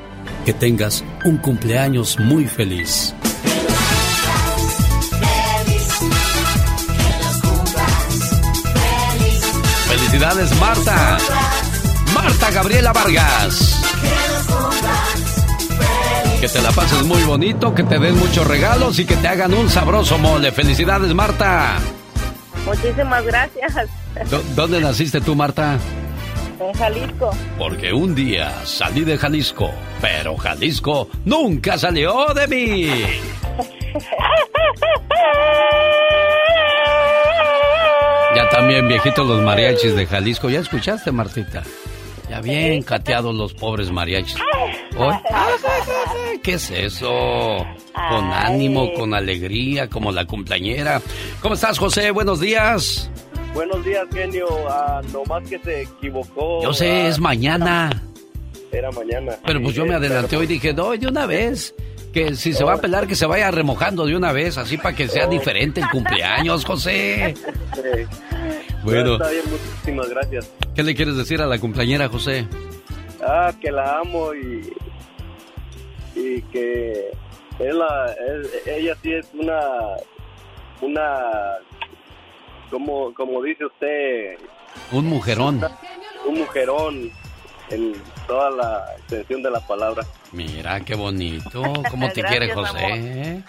Que 0.45 0.53
tengas 0.53 1.03
un 1.25 1.37
cumpleaños 1.37 2.17
muy 2.19 2.45
feliz. 2.47 3.13
Felicidades, 9.87 10.57
Marta. 10.59 11.17
Marta 12.13 12.51
Gabriela 12.51 12.93
Vargas. 12.93 13.81
Que 16.39 16.47
te 16.47 16.61
la 16.61 16.71
pases 16.71 17.03
muy 17.03 17.21
bonito, 17.23 17.73
que 17.75 17.83
te 17.83 17.99
den 17.99 18.17
muchos 18.17 18.47
regalos 18.47 18.97
y 18.99 19.05
que 19.05 19.15
te 19.17 19.27
hagan 19.27 19.53
un 19.53 19.69
sabroso 19.69 20.17
mole. 20.17 20.51
Felicidades, 20.51 21.13
Marta. 21.13 21.77
Muchísimas 22.65 23.23
gracias. 23.25 23.73
¿Dó- 24.29 24.43
¿Dónde 24.55 24.81
naciste 24.81 25.21
tú, 25.21 25.35
Marta? 25.35 25.77
En 26.61 26.73
Jalisco. 26.73 27.31
Porque 27.57 27.91
un 27.91 28.13
día 28.13 28.51
salí 28.65 29.03
de 29.03 29.17
Jalisco, 29.17 29.71
pero 29.99 30.37
Jalisco 30.37 31.09
nunca 31.25 31.77
salió 31.77 32.27
de 32.33 32.47
mí. 32.47 32.89
Ya 38.33 38.47
también 38.47 38.87
viejitos 38.87 39.27
los 39.27 39.41
mariachis 39.41 39.93
de 39.93 40.05
Jalisco. 40.05 40.49
¿Ya 40.49 40.59
escuchaste, 40.59 41.11
Martita? 41.11 41.63
Ya 42.29 42.39
bien 42.39 42.81
cateados 42.81 43.35
los 43.35 43.53
pobres 43.53 43.91
mariachis. 43.91 44.37
Oye, 44.97 45.19
¿Qué 46.41 46.53
es 46.53 46.71
eso? 46.71 47.11
Con 47.93 48.31
ánimo, 48.31 48.93
con 48.93 49.13
alegría, 49.13 49.89
como 49.89 50.13
la 50.13 50.25
cumpleañera. 50.25 51.01
¿Cómo 51.41 51.55
estás, 51.55 51.77
José? 51.77 52.11
Buenos 52.11 52.39
días. 52.39 53.11
Buenos 53.53 53.83
días, 53.83 54.05
genio. 54.13 54.47
Ah, 54.69 55.01
nomás 55.11 55.47
que 55.49 55.59
se 55.59 55.81
equivocó. 55.83 56.63
Yo 56.63 56.73
sé, 56.73 56.89
Ah, 57.03 57.07
es 57.07 57.19
mañana. 57.19 58.01
Era 58.71 58.89
mañana. 58.91 59.33
Pero 59.45 59.61
pues 59.61 59.75
yo 59.75 59.85
me 59.85 59.95
adelanté 59.95 60.37
hoy 60.37 60.45
y 60.45 60.47
dije, 60.47 60.73
no, 60.73 60.91
de 60.91 61.07
una 61.07 61.25
vez. 61.25 61.75
Que 62.13 62.35
si 62.35 62.51
se 62.53 62.63
va 62.65 62.73
a 62.73 62.77
pelar, 62.77 63.07
que 63.07 63.15
se 63.15 63.25
vaya 63.25 63.49
remojando 63.51 64.05
de 64.05 64.15
una 64.17 64.33
vez, 64.33 64.57
así 64.57 64.77
para 64.77 64.93
que 64.95 65.07
sea 65.07 65.27
diferente 65.27 65.79
el 65.79 65.89
cumpleaños, 65.89 66.65
José. 66.65 67.33
Sí. 67.73 67.81
Bueno. 68.83 69.13
Está 69.13 69.29
bien, 69.29 69.43
muchísimas 69.49 70.09
gracias. 70.09 70.51
¿Qué 70.75 70.83
le 70.83 70.93
quieres 70.95 71.15
decir 71.15 71.41
a 71.41 71.45
la 71.47 71.57
cumpleañera, 71.59 72.09
José? 72.09 72.47
Ah, 73.25 73.53
que 73.61 73.71
la 73.71 73.99
amo 73.99 74.33
y. 74.33 74.73
Y 76.15 76.41
que. 76.43 77.11
Él, 77.59 77.79
la- 77.79 78.13
él- 78.27 78.49
ella 78.65 78.97
sí 79.01 79.13
es 79.13 79.27
una. 79.33 79.59
Una. 80.81 81.21
Como, 82.71 83.13
como 83.13 83.41
dice 83.43 83.65
usted, 83.65 84.37
Un 84.91 85.05
mujerón. 85.07 85.61
un 86.27 86.39
mujerón 86.39 87.11
en 87.69 87.93
toda 88.27 88.49
la 88.51 88.85
extensión 88.97 89.43
de 89.43 89.51
la 89.51 89.59
palabra. 89.67 90.03
Mira, 90.31 90.79
qué 90.81 90.95
bonito. 90.95 91.61
¿Cómo 91.89 92.09
te 92.11 92.21
Gracias, 92.21 92.29
quiere 92.29 92.51
amor. 92.53 92.67
José? 92.67 93.43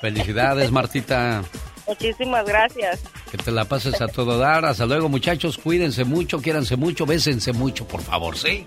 Felicidades, 0.00 0.70
Martita. 0.70 1.42
Muchísimas 1.86 2.44
gracias. 2.46 3.02
Que 3.30 3.36
te 3.38 3.50
la 3.50 3.64
pases 3.64 4.00
a 4.00 4.06
todo 4.06 4.38
dar. 4.38 4.64
Hasta 4.64 4.86
luego, 4.86 5.08
muchachos. 5.08 5.58
Cuídense 5.58 6.04
mucho, 6.04 6.40
quiéranse 6.40 6.76
mucho, 6.76 7.04
bésense 7.04 7.52
mucho, 7.52 7.86
por 7.86 8.00
favor, 8.00 8.36
¿sí? 8.38 8.64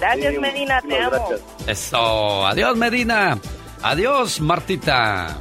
Gracias, 0.00 0.34
Medina, 0.40 0.82
te 0.82 0.98
amo. 0.98 1.28
Eso. 1.68 2.46
Adiós, 2.46 2.76
Medina. 2.76 3.38
Adiós, 3.82 4.40
Martita. 4.40 5.36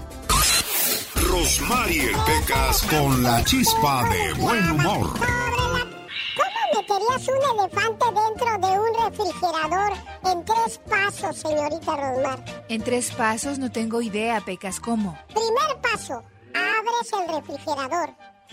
Rosmarie 1.16 2.12
Pecas 2.26 2.84
con 2.84 3.24
la 3.24 3.44
chispa 3.44 4.04
de 4.10 4.34
buen 4.34 4.72
humor. 4.72 5.14
¿Cómo 5.20 6.60
meterías 6.74 7.28
un 7.28 7.60
elefante 7.60 8.06
dentro 8.06 8.68
de 8.68 8.80
un 8.80 9.12
refrigerador 9.12 9.94
en 10.26 10.46
tres 10.46 10.80
pasos, 10.90 11.38
señorita 11.38 11.96
Rosmar? 11.96 12.44
En 12.70 12.84
tres 12.84 13.12
pasos 13.12 13.60
no 13.60 13.72
tengo 13.72 14.02
idea, 14.02 14.42
Pecas, 14.42 14.80
¿cómo? 14.80 15.18
Primer 15.34 15.82
paso, 15.82 16.24
abres 16.54 17.14
el 17.14 17.36
refrigerador. 17.36 18.10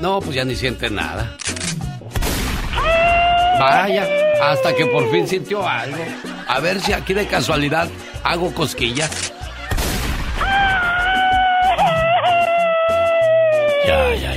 No, 0.00 0.20
pues 0.20 0.36
ya 0.36 0.44
ni 0.44 0.54
siente 0.54 0.90
nada. 0.90 1.34
Vaya, 3.58 4.06
hasta 4.42 4.74
que 4.74 4.86
por 4.86 5.10
fin 5.10 5.26
sintió 5.28 5.66
algo. 5.66 6.04
A 6.48 6.60
ver 6.60 6.80
si 6.80 6.92
aquí 6.92 7.14
de 7.14 7.26
casualidad 7.26 7.88
hago 8.22 8.52
cosquillas. 8.52 9.32
Ya, 13.86 14.14
ya. 14.14 14.33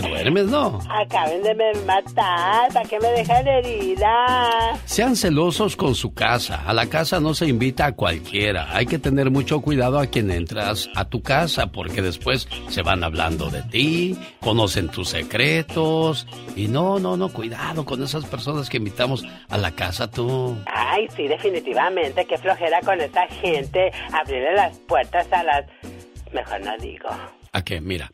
¿Te 0.00 0.08
duermes, 0.08 0.46
no? 0.46 0.78
Acaben 0.88 1.42
de 1.42 1.54
me 1.56 1.72
matar, 1.84 2.72
¿para 2.72 2.88
qué 2.88 3.00
me 3.00 3.08
dejan 3.08 3.48
herida? 3.48 4.78
Sean 4.84 5.16
celosos 5.16 5.74
con 5.74 5.96
su 5.96 6.14
casa. 6.14 6.62
A 6.66 6.72
la 6.72 6.86
casa 6.86 7.18
no 7.18 7.34
se 7.34 7.46
invita 7.46 7.86
a 7.86 7.92
cualquiera. 7.92 8.68
Hay 8.76 8.86
que 8.86 9.00
tener 9.00 9.30
mucho 9.30 9.60
cuidado 9.60 9.98
a 9.98 10.06
quien 10.06 10.30
entras 10.30 10.88
a 10.94 11.04
tu 11.04 11.20
casa 11.20 11.72
porque 11.72 12.00
después 12.00 12.48
se 12.68 12.82
van 12.82 13.02
hablando 13.02 13.50
de 13.50 13.62
ti, 13.62 14.16
conocen 14.40 14.88
tus 14.88 15.08
secretos. 15.08 16.28
Y 16.54 16.68
no, 16.68 17.00
no, 17.00 17.16
no, 17.16 17.30
cuidado 17.30 17.84
con 17.84 18.00
esas 18.02 18.24
personas 18.26 18.70
que 18.70 18.76
invitamos 18.76 19.24
a 19.48 19.58
la 19.58 19.72
casa 19.72 20.08
tú. 20.08 20.56
Ay, 20.66 21.08
sí, 21.16 21.26
definitivamente, 21.26 22.24
qué 22.24 22.38
flojera 22.38 22.80
con 22.82 23.00
esa 23.00 23.26
gente. 23.26 23.90
Abrirle 24.12 24.54
las 24.54 24.78
puertas 24.78 25.26
a 25.32 25.42
las... 25.42 25.64
Mejor 26.32 26.60
no 26.60 26.76
digo. 26.78 27.08
¿A 27.52 27.64
qué? 27.64 27.80
Mira, 27.80 28.10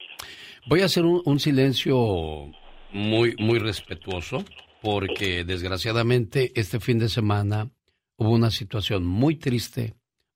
voy 0.66 0.82
a 0.82 0.86
hacer 0.86 1.04
un, 1.04 1.40
silencio 1.40 2.50
muy, 2.92 3.36
muy 3.38 3.58
respetuoso 3.58 4.44
porque 4.82 5.44
desgraciadamente 5.44 6.52
este 6.54 6.80
fin 6.80 6.98
de 6.98 7.08
semana 7.08 7.70
hubo 8.16 8.30
una 8.30 8.50
situación 8.50 9.04
muy 9.04 9.36
triste, 9.36 9.94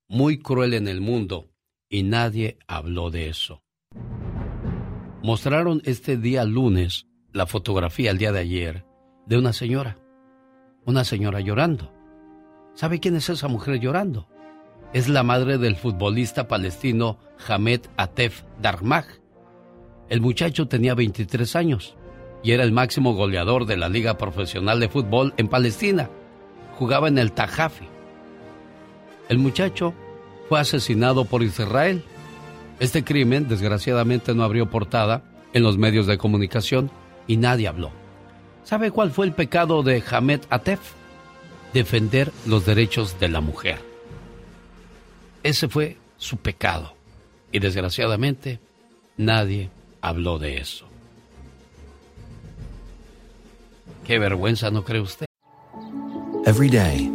muy 0.09 0.39
cruel 0.39 0.75
en 0.75 0.89
el 0.89 1.01
mundo 1.01 1.51
y 1.89 2.03
nadie 2.03 2.59
habló 2.67 3.11
de 3.11 3.29
eso. 3.29 3.63
Mostraron 5.23 5.83
este 5.85 6.17
día 6.17 6.45
lunes 6.45 7.07
la 7.33 7.47
fotografía 7.47 8.11
el 8.11 8.19
día 8.19 8.33
de 8.33 8.41
ayer 8.41 8.85
de 9.27 9.37
una 9.37 9.53
señora, 9.53 9.99
una 10.85 11.05
señora 11.05 11.41
llorando. 11.41 11.93
¿Sabe 12.75 13.01
quién 13.01 13.17
es 13.17 13.29
esa 13.29 13.49
mujer 13.49 13.81
llorando? 13.81 14.29
Es 14.95 15.09
la 15.09 15.23
madre 15.23 15.59
del 15.59 15.77
futbolista 15.77 16.49
palestino 16.49 17.19
Hamed 17.47 17.83
Atef 17.97 18.45
Darmah. 18.63 19.05
El 20.09 20.21
muchacho 20.23 20.67
tenía 20.69 20.95
23 20.95 21.55
años 21.57 21.95
y 22.43 22.53
era 22.53 22.65
el 22.65 22.73
máximo 22.73 23.15
goleador 23.15 23.67
de 23.67 23.77
la 23.77 23.89
Liga 23.89 24.17
Profesional 24.17 24.81
de 24.81 24.89
Fútbol 24.89 25.35
en 25.37 25.49
Palestina. 25.49 26.09
Jugaba 26.79 27.09
en 27.09 27.19
el 27.19 27.33
Tajafi. 27.33 27.87
El 29.29 29.39
muchacho 29.39 29.93
fue 30.49 30.61
asesinado 30.61 31.27
por 31.27 31.43
Israel. 31.43 32.03
Este 32.81 33.05
crimen, 33.05 33.49
desgraciadamente, 33.49 34.35
no 34.35 34.45
abrió 34.45 34.71
portada 34.71 35.25
en 35.53 35.63
los 35.63 35.77
medios 35.77 36.07
de 36.07 36.17
comunicación 36.17 36.91
y 37.27 37.37
nadie 37.37 37.69
habló. 37.69 37.91
¿Sabe 38.65 38.91
cuál 38.91 39.11
fue 39.11 39.27
el 39.27 39.33
pecado 39.33 39.83
de 39.83 40.03
Hamed 40.11 40.41
Atef? 40.49 40.81
Defender 41.75 42.33
los 42.47 42.65
derechos 42.65 43.21
de 43.21 43.29
la 43.29 43.43
mujer. 43.43 43.79
Ese 45.43 45.69
fue 45.69 45.99
su 46.17 46.39
pecado. 46.39 46.95
Y 47.53 47.59
desgraciadamente, 47.59 48.61
nadie 49.17 49.71
habló 50.09 50.39
de 50.39 50.57
eso. 50.57 50.87
Qué 54.05 54.19
vergüenza, 54.19 54.71
¿no 54.71 54.83
cree 54.83 55.01
usted? 55.01 55.27
Every 56.47 56.71
day, 56.71 57.11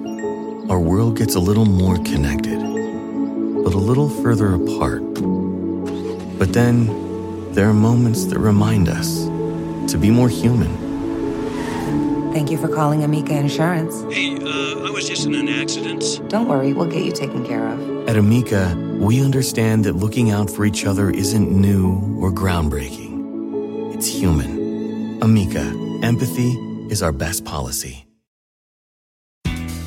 our 0.70 0.80
world 0.80 1.18
gets 1.18 1.36
a 1.36 1.40
little 1.40 1.66
more 1.66 1.98
connected, 2.04 2.60
but 3.64 3.74
a 3.74 3.80
little 3.80 4.08
further 4.08 4.54
apart. 4.54 5.02
But 6.38 6.54
then, 6.54 6.88
there 7.54 7.68
are 7.68 7.74
moments 7.74 8.26
that 8.26 8.38
remind 8.38 8.88
us 8.90 9.26
to 9.92 9.98
be 9.98 10.12
more 10.12 10.30
human. 10.30 10.70
Thank 12.32 12.52
you 12.52 12.58
for 12.58 12.68
calling 12.68 13.04
Amica 13.04 13.36
Insurance. 13.36 14.04
Hey, 14.14 14.36
uh, 14.36 14.88
I 14.88 14.92
was 14.92 15.08
just 15.08 15.26
in 15.26 15.34
an 15.34 15.50
accident. 15.50 16.22
Don't 16.30 16.48
worry, 16.48 16.74
we'll 16.74 16.90
get 16.90 17.04
you 17.04 17.12
taken 17.12 17.44
care 17.46 17.68
of. 17.68 18.08
At 18.08 18.18
Amica, 18.18 18.76
we 19.04 19.22
understand 19.22 19.84
that 19.84 19.98
looking 19.98 20.32
out 20.32 20.50
for 20.50 20.64
each 20.66 20.86
other 20.86 21.10
isn't 21.10 21.52
new 21.52 22.18
or 22.22 22.32
groundbreaking. 22.32 23.94
It's 23.94 24.08
human. 24.08 25.22
Amica, 25.22 25.74
empathy 26.02 26.52
is 26.90 27.04
our 27.04 27.12
best 27.12 27.44
policy. 27.44 28.06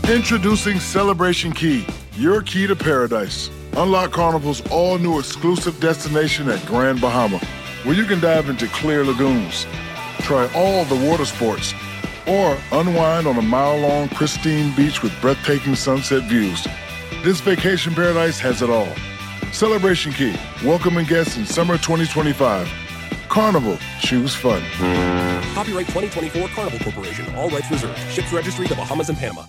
Introducing 0.06 0.78
Celebration 0.78 1.50
Key, 1.50 1.86
your 2.12 2.42
key 2.42 2.66
to 2.66 2.76
paradise. 2.76 3.50
Unlock 3.78 4.12
Carnival's 4.12 4.60
all 4.70 4.98
new 4.98 5.18
exclusive 5.18 5.80
destination 5.80 6.50
at 6.50 6.64
Grand 6.66 7.00
Bahama, 7.00 7.38
where 7.84 7.94
you 7.94 8.04
can 8.04 8.20
dive 8.20 8.50
into 8.50 8.66
clear 8.68 9.02
lagoons, 9.02 9.66
try 10.20 10.48
all 10.54 10.84
the 10.84 11.08
water 11.08 11.24
sports, 11.24 11.72
or 12.26 12.58
unwind 12.70 13.26
on 13.26 13.38
a 13.38 13.42
mile 13.42 13.78
long 13.78 14.10
pristine 14.10 14.76
beach 14.76 15.02
with 15.02 15.18
breathtaking 15.22 15.74
sunset 15.74 16.22
views. 16.24 16.66
This 17.26 17.40
vacation 17.40 17.92
paradise 17.92 18.38
has 18.38 18.62
it 18.62 18.70
all. 18.70 18.86
Celebration 19.50 20.12
Key, 20.12 20.36
welcoming 20.64 21.04
guests 21.06 21.36
in 21.36 21.44
summer 21.44 21.76
2025. 21.76 22.70
Carnival, 23.28 23.76
choose 23.98 24.32
fun. 24.32 24.62
Copyright 25.52 25.88
2024 25.88 26.46
Carnival 26.50 26.78
Corporation. 26.78 27.34
All 27.34 27.50
rights 27.50 27.68
reserved. 27.68 27.98
Ships 28.12 28.32
registry 28.32 28.68
the 28.68 28.76
Bahamas 28.76 29.08
and 29.08 29.18
Panama. 29.18 29.42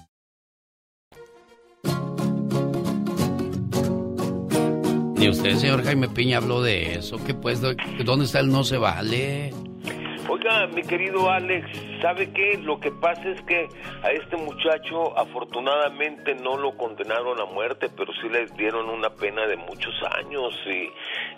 Ni 5.20 5.30
usted, 5.30 5.56
señor 5.58 5.84
Jaime 5.84 6.08
Piña, 6.08 6.38
habló 6.38 6.64
de 6.64 6.96
eso. 6.96 7.20
¿Qué 7.24 7.36
pues? 7.36 7.62
¿Dónde 7.62 8.26
está 8.26 8.40
el 8.40 8.50
no 8.50 8.64
se 8.64 8.78
vale? 8.78 9.54
Oiga, 10.30 10.68
mi 10.68 10.82
querido 10.82 11.32
Alex, 11.32 11.70
¿sabe 12.02 12.30
qué? 12.34 12.58
Lo 12.58 12.82
que 12.82 12.92
pasa 12.92 13.30
es 13.30 13.42
que 13.44 13.70
a 14.04 14.12
este 14.12 14.36
muchacho 14.36 15.18
afortunadamente 15.18 16.36
no 16.36 16.58
lo 16.58 16.76
condenaron 16.76 17.40
a 17.40 17.46
muerte, 17.46 17.88
pero 17.96 18.12
sí 18.22 18.28
le 18.28 18.46
dieron 18.58 18.90
una 18.90 19.10
pena 19.10 19.48
de 19.48 19.56
muchos 19.56 19.96
años. 20.20 20.54
¿Y, 20.66 20.92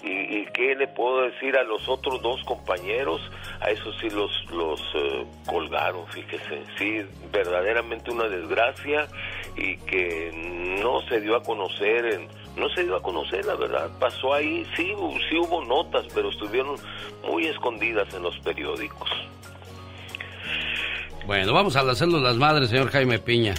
y, 0.10 0.46
qué 0.54 0.74
le 0.74 0.88
puedo 0.88 1.22
decir 1.22 1.56
a 1.56 1.64
los 1.64 1.88
otros 1.88 2.20
dos 2.24 2.44
compañeros? 2.46 3.22
A 3.62 3.70
esos 3.70 3.96
sí 4.00 4.10
los, 4.10 4.32
los 4.52 4.82
eh, 4.96 5.26
colgaron, 5.46 6.08
fíjese. 6.08 6.64
Sí, 6.80 7.06
verdaderamente 7.32 8.10
una 8.10 8.28
desgracia 8.28 9.08
y 9.56 9.78
que 9.78 10.32
no 10.82 11.02
se 11.02 11.22
dio 11.22 11.36
a 11.36 11.44
conocer 11.44 12.06
en 12.06 12.39
no 12.60 12.70
se 12.70 12.84
dio 12.84 12.96
a 12.96 13.02
conocer, 13.02 13.46
la 13.46 13.56
verdad. 13.56 13.90
Pasó 14.00 14.34
ahí, 14.34 14.66
sí, 14.76 14.94
sí 15.30 15.38
hubo 15.38 15.64
notas, 15.66 16.06
pero 16.14 16.30
estuvieron 16.30 16.76
muy 17.28 17.48
escondidas 17.48 18.14
en 18.14 18.24
los 18.24 18.38
periódicos. 18.40 19.10
Bueno, 21.26 21.54
vamos 21.54 21.76
a 21.76 21.84
las 21.84 22.00
células 22.00 22.36
madres, 22.36 22.70
señor 22.70 22.90
Jaime 22.90 23.20
Piña. 23.20 23.54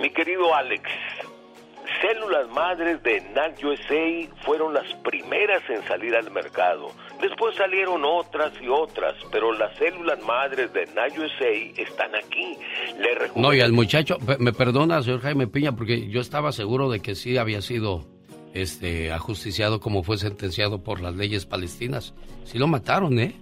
Mi 0.00 0.10
querido 0.10 0.54
Alex, 0.54 0.82
células 2.00 2.48
madres 2.48 3.02
de 3.02 3.20
NAC 3.32 3.62
USA 3.62 4.28
fueron 4.44 4.74
las 4.74 4.92
primeras 5.04 5.62
en 5.70 5.82
salir 5.86 6.14
al 6.16 6.30
mercado. 6.30 6.90
Después 7.20 7.56
salieron 7.56 8.02
otras 8.04 8.52
y 8.62 8.68
otras, 8.68 9.14
pero 9.30 9.52
las 9.52 9.74
células 9.78 10.20
madres 10.22 10.72
de 10.72 10.84
NAC 10.94 11.18
USA 11.18 11.50
están 11.80 12.10
aquí. 12.14 12.56
Le 12.98 13.30
No, 13.40 13.54
y 13.54 13.60
al 13.60 13.72
muchacho, 13.72 14.18
me 14.38 14.52
perdona, 14.52 15.02
señor 15.02 15.20
Jaime 15.20 15.46
Piña, 15.46 15.72
porque 15.72 16.08
yo 16.08 16.20
estaba 16.20 16.52
seguro 16.52 16.90
de 16.90 17.00
que 17.00 17.14
sí 17.14 17.38
había 17.38 17.62
sido 17.62 18.04
este 18.52 19.12
ajusticiado 19.12 19.80
como 19.80 20.02
fue 20.02 20.16
sentenciado 20.18 20.82
por 20.82 21.00
las 21.00 21.14
leyes 21.16 21.46
palestinas. 21.46 22.14
Sí 22.44 22.58
lo 22.58 22.66
mataron, 22.66 23.18
¿eh? 23.18 23.34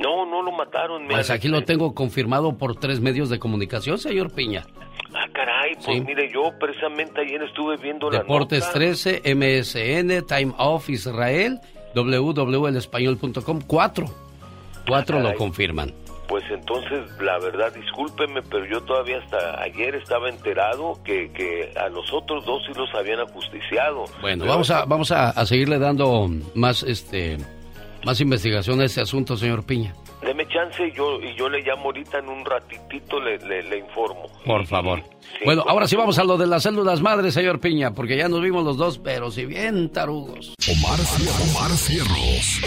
No, 0.00 0.26
no 0.26 0.42
lo 0.42 0.52
mataron. 0.52 1.06
Pues 1.08 1.30
aquí 1.30 1.48
lo 1.48 1.62
tengo 1.64 1.94
confirmado 1.94 2.56
por 2.58 2.76
tres 2.76 3.00
medios 3.00 3.30
de 3.30 3.38
comunicación, 3.38 3.98
señor 3.98 4.32
Piña. 4.32 4.64
Ah, 5.14 5.26
caray, 5.32 5.74
pues 5.74 5.86
Sí. 5.86 6.00
mire, 6.02 6.30
yo 6.32 6.52
precisamente 6.60 7.20
ayer 7.22 7.42
estuve 7.42 7.76
viendo 7.78 8.10
la 8.10 8.18
Deportes 8.18 8.60
nota. 8.60 8.72
13, 8.74 9.22
MSN, 9.34 10.22
Time 10.26 10.52
Off 10.58 10.90
Israel, 10.90 11.60
www.elespañol.com, 11.94 13.60
cuatro. 13.66 14.06
Cuatro 14.86 15.20
lo 15.20 15.34
confirman. 15.34 15.92
Pues 16.28 16.44
entonces, 16.50 17.00
la 17.22 17.38
verdad, 17.38 17.72
discúlpeme, 17.74 18.42
pero 18.42 18.66
yo 18.66 18.82
todavía 18.82 19.18
hasta 19.18 19.62
ayer 19.62 19.94
estaba 19.94 20.28
enterado 20.28 20.98
que, 21.02 21.30
que 21.32 21.72
a 21.78 21.88
los 21.88 22.12
otros 22.12 22.44
dos 22.44 22.62
sí 22.66 22.72
los 22.78 22.94
habían 22.94 23.20
ajusticiado. 23.20 24.04
Bueno, 24.20 24.42
Pero- 24.44 24.52
vamos 24.52 24.70
a, 24.70 24.84
vamos 24.84 25.10
a, 25.10 25.30
a 25.30 25.46
seguirle 25.46 25.78
dando 25.78 26.28
más 26.54 26.82
este 26.82 27.38
más 28.04 28.20
investigación 28.20 28.80
a 28.80 28.84
este 28.84 29.00
asunto, 29.00 29.36
señor 29.36 29.64
Piña. 29.64 29.94
Deme 30.22 30.46
chance 30.48 30.84
y 30.86 30.92
yo, 30.92 31.20
y 31.22 31.34
yo 31.36 31.48
le 31.48 31.60
llamo 31.62 31.84
ahorita 31.84 32.18
en 32.18 32.28
un 32.28 32.44
ratitito, 32.44 33.20
le, 33.20 33.38
le, 33.38 33.62
le 33.62 33.78
informo. 33.78 34.26
Por 34.44 34.66
favor. 34.66 35.02
Bueno, 35.44 35.64
ahora 35.66 35.86
sí 35.86 35.94
vamos 35.96 36.18
a 36.18 36.24
lo 36.24 36.36
de 36.36 36.46
las 36.46 36.64
células 36.64 37.00
madres, 37.00 37.34
señor 37.34 37.60
Piña, 37.60 37.92
porque 37.94 38.16
ya 38.16 38.28
nos 38.28 38.42
vimos 38.42 38.64
los 38.64 38.76
dos, 38.76 38.98
pero 38.98 39.30
si 39.30 39.46
bien 39.46 39.90
tarugos. 39.90 40.54
Omar, 40.68 40.98
Cier- 40.98 41.56
Omar 41.56 41.70
Cierros. 41.70 42.60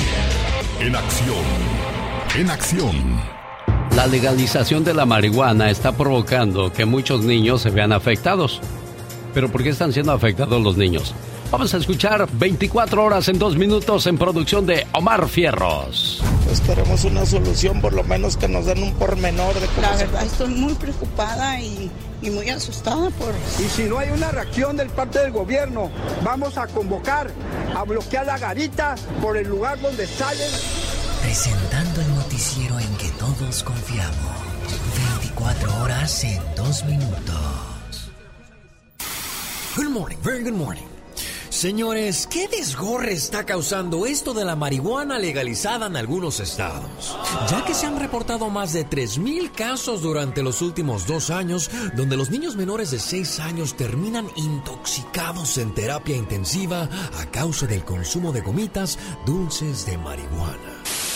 En 0.79 0.95
acción. 0.95 1.43
En 2.37 2.49
acción. 2.49 3.21
La 3.97 4.07
legalización 4.07 4.85
de 4.85 4.93
la 4.93 5.05
marihuana 5.05 5.69
está 5.69 5.91
provocando 5.97 6.71
que 6.71 6.85
muchos 6.85 7.21
niños 7.25 7.61
se 7.61 7.69
vean 7.71 7.91
afectados. 7.91 8.61
Pero 9.33 9.49
¿por 9.49 9.63
qué 9.63 9.69
están 9.69 9.91
siendo 9.91 10.13
afectados 10.13 10.61
los 10.61 10.77
niños? 10.77 11.13
Vamos 11.51 11.73
a 11.73 11.77
escuchar 11.77 12.29
24 12.31 13.03
horas 13.03 13.27
en 13.27 13.37
dos 13.37 13.57
minutos 13.57 14.07
en 14.07 14.17
producción 14.17 14.65
de 14.65 14.87
Omar 14.93 15.27
Fierros. 15.27 16.21
Pues 16.45 16.61
queremos 16.61 17.03
una 17.03 17.25
solución, 17.25 17.81
por 17.81 17.91
lo 17.91 18.03
menos 18.05 18.37
que 18.37 18.47
nos 18.47 18.65
den 18.65 18.81
un 18.81 18.93
pormenor 18.93 19.53
de 19.59 19.67
cómo 19.67 19.81
La 19.81 19.97
se- 19.97 20.05
verdad 20.05 20.23
estoy 20.25 20.47
muy 20.55 20.73
preocupada 20.75 21.59
y, 21.59 21.91
y 22.21 22.29
muy 22.29 22.49
asustada 22.49 23.09
por... 23.11 23.33
Y 23.59 23.67
si 23.67 23.83
no 23.83 23.99
hay 23.99 24.09
una 24.11 24.31
reacción 24.31 24.77
del 24.77 24.89
parte 24.91 25.19
del 25.19 25.31
gobierno, 25.31 25.91
vamos 26.23 26.57
a 26.57 26.67
convocar 26.67 27.29
a 27.75 27.83
bloquear 27.83 28.25
la 28.27 28.37
garita 28.37 28.95
por 29.21 29.35
el 29.35 29.49
lugar 29.49 29.79
donde 29.81 30.07
salen. 30.07 30.49
Presentando 31.21 31.99
el 32.01 32.15
noticiero 32.15 32.79
en 32.79 32.95
que 32.95 33.09
todos 33.19 33.61
confiamos. 33.63 34.15
24 35.19 35.81
horas 35.83 36.23
en 36.23 36.41
dos 36.55 36.85
minutos. 36.85 38.09
Good 39.75 39.89
morning, 39.89 40.17
very 40.23 40.43
good 40.43 40.53
morning. 40.53 40.83
Señores, 41.61 42.25
¿qué 42.25 42.47
desgorre 42.47 43.13
está 43.13 43.45
causando 43.45 44.07
esto 44.07 44.33
de 44.33 44.43
la 44.43 44.55
marihuana 44.55 45.19
legalizada 45.19 45.85
en 45.85 45.95
algunos 45.95 46.39
estados? 46.39 47.15
Ya 47.51 47.63
que 47.63 47.75
se 47.75 47.85
han 47.85 47.99
reportado 47.99 48.49
más 48.49 48.73
de 48.73 48.83
3.000 48.83 49.51
casos 49.51 50.01
durante 50.01 50.41
los 50.41 50.63
últimos 50.63 51.05
dos 51.05 51.29
años, 51.29 51.69
donde 51.95 52.17
los 52.17 52.31
niños 52.31 52.55
menores 52.55 52.89
de 52.89 52.97
6 52.97 53.41
años 53.41 53.77
terminan 53.77 54.27
intoxicados 54.37 55.59
en 55.59 55.71
terapia 55.75 56.15
intensiva 56.17 56.89
a 57.19 57.25
causa 57.27 57.67
del 57.67 57.85
consumo 57.85 58.31
de 58.31 58.41
gomitas 58.41 58.97
dulces 59.27 59.85
de 59.85 59.99
marihuana. 59.99 60.70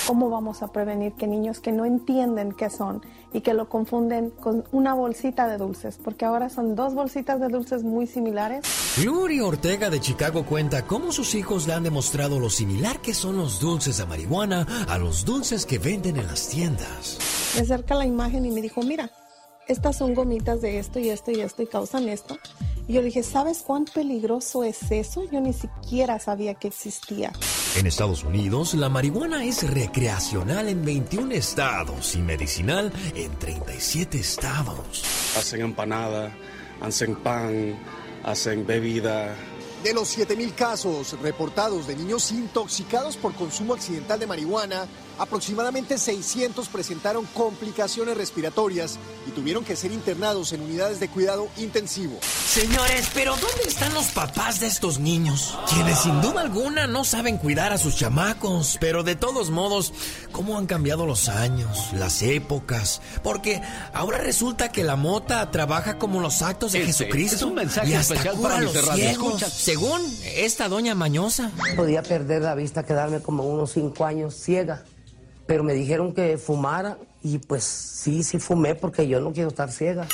¿Cómo 0.07 0.29
vamos 0.29 0.61
a 0.61 0.67
prevenir 0.67 1.13
que 1.13 1.25
niños 1.25 1.59
que 1.59 1.71
no 1.71 1.83
entienden 1.83 2.51
qué 2.51 2.69
son 2.69 3.01
y 3.33 3.41
que 3.41 3.55
lo 3.55 3.69
confunden 3.69 4.29
con 4.29 4.63
una 4.71 4.93
bolsita 4.93 5.47
de 5.47 5.57
dulces? 5.57 5.97
Porque 6.03 6.25
ahora 6.25 6.49
son 6.49 6.75
dos 6.75 6.93
bolsitas 6.93 7.39
de 7.39 7.47
dulces 7.47 7.83
muy 7.83 8.05
similares. 8.05 8.63
Gloria 9.01 9.43
Ortega 9.43 9.89
de 9.89 9.99
Chicago 9.99 10.45
cuenta 10.45 10.85
cómo 10.85 11.11
sus 11.11 11.33
hijos 11.33 11.65
le 11.65 11.73
han 11.73 11.81
demostrado 11.81 12.39
lo 12.39 12.51
similar 12.51 12.99
que 13.01 13.15
son 13.15 13.37
los 13.37 13.59
dulces 13.59 13.97
de 13.97 14.05
marihuana 14.05 14.67
a 14.87 14.99
los 14.99 15.25
dulces 15.25 15.65
que 15.65 15.79
venden 15.79 16.17
en 16.17 16.27
las 16.27 16.49
tiendas. 16.49 17.17
Me 17.55 17.61
acerca 17.61 17.95
la 17.95 18.05
imagen 18.05 18.45
y 18.45 18.51
me 18.51 18.61
dijo, 18.61 18.83
mira, 18.83 19.09
estas 19.67 19.97
son 19.97 20.13
gomitas 20.13 20.61
de 20.61 20.77
esto 20.77 20.99
y 20.99 21.09
esto 21.09 21.31
y 21.31 21.41
esto 21.41 21.63
y 21.63 21.65
causan 21.65 22.09
esto. 22.09 22.37
Y 22.87 22.93
yo 22.93 23.01
dije, 23.01 23.23
¿sabes 23.23 23.63
cuán 23.65 23.85
peligroso 23.85 24.63
es 24.63 24.91
eso? 24.91 25.23
Yo 25.31 25.41
ni 25.41 25.53
siquiera 25.53 26.19
sabía 26.19 26.53
que 26.53 26.67
existía. 26.67 27.31
En 27.77 27.87
Estados 27.87 28.23
Unidos, 28.23 28.75
la 28.75 28.89
marihuana 28.89 29.43
es 29.43 29.67
recreacional 29.69 30.69
en 30.69 30.85
21 30.85 31.33
estados 31.33 32.15
y 32.15 32.19
medicinal 32.19 32.93
en 33.15 33.37
37 33.39 34.19
estados. 34.19 35.03
Hacen 35.35 35.61
empanada, 35.61 36.31
hacen 36.79 37.15
pan, 37.15 37.75
hacen 38.23 38.67
bebida. 38.67 39.35
De 39.83 39.93
los 39.93 40.17
7.000 40.17 40.53
casos 40.55 41.19
reportados 41.21 41.87
de 41.87 41.95
niños 41.95 42.31
intoxicados 42.31 43.17
por 43.17 43.33
consumo 43.33 43.73
accidental 43.73 44.19
de 44.19 44.27
marihuana, 44.27 44.87
aproximadamente 45.19 45.97
600 45.97 46.67
presentaron 46.69 47.25
complicaciones 47.33 48.17
respiratorias 48.17 48.97
y 49.27 49.31
tuvieron 49.31 49.63
que 49.63 49.75
ser 49.75 49.91
internados 49.91 50.53
en 50.53 50.61
unidades 50.61 50.99
de 50.99 51.09
cuidado 51.09 51.47
intensivo. 51.57 52.19
Señores, 52.21 53.09
pero 53.13 53.35
¿dónde 53.35 53.67
están 53.67 53.93
los 53.93 54.07
papás 54.07 54.59
de 54.59 54.67
estos 54.67 54.99
niños? 54.99 55.57
Quienes 55.73 55.99
sin 55.99 56.21
duda 56.21 56.41
alguna 56.41 56.87
no 56.87 57.03
saben 57.03 57.37
cuidar 57.37 57.73
a 57.73 57.77
sus 57.77 57.95
chamacos, 57.95 58.77
pero 58.79 59.03
de 59.03 59.15
todos 59.15 59.49
modos, 59.49 59.93
¿cómo 60.31 60.57
han 60.57 60.65
cambiado 60.65 61.05
los 61.05 61.29
años, 61.29 61.91
las 61.93 62.21
épocas? 62.21 63.01
Porque 63.23 63.61
ahora 63.93 64.17
resulta 64.19 64.71
que 64.71 64.83
la 64.83 64.95
mota 64.95 65.51
trabaja 65.51 65.97
como 65.97 66.21
los 66.21 66.41
actos 66.41 66.71
de 66.71 66.79
Este 66.79 66.93
Jesucristo. 66.93 67.35
es 67.35 67.41
un 67.41 67.55
mensaje 67.55 67.89
y 67.89 67.93
hasta 67.95 68.13
especial 68.15 68.35
cura 68.35 68.49
para 68.55 68.61
los 68.61 68.73
ciegos, 68.95 69.41
según 69.41 70.01
esta 70.35 70.69
doña 70.69 70.95
mañosa. 70.95 71.51
Podía 71.75 72.03
perder 72.03 72.41
la 72.41 72.55
vista, 72.55 72.83
quedarme 72.83 73.21
como 73.21 73.43
unos 73.43 73.71
cinco 73.71 74.05
años 74.05 74.35
ciega. 74.35 74.83
Pero 75.47 75.63
me 75.63 75.73
dijeron 75.73 76.13
que 76.13 76.37
fumara 76.37 76.97
y 77.23 77.37
pues 77.37 77.63
sí, 77.63 78.23
sí 78.23 78.39
fumé 78.39 78.75
porque 78.75 79.07
yo 79.07 79.19
no 79.19 79.31
quiero 79.31 79.49
estar 79.49 79.71
ciega. 79.71 80.07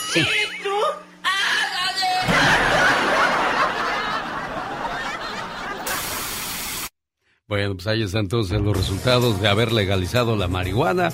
Bueno, 7.47 7.75
pues 7.75 7.87
ahí 7.87 8.01
están 8.01 8.21
entonces 8.21 8.61
los 8.61 8.77
resultados 8.77 9.41
de 9.41 9.49
haber 9.49 9.73
legalizado 9.73 10.37
la 10.37 10.47
marihuana 10.47 11.09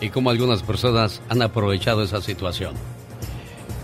y 0.00 0.10
cómo 0.10 0.30
algunas 0.30 0.64
personas 0.64 1.22
han 1.28 1.42
aprovechado 1.42 2.02
esa 2.02 2.20
situación. 2.20 2.74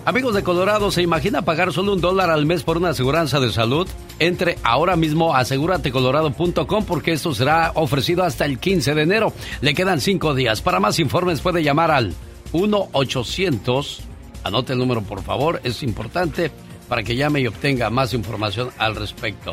Amigos 0.04 0.34
de 0.34 0.42
Colorado, 0.42 0.90
¿se 0.90 1.00
imagina 1.00 1.42
pagar 1.42 1.72
solo 1.72 1.92
un 1.92 2.00
dólar 2.00 2.28
al 2.28 2.44
mes 2.44 2.64
por 2.64 2.76
una 2.76 2.88
aseguranza 2.88 3.38
de 3.38 3.52
salud? 3.52 3.86
Entre 4.18 4.58
ahora 4.64 4.96
mismo 4.96 5.32
a 5.32 5.38
aseguratecolorado.com 5.38 6.84
porque 6.84 7.12
esto 7.12 7.32
será 7.32 7.70
ofrecido 7.76 8.24
hasta 8.24 8.44
el 8.44 8.58
15 8.58 8.96
de 8.96 9.02
enero. 9.02 9.32
Le 9.60 9.74
quedan 9.74 10.00
cinco 10.00 10.34
días. 10.34 10.60
Para 10.60 10.80
más 10.80 10.98
informes 10.98 11.40
puede 11.40 11.62
llamar 11.62 11.92
al 11.92 12.14
1-800. 12.52 14.00
Anote 14.42 14.72
el 14.72 14.80
número 14.80 15.02
por 15.02 15.22
favor, 15.22 15.60
es 15.62 15.84
importante 15.84 16.50
para 16.88 17.04
que 17.04 17.14
llame 17.14 17.40
y 17.40 17.46
obtenga 17.46 17.88
más 17.88 18.12
información 18.12 18.70
al 18.78 18.96
respecto. 18.96 19.52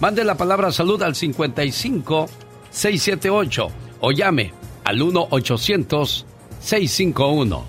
Mande 0.00 0.24
la 0.24 0.36
palabra 0.36 0.72
salud 0.72 1.00
al 1.04 1.14
55 1.14 2.26
678 2.68 3.68
o 4.00 4.10
llame 4.10 4.52
al 4.82 5.00
1 5.00 5.28
800 5.30 6.26
651 6.58 7.64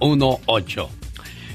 0518. 0.00 0.88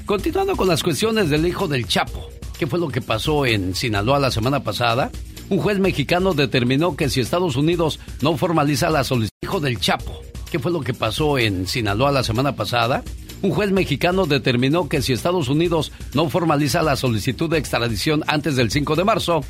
Continuando 0.06 0.56
con 0.56 0.68
las 0.68 0.82
cuestiones 0.82 1.30
del 1.30 1.46
hijo 1.46 1.68
del 1.68 1.86
Chapo, 1.86 2.28
¿qué 2.58 2.66
fue 2.66 2.78
lo 2.78 2.88
que 2.88 3.00
pasó 3.00 3.46
en 3.46 3.74
Sinaloa 3.74 4.18
la 4.18 4.30
semana 4.30 4.62
pasada? 4.62 5.10
Un 5.48 5.58
juez 5.58 5.78
mexicano 5.78 6.34
determinó 6.34 6.96
que 6.96 7.08
si 7.08 7.20
Estados 7.20 7.56
Unidos 7.56 8.00
no 8.20 8.36
formaliza 8.36 8.90
la 8.90 9.04
solicitud 9.04 9.30
hijo 9.42 9.60
del 9.60 9.80
Chapo, 9.80 10.20
¿qué 10.50 10.58
fue 10.58 10.70
lo 10.70 10.80
que 10.80 10.94
pasó 10.94 11.38
en 11.38 11.66
Sinaloa 11.66 12.12
la 12.12 12.22
semana 12.22 12.54
pasada? 12.54 13.02
Un 13.42 13.52
juez 13.52 13.72
mexicano 13.72 14.26
determinó 14.26 14.88
que 14.88 15.00
si 15.00 15.12
Estados 15.12 15.48
Unidos 15.48 15.92
no 16.14 16.28
formaliza 16.28 16.82
la 16.82 16.96
solicitud 16.96 17.48
de 17.48 17.58
extradición 17.58 18.22
antes 18.26 18.54
del 18.54 18.70
5 18.70 18.96
de 18.96 19.04
marzo, 19.04 19.42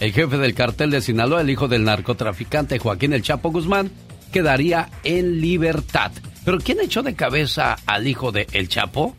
el 0.00 0.12
jefe 0.12 0.36
del 0.36 0.54
cartel 0.54 0.90
de 0.90 1.00
Sinaloa, 1.00 1.40
el 1.40 1.50
hijo 1.50 1.66
del 1.66 1.84
narcotraficante 1.84 2.78
Joaquín 2.78 3.12
El 3.12 3.22
Chapo 3.22 3.50
Guzmán, 3.50 3.90
quedaría 4.32 4.90
en 5.02 5.40
libertad. 5.40 6.12
¿Pero 6.48 6.60
quién 6.60 6.80
echó 6.80 7.02
de 7.02 7.14
cabeza 7.14 7.76
al 7.84 8.06
hijo 8.06 8.32
de 8.32 8.46
El 8.52 8.70
Chapo? 8.70 9.14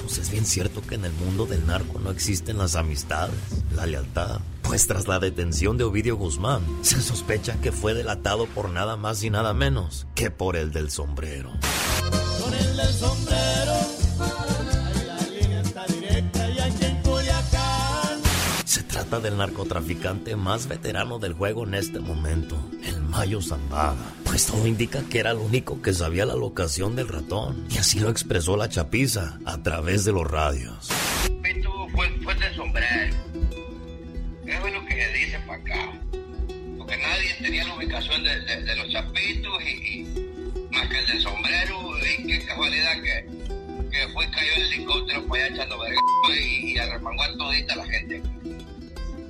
Pues 0.00 0.16
es 0.16 0.30
bien 0.30 0.46
cierto 0.46 0.80
que 0.80 0.94
en 0.94 1.04
el 1.04 1.12
mundo 1.12 1.44
del 1.44 1.66
narco 1.66 1.98
no 1.98 2.10
existen 2.10 2.56
las 2.56 2.76
amistades, 2.76 3.36
la 3.76 3.84
lealtad. 3.84 4.40
Pues 4.62 4.86
tras 4.86 5.06
la 5.06 5.18
detención 5.18 5.76
de 5.76 5.84
Ovidio 5.84 6.16
Guzmán, 6.16 6.62
se 6.80 7.02
sospecha 7.02 7.60
que 7.60 7.72
fue 7.72 7.92
delatado 7.92 8.46
por 8.46 8.70
nada 8.70 8.96
más 8.96 9.22
y 9.22 9.28
nada 9.28 9.52
menos 9.52 10.06
que 10.14 10.30
por 10.30 10.56
el 10.56 10.72
del 10.72 10.90
sombrero. 10.90 11.50
Con 12.42 12.54
el 12.54 12.74
del 12.74 12.94
sombrero, 12.94 13.74
trata 19.04 19.20
del 19.20 19.36
narcotraficante 19.36 20.34
más 20.34 20.66
veterano 20.66 21.18
del 21.18 21.34
juego 21.34 21.64
en 21.66 21.74
este 21.74 22.00
momento, 22.00 22.56
el 22.84 23.00
Mayo 23.02 23.42
Zambada. 23.42 23.96
Pues 24.24 24.46
todo 24.46 24.66
indica 24.66 25.02
que 25.10 25.18
era 25.18 25.32
el 25.32 25.38
único 25.38 25.82
que 25.82 25.92
sabía 25.92 26.24
la 26.24 26.34
locación 26.34 26.96
del 26.96 27.08
ratón. 27.08 27.66
Y 27.70 27.76
así 27.78 28.00
lo 28.00 28.08
expresó 28.08 28.56
la 28.56 28.68
chapiza 28.68 29.38
a 29.44 29.62
través 29.62 30.04
de 30.06 30.12
los 30.12 30.26
radios. 30.30 30.88
fue, 31.92 32.08
fue 32.22 32.34
del 32.36 32.54
sombrero. 32.56 33.14
Eso 34.46 34.66
es 34.66 34.72
lo 34.74 34.86
que 34.86 34.94
se 34.94 35.12
dice 35.12 35.38
para 35.46 35.58
acá. 35.60 35.92
Porque 36.78 36.96
nadie 36.96 37.34
tenía 37.42 37.64
la 37.64 37.76
ubicación 37.76 38.22
de, 38.22 38.40
de- 38.40 38.62
de 38.62 38.76
los 38.76 38.88
chapitos 38.90 39.52
y, 39.64 39.68
y 40.00 40.68
más 40.72 40.88
que 40.88 40.98
el 40.98 41.06
del 41.06 41.20
sombrero. 41.20 41.78
Y 42.18 42.26
qué 42.26 42.46
casualidad 42.46 42.92
que, 43.02 43.26
que 43.90 44.08
fue 44.14 44.30
cayó 44.30 44.52
el 44.56 44.62
helicóptero 44.72 45.26
para 45.26 45.44
allá 45.44 45.54
echando 45.54 45.78
verga 45.78 45.98
y, 46.40 46.72
y 46.72 46.78
arremangó 46.78 47.22
a 47.22 47.36
todita 47.36 47.76
la 47.76 47.84
gente. 47.86 48.22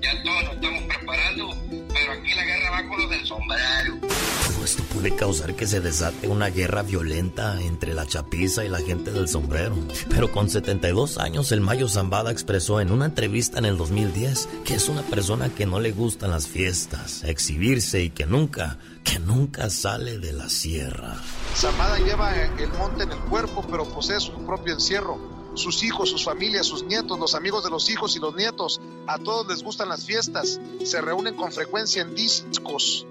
Ya 0.05 0.23
todos 0.23 0.45
nos 0.45 0.55
estamos 0.55 0.83
preparando, 0.83 1.57
pero 1.71 2.13
aquí 2.13 2.35
la 2.35 2.45
guerra 2.45 2.71
va 2.73 2.89
con 2.89 3.01
los 3.01 3.11
del 3.11 3.27
sombrero. 3.27 3.99
Todo 4.01 4.65
esto 4.65 4.83
puede 4.93 5.17
causar 5.17 5.55
que 5.55 5.67
se 5.67 5.81
desate 5.81 6.29
una 6.29 6.51
guerra 6.51 6.83
violenta 6.83 7.59
entre 7.63 7.95
la 7.95 8.05
chapiza 8.05 8.67
y 8.67 8.69
la 8.69 8.81
gente 8.81 9.13
del 9.13 9.29
sombrero. 9.29 9.75
Pero 10.11 10.31
con 10.31 10.51
72 10.51 11.17
años, 11.17 11.53
el 11.53 11.63
Mayo 11.63 11.89
Zambada 11.89 12.31
expresó 12.31 12.83
en 12.83 12.93
una 12.93 13.07
entrevista 13.07 13.59
en 13.59 13.65
el 13.65 13.79
2010 13.79 14.47
que 14.67 14.75
es 14.75 14.91
una 14.91 15.01
persona 15.01 15.49
que 15.49 15.65
no 15.65 15.81
le 15.81 15.93
gustan 15.93 16.33
las 16.33 16.49
fiestas, 16.49 17.25
exhibirse 17.25 18.03
y 18.03 18.11
que 18.11 18.27
nunca, 18.27 18.77
que 19.05 19.19
nunca 19.19 19.71
sale 19.71 20.19
de 20.19 20.35
la 20.35 20.51
sierra. 20.51 21.17
Zamada 21.57 21.99
lleva 21.99 22.35
el 22.35 22.69
monte 22.75 23.05
en 23.05 23.13
el 23.13 23.21
cuerpo, 23.21 23.65
pero 23.71 23.87
posee 23.87 24.21
su 24.21 24.45
propio 24.45 24.75
encierro. 24.75 25.34
Sus 25.55 25.83
hijos, 25.85 26.11
sus 26.11 26.25
familias, 26.25 26.67
sus 26.67 26.83
nietos, 26.83 27.19
los 27.19 27.35
amigos 27.35 27.65
de 27.65 27.71
los 27.71 27.89
hijos 27.89 28.17
y 28.17 28.19
los 28.19 28.35
nietos, 28.35 28.81
a 29.07 29.19
todos 29.19 29.47
les 29.47 29.63
gustan 29.63 29.89
las 29.89 30.05
fiestas. 30.05 30.61
Se 30.85 31.01
reúnen 31.01 31.35
con 31.37 31.53
frecuencia 31.53 32.03
en 32.03 32.15
discos. 32.15 33.07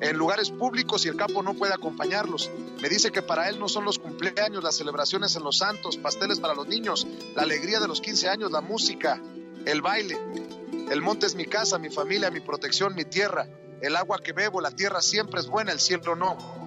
en 0.00 0.16
lugares 0.16 0.50
públicos 0.50 1.04
y 1.04 1.08
el 1.08 1.16
capo 1.16 1.42
no 1.42 1.54
puede 1.54 1.74
acompañarlos. 1.74 2.50
Me 2.80 2.88
dice 2.88 3.10
que 3.10 3.20
para 3.20 3.48
él 3.48 3.58
no 3.58 3.68
son 3.68 3.84
los 3.84 3.98
cumpleaños, 3.98 4.62
las 4.62 4.76
celebraciones 4.76 5.34
en 5.34 5.42
los 5.42 5.58
santos, 5.58 5.96
pasteles 5.96 6.38
para 6.38 6.54
los 6.54 6.68
niños, 6.68 7.04
la 7.34 7.42
alegría 7.42 7.80
de 7.80 7.88
los 7.88 8.00
15 8.00 8.28
años, 8.28 8.52
la 8.52 8.60
música, 8.60 9.20
el 9.66 9.82
baile. 9.82 10.16
El 10.90 11.02
monte 11.02 11.26
es 11.26 11.34
mi 11.34 11.46
casa, 11.46 11.78
mi 11.78 11.90
familia, 11.90 12.30
mi 12.30 12.38
protección, 12.40 12.94
mi 12.94 13.04
tierra. 13.04 13.48
El 13.80 13.96
agua 13.96 14.20
que 14.20 14.32
bebo, 14.32 14.60
la 14.60 14.70
tierra 14.70 15.02
siempre 15.02 15.40
es 15.40 15.48
buena, 15.48 15.72
el 15.72 15.80
cielo 15.80 16.14
no. 16.14 16.57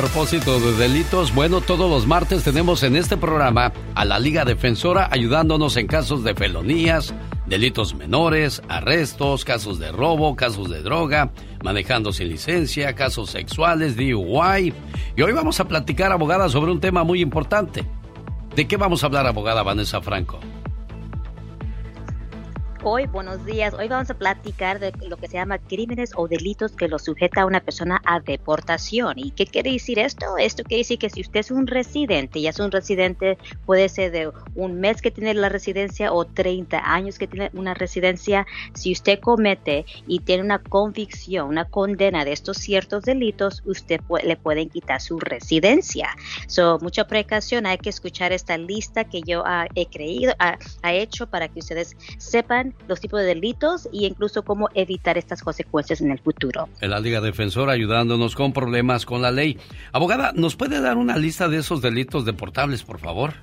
Propósito 0.00 0.58
de 0.58 0.72
delitos, 0.78 1.34
bueno, 1.34 1.60
todos 1.60 1.90
los 1.90 2.06
martes 2.06 2.42
tenemos 2.42 2.82
en 2.84 2.96
este 2.96 3.18
programa 3.18 3.70
a 3.94 4.06
la 4.06 4.18
Liga 4.18 4.46
Defensora 4.46 5.10
ayudándonos 5.12 5.76
en 5.76 5.86
casos 5.86 6.24
de 6.24 6.34
felonías, 6.34 7.12
delitos 7.46 7.94
menores, 7.94 8.62
arrestos, 8.70 9.44
casos 9.44 9.78
de 9.78 9.92
robo, 9.92 10.36
casos 10.36 10.70
de 10.70 10.80
droga, 10.80 11.32
manejando 11.62 12.14
sin 12.14 12.30
licencia, 12.30 12.94
casos 12.94 13.28
sexuales, 13.28 13.94
DUI. 13.94 14.72
Y 15.16 15.20
hoy 15.20 15.32
vamos 15.32 15.60
a 15.60 15.68
platicar, 15.68 16.12
abogada, 16.12 16.48
sobre 16.48 16.72
un 16.72 16.80
tema 16.80 17.04
muy 17.04 17.20
importante. 17.20 17.84
¿De 18.56 18.66
qué 18.66 18.78
vamos 18.78 19.02
a 19.02 19.06
hablar, 19.06 19.26
abogada 19.26 19.62
Vanessa 19.62 20.00
Franco? 20.00 20.40
Hoy, 22.82 23.06
buenos 23.06 23.44
días. 23.44 23.74
Hoy 23.74 23.88
vamos 23.88 24.08
a 24.08 24.14
platicar 24.14 24.80
de 24.80 24.90
lo 25.06 25.18
que 25.18 25.28
se 25.28 25.34
llama 25.34 25.58
crímenes 25.58 26.12
o 26.16 26.26
delitos 26.28 26.72
que 26.72 26.88
lo 26.88 26.98
sujeta 26.98 27.42
a 27.42 27.46
una 27.46 27.60
persona 27.60 28.00
a 28.06 28.20
deportación. 28.20 29.18
¿Y 29.18 29.32
qué 29.32 29.44
quiere 29.44 29.70
decir 29.70 29.98
esto? 29.98 30.38
Esto 30.38 30.64
quiere 30.64 30.78
decir 30.78 30.98
que 30.98 31.10
si 31.10 31.20
usted 31.20 31.40
es 31.40 31.50
un 31.50 31.66
residente, 31.66 32.38
y 32.38 32.46
es 32.46 32.58
un 32.58 32.70
residente, 32.70 33.36
puede 33.66 33.90
ser 33.90 34.12
de 34.12 34.32
un 34.54 34.80
mes 34.80 35.02
que 35.02 35.10
tiene 35.10 35.34
la 35.34 35.50
residencia 35.50 36.10
o 36.10 36.24
30 36.24 36.80
años 36.82 37.18
que 37.18 37.26
tiene 37.26 37.50
una 37.52 37.74
residencia, 37.74 38.46
si 38.72 38.92
usted 38.92 39.20
comete 39.20 39.84
y 40.06 40.20
tiene 40.20 40.42
una 40.42 40.58
convicción, 40.58 41.48
una 41.48 41.66
condena 41.66 42.24
de 42.24 42.32
estos 42.32 42.56
ciertos 42.56 43.04
delitos, 43.04 43.62
usted 43.66 44.00
le 44.24 44.36
pueden 44.38 44.70
quitar 44.70 45.02
su 45.02 45.18
residencia. 45.20 46.16
So, 46.46 46.78
mucha 46.80 47.06
precaución, 47.06 47.66
hay 47.66 47.76
que 47.76 47.90
escuchar 47.90 48.32
esta 48.32 48.56
lista 48.56 49.04
que 49.04 49.20
yo 49.20 49.42
ah, 49.44 49.66
he 49.74 49.84
creído, 49.84 50.32
ha 50.38 50.56
ah, 50.82 50.94
hecho 50.94 51.26
para 51.28 51.48
que 51.48 51.58
ustedes 51.58 51.94
sepan 52.16 52.69
los 52.88 53.00
tipos 53.00 53.20
de 53.20 53.26
delitos 53.26 53.86
e 53.86 54.06
incluso 54.06 54.42
cómo 54.42 54.68
evitar 54.74 55.18
estas 55.18 55.42
consecuencias 55.42 56.00
en 56.00 56.10
el 56.10 56.18
futuro. 56.18 56.68
En 56.80 56.90
la 56.90 57.00
Liga 57.00 57.20
Defensora 57.20 57.72
ayudándonos 57.72 58.34
con 58.34 58.52
problemas 58.52 59.06
con 59.06 59.22
la 59.22 59.30
ley. 59.30 59.58
Abogada, 59.92 60.32
¿nos 60.34 60.56
puede 60.56 60.80
dar 60.80 60.96
una 60.96 61.16
lista 61.16 61.48
de 61.48 61.58
esos 61.58 61.82
delitos 61.82 62.24
deportables, 62.24 62.82
por 62.82 62.98
favor? 62.98 63.34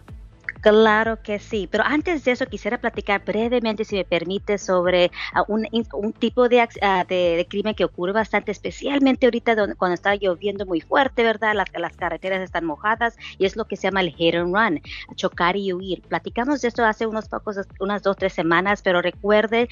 Claro 0.62 1.22
que 1.22 1.40
sí, 1.40 1.68
pero 1.72 1.84
antes 1.86 2.24
de 2.24 2.32
eso 2.32 2.46
quisiera 2.46 2.80
platicar 2.80 3.24
brevemente, 3.24 3.86
si 3.86 3.96
me 3.96 4.06
permite, 4.06 4.58
sobre 4.58 5.12
ah, 5.34 5.44
un, 5.48 5.68
tipo 6.14 6.50
de, 6.50 6.68
de, 7.08 7.48
crimen 7.50 7.76
que 7.76 7.86
ocurre 7.86 8.12
bastante, 8.12 8.52
especialmente 8.52 9.26
ahorita 9.28 9.56
cuando 9.76 9.94
está 9.94 10.16
lloviendo 10.16 10.66
muy 10.66 10.82
fuerte, 10.82 11.24
¿verdad? 11.24 11.54
Las, 11.56 11.96
carreteras 11.98 12.42
están 12.42 12.66
mojadas 12.66 13.18
y 13.38 13.46
es 13.46 13.56
lo 13.56 13.66
que 13.66 13.76
se 13.76 13.88
llama 13.88 14.02
el 14.02 14.14
hit 14.14 14.36
and 14.36 14.54
run, 14.54 14.82
chocar 15.16 15.56
y 15.56 15.74
huir. 15.74 16.02
Platicamos 16.02 16.62
de 16.62 16.68
esto 16.68 16.86
hace 16.86 17.08
unos 17.08 17.28
pocos, 17.28 17.58
unas 17.80 18.04
dos, 18.04 18.18
tres 18.18 18.34
semanas, 18.34 18.82
pero 18.82 19.02
recuerde, 19.02 19.70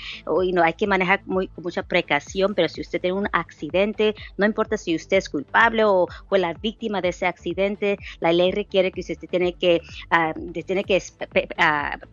hay 0.63 0.73
que 0.73 0.87
manejar 0.87 1.21
muy, 1.25 1.47
con 1.47 1.63
mucha 1.63 1.83
precaución, 1.83 2.53
pero 2.55 2.69
si 2.69 2.81
usted 2.81 3.01
tiene 3.01 3.17
un 3.17 3.29
accidente, 3.31 4.15
no 4.37 4.45
importa 4.45 4.77
si 4.77 4.95
usted 4.95 5.17
es 5.17 5.29
culpable 5.29 5.83
o 5.83 6.07
fue 6.27 6.39
la 6.39 6.53
víctima 6.53 7.01
de 7.01 7.09
ese 7.09 7.25
accidente, 7.25 7.97
la 8.19 8.31
ley 8.31 8.51
requiere 8.51 8.91
que 8.91 9.01
usted 9.01 9.17
tiene 9.29 9.53
que, 9.53 9.81
uh, 10.11 10.39
tiene 10.75 10.83
que 10.83 11.01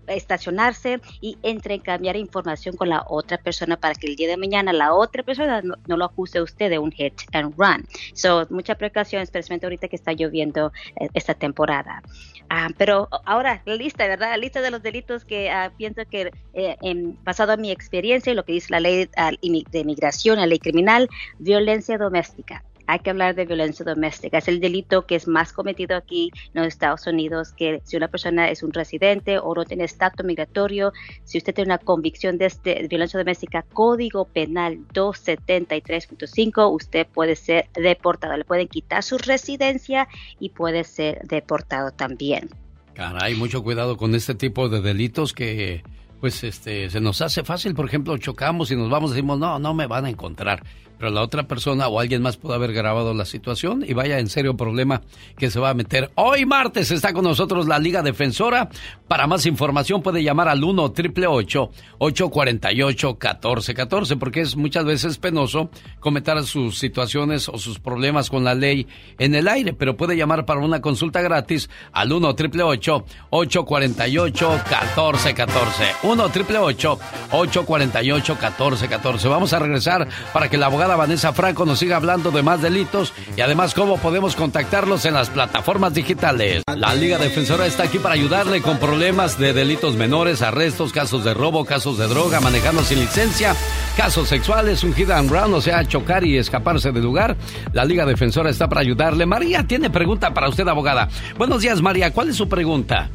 estacionarse 0.06 1.01
y 1.20 1.36
entrecambiar 1.43 2.16
información 2.16 2.76
con 2.76 2.89
la 2.89 3.05
otra 3.09 3.39
persona 3.39 3.76
para 3.76 3.94
que 3.94 4.06
el 4.06 4.16
día 4.16 4.28
de 4.28 4.36
mañana 4.36 4.72
la 4.72 4.94
otra 4.94 5.22
persona 5.22 5.62
no, 5.62 5.76
lo 5.86 6.05
acuse 6.05 6.39
a 6.39 6.43
usted 6.43 6.70
de 6.70 6.78
un 6.78 6.93
hit 6.93 7.14
and 7.32 7.55
run. 7.56 7.84
So, 8.14 8.47
mucha 8.51 8.76
precaución, 8.76 9.22
especialmente 9.22 9.66
ahorita 9.66 9.89
que 9.89 9.97
está 9.97 10.12
lloviendo 10.12 10.72
eh, 11.01 11.09
esta 11.14 11.34
temporada. 11.34 12.02
Ah, 12.48 12.68
pero 12.76 13.09
ahora, 13.24 13.62
lista, 13.66 14.06
¿verdad? 14.06 14.30
La 14.30 14.36
lista 14.36 14.60
de 14.60 14.70
los 14.70 14.82
delitos 14.82 15.24
que 15.24 15.51
ah, 15.51 15.72
pienso 15.76 16.02
que, 16.09 16.30
eh, 16.55 16.76
en, 16.82 17.18
basado 17.24 17.55
en 17.55 17.62
mi 17.62 17.70
experiencia 17.70 18.32
y 18.32 18.36
lo 18.36 18.44
que 18.44 18.52
dice 18.52 18.68
la 18.70 18.80
ley 18.80 19.09
ah, 19.16 19.32
de 19.40 19.78
inmigración, 19.78 20.39
la 20.39 20.47
ley 20.47 20.59
criminal, 20.59 21.09
violencia 21.39 21.98
doméstica 21.98 22.62
hay 22.93 22.98
que 22.98 23.09
hablar 23.09 23.35
de 23.35 23.47
violencia 23.47 23.86
doméstica. 23.86 24.36
Es 24.36 24.48
el 24.48 24.60
delito 24.60 25.06
que 25.06 25.14
es 25.14 25.27
más 25.27 25.55
cometido 25.55 25.97
aquí 25.97 26.31
en 26.52 26.62
los 26.62 26.66
Estados 26.66 27.06
Unidos, 27.06 27.55
que 27.56 27.81
si 27.85 27.97
una 27.97 28.09
persona 28.09 28.51
es 28.51 28.62
un 28.62 28.70
residente 28.70 29.39
o 29.39 29.55
no 29.55 29.64
tiene 29.64 29.85
estatus 29.85 30.27
migratorio, 30.27 30.93
si 31.24 31.39
usted 31.39 31.55
tiene 31.55 31.69
una 31.69 31.78
convicción 31.78 32.36
de, 32.36 32.44
este, 32.47 32.86
violencia 32.89 33.19
doméstica, 33.19 33.64
Código 33.73 34.27
Penal 34.27 34.81
273.5, 34.93 36.70
usted 36.70 37.06
puede 37.06 37.35
ser 37.35 37.70
deportado. 37.73 38.36
Le 38.36 38.44
pueden 38.44 38.69
quitar 38.69 39.02
su 39.02 39.16
residencia 39.16 40.06
y 40.39 40.51
puede 40.51 40.85
ser 40.85 41.27
deportado 41.27 41.93
también. 41.93 42.51
Caray, 42.93 43.35
mucho 43.36 43.62
cuidado 43.62 43.97
con 43.97 44.14
este 44.14 44.35
tipo 44.35 44.69
de 44.69 44.82
delitos 44.82 45.32
que 45.32 45.82
pues 46.20 46.44
este 46.44 46.90
se 46.90 47.01
nos 47.01 47.23
hace 47.23 47.43
fácil, 47.43 47.74
por 47.74 47.86
ejemplo, 47.86 48.16
chocamos 48.19 48.70
y 48.70 48.77
nos 48.77 48.90
vamos 48.90 49.12
y 49.12 49.14
decimos, 49.14 49.39
"No, 49.39 49.59
no 49.59 49.73
me 49.73 49.86
van 49.86 50.05
a 50.05 50.10
encontrar." 50.10 50.62
Pero 51.02 51.12
la 51.12 51.22
otra 51.22 51.48
persona 51.48 51.88
o 51.88 51.98
alguien 51.98 52.22
más 52.22 52.36
pudo 52.36 52.54
haber 52.54 52.72
grabado 52.72 53.12
la 53.12 53.24
situación 53.24 53.84
y 53.84 53.92
vaya 53.92 54.20
en 54.20 54.28
serio 54.28 54.56
problema 54.56 55.02
que 55.36 55.50
se 55.50 55.58
va 55.58 55.70
a 55.70 55.74
meter. 55.74 56.12
Hoy 56.14 56.46
martes 56.46 56.92
está 56.92 57.12
con 57.12 57.24
nosotros 57.24 57.66
la 57.66 57.80
Liga 57.80 58.02
Defensora. 58.02 58.68
Para 59.08 59.26
más 59.26 59.44
información 59.46 60.00
puede 60.00 60.22
llamar 60.22 60.46
al 60.46 60.62
1 60.62 60.80
848 60.80 61.70
1414 61.98 64.16
porque 64.16 64.42
es 64.42 64.54
muchas 64.54 64.84
veces 64.84 65.18
penoso 65.18 65.70
comentar 65.98 66.40
sus 66.44 66.78
situaciones 66.78 67.48
o 67.48 67.58
sus 67.58 67.80
problemas 67.80 68.30
con 68.30 68.44
la 68.44 68.54
ley 68.54 68.86
en 69.18 69.34
el 69.34 69.48
aire, 69.48 69.72
pero 69.72 69.96
puede 69.96 70.16
llamar 70.16 70.46
para 70.46 70.60
una 70.60 70.80
consulta 70.80 71.20
gratis 71.20 71.68
al 71.90 72.12
1 72.12 72.28
848 72.28 73.04
1414 73.32 75.84
1 76.04 76.24
848 76.24 76.98
1414 77.32 79.28
Vamos 79.28 79.52
a 79.52 79.58
regresar 79.58 80.06
para 80.32 80.48
que 80.48 80.56
la 80.56 80.66
abogada 80.66 80.91
Vanessa 80.97 81.32
Franco 81.32 81.64
nos 81.64 81.78
siga 81.78 81.97
hablando 81.97 82.31
de 82.31 82.43
más 82.43 82.62
delitos 82.62 83.12
y 83.36 83.40
además 83.40 83.74
cómo 83.74 83.98
podemos 83.98 84.36
contactarlos 84.36 85.05
en 85.05 85.14
las 85.14 85.31
plataformas 85.31 85.94
digitales. 85.94 86.62
La 86.77 86.94
Liga 86.94 87.19
Defensora 87.19 87.66
está 87.66 87.85
aquí 87.85 87.98
para 87.98 88.14
ayudarle 88.14 88.62
con 88.62 88.78
problemas 88.78 89.39
de 89.39 89.52
delitos 89.52 89.94
menores, 89.94 90.43
arrestos, 90.43 90.93
casos 90.93 91.24
de 91.24 91.35
robo, 91.35 91.64
casos 91.64 91.98
de 91.98 92.09
droga, 92.09 92.40
manejando 92.40 92.82
sin 92.82 93.01
licencia, 93.01 93.55
casos 93.97 94.28
sexuales, 94.28 94.85
un 94.85 94.94
hit 94.94 95.10
and 95.10 95.31
run, 95.31 95.55
o 95.55 95.60
sea, 95.60 95.85
chocar 95.86 96.24
y 96.24 96.36
escaparse 96.36 96.93
del 96.93 97.02
lugar. 97.02 97.36
La 97.73 97.85
Liga 97.85 98.06
Defensora 98.06 98.51
está 98.51 98.69
para 98.69 98.81
ayudarle. 98.81 99.27
María 99.27 99.66
tiene 99.66 99.90
pregunta 99.90 100.35
para 100.35 100.48
usted, 100.48 100.66
abogada. 100.69 101.09
Buenos 101.39 101.62
días, 101.62 101.81
María. 101.81 102.12
¿Cuál 102.12 102.31
es 102.31 102.36
su 102.36 102.48
pregunta? 102.48 103.10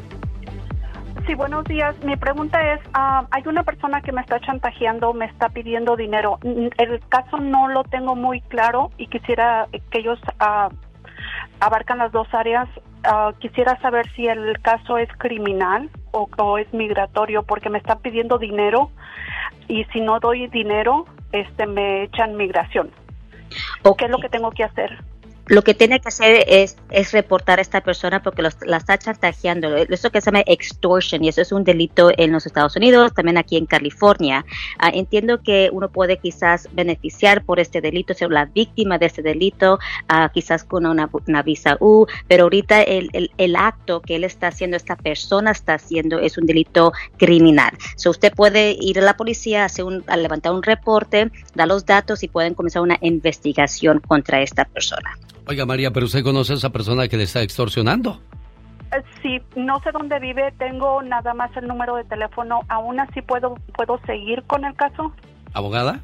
Sí, 1.28 1.36
buenos 1.36 1.66
días. 1.66 1.94
Mi 2.06 2.16
pregunta 2.16 2.74
es, 2.74 2.80
ah, 2.94 3.28
hay 3.32 3.44
una 3.48 3.64
persona 3.64 4.02
que 4.02 4.14
me 4.14 4.22
está 4.22 4.40
chantajeando, 4.40 5.14
me 5.14 5.26
está 5.26 5.49
pidiendo 5.49 5.98
dinero. 5.98 6.40
El 6.41 7.02
caso 7.10 7.36
no 7.38 7.68
lo 7.68 7.84
tengo 7.84 8.16
muy 8.16 8.40
claro 8.40 8.91
y 8.98 9.08
quisiera 9.08 9.68
que 9.91 9.99
ellos 9.99 10.18
uh, 10.40 10.74
abarcan 11.60 11.98
las 11.98 12.14
dos 12.14 12.34
áreas. 12.34 12.70
Ah, 13.04 13.34
quisiera 13.40 13.78
saber 13.82 14.10
si 14.16 14.26
el 14.26 14.58
caso 14.62 14.98
es 14.98 15.10
criminal 15.18 15.90
o, 16.12 16.58
es 16.60 16.74
migratorio 16.74 17.44
porque 17.44 17.70
me 17.70 17.80
están 17.80 17.99
pidiendo 17.99 18.38
dinero 18.38 18.90
y 19.68 19.84
si 19.91 19.99
no 19.99 20.22
doy 20.22 20.48
dinero, 20.48 21.08
este 21.34 21.68
me 21.68 22.04
echan 22.04 22.38
migración. 22.38 22.90
¿Qué 23.98 24.06
es 24.06 24.12
lo 24.12 24.20
que 24.20 24.30
tengo 24.30 24.52
que 24.52 24.64
hacer? 24.64 24.98
Lo 25.48 25.61
que 25.64 25.74
tiene 25.74 25.99
que 25.99 26.10
hacer 26.10 26.44
es, 26.48 26.76
reportar 27.11 27.60
a 27.60 27.61
esta 27.61 27.82
persona 27.82 28.22
porque 28.22 28.41
la 28.41 28.78
está 28.78 28.98
chantajeando. 28.98 29.76
Eso 29.76 30.11
que 30.11 30.19
se 30.19 30.26
llama 30.26 30.44
extortion 30.45 31.24
y 31.24 31.30
eso 31.30 31.41
es 31.41 31.52
un 31.52 31.64
delito 31.64 32.11
en 32.18 32.32
los 32.32 32.45
Estados 32.45 32.76
Unidos, 32.76 33.14
también 33.14 33.38
aquí 33.38 33.56
en 33.56 33.65
California. 33.65 34.45
Ah, 34.78 34.90
entiendo 34.94 35.41
que 35.41 35.69
uno 35.72 35.90
puede 35.90 36.18
quizás 36.18 36.68
beneficiar 36.74 37.45
por 37.45 37.60
este 37.60 37.82
delito, 37.82 38.14
ser 38.14 38.30
la 38.32 38.45
víctima 38.45 38.98
de 38.98 39.06
este 39.06 39.22
delito, 39.22 39.80
ah, 40.10 40.30
quizás 40.34 40.64
con 40.64 40.86
una, 40.86 41.10
visa 41.44 41.78
U, 41.80 42.07
pero 42.28 42.44
ahorita 42.44 42.82
el, 42.82 43.56
acto 43.56 44.02
que 44.02 44.15
él 44.15 44.24
está 44.24 44.48
haciendo, 44.48 44.76
esta 44.76 44.95
persona 44.95 45.52
está 45.52 45.76
haciendo, 45.76 46.19
es 46.19 46.38
un 46.38 46.45
delito 46.45 46.91
criminal. 47.18 47.72
So 47.95 48.10
usted 48.10 48.34
puede 48.34 48.76
ir 48.80 48.99
a 48.99 49.02
la 49.02 49.15
policía, 49.15 49.65
hacer 49.65 49.86
un, 49.86 50.03
a 50.07 50.18
levantar 50.18 50.52
un 50.52 50.64
reporte, 50.64 51.32
dar 51.56 51.68
los 51.68 51.86
datos 51.86 52.24
y 52.24 52.28
pueden 52.28 52.53
comenzar 52.53 52.82
una 52.82 52.98
investigación 53.02 54.02
contra 54.02 54.41
esta 54.41 54.65
persona. 54.65 55.18
Oiga, 55.48 55.65
María, 55.65 55.91
pero 55.91 56.06
usted 56.06 56.24
conoce 56.24 56.53
a 56.53 56.56
esa 56.57 56.72
persona 56.72 57.07
que 57.07 57.18
le 57.18 57.24
está 57.24 57.41
extorsionando. 57.41 58.22
Eh, 58.91 59.03
sí, 59.22 59.41
no 59.56 59.80
sé 59.82 59.91
dónde 59.91 60.19
vive, 60.19 60.53
tengo 60.57 61.02
nada 61.02 61.34
más 61.34 61.56
el 61.56 61.68
número 61.68 61.95
de 61.95 62.03
teléfono. 62.03 62.61
¿Aún 62.68 62.99
así 62.99 63.22
puedo 63.22 63.56
puedo 63.76 63.99
seguir 64.06 64.44
con 64.44 64.65
el 64.65 64.76
caso? 64.76 65.14
¿Abogada? 65.53 66.02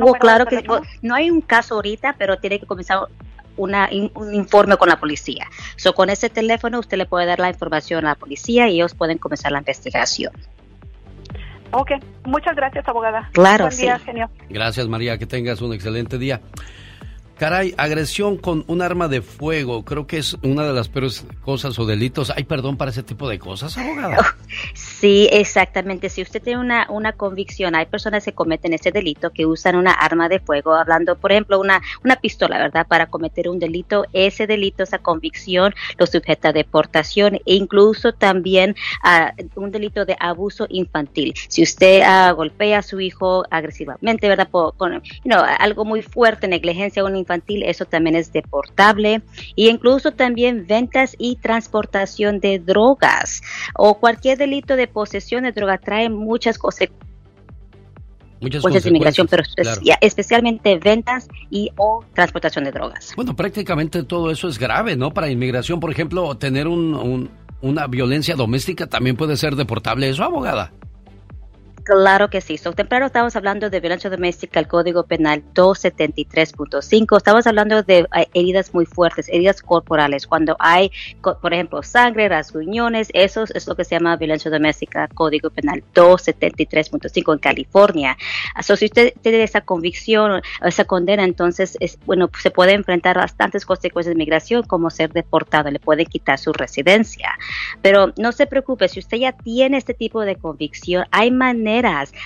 Oh, 0.00 0.12
claro 0.14 0.46
que 0.46 0.62
no 1.02 1.14
hay 1.14 1.30
un 1.30 1.40
caso 1.40 1.76
ahorita, 1.76 2.14
pero 2.18 2.38
tiene 2.38 2.60
que 2.60 2.66
comenzar 2.66 3.00
una, 3.56 3.88
un 4.14 4.34
informe 4.34 4.76
con 4.76 4.88
la 4.88 5.00
policía. 5.00 5.46
So, 5.76 5.94
con 5.94 6.10
ese 6.10 6.30
teléfono 6.30 6.78
usted 6.78 6.98
le 6.98 7.06
puede 7.06 7.26
dar 7.26 7.40
la 7.40 7.48
información 7.48 8.04
a 8.06 8.10
la 8.10 8.14
policía 8.14 8.68
y 8.68 8.76
ellos 8.76 8.94
pueden 8.94 9.18
comenzar 9.18 9.52
la 9.52 9.58
investigación. 9.58 10.32
Ok, 11.72 11.92
muchas 12.24 12.54
gracias, 12.54 12.86
abogada. 12.86 13.30
Claro, 13.32 13.64
Buen 13.66 13.76
día, 13.78 13.98
sí. 13.98 14.04
genio. 14.04 14.30
Gracias, 14.50 14.86
María. 14.88 15.16
Que 15.16 15.26
tengas 15.26 15.62
un 15.62 15.72
excelente 15.72 16.18
día. 16.18 16.40
Caray, 17.38 17.74
agresión 17.76 18.36
con 18.36 18.64
un 18.68 18.82
arma 18.82 19.08
de 19.08 19.20
fuego, 19.20 19.84
creo 19.84 20.06
que 20.06 20.18
es 20.18 20.36
una 20.42 20.64
de 20.64 20.72
las 20.72 20.88
peores 20.88 21.26
cosas 21.44 21.76
o 21.78 21.86
delitos. 21.86 22.30
¿Hay 22.30 22.44
perdón 22.44 22.76
para 22.76 22.90
ese 22.92 23.02
tipo 23.02 23.28
de 23.28 23.38
cosas, 23.38 23.76
abogada? 23.76 24.36
Sí, 24.74 25.28
exactamente. 25.32 26.08
Si 26.10 26.22
usted 26.22 26.40
tiene 26.42 26.60
una, 26.60 26.86
una 26.90 27.12
convicción, 27.14 27.74
hay 27.74 27.86
personas 27.86 28.24
que 28.24 28.32
cometen 28.32 28.74
ese 28.74 28.92
delito 28.92 29.30
que 29.30 29.46
usan 29.46 29.74
una 29.76 29.92
arma 29.92 30.28
de 30.28 30.38
fuego, 30.38 30.74
hablando, 30.74 31.16
por 31.16 31.32
ejemplo, 31.32 31.58
una, 31.58 31.80
una 32.04 32.16
pistola, 32.16 32.58
¿verdad? 32.58 32.86
Para 32.86 33.06
cometer 33.06 33.48
un 33.48 33.58
delito, 33.58 34.04
ese 34.12 34.46
delito, 34.46 34.82
esa 34.84 34.98
convicción, 34.98 35.74
lo 35.98 36.06
sujeta 36.06 36.50
a 36.50 36.52
deportación 36.52 37.36
e 37.36 37.54
incluso 37.54 38.12
también 38.12 38.76
a 39.02 39.32
un 39.56 39.70
delito 39.72 40.04
de 40.04 40.16
abuso 40.20 40.66
infantil. 40.68 41.34
Si 41.48 41.62
usted 41.62 42.02
ah, 42.04 42.30
golpea 42.32 42.78
a 42.78 42.82
su 42.82 43.00
hijo 43.00 43.44
agresivamente, 43.50 44.28
¿verdad? 44.28 44.48
Por- 44.50 44.76
con 44.76 45.02
algo 45.58 45.84
muy 45.84 46.02
fuerte, 46.02 46.46
negligencia 46.46 47.02
un 47.04 47.16
infantil, 47.22 47.62
eso 47.62 47.84
también 47.86 48.16
es 48.16 48.32
deportable. 48.32 49.22
Y 49.56 49.68
incluso 49.68 50.12
también 50.12 50.66
ventas 50.68 51.16
y 51.18 51.36
transportación 51.36 52.38
de 52.40 52.58
drogas 52.58 53.42
o 53.74 53.98
cualquier 53.98 54.38
delito 54.38 54.76
de 54.76 54.86
posesión 54.86 55.44
de 55.44 55.52
droga 55.52 55.78
trae 55.78 56.08
muchas 56.10 56.58
cosas 56.58 56.88
Muchas 58.40 58.60
consecuencias 58.60 58.82
de 58.84 58.90
inmigración, 58.90 59.26
pero 59.30 59.42
consecuencias, 59.44 59.78
claro. 59.84 59.98
especialmente 60.00 60.76
ventas 60.76 61.28
y 61.48 61.70
o 61.76 62.04
transportación 62.12 62.64
de 62.64 62.72
drogas. 62.72 63.12
Bueno, 63.14 63.36
prácticamente 63.36 64.02
todo 64.02 64.32
eso 64.32 64.48
es 64.48 64.58
grave, 64.58 64.96
¿no? 64.96 65.12
Para 65.12 65.30
inmigración, 65.30 65.78
por 65.78 65.92
ejemplo, 65.92 66.36
tener 66.36 66.66
un, 66.66 66.92
un- 66.94 67.30
una 67.60 67.86
violencia 67.86 68.34
doméstica 68.34 68.88
también 68.88 69.14
puede 69.14 69.36
ser 69.36 69.54
deportable. 69.54 70.08
¿Eso, 70.08 70.24
abogada? 70.24 70.72
Claro 71.84 72.30
que 72.30 72.40
sí. 72.40 72.58
So, 72.58 72.72
temprano 72.72 73.06
estamos 73.06 73.34
hablando 73.34 73.68
de 73.68 73.80
violencia 73.80 74.08
doméstica, 74.08 74.60
el 74.60 74.68
Código 74.68 75.02
Penal 75.02 75.42
273.5. 75.52 77.16
Estamos 77.16 77.46
hablando 77.48 77.82
de 77.82 78.06
eh, 78.16 78.28
heridas 78.34 78.72
muy 78.72 78.86
fuertes, 78.86 79.28
heridas 79.28 79.60
corporales. 79.62 80.28
Cuando 80.28 80.54
hay, 80.60 80.92
por 81.20 81.52
ejemplo, 81.52 81.82
sangre, 81.82 82.28
rasguñones, 82.28 83.08
eso 83.14 83.44
es 83.52 83.66
lo 83.66 83.74
que 83.74 83.84
se 83.84 83.96
llama 83.96 84.16
violencia 84.16 84.48
doméstica, 84.48 85.08
Código 85.08 85.50
Penal 85.50 85.82
273.5 85.92 87.32
en 87.32 87.38
California. 87.40 88.16
So, 88.62 88.76
si 88.76 88.84
usted 88.84 89.14
tiene 89.20 89.42
esa 89.42 89.62
convicción, 89.62 90.40
esa 90.64 90.84
condena, 90.84 91.24
entonces, 91.24 91.76
es, 91.80 91.98
bueno, 92.06 92.30
se 92.40 92.52
puede 92.52 92.74
enfrentar 92.74 93.16
bastantes 93.16 93.66
consecuencias 93.66 94.14
de 94.14 94.18
migración, 94.18 94.62
como 94.62 94.88
ser 94.90 95.12
deportado, 95.12 95.68
le 95.70 95.80
pueden 95.80 96.06
quitar 96.06 96.38
su 96.38 96.52
residencia. 96.52 97.30
Pero 97.80 98.12
no 98.16 98.30
se 98.30 98.46
preocupe, 98.46 98.88
si 98.88 99.00
usted 99.00 99.16
ya 99.16 99.32
tiene 99.32 99.78
este 99.78 99.94
tipo 99.94 100.20
de 100.20 100.36
convicción, 100.36 101.06
hay 101.10 101.32
maneras 101.32 101.71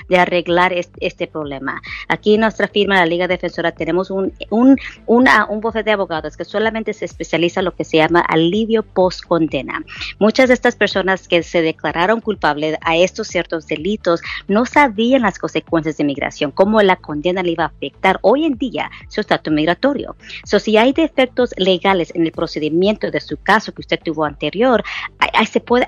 de 0.08 0.18
arreglar 0.18 0.72
este, 0.72 1.06
este 1.06 1.26
problema. 1.26 1.80
Aquí 2.08 2.34
en 2.34 2.40
nuestra 2.40 2.66
firma, 2.66 2.96
la 2.96 3.06
Liga 3.06 3.28
Defensora, 3.28 3.72
tenemos 3.72 4.10
un, 4.10 4.32
un, 4.50 4.76
un 5.06 5.60
bufete 5.60 5.84
de 5.84 5.92
abogados 5.92 6.36
que 6.36 6.44
solamente 6.44 6.92
se 6.92 7.04
especializa 7.04 7.60
en 7.60 7.66
lo 7.66 7.74
que 7.74 7.84
se 7.84 7.98
llama 7.98 8.20
alivio 8.20 8.82
post-condena. 8.82 9.84
Muchas 10.18 10.48
de 10.48 10.54
estas 10.54 10.74
personas 10.74 11.28
que 11.28 11.42
se 11.42 11.62
declararon 11.62 12.20
culpables 12.20 12.76
a 12.80 12.96
estos 12.96 13.28
ciertos 13.28 13.66
delitos 13.66 14.20
no 14.48 14.66
sabían 14.66 15.22
las 15.22 15.38
consecuencias 15.38 15.96
de 15.96 16.04
migración, 16.04 16.50
cómo 16.50 16.82
la 16.82 16.96
condena 16.96 17.42
le 17.42 17.52
iba 17.52 17.64
a 17.64 17.68
afectar 17.68 18.18
hoy 18.22 18.44
en 18.44 18.58
día 18.58 18.90
su 19.08 19.20
estatus 19.20 19.52
migratorio. 19.52 20.16
So, 20.44 20.58
si 20.58 20.76
hay 20.76 20.92
defectos 20.92 21.54
legales 21.56 22.12
en 22.14 22.26
el 22.26 22.32
procedimiento 22.32 23.10
de 23.10 23.20
su 23.20 23.36
caso 23.36 23.72
que 23.72 23.82
usted 23.82 24.00
tuvo 24.02 24.24
anterior, 24.24 24.82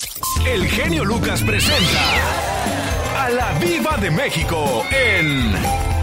El 0.47 0.67
genio 0.67 1.05
Lucas 1.05 1.43
presenta 1.43 3.25
a 3.25 3.31
la 3.31 3.59
Viva 3.59 3.97
de 3.97 4.11
México 4.11 4.85
en 4.91 5.94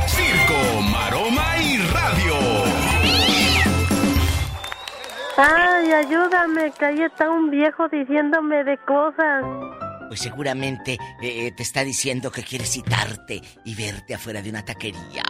Ay, 5.43 5.91
ayúdame, 5.91 6.71
que 6.77 6.85
ahí 6.85 7.01
está 7.01 7.29
un 7.29 7.49
viejo 7.49 7.87
diciéndome 7.89 8.63
de 8.63 8.77
cosas. 8.85 9.43
Pues 10.07 10.19
seguramente 10.19 10.97
eh, 11.21 11.51
te 11.55 11.63
está 11.63 11.83
diciendo 11.85 12.31
que 12.31 12.43
quiere 12.43 12.65
citarte 12.65 13.41
y 13.63 13.75
verte 13.75 14.13
afuera 14.13 14.41
de 14.41 14.49
una 14.49 14.63
taquería. 14.63 15.23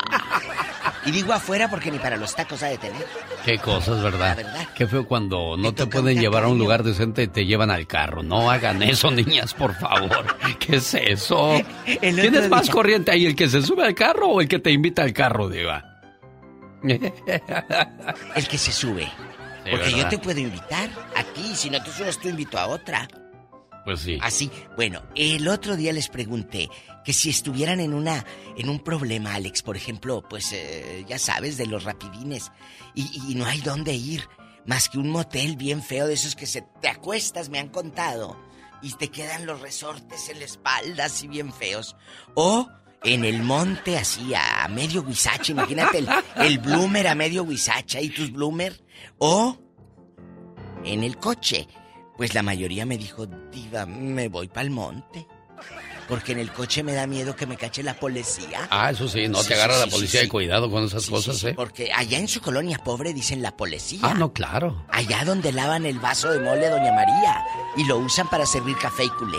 Y 1.06 1.12
digo 1.12 1.32
afuera 1.34 1.70
porque 1.70 1.92
ni 1.92 2.00
para 2.00 2.18
los 2.18 2.36
tacos 2.36 2.62
ha 2.64 2.68
de 2.68 2.78
tener. 2.80 3.06
Qué 3.46 3.60
cosas, 3.60 4.02
¿verdad? 4.04 4.30
La 4.30 4.36
verdad. 4.36 4.68
Qué 4.76 4.88
feo 4.88 5.08
cuando 5.08 5.56
no 5.56 5.74
te 5.74 5.86
pueden 5.86 6.20
llevar 6.20 6.44
a 6.44 6.48
un 6.48 6.58
lugar 6.58 6.84
decente 6.84 7.24
y 7.24 7.28
te 7.28 7.46
llevan 7.46 7.70
al 7.72 7.86
carro. 7.88 8.24
No 8.24 8.50
hagan 8.52 8.82
eso, 8.84 9.12
niñas, 9.12 9.54
por 9.54 9.74
favor. 9.76 10.26
¿Qué 10.60 10.78
es 10.78 10.94
eso? 10.96 11.54
El 11.86 12.16
¿Quién 12.16 12.30
otro 12.34 12.42
es 12.46 12.50
más 12.50 12.64
día- 12.64 12.74
corriente 12.74 13.12
ahí, 13.12 13.26
el 13.28 13.36
que 13.36 13.48
se 13.48 13.62
sube 13.62 13.86
al 13.86 13.94
carro 13.96 14.28
o 14.30 14.42
el 14.42 14.48
que 14.48 14.60
te 14.60 14.72
invita 14.72 15.04
al 15.04 15.14
carro, 15.14 15.48
Diva? 15.48 15.86
El 16.84 18.48
que 18.50 18.58
se 18.58 18.72
sube. 18.72 19.08
Porque 19.70 19.92
yo 19.92 20.08
te 20.08 20.18
puedo 20.18 20.40
invitar 20.40 20.90
a 21.16 21.24
ti, 21.24 21.56
si 21.56 21.70
no 21.70 21.82
te 21.84 21.92
subes 21.92 22.20
tú 22.20 22.30
invito 22.30 22.58
a 22.58 22.68
otra. 22.68 23.08
Pues 23.86 24.02
sí. 24.02 24.20
Así, 24.22 24.52
bueno, 24.76 25.02
el 25.16 25.48
otro 25.48 25.76
día 25.76 25.92
les 25.92 26.08
pregunté 26.08 26.70
que 27.04 27.14
si 27.14 27.30
estuvieran 27.32 27.80
en 27.80 27.94
una 27.94 28.26
en 28.56 28.70
un 28.70 28.80
problema, 28.80 29.34
Alex, 29.34 29.64
por 29.64 29.76
ejemplo, 29.76 30.24
pues 30.28 30.52
eh, 30.54 31.04
ya 31.08 31.18
sabes 31.18 31.58
de 31.58 31.66
los 31.66 31.84
rapidines 31.84 32.52
y, 32.94 33.10
y 33.28 33.36
no 33.36 33.46
hay 33.46 33.62
dónde 33.62 33.94
ir 33.94 34.28
más 34.66 34.90
que 34.90 35.00
un 35.00 35.10
motel 35.10 35.58
bien 35.58 35.82
feo 35.82 36.08
de 36.08 36.14
esos 36.14 36.36
que 36.36 36.46
se 36.46 36.62
te 36.82 36.88
acuestas, 36.88 37.50
me 37.50 37.60
han 37.60 37.70
contado, 37.70 38.38
y 38.82 38.94
te 38.94 39.10
quedan 39.10 39.46
los 39.46 39.62
resortes 39.62 40.30
en 40.30 40.40
la 40.40 40.46
espalda 40.46 41.06
así 41.06 41.28
bien 41.28 41.52
feos, 41.54 41.96
o 42.36 42.68
en 43.04 43.26
el 43.26 43.42
monte 43.44 43.98
así 43.98 44.34
a 44.36 44.68
medio 44.70 45.04
guisache, 45.04 45.52
imagínate 45.54 46.00
el, 46.00 46.10
el 46.38 46.60
bloomer 46.60 47.08
a 47.08 47.16
medio 47.16 47.46
guisacha 47.46 48.00
y 48.00 48.10
tus 48.10 48.32
bloomer, 48.32 48.80
o 49.18 49.58
en 50.84 51.04
el 51.04 51.18
coche. 51.18 51.68
Pues 52.18 52.36
la 52.36 52.44
mayoría 52.44 52.86
me 52.86 52.98
dijo, 53.00 53.26
diva, 53.52 53.86
me 53.88 54.28
voy 54.28 54.48
para 54.48 54.62
el 54.62 54.70
monte. 54.70 55.26
Porque 56.08 56.34
en 56.34 56.40
el 56.40 56.52
coche 56.52 56.84
me 56.84 56.94
da 56.94 57.08
miedo 57.08 57.36
que 57.36 57.46
me 57.48 57.56
cache 57.56 57.82
la 57.84 57.94
policía. 57.96 58.68
Ah, 58.70 58.92
eso 58.92 59.08
sí, 59.08 59.28
no 59.30 59.42
Sí, 59.42 59.48
te 59.48 59.54
agarra 59.56 59.76
sí, 59.76 59.80
la 59.86 59.88
policía 59.88 60.20
sí. 60.20 60.26
y 60.26 60.30
cuidado 60.30 60.70
con 60.70 60.84
esas 60.84 61.08
cosas, 61.10 61.42
¿eh? 61.46 61.54
Porque 61.56 61.92
allá 61.94 62.18
en 62.20 62.28
su 62.28 62.42
colonia 62.42 62.78
pobre 62.84 63.14
dicen 63.14 63.42
la 63.42 63.56
policía. 63.56 64.02
Ah, 64.04 64.14
no, 64.14 64.34
claro. 64.34 64.86
Allá 64.90 65.24
donde 65.24 65.52
lavan 65.54 65.86
el 65.86 66.00
vaso 66.00 66.30
de 66.32 66.40
mole 66.42 66.68
Doña 66.70 66.92
María. 66.92 67.44
Y 67.78 67.86
lo 67.86 67.98
usan 67.98 68.30
para 68.30 68.46
servir 68.46 68.76
café 68.78 69.06
y 69.06 69.10
culé. 69.10 69.38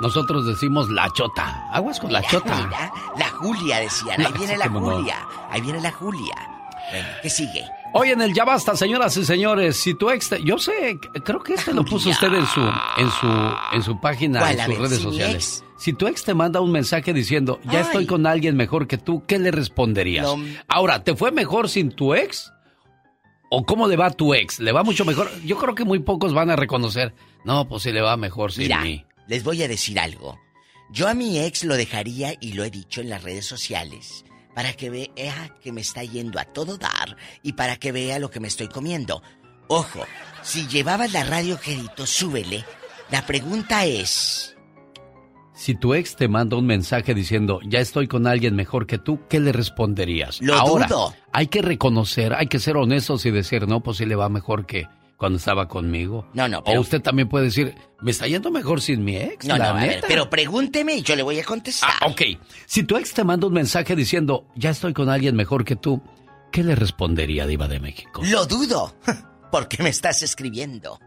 Nosotros 0.00 0.46
decimos 0.46 0.88
la 0.90 1.10
chota. 1.12 1.66
Aguas 1.72 1.98
con 2.00 2.12
la 2.12 2.20
Mira, 2.20 2.30
chota. 2.30 2.56
mira, 2.66 2.92
la 3.18 3.28
Julia 3.30 3.78
decían. 3.80 4.20
Ahí 4.20 4.32
viene 4.38 4.56
la. 4.58 4.68
Julia. 4.68 5.16
Ahí 5.50 5.60
viene 5.60 5.80
la 5.80 5.92
Julia. 5.92 6.34
¿qué 7.22 7.28
sigue? 7.30 7.64
Hoy 7.94 8.10
en 8.10 8.20
el 8.20 8.32
Ya 8.32 8.44
Basta, 8.44 8.76
señoras 8.76 9.16
y 9.16 9.24
señores, 9.24 9.76
si 9.76 9.94
tu 9.94 10.08
ex, 10.10 10.28
te- 10.28 10.42
yo 10.44 10.56
sé, 10.58 10.98
creo 11.24 11.40
que 11.42 11.54
este 11.54 11.72
lo 11.74 11.84
puso 11.84 12.10
usted 12.10 12.32
en 12.32 12.46
su, 12.46 12.60
en 12.60 13.10
su, 13.10 13.26
en 13.72 13.82
su 13.82 13.98
página, 14.00 14.50
en 14.52 14.58
sus 14.66 14.78
redes 14.78 14.98
si 14.98 15.02
sociales. 15.02 15.64
Si 15.78 15.92
tu 15.94 16.06
ex 16.06 16.22
te 16.24 16.34
manda 16.34 16.60
un 16.60 16.70
mensaje 16.70 17.12
diciendo, 17.12 17.58
ya 17.64 17.78
Ay. 17.78 17.86
estoy 17.86 18.06
con 18.06 18.24
alguien 18.26 18.54
mejor 18.56 18.86
que 18.86 18.98
tú, 18.98 19.24
¿qué 19.26 19.38
le 19.40 19.50
responderías? 19.50 20.26
No. 20.26 20.36
Ahora, 20.68 21.02
¿te 21.02 21.16
fue 21.16 21.32
mejor 21.32 21.68
sin 21.68 21.90
tu 21.90 22.14
ex? 22.14 22.52
¿O 23.50 23.64
cómo 23.64 23.88
le 23.88 23.96
va 23.96 24.06
a 24.06 24.10
tu 24.10 24.34
ex? 24.34 24.60
¿Le 24.60 24.70
va 24.72 24.82
mucho 24.84 25.04
mejor? 25.04 25.28
Yo 25.44 25.56
creo 25.56 25.74
que 25.74 25.84
muy 25.84 25.98
pocos 26.00 26.34
van 26.34 26.50
a 26.50 26.56
reconocer, 26.56 27.14
no, 27.44 27.66
pues 27.66 27.82
sí 27.84 27.92
le 27.92 28.00
va 28.02 28.16
mejor 28.16 28.52
sin 28.52 28.64
Mira, 28.64 28.80
mí. 28.82 29.04
Les 29.26 29.44
voy 29.44 29.62
a 29.62 29.68
decir 29.68 29.98
algo. 29.98 30.38
Yo 30.90 31.08
a 31.08 31.14
mi 31.14 31.40
ex 31.40 31.64
lo 31.64 31.76
dejaría 31.76 32.34
y 32.40 32.52
lo 32.52 32.64
he 32.64 32.70
dicho 32.70 33.00
en 33.00 33.10
las 33.10 33.22
redes 33.22 33.44
sociales 33.44 34.24
para 34.56 34.72
que 34.72 34.88
vea 34.88 35.54
que 35.62 35.70
me 35.70 35.82
está 35.82 36.02
yendo 36.02 36.40
a 36.40 36.46
todo 36.46 36.78
dar 36.78 37.14
y 37.42 37.52
para 37.52 37.76
que 37.76 37.92
vea 37.92 38.18
lo 38.18 38.30
que 38.30 38.40
me 38.40 38.48
estoy 38.48 38.68
comiendo. 38.68 39.22
Ojo, 39.68 40.06
si 40.42 40.66
llevabas 40.66 41.12
la 41.12 41.24
radio, 41.24 41.60
querido, 41.60 42.06
súbele. 42.06 42.64
La 43.10 43.26
pregunta 43.26 43.84
es... 43.84 44.56
Si 45.52 45.74
tu 45.74 45.92
ex 45.92 46.16
te 46.16 46.28
manda 46.28 46.56
un 46.56 46.64
mensaje 46.64 47.14
diciendo, 47.14 47.60
ya 47.66 47.80
estoy 47.80 48.08
con 48.08 48.26
alguien 48.26 48.54
mejor 48.54 48.86
que 48.86 48.96
tú, 48.98 49.20
¿qué 49.28 49.40
le 49.40 49.52
responderías? 49.52 50.40
Lo 50.40 50.54
Ahora, 50.54 50.86
dudo. 50.86 51.14
hay 51.32 51.48
que 51.48 51.60
reconocer, 51.60 52.32
hay 52.32 52.46
que 52.46 52.58
ser 52.58 52.76
honestos 52.78 53.26
y 53.26 53.30
decir, 53.30 53.68
no, 53.68 53.82
pues 53.82 53.98
sí 53.98 54.06
le 54.06 54.16
va 54.16 54.28
mejor 54.30 54.64
que 54.64 54.86
cuando 55.16 55.38
estaba 55.38 55.66
conmigo. 55.68 56.28
No, 56.34 56.48
no, 56.48 56.58
O 56.58 56.64
pero- 56.64 56.80
usted 56.80 57.00
también 57.00 57.28
puede 57.28 57.46
decir, 57.46 57.74
me 58.00 58.10
está 58.10 58.26
yendo 58.26 58.50
mejor 58.50 58.80
sin 58.80 59.04
mi 59.04 59.16
ex. 59.16 59.46
No, 59.46 59.56
la 59.56 59.64
no, 59.64 59.70
a 59.78 59.80
ver, 59.80 59.88
neta". 59.96 60.06
pero 60.08 60.28
pregúnteme 60.30 60.94
y 60.96 61.02
yo 61.02 61.16
le 61.16 61.22
voy 61.22 61.38
a 61.40 61.44
contestar. 61.44 61.90
Ah, 62.00 62.06
ok. 62.06 62.22
Si 62.66 62.82
tu 62.84 62.96
ex 62.96 63.12
te 63.14 63.24
manda 63.24 63.46
un 63.46 63.52
mensaje 63.54 63.96
diciendo, 63.96 64.46
ya 64.54 64.70
estoy 64.70 64.92
con 64.92 65.08
alguien 65.08 65.34
mejor 65.36 65.64
que 65.64 65.76
tú, 65.76 66.02
¿qué 66.52 66.62
le 66.62 66.74
respondería, 66.74 67.46
Diva 67.46 67.66
de 67.68 67.80
México? 67.80 68.20
Lo 68.24 68.46
dudo. 68.46 68.94
¿Por 69.50 69.68
qué 69.68 69.82
me 69.82 69.88
estás 69.90 70.22
escribiendo? 70.22 70.98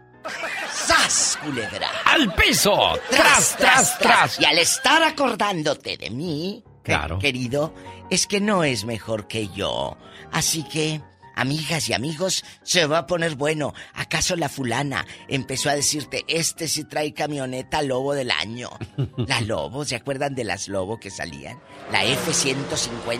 ¡Sas, 0.71 1.37
culebra! 1.43 1.87
¡Al 2.05 2.33
piso! 2.33 2.77
¡Tras, 3.09 3.55
tras, 3.57 3.97
tras! 3.99 4.39
Y 4.39 4.45
al 4.45 4.57
estar 4.59 5.01
acordándote 5.03 5.97
de 5.97 6.09
mí, 6.09 6.63
Claro. 6.83 7.19
querido, 7.19 7.73
es 8.09 8.25
que 8.27 8.39
no 8.41 8.63
es 8.63 8.85
mejor 8.85 9.27
que 9.27 9.47
yo. 9.49 9.97
Así 10.31 10.63
que, 10.63 11.01
amigas 11.39 11.89
y 11.89 11.93
amigos, 11.93 12.43
se 12.63 12.85
va 12.85 12.99
a 12.99 13.07
poner 13.07 13.35
bueno. 13.35 13.73
¿Acaso 13.93 14.35
la 14.35 14.49
fulana 14.49 15.05
empezó 15.27 15.69
a 15.69 15.75
decirte, 15.75 16.25
este 16.27 16.67
sí 16.67 16.83
trae 16.83 17.13
camioneta 17.13 17.81
lobo 17.81 18.13
del 18.13 18.31
año? 18.31 18.69
La 19.17 19.41
lobo, 19.41 19.85
¿se 19.85 19.95
acuerdan 19.95 20.35
de 20.35 20.43
las 20.43 20.67
lobo 20.67 20.99
que 20.99 21.09
salían? 21.09 21.59
La 21.91 22.03
F-150. 22.03 23.19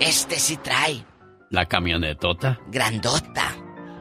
Este 0.00 0.38
sí 0.38 0.56
trae. 0.56 1.04
La 1.50 1.66
camionetota. 1.66 2.58
Grandota. 2.70 3.56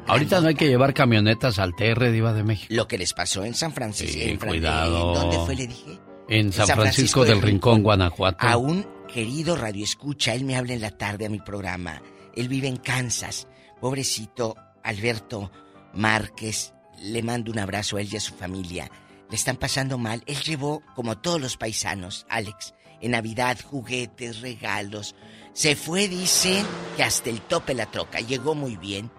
Ahorita 0.08 0.42
no 0.42 0.50
hay 0.50 0.56
que 0.56 0.68
llevar 0.68 0.94
camionetas 0.94 1.60
al 1.60 1.76
TR, 1.76 2.12
Diva 2.12 2.34
de 2.34 2.44
México. 2.44 2.74
Lo 2.74 2.88
que 2.88 2.98
les 2.98 3.14
pasó 3.14 3.46
en 3.46 3.54
San 3.54 3.72
Francisco. 3.74 4.12
Sí, 4.14 4.24
en 4.24 4.40
Fran- 4.40 4.50
cuidado. 4.50 5.08
¿en 5.10 5.14
¿Dónde 5.14 5.38
fue, 5.46 5.56
le 5.56 5.68
dije? 5.68 6.00
En 6.30 6.52
San, 6.52 6.68
Francisco, 6.68 7.24
del 7.26 7.42
Rincón, 7.42 7.84
Guanajuato. 7.84 8.46
A 8.46 8.58
un 8.58 8.86
querido 9.14 9.56
radio 9.56 9.84
escucha, 9.84 10.34
él 10.34 10.44
me 10.46 10.56
habla 10.56 10.74
en 10.74 10.82
la 10.82 10.92
tarde 10.92 11.26
a 11.26 11.30
mi 11.30 11.40
programa. 11.40 12.02
Él 12.36 12.48
vive 12.48 12.68
en 12.68 12.78
Kansas. 12.78 13.48
Pobrecito 13.80 14.56
Alberto 14.84 15.52
Márquez, 15.94 16.74
le 17.02 17.22
mando 17.22 17.52
un 17.52 17.60
abrazo 17.60 17.98
a 17.98 18.02
él 18.02 18.10
y 18.12 18.18
a 18.18 18.22
su 18.22 18.34
familia. 18.34 18.90
Le 19.30 19.36
están 19.36 19.58
pasando 19.58 19.98
mal. 19.98 20.24
Él 20.26 20.38
llevó, 20.42 20.82
como 20.96 21.18
todos 21.18 21.42
los 21.42 21.58
paisanos, 21.58 22.26
Alex, 22.30 22.74
en 23.02 23.12
Navidad 23.12 23.58
juguetes, 23.64 24.42
regalos. 24.42 25.16
Se 25.54 25.76
fue, 25.76 26.08
dicen, 26.08 26.66
que 26.96 27.04
hasta 27.04 27.30
el 27.30 27.42
tope 27.42 27.74
la 27.74 27.90
troca. 27.90 28.20
Llegó 28.20 28.56
muy 28.56 28.78
bien. 28.78 29.12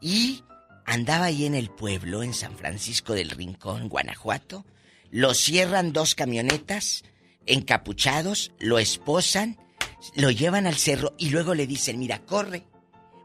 Y 0.00 0.42
andaba 0.84 1.26
ahí 1.26 1.44
en 1.44 1.54
el 1.54 1.70
pueblo, 1.70 2.22
en 2.22 2.34
San 2.34 2.56
Francisco 2.56 3.14
del 3.14 3.30
Rincón, 3.30 3.88
Guanajuato. 3.88 4.64
Lo 5.10 5.34
cierran 5.34 5.92
dos 5.92 6.14
camionetas, 6.14 7.04
encapuchados, 7.46 8.52
lo 8.58 8.78
esposan, 8.78 9.58
lo 10.14 10.30
llevan 10.30 10.66
al 10.66 10.76
cerro 10.76 11.14
y 11.18 11.30
luego 11.30 11.54
le 11.54 11.66
dicen, 11.66 11.98
mira, 11.98 12.24
corre, 12.24 12.66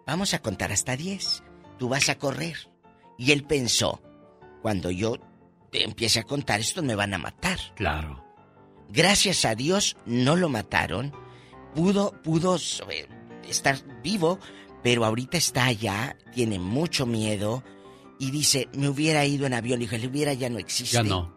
vamos 0.05 0.33
a 0.33 0.39
contar 0.39 0.71
hasta 0.71 0.95
10, 0.95 1.43
tú 1.77 1.89
vas 1.89 2.09
a 2.09 2.17
correr. 2.17 2.69
Y 3.17 3.31
él 3.31 3.43
pensó, 3.43 4.01
cuando 4.61 4.91
yo 4.91 5.17
empiece 5.71 6.19
a 6.19 6.23
contar, 6.23 6.59
estos 6.59 6.83
me 6.83 6.95
van 6.95 7.13
a 7.13 7.17
matar. 7.17 7.59
Claro. 7.75 8.23
Gracias 8.89 9.45
a 9.45 9.55
Dios 9.55 9.97
no 10.05 10.35
lo 10.35 10.49
mataron, 10.49 11.13
pudo, 11.73 12.11
pudo 12.21 12.57
eh, 12.89 13.07
estar 13.47 13.77
vivo, 14.03 14.39
pero 14.83 15.05
ahorita 15.05 15.37
está 15.37 15.65
allá, 15.65 16.17
tiene 16.33 16.59
mucho 16.59 17.05
miedo 17.05 17.63
y 18.19 18.31
dice, 18.31 18.69
me 18.73 18.89
hubiera 18.89 19.25
ido 19.25 19.45
en 19.45 19.53
avión. 19.53 19.79
Le 19.79 19.85
dije, 19.85 19.95
el 19.95 20.07
hubiera 20.07 20.33
ya 20.33 20.49
no 20.49 20.59
existe. 20.59 20.95
Ya 20.95 21.03
no. 21.03 21.32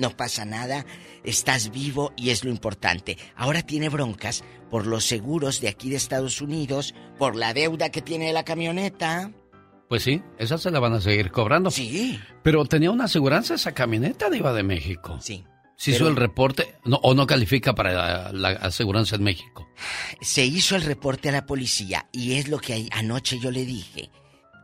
No 0.00 0.16
pasa 0.16 0.46
nada, 0.46 0.86
estás 1.24 1.70
vivo 1.70 2.14
y 2.16 2.30
es 2.30 2.42
lo 2.42 2.50
importante. 2.50 3.18
Ahora 3.36 3.60
tiene 3.60 3.90
broncas 3.90 4.44
por 4.70 4.86
los 4.86 5.04
seguros 5.04 5.60
de 5.60 5.68
aquí 5.68 5.90
de 5.90 5.96
Estados 5.96 6.40
Unidos, 6.40 6.94
por 7.18 7.36
la 7.36 7.52
deuda 7.52 7.90
que 7.90 8.00
tiene 8.00 8.32
la 8.32 8.42
camioneta. 8.42 9.30
Pues 9.90 10.02
sí, 10.02 10.22
esa 10.38 10.56
se 10.56 10.70
la 10.70 10.80
van 10.80 10.94
a 10.94 11.02
seguir 11.02 11.30
cobrando. 11.30 11.70
Sí. 11.70 12.18
Pero 12.42 12.64
tenía 12.64 12.90
una 12.90 13.04
aseguranza 13.04 13.56
esa 13.56 13.72
camioneta, 13.72 14.30
Diva 14.30 14.54
de 14.54 14.62
México. 14.62 15.18
Sí. 15.20 15.44
¿Se 15.76 15.90
hizo 15.90 16.08
el 16.08 16.16
reporte 16.16 16.76
no, 16.86 16.96
o 17.02 17.12
no 17.12 17.26
califica 17.26 17.74
para 17.74 17.92
la, 17.92 18.32
la 18.32 18.48
aseguranza 18.48 19.16
en 19.16 19.22
México? 19.22 19.68
Se 20.22 20.46
hizo 20.46 20.76
el 20.76 20.82
reporte 20.82 21.28
a 21.28 21.32
la 21.32 21.44
policía 21.44 22.08
y 22.10 22.36
es 22.36 22.48
lo 22.48 22.58
que 22.58 22.88
anoche 22.92 23.38
yo 23.38 23.50
le 23.50 23.66
dije. 23.66 24.10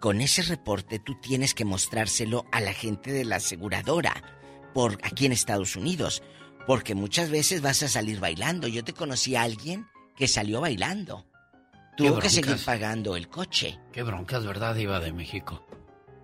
Con 0.01 0.23
ese 0.23 0.43
reporte 0.43 0.99
tú 0.99 1.19
tienes 1.21 1.53
que 1.53 1.65
mostrárselo 1.65 2.47
a 2.53 2.61
la 2.61 2.73
gente 2.73 3.13
de 3.13 3.25
la 3.25 3.37
aseguradora 3.37 4.23
por 4.77 4.99
aquí 5.03 5.25
en 5.25 5.33
Estados 5.33 5.75
Unidos, 5.75 6.23
porque 6.67 6.95
muchas 6.95 7.31
veces 7.31 7.63
vas 7.63 7.83
a 7.83 7.89
salir 7.89 8.21
bailando. 8.21 8.69
Yo 8.69 8.85
te 8.85 8.93
conocí 8.93 9.35
a 9.35 9.41
alguien 9.41 9.87
que 10.15 10.29
salió 10.29 10.61
bailando. 10.61 11.25
Tuvo 11.97 12.19
que 12.19 12.29
seguir 12.29 12.59
pagando 12.63 13.17
el 13.17 13.27
coche. 13.31 13.81
Qué 13.91 14.03
broncas, 14.03 14.45
¿verdad, 14.45 14.75
Diva 14.75 15.01
de 15.01 15.15
México? 15.15 15.67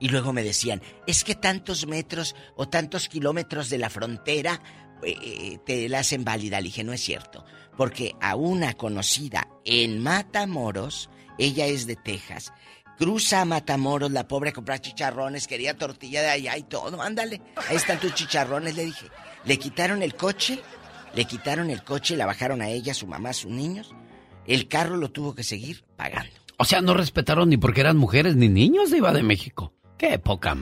Y 0.00 0.10
luego 0.10 0.34
me 0.34 0.42
decían, 0.42 0.82
es 1.06 1.24
que 1.24 1.34
tantos 1.34 1.86
metros 1.86 2.36
o 2.54 2.68
tantos 2.68 3.08
kilómetros 3.08 3.70
de 3.70 3.78
la 3.78 3.88
frontera 3.88 4.62
eh, 5.02 5.58
te 5.64 5.88
la 5.88 6.00
hacen 6.00 6.22
válida. 6.22 6.60
Le 6.60 6.64
dije, 6.64 6.84
no 6.84 6.92
es 6.92 7.00
cierto. 7.00 7.46
Porque 7.78 8.16
a 8.20 8.36
una 8.36 8.74
conocida 8.74 9.48
en 9.64 10.02
Matamoros, 10.02 11.08
ella 11.38 11.64
es 11.64 11.86
de 11.86 11.96
Texas, 11.96 12.52
cruza 13.02 13.40
a 13.40 13.44
Matamoros, 13.44 14.12
la 14.12 14.28
pobre 14.28 14.52
a 14.56 14.78
chicharrones, 14.78 15.48
quería 15.48 15.76
tortilla 15.76 16.22
de 16.22 16.30
allá 16.30 16.56
y 16.56 16.62
todo, 16.62 17.02
ándale. 17.02 17.42
Ahí 17.68 17.74
están 17.74 17.98
tus 17.98 18.14
chicharrones, 18.14 18.76
le 18.76 18.84
dije. 18.84 19.06
Le 19.44 19.58
quitaron 19.58 20.04
el 20.04 20.14
coche, 20.14 20.60
le 21.12 21.24
quitaron 21.24 21.68
el 21.70 21.82
coche, 21.82 22.16
la 22.16 22.26
bajaron 22.26 22.62
a 22.62 22.68
ella, 22.68 22.94
su 22.94 23.08
mamá, 23.08 23.32
sus 23.32 23.50
niños. 23.50 23.92
El 24.46 24.68
carro 24.68 24.96
lo 24.96 25.10
tuvo 25.10 25.34
que 25.34 25.42
seguir 25.42 25.84
pagando. 25.96 26.30
O 26.58 26.64
sea, 26.64 26.80
no 26.80 26.94
respetaron 26.94 27.48
ni 27.48 27.56
porque 27.56 27.80
eran 27.80 27.96
mujeres 27.96 28.36
ni 28.36 28.48
niños, 28.48 28.92
Diva 28.92 29.12
de 29.12 29.24
México. 29.24 29.74
Qué 29.98 30.20
poca 30.20 30.54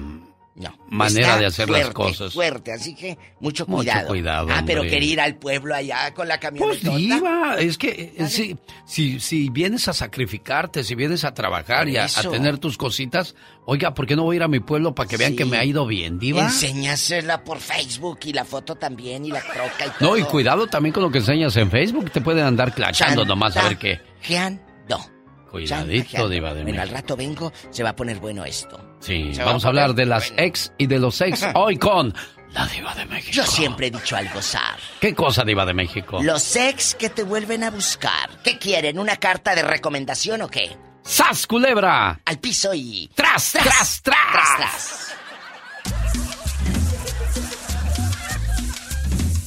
No. 0.52 0.76
manera 0.88 1.28
Está 1.28 1.38
de 1.38 1.46
hacer 1.46 1.68
fuerte, 1.68 1.84
las 1.86 1.94
cosas. 1.94 2.34
Fuerte, 2.34 2.72
así 2.72 2.94
que 2.94 3.16
mucho 3.38 3.64
Mucho 3.66 3.66
cuidado. 3.66 4.08
cuidado, 4.08 4.48
Ah, 4.50 4.62
pero 4.66 4.82
quería 4.82 5.12
ir 5.12 5.20
al 5.20 5.36
pueblo 5.36 5.74
allá 5.74 6.12
con 6.12 6.26
la 6.28 6.38
Pues 6.40 6.80
camioneta. 6.80 6.96
diva, 6.96 7.56
es 7.60 7.78
que 7.78 8.12
eh, 8.18 8.26
si, 8.28 8.58
si, 8.84 9.20
si 9.20 9.48
vienes 9.48 9.86
a 9.88 9.92
sacrificarte, 9.94 10.82
si 10.84 10.94
vienes 10.96 11.24
a 11.24 11.32
trabajar 11.32 11.88
y 11.88 11.96
a, 11.96 12.04
a 12.04 12.22
tener 12.30 12.58
tus 12.58 12.76
cositas, 12.76 13.36
oiga, 13.64 13.94
¿por 13.94 14.06
qué 14.06 14.16
no 14.16 14.24
voy 14.24 14.34
a 14.34 14.38
ir 14.38 14.42
a 14.42 14.48
mi 14.48 14.60
pueblo 14.60 14.94
para 14.94 15.08
que 15.08 15.16
vean 15.16 15.30
Sí. 15.32 15.36
que 15.38 15.44
me 15.46 15.56
ha 15.56 15.64
ido 15.64 15.86
bien, 15.86 16.18
diva? 16.18 16.42
Enséñasela 16.42 17.42
por 17.44 17.58
Facebook 17.58 18.18
y 18.24 18.32
la 18.32 18.44
foto 18.44 18.74
también 18.74 19.24
y 19.24 19.30
la 19.30 19.40
troca 19.40 19.86
y 19.86 19.90
todo. 19.98 20.10
No, 20.10 20.16
y 20.16 20.22
cuidado 20.24 20.66
también 20.66 20.92
con 20.92 21.04
lo 21.04 21.10
que 21.10 21.18
enseñas 21.18 21.56
en 21.56 21.70
Facebook, 21.70 22.10
te 22.10 22.20
pueden 22.20 22.44
andar 22.44 22.74
clachando 22.74 23.24
nomás 23.24 23.56
a 23.56 23.62
ver 23.68 23.78
qué. 23.78 24.00
Chantajeando. 24.20 25.10
Cuidadito, 25.50 25.94
Chantajeando. 26.04 26.28
diva 26.28 26.54
de 26.54 26.62
Bueno, 26.62 26.80
al 26.80 26.88
México. 26.88 26.96
rato 27.02 27.16
vengo, 27.16 27.52
se 27.70 27.82
va 27.82 27.90
a 27.90 27.96
poner 27.96 28.18
bueno 28.18 28.44
esto. 28.44 28.80
Sí, 29.00 29.34
Se 29.34 29.40
va 29.40 29.46
vamos 29.46 29.64
a 29.64 29.68
a 29.68 29.70
hablar 29.70 29.94
de 29.94 30.06
las 30.06 30.32
ex 30.36 30.72
y 30.78 30.86
de 30.86 30.98
los 30.98 31.20
ex 31.20 31.44
hoy 31.54 31.76
con 31.78 32.14
la 32.52 32.66
diva 32.66 32.94
de 32.94 33.06
México. 33.06 33.32
Yo 33.32 33.44
siempre 33.46 33.88
he 33.88 33.90
dicho 33.90 34.16
al 34.16 34.28
gozar. 34.32 34.78
¿Qué 35.00 35.14
cosa, 35.14 35.44
diva 35.44 35.64
de 35.66 35.74
México? 35.74 36.20
Los 36.22 36.56
ex 36.56 36.94
que 36.94 37.08
te 37.10 37.22
vuelven 37.22 37.64
a 37.64 37.70
buscar. 37.70 38.30
¿Qué 38.42 38.58
quieren? 38.58 38.98
¿Una 38.98 39.16
carta 39.16 39.54
de 39.54 39.62
recomendación 39.62 40.42
o 40.42 40.48
qué? 40.48 40.76
¡Sas, 41.02 41.46
culebra! 41.46 42.20
Al 42.24 42.38
piso 42.38 42.74
y... 42.74 43.10
¡Tras, 43.14 43.52
tras, 43.52 44.02
tras! 44.02 44.26
tras, 44.32 44.56
tras. 44.56 45.14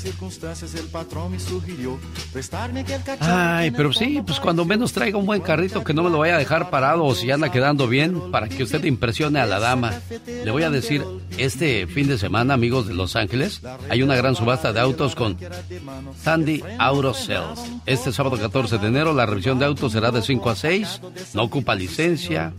Ay, 3.20 3.70
pero 3.70 3.92
sí, 3.92 4.20
pues 4.26 4.40
cuando 4.40 4.64
menos 4.64 4.92
traiga 4.92 5.18
un 5.18 5.26
buen 5.26 5.40
carrito 5.40 5.84
que 5.84 5.94
no 5.94 6.02
me 6.02 6.10
lo 6.10 6.18
vaya 6.18 6.36
a 6.36 6.38
dejar 6.38 6.70
parado 6.70 7.04
o 7.04 7.14
si 7.14 7.30
anda 7.30 7.50
quedando 7.50 7.88
bien 7.88 8.30
para 8.30 8.48
que 8.48 8.62
usted 8.62 8.84
impresione 8.84 9.40
a 9.40 9.46
la 9.46 9.58
dama. 9.60 9.92
Le 10.26 10.50
voy 10.50 10.62
a 10.64 10.70
decir, 10.70 11.04
este 11.38 11.86
fin 11.86 12.08
de 12.08 12.18
semana, 12.18 12.54
amigos 12.54 12.86
de 12.86 12.94
Los 12.94 13.16
Ángeles, 13.16 13.60
hay 13.88 14.02
una 14.02 14.16
gran 14.16 14.34
subasta 14.34 14.72
de 14.72 14.80
autos 14.80 15.14
con 15.14 15.36
Sandy 16.22 16.62
Auto 16.78 17.14
Sales. 17.14 17.60
Este 17.86 18.12
sábado 18.12 18.38
14 18.38 18.78
de 18.78 18.86
enero 18.86 19.12
la 19.12 19.26
revisión 19.26 19.58
de 19.58 19.66
autos 19.66 19.92
será 19.92 20.10
de 20.10 20.22
5 20.22 20.50
a 20.50 20.56
6, 20.56 21.00
no 21.34 21.42
ocupa 21.42 21.74
licencia. 21.74 22.52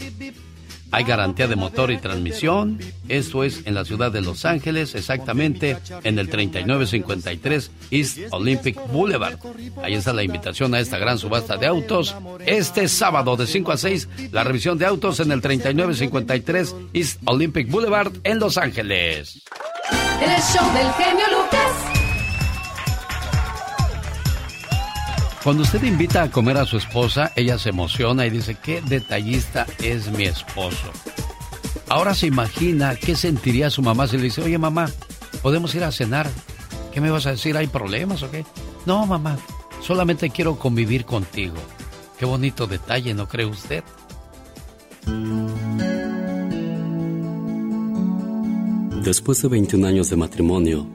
Hay 0.95 1.03
garantía 1.03 1.49
de 1.49 1.57
motor 1.57 1.91
y 1.91 1.97
transmisión. 1.97 2.79
Esto 3.09 3.43
es 3.43 3.63
en 3.65 3.73
la 3.73 3.83
ciudad 3.83 4.13
de 4.13 4.21
Los 4.21 4.45
Ángeles, 4.45 4.95
exactamente 4.95 5.75
en 6.05 6.17
el 6.19 6.29
3953 6.29 7.69
East 7.91 8.19
Olympic 8.31 8.79
Boulevard. 8.93 9.37
Ahí 9.83 9.95
está 9.95 10.13
la 10.13 10.23
invitación 10.23 10.73
a 10.73 10.79
esta 10.79 10.97
gran 10.97 11.17
subasta 11.19 11.57
de 11.57 11.67
autos. 11.67 12.15
Este 12.45 12.87
sábado 12.87 13.35
de 13.35 13.45
5 13.45 13.73
a 13.73 13.77
6, 13.77 14.07
la 14.31 14.45
revisión 14.45 14.77
de 14.77 14.85
autos 14.85 15.19
en 15.19 15.33
el 15.33 15.41
3953 15.41 16.73
East 16.93 17.19
Olympic 17.25 17.69
Boulevard 17.69 18.13
en 18.23 18.39
Los 18.39 18.57
Ángeles. 18.57 19.43
El 20.21 20.41
show 20.43 20.73
del 20.73 20.93
genio 20.93 21.25
Lucas. 21.29 22.04
Cuando 25.45 25.61
usted 25.61 25.83
invita 25.83 26.23
a 26.23 26.31
comer 26.31 26.57
a 26.57 26.65
su 26.65 26.75
esposa, 26.75 27.31
ella 27.35 27.59
se 27.59 27.69
emociona 27.69 28.25
y 28.25 28.31
dice, 28.31 28.55
qué 28.55 28.81
detallista 28.81 29.67
es 29.77 30.11
mi 30.11 30.23
esposo. 30.23 30.89
Ahora 31.87 32.15
se 32.15 32.25
imagina 32.25 32.95
qué 32.95 33.15
sentiría 33.15 33.69
su 33.69 33.83
mamá 33.83 34.07
si 34.07 34.17
le 34.17 34.23
dice, 34.23 34.41
oye 34.41 34.57
mamá, 34.57 34.89
podemos 35.43 35.75
ir 35.75 35.83
a 35.83 35.91
cenar. 35.91 36.27
¿Qué 36.91 36.99
me 36.99 37.11
vas 37.11 37.27
a 37.27 37.29
decir? 37.29 37.55
¿Hay 37.57 37.67
problemas 37.67 38.23
o 38.23 38.31
qué? 38.31 38.43
No, 38.87 39.05
mamá, 39.05 39.37
solamente 39.81 40.31
quiero 40.31 40.57
convivir 40.57 41.05
contigo. 41.05 41.57
Qué 42.17 42.25
bonito 42.25 42.65
detalle, 42.65 43.13
¿no 43.13 43.27
cree 43.27 43.45
usted? 43.45 43.83
Después 49.03 49.43
de 49.43 49.47
21 49.47 49.85
años 49.85 50.09
de 50.09 50.15
matrimonio, 50.15 50.87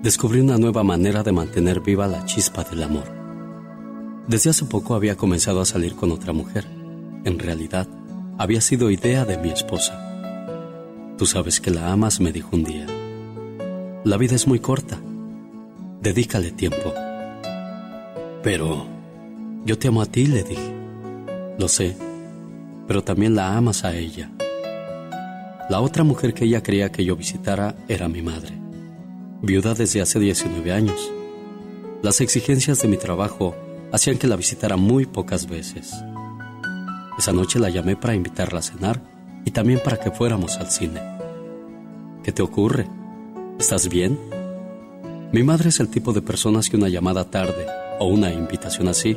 descubrí 0.00 0.38
una 0.38 0.58
nueva 0.58 0.84
manera 0.84 1.24
de 1.24 1.32
mantener 1.32 1.80
viva 1.80 2.06
la 2.06 2.24
chispa 2.24 2.62
del 2.62 2.84
amor. 2.84 3.15
Desde 4.28 4.50
hace 4.50 4.64
poco 4.64 4.94
había 4.96 5.16
comenzado 5.16 5.60
a 5.60 5.64
salir 5.64 5.94
con 5.94 6.10
otra 6.10 6.32
mujer. 6.32 6.66
En 7.24 7.38
realidad, 7.38 7.86
había 8.38 8.60
sido 8.60 8.90
idea 8.90 9.24
de 9.24 9.38
mi 9.38 9.50
esposa. 9.50 10.02
Tú 11.16 11.26
sabes 11.26 11.60
que 11.60 11.70
la 11.70 11.92
amas, 11.92 12.20
me 12.20 12.32
dijo 12.32 12.50
un 12.52 12.64
día. 12.64 12.86
La 14.04 14.16
vida 14.16 14.34
es 14.34 14.48
muy 14.48 14.58
corta. 14.58 14.98
Dedícale 16.00 16.50
tiempo. 16.50 16.92
Pero 18.42 18.86
yo 19.64 19.78
te 19.78 19.88
amo 19.88 20.02
a 20.02 20.06
ti, 20.06 20.26
le 20.26 20.42
dije. 20.42 20.74
Lo 21.58 21.68
sé, 21.68 21.96
pero 22.88 23.04
también 23.04 23.36
la 23.36 23.56
amas 23.56 23.84
a 23.84 23.94
ella. 23.94 24.30
La 25.70 25.80
otra 25.80 26.02
mujer 26.02 26.34
que 26.34 26.44
ella 26.44 26.62
creía 26.62 26.90
que 26.90 27.04
yo 27.04 27.16
visitara 27.16 27.76
era 27.88 28.08
mi 28.08 28.22
madre, 28.22 28.52
viuda 29.40 29.74
desde 29.74 30.00
hace 30.00 30.18
19 30.20 30.72
años. 30.72 31.12
Las 32.02 32.20
exigencias 32.20 32.82
de 32.82 32.88
mi 32.88 32.96
trabajo 32.96 33.56
hacían 33.92 34.18
que 34.18 34.26
la 34.26 34.36
visitara 34.36 34.76
muy 34.76 35.06
pocas 35.06 35.48
veces. 35.48 35.94
Esa 37.18 37.32
noche 37.32 37.58
la 37.58 37.70
llamé 37.70 37.96
para 37.96 38.14
invitarla 38.14 38.58
a 38.58 38.62
cenar 38.62 39.00
y 39.44 39.50
también 39.50 39.80
para 39.82 39.98
que 39.98 40.10
fuéramos 40.10 40.58
al 40.58 40.70
cine. 40.70 41.00
¿Qué 42.22 42.32
te 42.32 42.42
ocurre? 42.42 42.86
¿Estás 43.58 43.88
bien? 43.88 44.18
Mi 45.32 45.42
madre 45.42 45.70
es 45.70 45.80
el 45.80 45.88
tipo 45.88 46.12
de 46.12 46.22
personas 46.22 46.68
que 46.68 46.76
una 46.76 46.88
llamada 46.88 47.30
tarde 47.30 47.66
o 47.98 48.06
una 48.06 48.32
invitación 48.32 48.88
así 48.88 49.16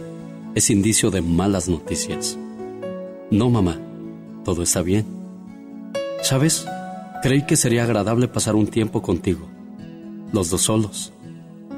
es 0.55 0.69
indicio 0.69 1.11
de 1.11 1.21
malas 1.21 1.67
noticias. 1.67 2.37
No, 3.31 3.49
mamá, 3.49 3.77
todo 4.43 4.63
está 4.63 4.81
bien. 4.81 5.05
¿Sabes? 6.21 6.65
Creí 7.21 7.45
que 7.45 7.55
sería 7.55 7.83
agradable 7.83 8.27
pasar 8.27 8.55
un 8.55 8.67
tiempo 8.67 9.01
contigo, 9.01 9.47
los 10.31 10.49
dos 10.49 10.61
solos. 10.61 11.11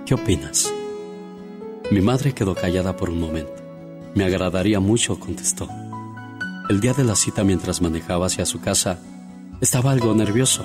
¿Qué 0.06 0.14
opinas? 0.14 0.72
Mi 1.92 2.02
madre 2.02 2.34
quedó 2.34 2.56
callada 2.56 2.98
por 2.98 3.10
un 3.10 3.20
momento. 3.20 3.54
Me 4.16 4.24
agradaría 4.24 4.80
mucho, 4.80 5.20
contestó. 5.20 5.68
El 6.70 6.80
día 6.80 6.94
de 6.94 7.04
la 7.04 7.16
cita 7.16 7.44
mientras 7.44 7.82
manejaba 7.82 8.26
hacia 8.26 8.46
su 8.46 8.60
casa, 8.60 8.98
estaba 9.62 9.92
algo 9.92 10.16
nervioso. 10.16 10.64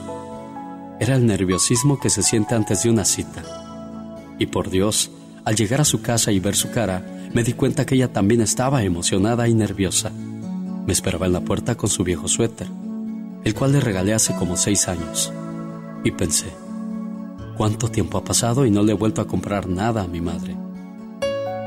Era 0.99 1.17
el 1.17 1.27
nerviosismo 1.27 2.01
que 2.01 2.09
se 2.09 2.23
siente 2.23 2.55
antes 2.55 2.83
de 2.83 2.91
una 2.91 3.05
cita. 3.05 3.43
Y 4.39 4.47
por 4.47 4.71
Dios, 4.71 5.11
al 5.45 5.57
llegar 5.57 5.83
a 5.83 5.85
su 5.85 6.01
casa 6.01 6.33
y 6.33 6.41
ver 6.41 6.57
su 6.57 6.71
cara, 6.71 7.05
me 7.35 7.43
di 7.43 7.53
cuenta 7.53 7.85
que 7.85 7.97
ella 7.97 8.13
también 8.13 8.41
estaba 8.41 8.83
emocionada 8.83 9.49
y 9.49 9.55
nerviosa. 9.55 10.11
Me 10.11 10.93
esperaba 10.93 11.27
en 11.27 11.33
la 11.33 11.41
puerta 11.41 11.75
con 11.77 11.91
su 11.91 12.05
viejo 12.05 12.29
suéter 12.29 12.69
el 13.47 13.55
cual 13.55 13.71
le 13.71 13.79
regalé 13.79 14.13
hace 14.13 14.35
como 14.35 14.57
seis 14.57 14.89
años. 14.89 15.33
Y 16.03 16.11
pensé, 16.11 16.47
¿cuánto 17.57 17.89
tiempo 17.89 18.19
ha 18.19 18.25
pasado 18.25 18.67
y 18.67 18.73
no 18.73 18.83
le 18.83 18.91
he 18.91 18.97
vuelto 18.97 19.21
a 19.21 19.29
comprar 19.29 19.69
nada 19.69 20.03
a 20.03 20.09
mi 20.09 20.21
madre? 20.21 20.57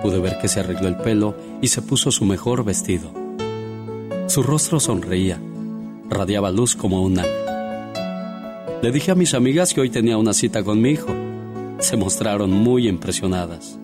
Pude 0.02 0.20
ver 0.20 0.38
que 0.40 0.48
se 0.48 0.60
arregló 0.60 0.88
el 0.88 0.98
pelo 0.98 1.36
y 1.62 1.68
se 1.68 1.82
puso 1.82 2.12
su 2.12 2.26
mejor 2.26 2.64
vestido. 2.64 3.12
Su 4.28 4.44
rostro 4.44 4.80
sonreía, 4.80 5.40
radiaba 6.10 6.52
luz 6.52 6.76
como 6.76 7.02
un 7.02 7.20
ángel. 7.20 7.34
Le 8.82 8.92
dije 8.92 9.12
a 9.12 9.16
mis 9.16 9.34
amigas 9.34 9.74
que 9.74 9.82
hoy 9.82 9.90
tenía 9.90 10.18
una 10.18 10.34
cita 10.34 10.64
con 10.64 10.82
mi 10.82 10.92
hijo. 10.92 11.14
Se 11.80 11.98
mostraron 11.98 12.52
muy 12.52 12.88
impresionadas. 12.88 13.78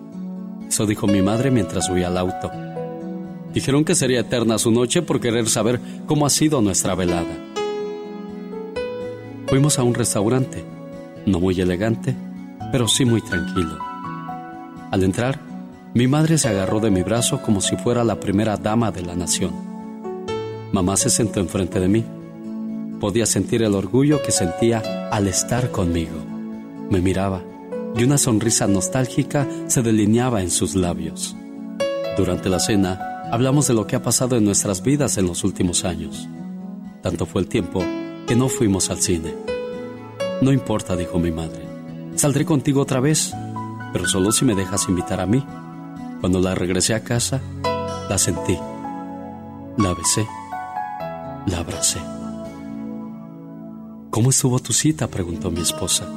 Eso 0.68 0.86
dijo 0.86 1.06
mi 1.06 1.20
madre 1.20 1.50
mientras 1.50 1.86
subía 1.86 2.08
al 2.08 2.16
auto. 2.16 2.50
Dijeron 3.52 3.84
que 3.84 3.94
sería 3.94 4.20
eterna 4.20 4.58
su 4.58 4.70
noche 4.70 5.02
por 5.02 5.20
querer 5.20 5.48
saber 5.48 5.80
cómo 6.06 6.26
ha 6.26 6.30
sido 6.30 6.62
nuestra 6.62 6.94
velada. 6.94 7.36
Fuimos 9.46 9.78
a 9.78 9.82
un 9.82 9.94
restaurante, 9.94 10.64
no 11.24 11.40
muy 11.40 11.60
elegante, 11.60 12.14
pero 12.72 12.88
sí 12.88 13.04
muy 13.04 13.22
tranquilo. 13.22 13.78
Al 14.90 15.02
entrar, 15.02 15.40
mi 15.96 16.08
madre 16.08 16.36
se 16.36 16.50
agarró 16.50 16.78
de 16.78 16.90
mi 16.90 17.02
brazo 17.02 17.40
como 17.40 17.62
si 17.62 17.74
fuera 17.78 18.04
la 18.04 18.20
primera 18.20 18.58
dama 18.58 18.90
de 18.92 19.00
la 19.00 19.16
nación. 19.16 19.54
Mamá 20.70 20.94
se 20.98 21.08
sentó 21.08 21.40
enfrente 21.40 21.80
de 21.80 21.88
mí. 21.88 22.04
Podía 23.00 23.24
sentir 23.24 23.62
el 23.62 23.74
orgullo 23.74 24.20
que 24.22 24.30
sentía 24.30 25.08
al 25.10 25.26
estar 25.26 25.70
conmigo. 25.70 26.18
Me 26.90 27.00
miraba 27.00 27.42
y 27.96 28.04
una 28.04 28.18
sonrisa 28.18 28.66
nostálgica 28.66 29.48
se 29.68 29.80
delineaba 29.80 30.42
en 30.42 30.50
sus 30.50 30.74
labios. 30.74 31.34
Durante 32.18 32.50
la 32.50 32.58
cena, 32.58 33.22
hablamos 33.32 33.66
de 33.66 33.72
lo 33.72 33.86
que 33.86 33.96
ha 33.96 34.02
pasado 34.02 34.36
en 34.36 34.44
nuestras 34.44 34.82
vidas 34.82 35.16
en 35.16 35.26
los 35.26 35.44
últimos 35.44 35.86
años. 35.86 36.28
Tanto 37.00 37.24
fue 37.24 37.40
el 37.40 37.48
tiempo 37.48 37.82
que 38.26 38.36
no 38.36 38.50
fuimos 38.50 38.90
al 38.90 39.00
cine. 39.00 39.32
No 40.42 40.52
importa, 40.52 40.94
dijo 40.94 41.18
mi 41.18 41.30
madre. 41.30 41.64
Saldré 42.16 42.44
contigo 42.44 42.82
otra 42.82 43.00
vez, 43.00 43.32
pero 43.94 44.06
solo 44.06 44.30
si 44.30 44.44
me 44.44 44.54
dejas 44.54 44.90
invitar 44.90 45.22
a 45.22 45.26
mí. 45.26 45.42
Cuando 46.20 46.40
la 46.40 46.54
regresé 46.54 46.94
a 46.94 47.04
casa, 47.04 47.40
la 48.08 48.18
sentí. 48.18 48.58
La 49.76 49.94
besé. 49.94 50.26
La 51.46 51.58
abracé. 51.58 52.00
¿Cómo 54.10 54.30
estuvo 54.30 54.58
tu 54.58 54.72
cita? 54.72 55.08
preguntó 55.08 55.50
mi 55.50 55.60
esposa. 55.60 56.10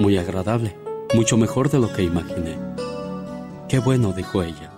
Muy 0.00 0.18
agradable, 0.18 0.76
mucho 1.14 1.36
mejor 1.36 1.70
de 1.70 1.78
lo 1.78 1.92
que 1.92 2.02
imaginé. 2.02 2.58
Qué 3.68 3.78
bueno, 3.78 4.12
dijo 4.12 4.42
ella. 4.42 4.72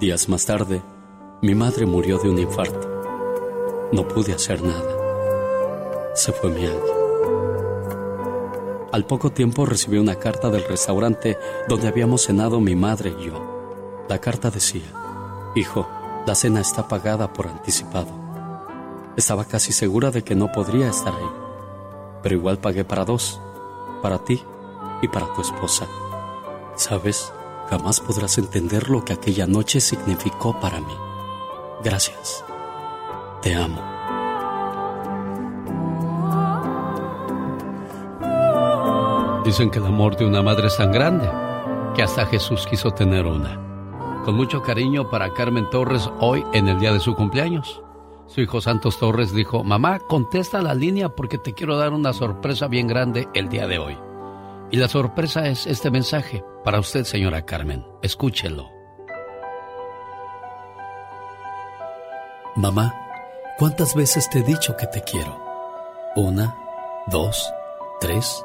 Días 0.00 0.28
más 0.28 0.44
tarde, 0.44 0.82
mi 1.42 1.54
madre 1.54 1.86
murió 1.86 2.18
de 2.18 2.28
un 2.28 2.38
infarto. 2.38 2.88
No 3.92 4.06
pude 4.06 4.34
hacer 4.34 4.62
nada. 4.62 6.12
Se 6.14 6.32
fue 6.32 6.50
mi 6.50 6.66
ángel. 6.66 6.97
Al 8.92 9.04
poco 9.04 9.30
tiempo 9.30 9.66
recibí 9.66 9.98
una 9.98 10.16
carta 10.16 10.50
del 10.50 10.64
restaurante 10.66 11.38
donde 11.68 11.88
habíamos 11.88 12.22
cenado 12.22 12.60
mi 12.60 12.74
madre 12.74 13.14
y 13.18 13.26
yo. 13.26 14.04
La 14.08 14.18
carta 14.18 14.50
decía, 14.50 14.92
Hijo, 15.54 15.88
la 16.26 16.34
cena 16.34 16.60
está 16.60 16.88
pagada 16.88 17.32
por 17.32 17.48
anticipado. 17.48 18.08
Estaba 19.16 19.44
casi 19.44 19.72
segura 19.72 20.10
de 20.10 20.22
que 20.22 20.34
no 20.34 20.52
podría 20.52 20.88
estar 20.88 21.12
ahí, 21.12 21.30
pero 22.22 22.34
igual 22.34 22.58
pagué 22.58 22.84
para 22.84 23.04
dos, 23.04 23.40
para 24.00 24.18
ti 24.24 24.42
y 25.02 25.08
para 25.08 25.32
tu 25.34 25.42
esposa. 25.42 25.86
¿Sabes? 26.76 27.32
jamás 27.68 28.00
podrás 28.00 28.38
entender 28.38 28.88
lo 28.88 29.04
que 29.04 29.12
aquella 29.12 29.46
noche 29.46 29.80
significó 29.80 30.58
para 30.58 30.80
mí. 30.80 30.94
Gracias. 31.82 32.44
Te 33.42 33.54
amo. 33.54 33.97
Dicen 39.48 39.70
que 39.70 39.78
el 39.78 39.86
amor 39.86 40.14
de 40.14 40.26
una 40.26 40.42
madre 40.42 40.66
es 40.66 40.76
tan 40.76 40.92
grande 40.92 41.26
que 41.96 42.02
hasta 42.02 42.26
Jesús 42.26 42.66
quiso 42.66 42.90
tener 42.90 43.24
una. 43.24 43.58
Con 44.22 44.34
mucho 44.34 44.60
cariño 44.62 45.08
para 45.08 45.32
Carmen 45.32 45.70
Torres 45.70 46.10
hoy 46.20 46.44
en 46.52 46.68
el 46.68 46.78
día 46.78 46.92
de 46.92 47.00
su 47.00 47.14
cumpleaños. 47.14 47.82
Su 48.26 48.42
hijo 48.42 48.60
Santos 48.60 48.98
Torres 48.98 49.32
dijo, 49.32 49.64
mamá, 49.64 50.00
contesta 50.00 50.60
la 50.60 50.74
línea 50.74 51.08
porque 51.08 51.38
te 51.38 51.54
quiero 51.54 51.78
dar 51.78 51.94
una 51.94 52.12
sorpresa 52.12 52.68
bien 52.68 52.88
grande 52.88 53.26
el 53.32 53.48
día 53.48 53.66
de 53.66 53.78
hoy. 53.78 53.96
Y 54.70 54.76
la 54.76 54.86
sorpresa 54.86 55.46
es 55.46 55.66
este 55.66 55.90
mensaje 55.90 56.44
para 56.62 56.78
usted, 56.78 57.04
señora 57.04 57.46
Carmen. 57.46 57.86
Escúchelo. 58.02 58.68
Mamá, 62.54 62.94
¿cuántas 63.56 63.94
veces 63.94 64.28
te 64.28 64.40
he 64.40 64.42
dicho 64.42 64.76
que 64.76 64.86
te 64.88 65.02
quiero? 65.04 65.40
Una, 66.16 66.54
dos, 67.06 67.50
tres, 67.98 68.44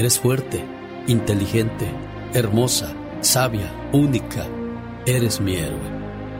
Eres 0.00 0.18
fuerte, 0.18 0.64
inteligente, 1.08 1.86
hermosa, 2.32 2.94
sabia, 3.20 3.70
única. 3.92 4.46
Eres 5.04 5.42
mi 5.42 5.56
héroe. 5.56 5.90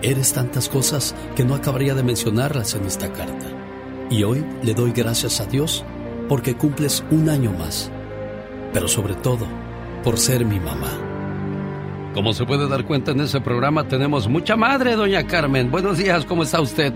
Eres 0.00 0.32
tantas 0.32 0.66
cosas 0.66 1.14
que 1.36 1.44
no 1.44 1.54
acabaría 1.54 1.94
de 1.94 2.02
mencionarlas 2.02 2.74
en 2.74 2.86
esta 2.86 3.12
carta. 3.12 3.44
Y 4.08 4.22
hoy 4.22 4.46
le 4.62 4.72
doy 4.72 4.92
gracias 4.92 5.42
a 5.42 5.44
Dios 5.44 5.84
porque 6.26 6.56
cumples 6.56 7.04
un 7.10 7.28
año 7.28 7.52
más. 7.52 7.92
Pero 8.72 8.88
sobre 8.88 9.12
todo, 9.12 9.46
por 10.04 10.16
ser 10.16 10.46
mi 10.46 10.58
mamá. 10.58 10.98
Como 12.14 12.32
se 12.32 12.46
puede 12.46 12.66
dar 12.66 12.86
cuenta 12.86 13.10
en 13.10 13.20
ese 13.20 13.42
programa, 13.42 13.86
tenemos 13.86 14.26
mucha 14.26 14.56
madre, 14.56 14.96
doña 14.96 15.26
Carmen. 15.26 15.70
Buenos 15.70 15.98
días, 15.98 16.24
¿cómo 16.24 16.44
está 16.44 16.62
usted? 16.62 16.94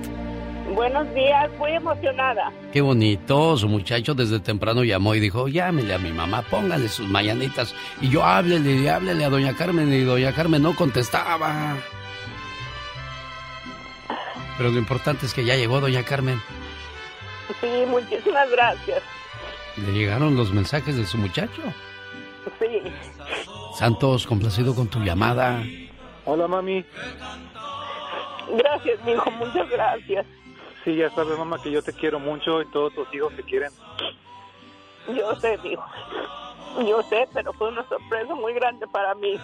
Buenos 0.74 1.14
días, 1.14 1.50
muy 1.56 1.70
emocionada. 1.72 2.52
Qué 2.72 2.80
bonito, 2.80 3.56
su 3.56 3.68
muchacho 3.68 4.12
desde 4.14 4.40
temprano 4.40 4.82
llamó 4.82 5.14
y 5.14 5.20
dijo, 5.20 5.46
llámele 5.46 5.94
a 5.94 5.98
mi 5.98 6.10
mamá, 6.10 6.42
póngale 6.42 6.88
sus 6.88 7.06
mañanitas. 7.08 7.74
Y 8.00 8.08
yo 8.08 8.24
háblele 8.24 8.72
y 8.72 8.88
háblele 8.88 9.24
a 9.24 9.30
doña 9.30 9.56
Carmen 9.56 9.92
y 9.92 10.00
doña 10.00 10.32
Carmen 10.32 10.62
no 10.62 10.74
contestaba. 10.74 11.76
Pero 14.58 14.70
lo 14.70 14.78
importante 14.78 15.26
es 15.26 15.34
que 15.34 15.44
ya 15.44 15.54
llegó 15.54 15.80
doña 15.80 16.02
Carmen. 16.02 16.40
Sí, 17.60 17.84
muchísimas 17.86 18.50
gracias. 18.50 19.02
¿Le 19.76 19.92
llegaron 19.92 20.36
los 20.36 20.52
mensajes 20.52 20.96
de 20.96 21.06
su 21.06 21.18
muchacho? 21.18 21.62
Sí. 22.58 22.82
Santos, 23.78 24.26
complacido 24.26 24.74
con 24.74 24.88
tu 24.88 24.98
llamada. 25.00 25.62
Hola, 26.24 26.48
mami. 26.48 26.84
Gracias, 28.56 29.04
mi 29.04 29.12
hijo, 29.12 29.30
muchas 29.32 29.68
gracias. 29.70 30.26
Sí, 30.84 30.96
ya 30.96 31.10
sabes, 31.10 31.38
mamá, 31.38 31.60
que 31.62 31.70
yo 31.70 31.82
te 31.82 31.92
quiero 31.92 32.20
mucho 32.20 32.60
y 32.60 32.66
todos 32.66 32.94
tus 32.94 33.12
hijos 33.14 33.34
te 33.34 33.42
quieren. 33.42 33.70
Yo 35.08 35.34
sé, 35.36 35.58
hijo. 35.64 35.84
Yo 36.86 37.02
sé, 37.04 37.28
pero 37.32 37.52
fue 37.52 37.68
una 37.68 37.88
sorpresa 37.88 38.34
muy 38.34 38.52
grande 38.52 38.86
para 38.88 39.14
mí. 39.14 39.38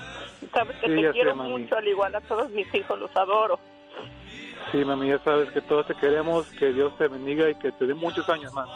Sabes 0.52 0.76
que 0.78 0.88
te 0.88 1.10
quiero 1.12 1.36
mucho, 1.36 1.76
al 1.76 1.88
igual 1.88 2.14
a 2.14 2.20
todos 2.20 2.50
mis 2.50 2.72
hijos, 2.74 2.98
los 2.98 3.14
adoro. 3.16 3.58
Sí, 4.72 4.84
mami, 4.84 5.08
ya 5.08 5.18
sabes 5.20 5.50
que 5.50 5.60
todos 5.62 5.86
te 5.86 5.94
queremos, 5.94 6.46
que 6.58 6.72
Dios 6.72 6.96
te 6.98 7.08
bendiga 7.08 7.48
y 7.48 7.54
que 7.54 7.72
te 7.72 7.86
dé 7.86 7.94
muchos 7.94 8.28
años 8.28 8.52
más, 8.52 8.68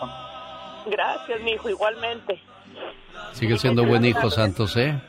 Gracias, 0.87 1.41
mi 1.41 1.53
hijo, 1.53 1.69
igualmente. 1.69 2.41
Sigue 3.33 3.59
siendo 3.59 3.85
buen 3.85 4.05
hijo, 4.05 4.31
Santos, 4.31 4.77
¿eh? 4.77 5.01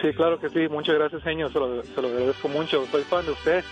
Sí, 0.00 0.12
claro 0.14 0.38
que 0.38 0.48
sí. 0.48 0.68
Muchas 0.68 0.94
gracias, 0.94 1.22
señor. 1.22 1.52
Se 1.52 1.58
lo, 1.58 1.82
se 1.82 2.02
lo 2.02 2.08
agradezco 2.08 2.48
mucho. 2.48 2.86
Soy 2.86 3.02
fan 3.04 3.24
de 3.26 3.32
usted. 3.32 3.64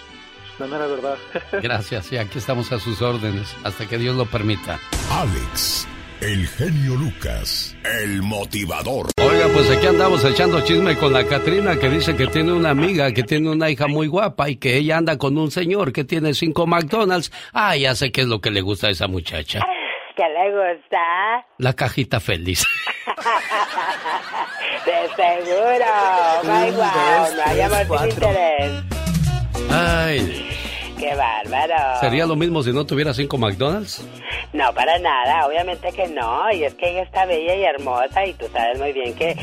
La 0.59 0.67
mera 0.67 0.87
verdad. 0.87 1.17
Gracias, 1.63 2.13
y 2.13 2.19
aquí 2.19 2.39
estamos 2.39 2.73
a 2.73 2.79
sus 2.79 3.01
órdenes, 3.01 3.57
hasta 3.65 3.87
que 3.87 3.97
Dios 3.99 4.17
lo 4.17 4.27
permita. 4.27 4.79
Alex, 5.11 5.87
el 6.21 6.49
genio 6.49 6.97
Lucas, 6.97 7.77
el 8.03 8.23
motivador. 8.23 9.07
Oiga, 9.21 9.47
pues 9.53 9.71
aquí 9.71 9.87
andamos 9.87 10.25
echando 10.25 10.61
chisme 10.63 10.97
con 10.97 11.13
la 11.13 11.25
Catrina 11.25 11.77
que 11.77 11.89
dice 11.89 12.17
que 12.17 12.27
tiene 12.27 12.53
una 12.53 12.71
amiga 12.71 13.13
que 13.13 13.23
tiene 13.23 13.51
una 13.51 13.71
hija 13.71 13.87
muy 13.87 14.09
guapa 14.09 14.49
y 14.49 14.57
que 14.57 14.77
ella 14.77 14.97
anda 14.97 15.17
con 15.17 15.39
un 15.39 15.53
señor 15.53 15.93
que 15.93 16.05
tiene 16.05 16.35
cinco 16.35 16.67
McDonald's. 16.67 17.31
Ah, 17.53 17.77
ya 17.77 17.95
sé 17.95 18.11
qué 18.11 18.23
es 18.23 18.27
lo 18.27 18.41
que 18.41 18.51
le 18.51 18.61
gusta 18.61 18.89
a 18.89 18.91
esa 18.91 19.07
muchacha. 19.07 19.61
¿Qué 20.17 20.25
le 20.25 20.51
gusta? 20.51 21.47
La 21.59 21.75
cajita 21.75 22.19
feliz. 22.19 22.67
De 24.85 25.09
seguro. 25.15 25.85
Ay, 26.45 26.73
guau, 26.73 28.01
no 28.01 28.07
interés. 28.07 28.98
Ay. 29.71 30.45
¡Qué 30.99 31.15
bárbaro! 31.15 32.01
¿Sería 32.01 32.27
lo 32.27 32.35
mismo 32.35 32.63
si 32.63 32.73
no 32.73 32.85
tuviera 32.85 33.15
cinco 33.15 33.39
McDonald's? 33.39 34.05
No, 34.53 34.73
para 34.75 34.99
nada, 34.99 35.47
obviamente 35.47 35.93
que 35.93 36.09
no. 36.09 36.51
Y 36.53 36.65
es 36.65 36.75
que 36.75 36.91
ella 36.91 37.03
está 37.03 37.25
bella 37.25 37.55
y 37.55 37.63
hermosa 37.63 38.27
y 38.27 38.33
tú 38.35 38.47
sabes 38.53 38.81
muy 38.81 38.93
bien 38.93 39.15
que 39.15 39.37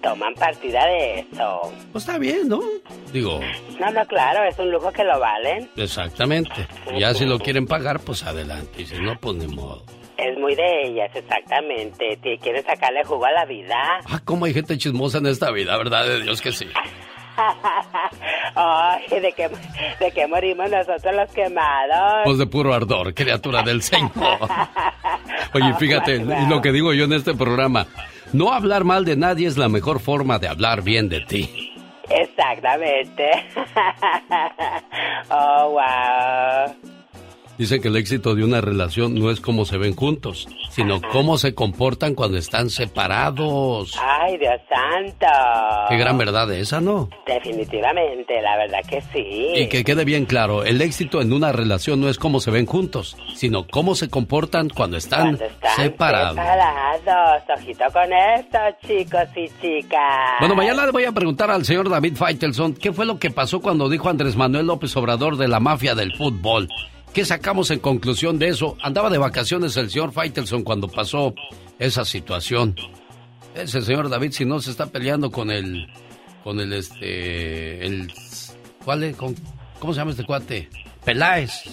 toman 0.00 0.32
partida 0.34 0.86
de 0.86 1.20
eso. 1.20 1.72
Pues 1.90 2.04
está 2.04 2.18
bien, 2.18 2.48
¿no? 2.48 2.60
Digo... 3.12 3.40
No, 3.80 3.90
no, 3.90 4.06
claro, 4.06 4.44
es 4.44 4.56
un 4.60 4.70
lujo 4.70 4.92
que 4.92 5.02
lo 5.02 5.18
valen. 5.18 5.68
Exactamente. 5.76 6.68
Ya 6.96 7.14
si 7.14 7.24
lo 7.24 7.40
quieren 7.40 7.66
pagar, 7.66 7.98
pues 7.98 8.22
adelante. 8.22 8.82
Y 8.82 8.86
si 8.86 9.00
no, 9.00 9.18
pues 9.18 9.36
ni 9.36 9.48
modo. 9.48 9.82
Es 10.18 10.38
muy 10.38 10.54
de 10.54 10.82
ellas, 10.84 11.10
exactamente. 11.16 12.16
Quieren 12.40 12.64
sacarle 12.64 13.02
jugo 13.02 13.24
a 13.24 13.32
la 13.32 13.44
vida. 13.44 13.76
Ah, 14.08 14.20
cómo 14.24 14.44
hay 14.44 14.54
gente 14.54 14.78
chismosa 14.78 15.18
en 15.18 15.26
esta 15.26 15.50
vida, 15.50 15.76
¿verdad? 15.76 16.06
De 16.06 16.20
Dios 16.22 16.40
que 16.40 16.52
sí. 16.52 16.68
Ay, 18.54 19.20
¿de 19.20 19.32
qué, 19.32 19.50
¿de 20.00 20.10
qué 20.12 20.26
morimos 20.26 20.70
nosotros 20.70 21.14
los 21.14 21.30
quemados? 21.32 22.22
Pues 22.24 22.38
de 22.38 22.46
puro 22.46 22.74
ardor, 22.74 23.14
criatura 23.14 23.62
del 23.62 23.82
Señor. 23.82 24.10
Oye, 25.54 25.74
fíjate, 25.74 26.16
y 26.16 26.46
lo 26.48 26.60
que 26.60 26.72
digo 26.72 26.92
yo 26.92 27.04
en 27.04 27.12
este 27.12 27.34
programa, 27.34 27.86
no 28.32 28.52
hablar 28.52 28.84
mal 28.84 29.04
de 29.04 29.16
nadie 29.16 29.48
es 29.48 29.56
la 29.56 29.68
mejor 29.68 30.00
forma 30.00 30.38
de 30.38 30.48
hablar 30.48 30.82
bien 30.82 31.08
de 31.08 31.20
ti. 31.20 31.72
Exactamente. 32.08 33.30
oh, 35.30 35.70
wow. 35.70 37.01
Dicen 37.58 37.82
que 37.82 37.88
el 37.88 37.96
éxito 37.96 38.34
de 38.34 38.44
una 38.44 38.60
relación 38.60 39.14
no 39.14 39.30
es 39.30 39.40
cómo 39.40 39.64
se 39.64 39.76
ven 39.76 39.94
juntos, 39.94 40.48
sino 40.70 41.00
cómo 41.12 41.36
se 41.38 41.54
comportan 41.54 42.14
cuando 42.14 42.38
están 42.38 42.70
separados. 42.70 43.94
Ay, 44.00 44.38
Dios 44.38 44.60
santo. 44.68 45.26
Qué 45.88 45.96
gran 45.96 46.16
verdad 46.16 46.50
esa, 46.52 46.80
¿no? 46.80 47.08
Definitivamente, 47.26 48.40
la 48.40 48.56
verdad 48.56 48.80
que 48.88 49.00
sí. 49.12 49.52
Y 49.54 49.68
que 49.68 49.84
quede 49.84 50.04
bien 50.04 50.24
claro, 50.24 50.64
el 50.64 50.80
éxito 50.80 51.20
en 51.20 51.32
una 51.32 51.52
relación 51.52 52.00
no 52.00 52.08
es 52.08 52.18
cómo 52.18 52.40
se 52.40 52.50
ven 52.50 52.66
juntos, 52.66 53.16
sino 53.34 53.66
cómo 53.66 53.94
se 53.94 54.08
comportan 54.08 54.68
cuando 54.70 54.96
están, 54.96 55.38
separados. 55.76 56.36
separados. 56.36 57.42
Ojito 57.58 57.84
con 57.92 58.12
esto, 58.12 58.58
chicos 58.86 59.28
y 59.36 59.48
chicas. 59.60 60.38
Bueno, 60.40 60.54
mañana 60.54 60.86
le 60.86 60.92
voy 60.92 61.04
a 61.04 61.12
preguntar 61.12 61.50
al 61.50 61.64
señor 61.64 61.88
David 61.88 62.16
Feitelson 62.16 62.74
qué 62.74 62.92
fue 62.92 63.04
lo 63.04 63.18
que 63.18 63.30
pasó 63.30 63.60
cuando 63.60 63.88
dijo 63.88 64.08
Andrés 64.08 64.36
Manuel 64.36 64.66
López 64.66 64.96
Obrador 64.96 65.36
de 65.36 65.48
la 65.48 65.60
mafia 65.60 65.94
del 65.94 66.14
fútbol. 66.16 66.68
¿Qué 67.12 67.26
sacamos 67.26 67.70
en 67.70 67.78
conclusión 67.78 68.38
de 68.38 68.48
eso? 68.48 68.76
Andaba 68.82 69.10
de 69.10 69.18
vacaciones 69.18 69.76
el 69.76 69.90
señor 69.90 70.12
Faitelson 70.12 70.62
cuando 70.62 70.88
pasó 70.88 71.34
esa 71.78 72.06
situación. 72.06 72.74
Ese 73.54 73.82
señor 73.82 74.08
David, 74.08 74.32
si 74.32 74.46
no 74.46 74.60
se 74.60 74.70
está 74.70 74.86
peleando 74.86 75.30
con 75.30 75.50
el 75.50 75.88
con 76.42 76.58
el 76.58 76.72
este, 76.72 77.84
el, 77.84 78.12
¿cuál 78.84 79.04
es? 79.04 79.16
Con, 79.16 79.34
¿Cómo 79.78 79.92
se 79.92 79.98
llama 79.98 80.12
este 80.12 80.24
cuate? 80.24 80.70
Peláez. 81.04 81.64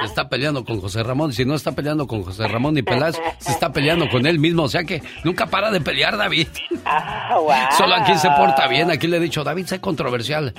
Se 0.00 0.06
está 0.06 0.28
peleando 0.28 0.64
con 0.64 0.80
José 0.80 1.02
Ramón. 1.02 1.32
Si 1.32 1.44
no 1.44 1.54
está 1.54 1.72
peleando 1.72 2.06
con 2.06 2.22
José 2.22 2.46
Ramón 2.46 2.74
ni 2.74 2.82
Peláez, 2.82 3.16
se 3.38 3.50
está 3.50 3.72
peleando 3.72 4.08
con 4.08 4.26
él 4.26 4.38
mismo. 4.38 4.64
O 4.64 4.68
sea 4.68 4.84
que 4.84 5.02
nunca 5.24 5.46
para 5.46 5.70
de 5.70 5.80
pelear, 5.80 6.16
David. 6.16 6.48
Ah, 6.84 7.70
Solo 7.76 7.94
aquí 7.94 8.16
se 8.16 8.28
porta 8.30 8.66
bien. 8.68 8.90
Aquí 8.90 9.06
le 9.06 9.16
he 9.16 9.20
dicho, 9.20 9.42
David, 9.42 9.66
sé 9.66 9.80
controversial. 9.80 10.54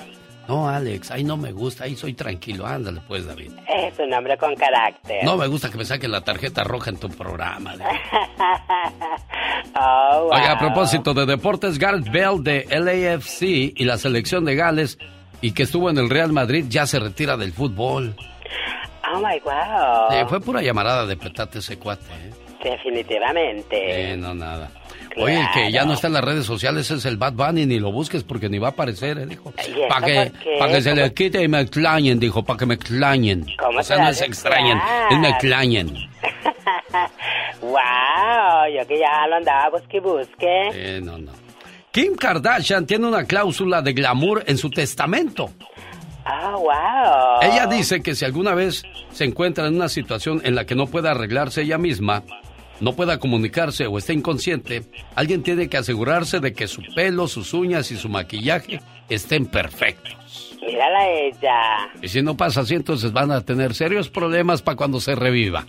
No, 0.48 0.68
Alex, 0.68 1.10
ahí 1.10 1.24
no 1.24 1.36
me 1.36 1.52
gusta, 1.52 1.84
ahí 1.84 1.94
soy 1.94 2.14
tranquilo. 2.14 2.66
Ándale, 2.66 3.00
pues, 3.06 3.26
David. 3.26 3.52
Es 3.68 3.98
un 3.98 4.12
hombre 4.12 4.36
con 4.36 4.54
carácter. 4.54 5.24
No 5.24 5.36
me 5.36 5.46
gusta 5.46 5.70
que 5.70 5.78
me 5.78 5.84
saquen 5.84 6.10
la 6.10 6.20
tarjeta 6.22 6.64
roja 6.64 6.90
en 6.90 6.96
tu 6.96 7.08
programa. 7.08 7.76
David. 7.76 7.96
oh, 9.80 10.24
wow. 10.24 10.32
Oiga, 10.32 10.52
a 10.52 10.58
propósito 10.58 11.14
de 11.14 11.26
deportes, 11.26 11.78
Gareth 11.78 12.10
Bell 12.10 12.42
de 12.42 12.66
LAFC 12.70 13.42
y 13.42 13.84
la 13.84 13.98
selección 13.98 14.44
de 14.44 14.56
Gales 14.56 14.98
y 15.40 15.52
que 15.52 15.64
estuvo 15.64 15.90
en 15.90 15.98
el 15.98 16.10
Real 16.10 16.32
Madrid 16.32 16.64
ya 16.68 16.86
se 16.86 16.98
retira 16.98 17.36
del 17.36 17.52
fútbol. 17.52 18.14
Oh 19.12 19.18
my 19.18 19.38
wow. 19.40 20.10
Sí, 20.10 20.16
fue 20.28 20.40
pura 20.40 20.62
llamarada 20.62 21.04
de 21.06 21.16
petate 21.16 21.58
ese 21.58 21.78
cuate, 21.78 22.04
¿eh? 22.06 22.32
Definitivamente. 22.62 24.12
Eh, 24.12 24.16
no, 24.16 24.34
nada. 24.34 24.70
Oye, 25.16 25.40
el 25.40 25.46
que 25.52 25.72
ya 25.72 25.84
no 25.84 25.92
está 25.94 26.06
en 26.06 26.12
las 26.14 26.24
redes 26.24 26.44
sociales 26.46 26.90
es 26.90 27.04
el 27.04 27.16
Bad 27.16 27.34
Bunny, 27.34 27.66
ni 27.66 27.78
lo 27.78 27.92
busques 27.92 28.22
porque 28.24 28.48
ni 28.48 28.58
va 28.58 28.68
a 28.68 28.70
aparecer, 28.70 29.18
¿eh? 29.18 29.26
dijo. 29.26 29.52
¿Y 29.58 29.70
eso 29.72 29.88
Para 29.88 30.06
que, 30.06 30.32
pa' 30.58 30.68
que 30.68 30.80
se 30.82 30.90
¿Cómo- 30.90 31.02
le 31.02 31.14
quite 31.14 31.42
y 31.42 31.48
me 31.48 31.60
extrañen, 31.60 32.18
dijo, 32.18 32.42
para 32.44 32.58
que 32.58 32.66
me 32.66 32.74
extrañen. 32.74 33.46
¿Cómo 33.58 33.78
O 33.78 33.82
sea, 33.82 33.96
se 33.96 34.02
no 34.02 34.08
es 34.08 34.20
extrañen, 34.22 34.78
es 35.10 35.18
me 35.18 35.28
extrañen. 35.30 35.92
wow, 37.60 37.72
yo 38.76 38.86
que 38.86 38.98
ya 38.98 39.26
lo 39.28 39.36
andaba 39.36 39.70
busque 39.70 39.96
y 39.96 40.00
busque. 40.00 40.68
Eh, 40.72 41.00
no, 41.02 41.18
no. 41.18 41.32
Kim 41.90 42.16
Kardashian 42.16 42.86
tiene 42.86 43.06
una 43.06 43.24
cláusula 43.24 43.82
de 43.82 43.92
glamour 43.92 44.44
en 44.46 44.56
su 44.56 44.70
testamento. 44.70 45.50
Ah, 46.24 46.54
wow. 46.56 47.42
Ella 47.52 47.66
dice 47.66 48.00
que 48.02 48.14
si 48.14 48.24
alguna 48.24 48.54
vez 48.54 48.82
se 49.10 49.24
encuentra 49.24 49.66
en 49.66 49.74
una 49.74 49.88
situación 49.88 50.40
en 50.44 50.54
la 50.54 50.64
que 50.64 50.74
no 50.74 50.86
pueda 50.86 51.10
arreglarse 51.10 51.62
ella 51.62 51.78
misma, 51.78 52.22
no 52.82 52.94
pueda 52.94 53.18
comunicarse 53.18 53.86
o 53.86 53.96
esté 53.96 54.12
inconsciente, 54.12 54.82
alguien 55.14 55.44
tiene 55.44 55.68
que 55.68 55.76
asegurarse 55.76 56.40
de 56.40 56.52
que 56.52 56.66
su 56.66 56.82
pelo, 56.96 57.28
sus 57.28 57.54
uñas 57.54 57.92
y 57.92 57.96
su 57.96 58.08
maquillaje 58.08 58.80
estén 59.08 59.46
perfectos. 59.46 60.16
Mírala 60.66 61.08
ella. 61.08 61.88
Y 62.02 62.08
si 62.08 62.22
no 62.22 62.36
pasa 62.36 62.62
así, 62.62 62.74
entonces 62.74 63.12
van 63.12 63.30
a 63.30 63.40
tener 63.42 63.74
serios 63.74 64.08
problemas 64.08 64.62
para 64.62 64.76
cuando 64.76 64.98
se 64.98 65.14
reviva. 65.14 65.64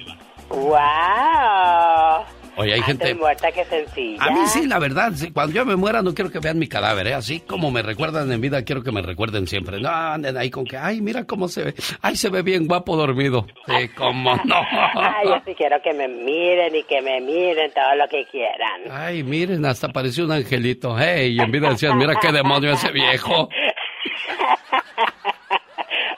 Wow. 0.50 2.26
Oye, 2.56 2.74
hay 2.74 2.80
Antes 2.82 2.98
gente... 2.98 3.16
muerta 3.16 3.52
que 3.52 3.66
sencilla. 3.66 4.24
A 4.24 4.30
mí 4.32 4.42
sí, 4.48 4.68
la 4.68 4.80
verdad, 4.80 5.12
sí, 5.16 5.32
cuando 5.32 5.54
yo 5.54 5.66
me 5.66 5.76
muera 5.76 6.02
no 6.02 6.14
quiero 6.14 6.30
que 6.30 6.40
vean 6.40 6.60
mi 6.60 6.68
cadáver, 6.68 7.08
¿eh? 7.08 7.14
Así 7.14 7.40
como 7.40 7.72
me 7.72 7.82
recuerdan 7.82 8.32
en 8.32 8.42
vida, 8.42 8.64
quiero 8.64 8.84
que 8.84 8.92
me 8.92 9.02
recuerden 9.02 9.48
siempre. 9.48 9.80
No, 9.80 9.90
anden 9.90 10.38
ahí 10.38 10.50
con 10.50 10.66
que, 10.66 10.78
ay, 10.78 11.02
mira 11.02 11.26
cómo 11.26 11.48
se 11.48 11.64
ve. 11.64 11.74
Ay, 12.02 12.16
se 12.16 12.30
ve 12.30 12.42
bien 12.44 12.68
guapo 12.68 12.96
dormido. 12.96 13.48
Sí, 13.66 13.90
cómo 13.96 14.36
no. 14.46 14.56
Ay, 14.96 15.28
yo 15.28 15.42
sí 15.46 15.56
quiero 15.56 15.82
que 15.82 15.94
me 15.94 16.08
miren 16.08 16.76
y 16.76 16.84
que 16.84 17.02
me 17.02 17.20
miren 17.22 17.72
todo 17.74 17.96
lo 17.96 18.08
que 18.08 18.26
quieran. 18.32 18.82
Ay, 18.92 19.24
miren, 19.24 19.66
hasta 19.66 19.90
pareció 19.90 20.26
un 20.26 20.32
angelito. 20.34 20.96
Hey, 20.98 21.36
y 21.36 21.40
en 21.42 21.52
vida 21.52 21.70
decían, 21.70 21.98
mira 21.98 22.16
qué 22.22 22.32
demonio 22.32 22.72
ese 22.74 22.92
viejo. 22.92 23.50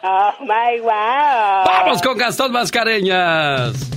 Oh 0.08 0.32
my 0.42 0.80
wow. 0.82 1.66
¡Vamos 1.66 2.02
con 2.04 2.16
Gastón 2.16 2.52
Mascareñas! 2.52 3.90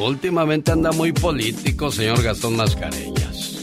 Últimamente 0.00 0.72
anda 0.72 0.92
muy 0.92 1.12
político, 1.12 1.92
señor 1.92 2.22
Gastón 2.22 2.56
Mascareñas. 2.56 3.62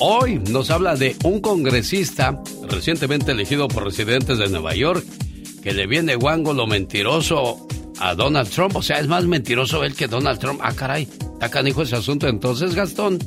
Hoy 0.00 0.40
nos 0.50 0.70
habla 0.70 0.96
de 0.96 1.16
un 1.22 1.40
congresista 1.40 2.42
recientemente 2.68 3.30
elegido 3.30 3.68
por 3.68 3.84
residentes 3.84 4.38
de 4.38 4.48
Nueva 4.48 4.74
York 4.74 5.04
que 5.62 5.72
le 5.72 5.86
viene 5.86 6.16
guango 6.16 6.52
lo 6.54 6.66
mentiroso 6.66 7.68
a 8.00 8.16
Donald 8.16 8.50
Trump. 8.50 8.74
O 8.74 8.82
sea, 8.82 8.98
es 8.98 9.06
más 9.06 9.26
mentiroso 9.26 9.84
él 9.84 9.94
que 9.94 10.08
Donald 10.08 10.40
Trump. 10.40 10.58
Ah, 10.60 10.74
caray, 10.74 11.08
está 11.34 11.48
canijo 11.48 11.82
ese 11.82 11.94
asunto 11.94 12.26
entonces, 12.26 12.74
Gastón. 12.74 13.18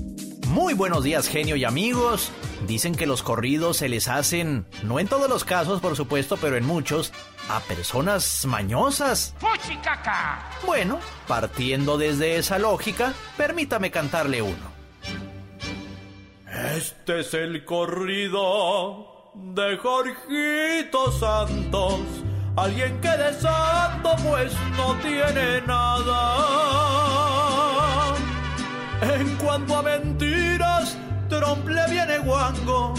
Muy 0.50 0.74
buenos 0.74 1.04
días, 1.04 1.28
genio 1.28 1.58
y 1.58 1.66
amigos. 1.66 2.32
Dicen 2.66 2.96
que 2.96 3.06
los 3.06 3.22
corridos 3.22 3.78
se 3.78 3.90
les 3.90 4.08
hacen, 4.08 4.66
no 4.84 5.00
en 5.00 5.08
todos 5.08 5.30
los 5.30 5.44
casos, 5.44 5.82
por 5.82 5.98
supuesto, 5.98 6.38
pero 6.38 6.56
en 6.56 6.66
muchos, 6.66 7.12
a 7.50 7.60
personas 7.62 8.46
mañosas. 8.46 9.36
Bueno, 10.66 11.00
partiendo 11.28 11.98
desde 11.98 12.38
esa 12.38 12.60
lógica, 12.60 13.14
permítame 13.36 13.92
cantarle 13.92 14.42
uno. 14.42 14.78
Este 16.76 17.20
es 17.20 17.34
el 17.34 17.66
corrido 17.66 19.32
de 19.36 19.78
Jorgito 19.78 21.12
Santos, 21.12 22.00
alguien 22.56 23.02
que 23.02 23.10
de 23.10 23.34
santo 23.34 24.16
pues 24.24 24.54
no 24.78 24.96
tiene 25.02 25.62
nada. 25.68 27.57
En 29.02 29.36
cuanto 29.36 29.78
a 29.78 29.84
mentiras, 29.84 30.98
Trump 31.30 31.68
le 31.68 31.88
viene 31.90 32.18
guango, 32.20 32.96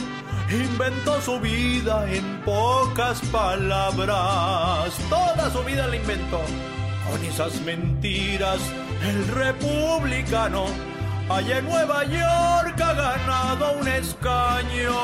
inventó 0.51 1.21
su 1.21 1.41
vida 1.41 2.07
en 2.11 2.41
pocas 2.45 3.21
palabras, 3.33 4.95
toda 5.09 5.51
su 5.51 5.63
vida 5.65 5.87
la 5.87 5.97
inventó. 5.97 6.41
Con 7.11 7.25
esas 7.25 7.61
mentiras, 7.63 8.61
el 9.03 9.27
republicano 9.29 10.67
allá 11.29 11.59
en 11.59 11.65
Nueva 11.65 12.05
York 12.05 12.81
ha 12.81 12.93
ganado 12.93 13.73
un 13.81 13.89
escaño. 13.89 14.95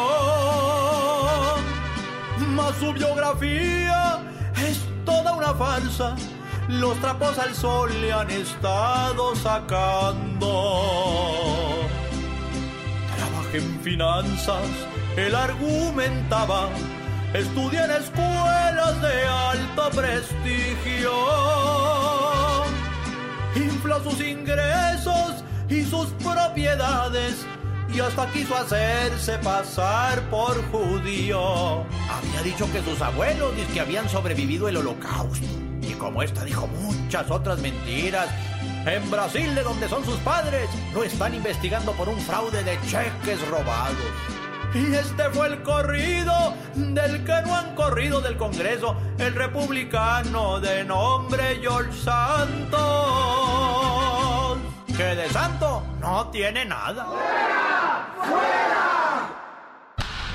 Mas 2.50 2.76
su 2.76 2.92
biografía 2.92 4.20
es 4.68 4.80
toda 5.04 5.32
una 5.32 5.54
farsa. 5.54 6.14
Los 6.68 6.98
trapos 7.00 7.38
al 7.38 7.54
sol 7.54 7.90
le 8.00 8.10
han 8.10 8.30
estado 8.30 9.36
sacando. 9.36 10.80
Trabajé 13.16 13.58
en 13.58 13.80
finanzas, 13.80 14.66
él 15.16 15.34
argumentaba. 15.34 16.70
Estudié 17.34 17.84
en 17.84 17.90
escuelas 17.90 19.02
de 19.02 19.26
alto 19.26 19.90
prestigio. 19.90 21.12
Infló 23.56 24.02
sus 24.02 24.20
ingresos 24.20 25.44
y 25.68 25.82
sus 25.82 26.06
propiedades 26.22 27.44
y 27.92 28.00
hasta 28.00 28.26
quiso 28.30 28.56
hacerse 28.56 29.36
pasar 29.38 30.22
por 30.30 30.64
judío. 30.70 31.84
Había 32.10 32.42
dicho 32.42 32.70
que 32.72 32.82
sus 32.82 33.00
abuelos 33.02 33.52
que 33.72 33.80
habían 33.80 34.08
sobrevivido 34.08 34.68
el 34.68 34.78
holocausto. 34.78 35.46
Y 35.88 35.94
como 35.94 36.22
esta 36.22 36.44
dijo 36.44 36.66
muchas 36.66 37.30
otras 37.30 37.58
mentiras, 37.58 38.28
en 38.86 39.10
Brasil, 39.10 39.54
de 39.54 39.62
donde 39.62 39.88
son 39.88 40.04
sus 40.04 40.16
padres, 40.18 40.68
lo 40.92 41.04
están 41.04 41.34
investigando 41.34 41.92
por 41.92 42.08
un 42.08 42.18
fraude 42.20 42.62
de 42.64 42.78
cheques 42.86 43.46
robados. 43.48 43.96
Y 44.74 44.94
este 44.94 45.30
fue 45.30 45.48
el 45.48 45.62
corrido 45.62 46.54
del 46.74 47.24
que 47.24 47.42
no 47.46 47.54
han 47.54 47.74
corrido 47.74 48.20
del 48.20 48.36
Congreso, 48.36 48.96
el 49.18 49.34
republicano 49.34 50.58
de 50.58 50.84
nombre 50.84 51.60
George 51.60 51.92
Santos. 51.92 52.80
Que 54.96 55.14
de 55.14 55.28
santo 55.30 55.82
no 56.00 56.28
tiene 56.30 56.64
nada. 56.64 57.06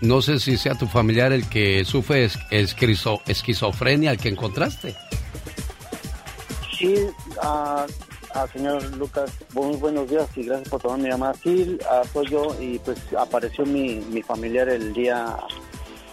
No 0.00 0.22
sé 0.22 0.38
si 0.38 0.56
sea 0.56 0.74
tu 0.76 0.86
familiar 0.86 1.32
el 1.32 1.48
que 1.48 1.84
sufre 1.84 2.24
es- 2.24 2.38
esquizo- 2.50 3.20
esquizofrenia, 3.26 4.12
el 4.12 4.18
que 4.18 4.28
encontraste. 4.28 4.94
Sí, 6.78 6.94
ah, 7.42 7.84
señor 8.52 8.82
Lucas, 8.96 9.32
muy 9.54 9.76
buenos 9.76 10.08
días 10.08 10.28
y 10.36 10.44
gracias 10.44 10.68
por 10.68 10.80
tomar 10.80 10.98
mi 11.00 11.08
llamada. 11.08 11.34
Sí, 11.42 11.76
ah, 11.90 12.02
soy 12.12 12.28
yo 12.28 12.54
y 12.60 12.78
pues 12.78 12.98
apareció 13.18 13.66
mi, 13.66 13.96
mi 13.96 14.22
familiar 14.22 14.68
el 14.68 14.92
día 14.92 15.36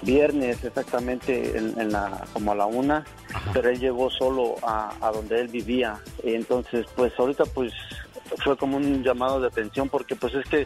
viernes 0.01 0.63
exactamente 0.63 1.55
en, 1.57 1.79
en 1.79 1.91
la 1.91 2.25
como 2.33 2.51
a 2.51 2.55
la 2.55 2.65
una, 2.65 3.05
pero 3.53 3.69
él 3.69 3.79
llegó 3.79 4.09
solo 4.09 4.55
a, 4.63 4.93
a 5.01 5.11
donde 5.11 5.39
él 5.41 5.47
vivía. 5.47 5.99
Y 6.23 6.33
entonces 6.33 6.87
pues 6.95 7.13
ahorita 7.19 7.43
pues 7.53 7.71
fue 8.43 8.57
como 8.57 8.77
un 8.77 9.03
llamado 9.03 9.39
de 9.39 9.47
atención 9.47 9.89
porque 9.89 10.15
pues 10.15 10.33
es 10.33 10.45
que 10.49 10.65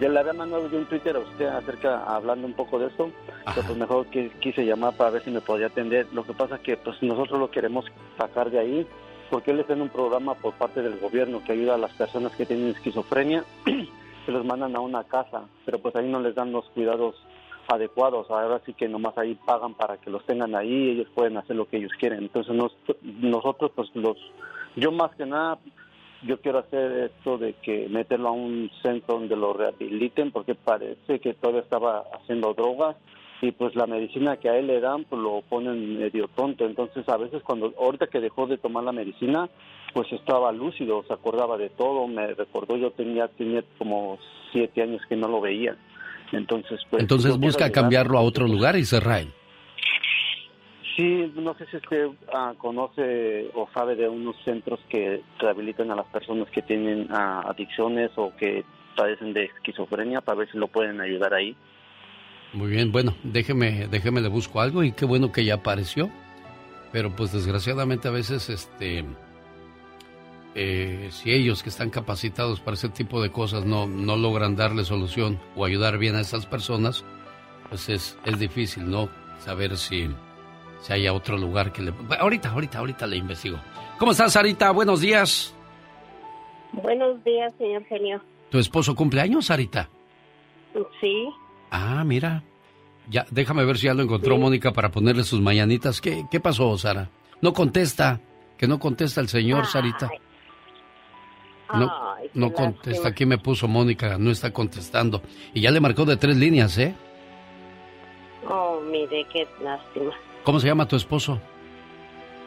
ya 0.00 0.08
le 0.08 0.18
había 0.18 0.32
mandado 0.32 0.68
yo 0.70 0.78
un 0.78 0.86
Twitter 0.86 1.14
a 1.14 1.20
usted 1.20 1.46
acerca, 1.46 2.04
hablando 2.04 2.46
un 2.46 2.54
poco 2.54 2.78
de 2.78 2.86
esto, 2.86 3.10
pero 3.44 3.66
pues 3.66 3.78
mejor 3.78 4.06
que 4.06 4.30
quise 4.40 4.64
llamar 4.64 4.96
para 4.96 5.10
ver 5.10 5.22
si 5.22 5.30
me 5.30 5.42
podía 5.42 5.66
atender. 5.66 6.06
Lo 6.12 6.24
que 6.24 6.32
pasa 6.32 6.56
es 6.56 6.60
que 6.62 6.76
pues 6.78 7.02
nosotros 7.02 7.38
lo 7.38 7.50
queremos 7.50 7.84
sacar 8.16 8.50
de 8.50 8.58
ahí 8.58 8.86
porque 9.30 9.52
él 9.52 9.60
está 9.60 9.74
en 9.74 9.82
un 9.82 9.90
programa 9.90 10.34
por 10.34 10.54
parte 10.54 10.82
del 10.82 10.98
gobierno 10.98 11.42
que 11.44 11.52
ayuda 11.52 11.74
a 11.74 11.78
las 11.78 11.92
personas 11.92 12.34
que 12.34 12.46
tienen 12.46 12.70
esquizofrenia, 12.70 13.44
se 14.26 14.32
los 14.32 14.44
mandan 14.44 14.74
a 14.74 14.80
una 14.80 15.04
casa, 15.04 15.42
pero 15.64 15.78
pues 15.78 15.94
ahí 15.94 16.08
no 16.08 16.18
les 16.20 16.34
dan 16.34 16.50
los 16.50 16.64
cuidados 16.70 17.14
adecuados, 17.68 18.28
ahora 18.30 18.60
sí 18.66 18.74
que 18.74 18.88
nomás 18.88 19.16
ahí 19.16 19.38
pagan 19.46 19.74
para 19.74 19.98
que 19.98 20.10
los 20.10 20.24
tengan 20.26 20.56
ahí, 20.56 20.90
ellos 20.90 21.06
pueden 21.14 21.36
hacer 21.36 21.54
lo 21.54 21.68
que 21.68 21.76
ellos 21.76 21.92
quieren. 21.98 22.20
Entonces 22.20 22.52
nosotros 23.02 23.70
pues 23.74 23.94
los, 23.94 24.16
yo 24.74 24.90
más 24.90 25.14
que 25.14 25.26
nada 25.26 25.58
yo 26.22 26.40
quiero 26.40 26.58
hacer 26.58 27.10
esto 27.16 27.38
de 27.38 27.54
que 27.54 27.88
meterlo 27.88 28.28
a 28.28 28.32
un 28.32 28.70
centro 28.82 29.14
donde 29.14 29.36
lo 29.36 29.52
rehabiliten 29.52 30.30
porque 30.30 30.54
parece 30.54 31.18
que 31.20 31.34
todavía 31.34 31.62
estaba 31.62 32.04
haciendo 32.12 32.52
drogas 32.54 32.96
y 33.42 33.52
pues 33.52 33.74
la 33.74 33.86
medicina 33.86 34.36
que 34.36 34.50
a 34.50 34.58
él 34.58 34.66
le 34.66 34.80
dan 34.80 35.04
pues 35.04 35.20
lo 35.20 35.42
ponen 35.48 35.98
medio 35.98 36.28
tonto. 36.28 36.66
Entonces 36.66 37.08
a 37.08 37.16
veces 37.16 37.42
cuando 37.42 37.72
ahorita 37.78 38.08
que 38.08 38.20
dejó 38.20 38.46
de 38.46 38.58
tomar 38.58 38.84
la 38.84 38.92
medicina 38.92 39.48
pues 39.94 40.12
estaba 40.12 40.52
lúcido 40.52 41.02
se 41.06 41.14
acordaba 41.14 41.56
de 41.56 41.70
todo. 41.70 42.06
Me 42.06 42.34
recordó 42.34 42.76
yo 42.76 42.90
tenía 42.90 43.28
tenía 43.28 43.64
como 43.78 44.18
siete 44.52 44.82
años 44.82 45.00
que 45.08 45.16
no 45.16 45.28
lo 45.28 45.40
veía. 45.40 45.76
Entonces 46.32 46.80
pues 46.90 47.02
entonces 47.02 47.38
busca 47.38 47.70
cambiarlo 47.70 48.18
a 48.18 48.22
otro 48.22 48.46
lugar 48.46 48.76
Israel 48.76 49.32
Sí, 51.00 51.32
no 51.34 51.54
sé 51.54 51.64
si 51.70 51.78
usted 51.78 52.08
ah, 52.30 52.52
conoce 52.58 53.50
o 53.54 53.66
sabe 53.72 53.96
de 53.96 54.06
unos 54.06 54.36
centros 54.44 54.78
que 54.90 55.22
rehabilitan 55.38 55.90
a 55.90 55.96
las 55.96 56.04
personas 56.08 56.50
que 56.50 56.60
tienen 56.60 57.06
ah, 57.10 57.42
adicciones 57.48 58.10
o 58.16 58.36
que 58.36 58.66
padecen 58.94 59.32
de 59.32 59.44
esquizofrenia 59.44 60.20
para 60.20 60.40
ver 60.40 60.52
si 60.52 60.58
lo 60.58 60.68
pueden 60.68 61.00
ayudar 61.00 61.32
ahí. 61.32 61.56
Muy 62.52 62.68
bien, 62.68 62.92
bueno, 62.92 63.14
déjeme, 63.22 63.88
déjeme 63.88 64.20
le 64.20 64.28
busco 64.28 64.60
algo 64.60 64.82
y 64.82 64.92
qué 64.92 65.06
bueno 65.06 65.32
que 65.32 65.42
ya 65.42 65.54
apareció. 65.54 66.10
Pero 66.92 67.16
pues 67.16 67.32
desgraciadamente 67.32 68.08
a 68.08 68.10
veces, 68.10 68.50
este, 68.50 69.06
eh, 70.54 71.08
si 71.12 71.32
ellos 71.32 71.62
que 71.62 71.70
están 71.70 71.88
capacitados 71.88 72.60
para 72.60 72.74
ese 72.74 72.90
tipo 72.90 73.22
de 73.22 73.30
cosas 73.30 73.64
no, 73.64 73.86
no 73.86 74.16
logran 74.18 74.54
darle 74.54 74.84
solución 74.84 75.40
o 75.56 75.64
ayudar 75.64 75.96
bien 75.96 76.14
a 76.16 76.20
esas 76.20 76.44
personas, 76.44 77.06
pues 77.70 77.88
es, 77.88 78.18
es 78.26 78.38
difícil, 78.38 78.90
¿no? 78.90 79.08
Saber 79.38 79.78
si 79.78 80.10
si 80.80 80.92
haya 80.92 81.12
otro 81.12 81.36
lugar 81.36 81.72
que 81.72 81.82
le... 81.82 81.94
Ahorita, 82.18 82.50
ahorita, 82.50 82.78
ahorita 82.78 83.06
le 83.06 83.16
investigo. 83.16 83.58
¿Cómo 83.98 84.12
estás, 84.12 84.32
Sarita? 84.32 84.70
Buenos 84.70 85.00
días. 85.00 85.54
Buenos 86.72 87.22
días, 87.24 87.52
señor 87.58 87.84
genio. 87.84 88.22
¿Tu 88.50 88.58
esposo 88.58 88.94
cumple 88.94 89.20
años, 89.20 89.46
Sarita? 89.46 89.88
Sí. 91.00 91.28
Ah, 91.70 92.02
mira. 92.04 92.42
Ya, 93.08 93.26
déjame 93.30 93.64
ver 93.64 93.76
si 93.76 93.86
ya 93.86 93.94
lo 93.94 94.02
encontró 94.02 94.38
Mónica 94.38 94.72
para 94.72 94.90
ponerle 94.90 95.24
sus 95.24 95.40
mañanitas. 95.40 96.00
¿Qué, 96.00 96.24
¿Qué 96.30 96.40
pasó, 96.40 96.76
Sara? 96.78 97.10
No 97.40 97.52
contesta. 97.52 98.20
Que 98.56 98.68
no 98.68 98.78
contesta 98.78 99.20
el 99.20 99.28
señor, 99.28 99.66
Sarita. 99.66 100.10
No, 101.72 101.90
no 102.34 102.52
contesta. 102.52 103.08
Aquí 103.08 103.26
me 103.26 103.38
puso 103.38 103.68
Mónica, 103.68 104.18
no 104.18 104.30
está 104.30 104.52
contestando. 104.52 105.22
Y 105.54 105.60
ya 105.60 105.70
le 105.70 105.80
marcó 105.80 106.04
de 106.04 106.16
tres 106.16 106.36
líneas, 106.36 106.76
¿eh? 106.78 106.94
Oh, 108.48 108.80
mire, 108.80 109.26
qué 109.32 109.46
lástima. 109.62 110.12
¿Cómo 110.44 110.60
se 110.60 110.66
llama 110.66 110.88
tu 110.88 110.96
esposo? 110.96 111.40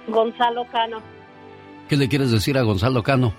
Gonzalo 0.08 0.66
Cano. 0.72 1.02
¿Qué 1.88 1.96
le 1.96 2.10
quieres 2.10 2.32
decir 2.32 2.58
a 2.58 2.64
Gonzalo 2.64 3.04
Cano? 3.04 3.34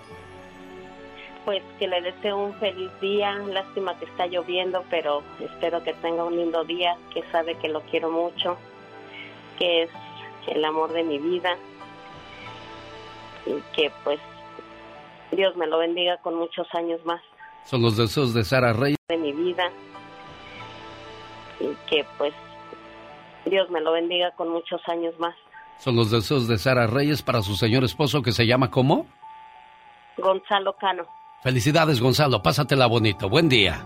Pues 1.45 1.63
que 1.79 1.89
le 1.89 2.01
deseo 2.01 2.39
un 2.39 2.55
feliz 2.55 2.91
día. 3.01 3.35
Lástima 3.35 3.99
que 3.99 4.07
está 4.07 4.27
lloviendo, 4.27 4.85
pero 4.91 5.23
espero 5.41 5.83
que 5.83 5.93
tenga 5.95 6.25
un 6.25 6.37
lindo 6.37 6.65
día, 6.65 6.97
que 7.13 7.23
sabe 7.31 7.57
que 7.59 7.69
lo 7.69 7.81
quiero 7.83 8.11
mucho, 8.11 8.57
que 9.59 9.83
es 9.83 9.91
el 10.49 10.65
amor 10.65 10.93
de 10.93 11.03
mi 11.03 11.19
vida 11.19 11.57
y 13.47 13.61
que 13.75 13.91
pues 14.05 14.21
Dios 15.33 15.57
me 15.57 15.67
lo 15.67 15.79
bendiga 15.79 16.19
con 16.19 16.35
muchos 16.37 16.67
años 16.75 17.05
más. 17.05 17.21
Son 17.65 17.83
los 17.83 17.97
deseos 17.97 18.35
de 18.35 18.45
Sara 18.45 18.73
Reyes. 18.73 18.99
De 19.09 19.17
mi 19.17 19.33
vida 19.33 19.71
y 21.61 21.75
que 21.89 22.05
pues 22.19 22.35
Dios 23.47 23.71
me 23.71 23.81
lo 23.81 23.93
bendiga 23.93 24.31
con 24.33 24.49
muchos 24.49 24.81
años 24.89 25.15
más. 25.19 25.35
Son 25.79 25.97
los 25.97 26.11
deseos 26.11 26.49
de 26.49 26.59
Sara 26.59 26.87
Reyes 26.87 27.23
para 27.23 27.43
su 27.43 27.57
señor 27.57 27.85
esposo 27.85 28.23
que 28.23 28.33
se 28.33 28.47
llama 28.47 28.71
¿cómo? 28.71 29.07
Gonzalo 30.17 30.75
Cano. 30.77 31.05
Felicidades 31.43 32.01
Gonzalo, 32.01 32.43
pásatela 32.43 32.87
bonito. 32.87 33.29
Buen 33.29 33.49
día. 33.49 33.85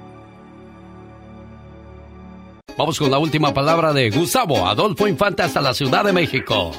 Vamos 2.76 2.98
con 2.98 3.10
la 3.10 3.18
última 3.18 3.52
palabra 3.52 3.92
de 3.92 4.10
Gustavo 4.10 4.68
Adolfo 4.68 5.08
Infante 5.08 5.42
hasta 5.42 5.60
la 5.60 5.74
Ciudad 5.74 6.04
de 6.04 6.12
México. 6.12 6.70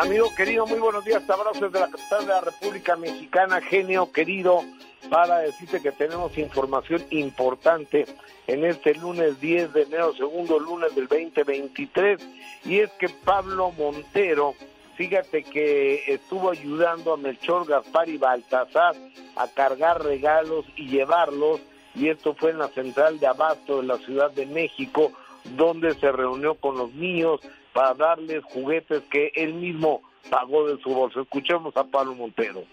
Amigo 0.00 0.34
querido, 0.34 0.66
muy 0.66 0.78
buenos 0.78 1.04
días. 1.04 1.28
Abrazos 1.28 1.70
de 1.70 1.78
la 1.78 1.90
capital 1.90 2.20
de 2.22 2.32
la 2.32 2.40
República 2.40 2.96
Mexicana, 2.96 3.60
genio 3.60 4.10
querido, 4.10 4.62
para 5.10 5.40
decirte 5.40 5.82
que 5.82 5.92
tenemos 5.92 6.38
información 6.38 7.04
importante 7.10 8.06
en 8.46 8.64
este 8.64 8.94
lunes 8.94 9.38
10 9.42 9.74
de 9.74 9.82
enero, 9.82 10.14
segundo 10.14 10.58
lunes 10.58 10.94
del 10.94 11.06
2023, 11.06 12.18
y 12.64 12.78
es 12.78 12.90
que 12.92 13.10
Pablo 13.10 13.72
Montero, 13.72 14.54
fíjate 14.96 15.42
que 15.42 16.02
estuvo 16.06 16.48
ayudando 16.48 17.12
a 17.12 17.18
Melchor 17.18 17.66
Gaspar 17.66 18.08
y 18.08 18.16
Baltasar 18.16 18.96
a 19.36 19.48
cargar 19.48 20.02
regalos 20.02 20.64
y 20.76 20.88
llevarlos, 20.88 21.60
y 21.94 22.08
esto 22.08 22.32
fue 22.32 22.52
en 22.52 22.58
la 22.58 22.68
central 22.68 23.20
de 23.20 23.26
Abasto 23.26 23.82
de 23.82 23.86
la 23.86 23.98
Ciudad 23.98 24.30
de 24.30 24.46
México, 24.46 25.12
donde 25.58 25.92
se 25.96 26.10
reunió 26.10 26.54
con 26.54 26.78
los 26.78 26.94
niños 26.94 27.42
para 27.72 27.94
darles 27.94 28.44
juguetes 28.44 29.02
que 29.10 29.32
él 29.34 29.54
mismo 29.54 30.02
pagó 30.28 30.66
de 30.66 30.80
su 30.82 30.90
bolsa. 30.90 31.20
Escuchemos 31.20 31.76
a 31.76 31.84
Pablo 31.84 32.14
Montero. 32.14 32.64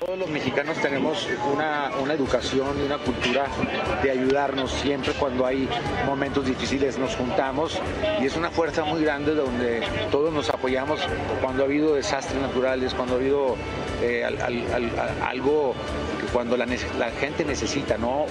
Todos 0.00 0.18
los 0.18 0.30
mexicanos 0.30 0.78
tenemos 0.78 1.28
una, 1.52 1.90
una, 2.02 2.14
educación 2.14 2.68
y 2.80 2.86
una 2.86 2.96
cultura 2.98 3.46
de 4.02 4.10
ayudarnos 4.10 4.72
siempre 4.72 5.12
cuando 5.12 5.44
hay 5.44 5.68
momentos 6.06 6.46
difíciles 6.46 6.98
nos 6.98 7.14
juntamos 7.16 7.78
y 8.20 8.24
es 8.24 8.34
una 8.34 8.50
fuerza 8.50 8.82
muy 8.84 9.02
grande 9.02 9.34
donde 9.34 9.82
todos 10.10 10.32
nos 10.32 10.48
apoyamos 10.48 11.00
cuando 11.42 11.62
ha 11.62 11.66
habido 11.66 11.94
desastres 11.94 12.40
naturales, 12.40 12.94
cuando 12.94 13.14
ha 13.14 13.16
habido 13.18 13.56
eh, 14.02 14.24
algo 15.22 15.74
que 16.18 16.26
cuando 16.32 16.56
la, 16.56 16.66
la, 16.66 17.10
gente 17.20 17.44
necesita, 17.44 17.98
¿no? 17.98 18.24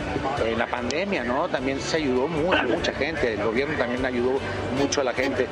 En 0.44 0.58
la 0.58 0.68
pandemia, 0.68 1.24
¿no? 1.24 1.48
También 1.50 1.80
se 1.80 1.98
ayudó 1.98 2.28
mucho, 2.28 2.64
mucha 2.64 2.94
gente, 2.94 3.36
el 3.36 3.44
gobierno 3.44 3.78
también 3.78 4.04
ayudó 4.04 4.40
mucho 4.80 5.02
a 5.02 5.04
la 5.04 5.14
gente. 5.14 5.48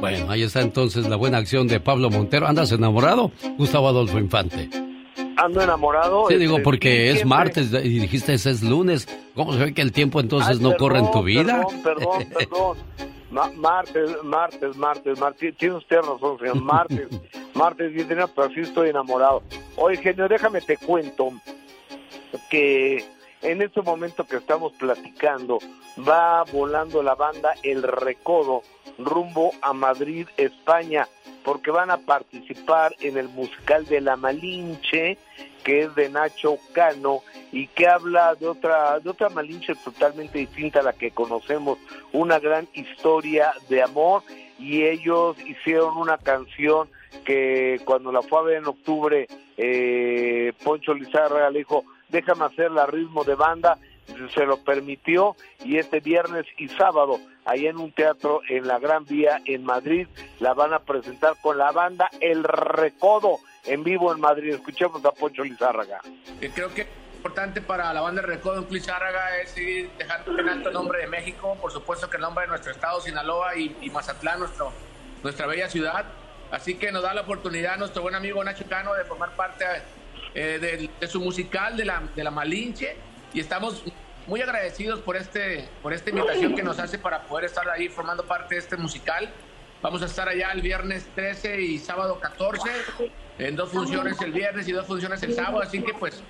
Bueno, 0.00 0.30
ahí 0.30 0.42
está 0.42 0.60
entonces 0.60 1.08
la 1.08 1.14
buena 1.14 1.38
acción 1.38 1.68
de 1.68 1.78
Pablo 1.78 2.10
Montero. 2.10 2.48
¿Andas 2.48 2.72
enamorado? 2.72 3.30
Gustavo 3.56 3.88
Adolfo 3.88 4.18
Infante 4.18 4.68
ando 5.36 5.60
enamorado. 5.60 6.26
Sí, 6.28 6.36
digo, 6.36 6.56
este, 6.56 6.64
porque 6.64 7.10
es 7.10 7.24
martes 7.24 7.72
y 7.72 7.98
dijiste 7.98 8.34
ese 8.34 8.50
es 8.50 8.62
lunes. 8.62 9.08
¿Cómo 9.34 9.52
se 9.52 9.58
ve 9.58 9.74
que 9.74 9.82
el 9.82 9.92
tiempo 9.92 10.20
entonces 10.20 10.60
no 10.60 10.76
corre 10.76 10.98
en 10.98 11.10
tu 11.10 11.22
vida? 11.22 11.66
Perdón, 11.82 11.82
perdón, 11.82 12.26
perdón. 13.30 13.60
martes, 13.60 14.10
martes, 14.22 14.76
martes, 14.76 15.18
martes. 15.18 15.56
Tiene 15.56 15.76
usted 15.76 15.96
razón, 15.98 16.38
señor. 16.38 16.60
Martes, 16.62 17.08
martes, 17.54 17.92
bien, 17.92 18.08
pero 18.08 18.48
sí 18.50 18.60
estoy 18.60 18.90
enamorado. 18.90 19.42
Oye, 19.76 19.96
genio, 19.96 20.28
déjame 20.28 20.60
te 20.60 20.76
cuento 20.76 21.32
que 22.50 23.04
en 23.44 23.62
este 23.62 23.82
momento 23.82 24.24
que 24.24 24.36
estamos 24.36 24.72
platicando, 24.72 25.58
va 26.08 26.42
volando 26.44 27.02
la 27.02 27.14
banda 27.14 27.54
El 27.62 27.82
Recodo 27.82 28.62
rumbo 28.98 29.52
a 29.60 29.72
Madrid, 29.72 30.26
España 30.36 31.06
porque 31.44 31.70
van 31.70 31.90
a 31.90 31.98
participar 31.98 32.94
en 33.00 33.18
el 33.18 33.28
musical 33.28 33.84
de 33.84 34.00
La 34.00 34.16
Malinche, 34.16 35.18
que 35.62 35.82
es 35.82 35.94
de 35.94 36.08
Nacho 36.08 36.56
Cano 36.72 37.22
y 37.52 37.66
que 37.68 37.86
habla 37.86 38.34
de 38.34 38.48
otra 38.48 38.98
de 38.98 39.10
otra 39.10 39.28
Malinche 39.28 39.74
totalmente 39.76 40.38
distinta 40.38 40.80
a 40.80 40.82
la 40.82 40.94
que 40.94 41.10
conocemos, 41.10 41.78
una 42.12 42.38
gran 42.38 42.66
historia 42.72 43.52
de 43.68 43.82
amor 43.82 44.22
y 44.58 44.84
ellos 44.84 45.36
hicieron 45.46 45.98
una 45.98 46.16
canción 46.16 46.88
que 47.24 47.80
cuando 47.84 48.10
la 48.10 48.22
fue 48.22 48.38
a 48.38 48.42
ver 48.42 48.56
en 48.56 48.66
octubre 48.66 49.26
eh, 49.56 50.52
Poncho 50.62 50.94
Lizarra 50.94 51.50
le 51.50 51.58
dijo 51.60 51.84
déjame 52.14 52.44
hacer 52.44 52.70
la 52.70 52.86
ritmo 52.86 53.24
de 53.24 53.34
banda 53.34 53.76
se 54.32 54.46
lo 54.46 54.58
permitió 54.58 55.34
y 55.64 55.78
este 55.78 55.98
viernes 55.98 56.46
y 56.58 56.68
sábado 56.68 57.18
ahí 57.44 57.66
en 57.66 57.78
un 57.78 57.90
teatro 57.90 58.40
en 58.48 58.68
la 58.68 58.78
Gran 58.78 59.04
Vía 59.04 59.42
en 59.46 59.64
Madrid 59.64 60.06
la 60.38 60.54
van 60.54 60.72
a 60.72 60.78
presentar 60.78 61.34
con 61.42 61.58
la 61.58 61.72
banda 61.72 62.08
El 62.20 62.44
Recodo 62.44 63.38
en 63.64 63.82
vivo 63.82 64.12
en 64.12 64.20
Madrid. 64.20 64.54
Escuchemos 64.54 65.04
a 65.04 65.10
Poncho 65.10 65.42
Lizárraga. 65.42 66.00
Creo 66.54 66.72
que 66.72 66.86
importante 67.16 67.60
para 67.60 67.92
la 67.92 68.00
banda 68.00 68.20
El 68.20 68.28
Recodo 68.28 68.60
en 68.60 68.72
Lizárraga 68.72 69.40
es 69.40 69.50
seguir 69.50 69.90
dejando 69.98 70.38
en 70.38 70.48
alto 70.48 70.68
el 70.68 70.74
nombre 70.74 71.00
de 71.00 71.08
México, 71.08 71.56
por 71.60 71.72
supuesto 71.72 72.08
que 72.08 72.16
el 72.16 72.22
nombre 72.22 72.44
de 72.44 72.50
nuestro 72.50 72.70
estado, 72.70 73.00
Sinaloa 73.00 73.56
y, 73.56 73.90
Mazatlán, 73.90 74.38
nuestro, 74.38 74.72
nuestra 75.24 75.46
bella 75.46 75.68
ciudad. 75.68 76.04
Así 76.52 76.76
que 76.76 76.92
nos 76.92 77.02
da 77.02 77.12
la 77.12 77.22
oportunidad 77.22 77.76
nuestro 77.76 78.02
buen 78.02 78.14
amigo 78.14 78.44
Nacho 78.44 78.64
Cano 78.68 78.94
de 78.94 79.04
formar 79.04 79.34
parte 79.34 79.64
de, 80.34 80.90
su 81.08 81.20
musical 81.20 81.76
de 81.76 81.84
la, 81.84 82.02
de 82.14 82.24
la 82.24 82.30
Malinche 82.30 82.96
y 83.32 83.40
estamos 83.40 83.84
muy 84.26 84.40
agradecidos 84.40 85.00
por, 85.00 85.16
este, 85.16 85.68
por 85.82 85.92
esta 85.92 86.10
invitación 86.10 86.54
que 86.54 86.62
nos 86.62 86.78
hace 86.78 86.98
para 86.98 87.22
poder 87.22 87.46
estar 87.46 87.68
ahí 87.68 87.88
formando 87.88 88.24
parte 88.24 88.54
de 88.54 88.60
este 88.60 88.76
musical. 88.76 89.28
Vamos 89.82 90.02
a 90.02 90.06
estar 90.06 90.28
allá 90.28 90.50
el 90.52 90.62
viernes 90.62 91.06
13 91.14 91.60
y 91.60 91.78
sábado 91.78 92.18
14, 92.18 92.70
en 93.38 93.54
dos 93.54 93.70
funciones 93.70 94.20
el 94.22 94.32
viernes 94.32 94.66
y 94.66 94.72
dos 94.72 94.86
funciones 94.86 95.22
el 95.22 95.34
sábado, 95.34 95.60
así 95.60 95.82
que 95.82 95.92
pues 95.92 96.22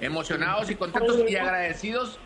emocionados 0.00 0.70
y 0.70 0.74
contentos 0.74 1.22
y 1.28 1.36
agradecidos. 1.36 2.18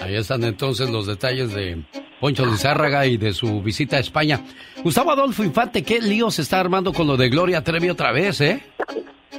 Ahí 0.00 0.16
están 0.16 0.42
entonces 0.42 0.90
los 0.90 1.06
detalles 1.06 1.54
de 1.54 1.82
Poncho 2.20 2.44
Lizárraga 2.44 3.06
y 3.06 3.16
de 3.16 3.32
su 3.32 3.62
visita 3.62 3.96
a 3.96 4.00
España. 4.00 4.40
Gustavo 4.82 5.12
Adolfo 5.12 5.44
Infante, 5.44 5.84
¿qué 5.84 6.00
lío 6.00 6.30
se 6.30 6.42
está 6.42 6.58
armando 6.60 6.92
con 6.92 7.06
lo 7.06 7.16
de 7.16 7.28
Gloria 7.28 7.62
Trevi 7.62 7.88
otra 7.88 8.12
vez, 8.12 8.40
eh? 8.40 8.62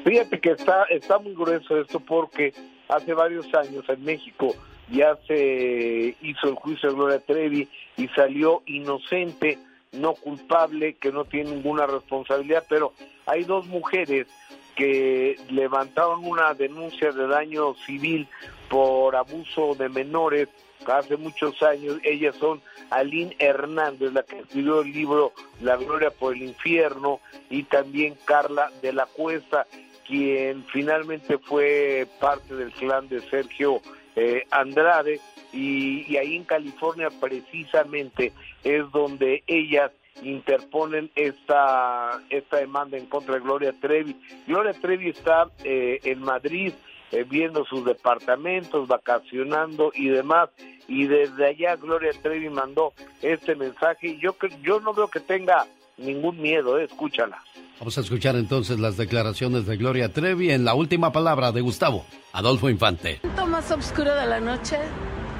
Fíjate 0.04 0.40
que 0.40 0.52
está, 0.52 0.84
está 0.86 1.20
muy 1.20 1.34
grueso 1.34 1.80
esto 1.80 2.00
porque 2.00 2.54
hace 2.90 3.14
varios 3.14 3.54
años 3.54 3.86
en 3.88 4.04
México 4.04 4.56
ya 4.92 5.18
se 5.28 6.16
hizo 6.22 6.48
el 6.48 6.56
juicio 6.56 6.90
de 6.90 6.96
Gloria 6.96 7.20
Trevi 7.20 7.70
y 7.96 8.08
salió 8.10 8.64
inocente, 8.66 9.58
no 9.92 10.14
culpable, 10.14 10.96
que 10.96 11.12
no 11.12 11.26
tiene 11.26 11.52
ninguna 11.52 11.86
responsabilidad, 11.86 12.66
pero 12.68 12.94
hay 13.26 13.44
dos 13.44 13.66
mujeres 13.68 14.28
que 14.76 15.38
levantaron 15.50 16.26
una 16.26 16.54
denuncia 16.54 17.12
de 17.12 17.28
daño 17.28 17.76
civil 17.86 18.28
por 18.70 19.16
abuso 19.16 19.76
de 19.76 19.88
menores 19.90 20.50
hace 20.88 21.18
muchos 21.18 21.62
años. 21.64 21.98
Ellas 22.04 22.36
son 22.36 22.62
Aline 22.90 23.36
Hernández, 23.40 24.14
la 24.14 24.24
que 24.24 24.40
escribió 24.40 24.82
el 24.82 24.92
libro 24.92 25.34
La 25.62 25.78
Gloria 25.78 26.12
por 26.12 26.34
el 26.34 26.44
Infierno, 26.44 27.20
y 27.50 27.64
también 27.64 28.18
Carla 28.26 28.72
de 28.82 28.94
la 28.94 29.06
Cuesta, 29.06 29.68
quien 30.08 30.64
finalmente 30.66 31.38
fue 31.38 32.08
parte 32.20 32.56
del 32.56 32.72
clan 32.74 33.08
de 33.08 33.22
Sergio 33.22 33.82
eh, 34.16 34.46
Andrade 34.52 35.20
y, 35.52 36.18
ahí 36.18 36.36
en 36.36 36.44
California 36.44 37.10
precisamente 37.20 38.32
es 38.64 38.90
donde 38.92 39.44
ellas 39.48 39.92
interponen 40.22 41.10
esta 41.16 42.22
esta 42.30 42.58
demanda 42.58 42.98
en 42.98 43.08
contra 43.08 43.36
de 43.36 43.42
Gloria 43.42 43.74
Trevi. 43.80 44.16
Gloria 44.46 44.74
Trevi 44.74 45.10
está 45.10 45.50
eh, 45.64 46.00
en 46.04 46.20
Madrid 46.20 46.74
eh, 47.14 47.26
viendo 47.30 47.64
sus 47.66 47.86
departamentos, 47.86 48.88
vacacionando 48.88 49.92
y 49.94 50.10
demás 50.10 50.50
y 50.88 51.06
desde 51.06 51.46
allá 51.46 51.76
Gloria 51.76 52.12
Trevi 52.22 52.50
mandó 52.50 52.94
este 53.22 53.56
mensaje 53.56 54.08
y 54.08 54.20
yo 54.20 54.36
yo 54.64 54.80
no 54.80 54.96
veo 54.96 55.08
que 55.08 55.20
tenga 55.20 55.68
ningún 55.98 56.42
miedo, 56.42 56.80
escúchala. 56.80 57.38
Vamos 57.80 57.98
a 58.00 58.02
escuchar 58.02 58.36
entonces 58.36 58.80
las 58.80 58.98
declaraciones 58.98 59.68
de 59.68 59.78
Gloria 59.78 60.12
Trevi 60.12 60.50
en 60.50 60.66
la 60.66 60.74
última 60.74 61.12
palabra 61.12 61.52
de 61.52 61.62
Gustavo 61.62 62.04
Adolfo 62.32 62.68
Infante. 62.68 63.20
El 63.22 63.30
momento 63.30 63.48
más 63.48 63.72
oscuro 63.72 64.16
de 64.16 64.26
la 64.26 64.40
noche 64.40 64.80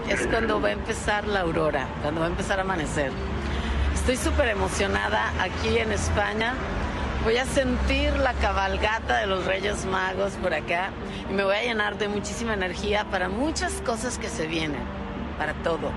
es 0.08 0.28
cuando 0.28 0.62
va 0.62 0.70
a 0.70 0.74
empezar 0.74 1.28
la 1.28 1.42
aurora, 1.42 1.88
cuando 2.04 2.22
va 2.22 2.28
a 2.28 2.30
empezar 2.30 2.60
a 2.60 2.62
amanecer. 2.62 3.12
Estoy 3.96 4.18
súper 4.18 4.50
emocionada 4.50 5.34
aquí 5.42 5.76
en 5.78 5.92
España. 5.92 6.54
Voy 7.24 7.38
a 7.38 7.46
sentir 7.46 8.12
la 8.18 8.34
cabalgata 8.34 9.20
de 9.20 9.28
los 9.28 9.46
Reyes 9.46 9.86
Magos 9.86 10.34
por 10.34 10.54
acá 10.54 10.92
y 11.30 11.34
me 11.34 11.46
voy 11.46 11.56
a 11.56 11.64
llenar 11.64 11.98
de 11.98 12.10
muchísima 12.10 12.54
energía 12.54 13.06
para 13.10 13.30
muchas 13.30 13.76
cosas 13.86 14.18
que 14.18 14.28
se 14.28 14.46
vienen, 14.46 14.82
para 15.38 15.54
todo. 15.64 15.90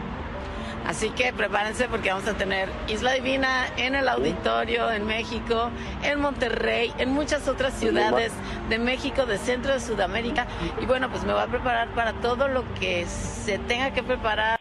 Así 0.86 1.10
que 1.10 1.32
prepárense 1.32 1.88
porque 1.88 2.10
vamos 2.10 2.28
a 2.28 2.34
tener 2.34 2.68
Isla 2.86 3.14
Divina 3.14 3.66
en 3.76 3.96
el 3.96 4.08
auditorio 4.08 4.88
en 4.92 5.04
México, 5.04 5.72
en 6.04 6.20
Monterrey, 6.20 6.92
en 6.98 7.10
muchas 7.10 7.48
otras 7.48 7.74
ciudades 7.74 8.32
de 8.68 8.78
México, 8.78 9.26
de 9.26 9.38
Centro 9.38 9.72
de 9.72 9.80
Sudamérica. 9.80 10.46
Y 10.80 10.86
bueno, 10.86 11.10
pues 11.10 11.24
me 11.24 11.32
voy 11.32 11.42
a 11.42 11.48
preparar 11.48 11.88
para 11.88 12.12
todo 12.20 12.46
lo 12.46 12.62
que 12.74 13.04
se 13.06 13.58
tenga 13.58 13.92
que 13.92 14.04
preparar. 14.04 14.60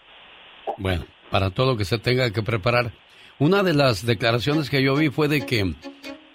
Bueno, 0.77 1.05
para 1.29 1.51
todo 1.51 1.73
lo 1.73 1.77
que 1.77 1.85
se 1.85 1.99
tenga 1.99 2.31
que 2.31 2.41
preparar. 2.41 2.91
Una 3.37 3.61
de 3.61 3.75
las 3.75 4.03
declaraciones 4.03 4.71
que 4.71 4.81
yo 4.81 4.95
vi 4.95 5.09
fue 5.09 5.27
de 5.27 5.45
que 5.45 5.75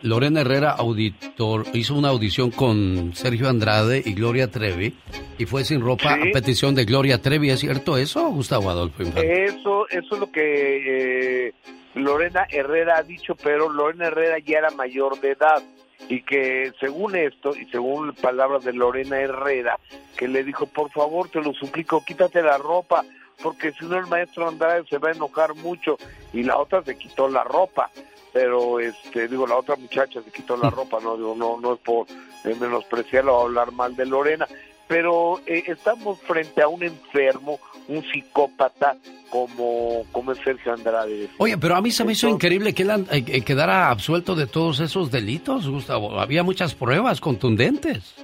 Lorena 0.03 0.41
Herrera 0.41 0.71
auditor, 0.71 1.67
hizo 1.75 1.95
una 1.95 2.09
audición 2.09 2.51
con 2.51 3.13
Sergio 3.15 3.49
Andrade 3.49 4.03
y 4.05 4.15
Gloria 4.15 4.51
Trevi 4.51 4.95
y 5.37 5.45
fue 5.45 5.65
sin 5.65 5.83
ropa 5.83 6.15
a 6.15 6.19
petición 6.33 6.75
de 6.75 6.87
Gloria 6.87 7.21
Trevi. 7.21 7.51
¿Es 7.51 7.61
cierto 7.61 7.99
eso, 7.99 8.31
Gustavo 8.31 8.71
Adolfo? 8.71 9.03
Eso, 9.03 9.89
eso 9.89 10.15
es 10.15 10.19
lo 10.19 10.33
que 10.33 11.49
eh, 11.49 11.55
Lorena 11.95 12.47
Herrera 12.51 12.97
ha 12.99 13.03
dicho, 13.03 13.35
pero 13.35 13.69
Lorena 13.69 14.07
Herrera 14.07 14.39
ya 14.39 14.59
era 14.59 14.71
mayor 14.71 15.21
de 15.21 15.33
edad 15.33 15.63
y 16.09 16.23
que 16.23 16.73
según 16.81 17.15
esto 17.15 17.55
y 17.55 17.67
según 17.67 18.15
palabras 18.15 18.65
de 18.65 18.73
Lorena 18.73 19.21
Herrera, 19.21 19.79
que 20.17 20.29
le 20.29 20.45
dijo, 20.45 20.67
por 20.67 20.91
favor, 20.91 21.29
te 21.29 21.43
lo 21.43 21.53
suplico, 21.53 22.03
quítate 22.05 22.43
la 22.43 22.57
ropa, 22.57 23.05
porque 23.43 23.73
si 23.73 23.85
no 23.85 23.99
el 23.99 24.07
maestro 24.07 24.49
Andrade 24.49 24.85
se 24.89 24.97
va 24.97 25.11
a 25.11 25.13
enojar 25.13 25.55
mucho 25.57 25.99
y 26.33 26.43
la 26.43 26.57
otra 26.57 26.83
se 26.83 26.97
quitó 26.97 27.29
la 27.29 27.45
ropa 27.45 27.91
pero 28.33 28.81
este 28.81 29.29
digo 29.29 29.47
la 29.47 29.57
otra 29.57 29.77
muchacha 29.77 30.23
se 30.23 30.31
quitó 30.31 30.57
la 30.57 30.71
ropa 30.71 30.99
no 31.03 31.17
digo 31.17 31.35
no 31.37 31.61
no 31.61 31.75
es 31.75 31.81
por 31.81 32.07
menospreciarlo 32.45 33.37
o 33.37 33.47
hablar 33.47 33.73
mal 33.73 33.97
de 33.97 34.07
Lorena 34.07 34.47
pero 34.87 35.41
eh, 35.47 35.65
estamos 35.67 36.21
frente 36.21 36.63
a 36.63 36.69
un 36.69 36.83
enfermo 36.83 37.59
un 37.89 38.03
psicópata 38.11 38.97
como 39.31 40.05
como 40.13 40.33
es 40.33 40.39
Sergio 40.39 40.73
Andrade 40.73 41.29
oye 41.39 41.59
pero 41.59 41.77
a 41.77 41.81
mí 41.81 41.91
se 41.91 42.05
me 42.05 42.13
hizo 42.13 42.29
increíble 42.29 42.75
que 42.75 42.83
él 42.83 42.91
eh, 42.91 43.25
eh, 43.27 43.43
quedara 43.43 43.91
absuelto 43.91 44.35
de 44.35 44.47
todos 44.47 44.81
esos 44.81 45.11
delitos 45.11 45.69
Gustavo 45.69 46.21
había 46.21 46.43
muchas 46.43 46.75
pruebas 46.75 47.21
contundentes 47.21 48.15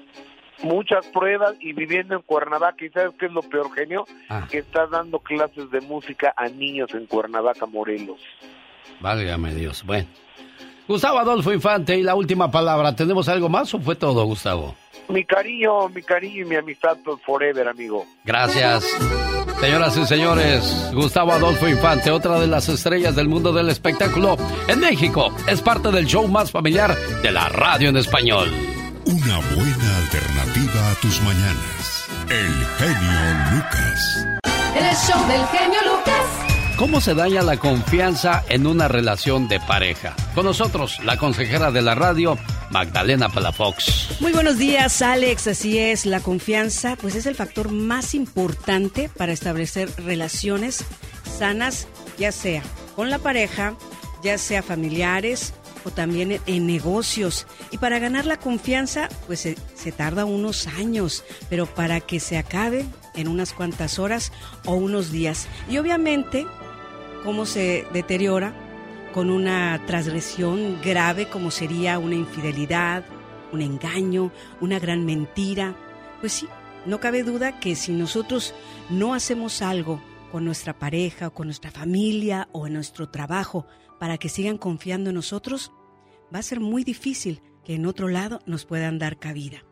muchas 0.62 1.07
pruebas 1.09 1.55
y 1.61 1.73
viviendo 1.73 2.15
en 2.15 2.23
Cuernavaca. 2.23 2.85
¿Y 2.85 2.91
sabes 2.91 3.12
qué 3.19 3.27
es 3.27 3.33
lo 3.33 3.43
peor, 3.43 3.73
genio? 3.74 4.07
Ah. 4.28 4.47
Que 4.51 4.59
está 4.59 4.87
dando 4.87 5.19
clases 5.19 5.70
de 5.70 5.81
música 5.83 6.33
a 6.37 6.49
niños 6.49 6.95
en 6.95 7.07
Cuernavaca, 7.07 7.66
Morelos. 7.66 8.20
Válgame 9.01 9.55
Dios. 9.55 9.85
Bueno. 9.85 10.07
Gustavo 10.89 11.19
Adolfo 11.19 11.53
Infante, 11.53 11.97
y 11.97 12.03
la 12.03 12.15
última 12.15 12.51
palabra. 12.51 12.95
¿Tenemos 12.95 13.29
algo 13.29 13.49
más 13.49 13.75
o 13.75 13.81
fue 13.81 13.97
todo, 13.97 14.25
Gustavo? 14.25 14.77
Mi 15.09 15.25
cariño, 15.25 15.89
mi 15.89 16.03
cariño 16.03 16.43
y 16.43 16.45
mi 16.45 16.57
amistad 16.57 16.97
por 17.05 17.21
forever, 17.21 17.69
amigo. 17.69 18.07
Gracias. 18.25 18.85
Señoras 19.61 19.97
y 19.97 20.05
señores, 20.05 20.91
Gustavo 20.93 21.33
Adolfo 21.33 21.67
Infante, 21.67 22.11
otra 22.11 22.39
de 22.39 22.47
las 22.47 22.69
estrellas 22.69 23.17
del 23.17 23.29
mundo 23.29 23.53
del 23.53 23.69
espectáculo 23.69 24.37
en 24.69 24.81
México, 24.81 25.33
es 25.49 25.63
parte 25.63 25.91
del 25.91 26.07
show 26.07 26.29
más 26.29 26.51
familiar 26.51 26.95
de 27.23 27.31
la 27.31 27.49
radio 27.49 27.89
en 27.89 27.97
español. 27.97 28.51
Una 29.07 29.39
buena 29.55 29.97
alternativa 29.99 30.91
a 30.91 30.95
tus 30.97 31.23
mañanas. 31.23 32.09
El 32.29 32.67
genio 32.77 33.55
Lucas. 33.55 34.27
El 34.75 34.97
show 34.97 35.27
del 35.29 35.47
genio 35.47 35.81
Lucas. 35.85 36.36
¿Cómo 36.77 37.01
se 37.01 37.15
daña 37.15 37.40
la 37.40 37.57
confianza 37.57 38.44
en 38.51 38.66
una 38.66 38.86
relación 38.86 39.48
de 39.48 39.59
pareja? 39.61 40.15
Con 40.35 40.44
nosotros, 40.44 41.03
la 41.05 41.16
consejera 41.16 41.70
de 41.70 41.81
la 41.81 41.94
radio, 41.94 42.36
Magdalena 42.70 43.31
Palafox. 43.31 44.20
Muy 44.20 44.32
buenos 44.32 44.59
días, 44.59 45.01
Alex. 45.01 45.47
Así 45.47 45.78
es, 45.78 46.05
la 46.05 46.20
confianza 46.20 46.97
pues 47.01 47.15
es 47.15 47.24
el 47.24 47.35
factor 47.35 47.73
más 47.73 48.15
importante 48.15 49.09
para 49.09 49.32
establecer 49.32 49.89
relaciones 50.05 50.85
sanas, 51.39 51.89
ya 52.19 52.31
sea 52.31 52.62
con 52.94 53.09
la 53.09 53.20
pareja, 53.20 53.74
ya 54.23 54.36
sea 54.36 54.62
familiares 54.62 55.55
o 55.86 55.90
también 55.90 56.43
en 56.44 56.66
negocios. 56.66 57.47
Y 57.70 57.78
para 57.78 57.98
ganar 58.01 58.27
la 58.27 58.36
confianza, 58.36 59.09
pues 59.27 59.40
se, 59.40 59.57
se 59.74 59.93
tarda 59.93 60.27
unos 60.27 60.66
años, 60.66 61.24
pero 61.48 61.65
para 61.65 62.01
que 62.01 62.20
se 62.20 62.36
acabe 62.36 62.85
en 63.15 63.28
unas 63.28 63.55
cuantas 63.55 63.98
horas 63.98 64.31
o 64.66 64.74
unos 64.74 65.11
días. 65.11 65.48
Y 65.70 65.78
obviamente 65.78 66.44
cómo 67.27 67.44
se 67.44 67.89
deteriora 67.93 68.55
con 69.12 69.31
una 69.31 69.85
transgresión 69.85 70.81
grave 70.81 71.28
como 71.28 71.51
sería 71.51 71.98
una 71.98 72.15
infidelidad, 72.15 73.05
un 73.53 73.62
engaño, 73.62 74.31
una 74.61 74.78
gran 74.78 75.05
mentira. 75.05 75.74
Pues 76.20 76.35
sí, 76.35 76.47
no 76.86 77.01
cabe 77.01 77.24
duda 77.24 77.59
que 77.59 77.74
si 77.74 77.90
nosotros 77.90 78.55
no 78.90 79.12
hacemos 79.12 79.61
algo 79.61 80.01
con 80.31 80.44
nuestra 80.44 80.78
pareja 80.78 81.27
o 81.27 81.35
con 81.35 81.48
nuestra 81.48 81.73
familia 81.73 82.48
o 82.53 82.69
en 82.69 82.74
nuestro 82.74 83.09
trabajo 83.09 83.66
para 83.98 84.19
que 84.19 84.28
sigan 84.28 84.57
confiando 84.57 85.11
en 85.11 85.16
nosotros, 85.16 85.73
va 86.32 86.39
a 86.39 86.44
ser 86.44 86.61
muy 86.61 86.85
difícil 86.85 87.43
que 87.65 87.74
en 87.74 87.86
otro 87.86 88.07
lado 88.07 88.39
nos 88.47 88.66
puedan 88.66 89.01
dar 89.01 89.19
cabida. 89.19 89.65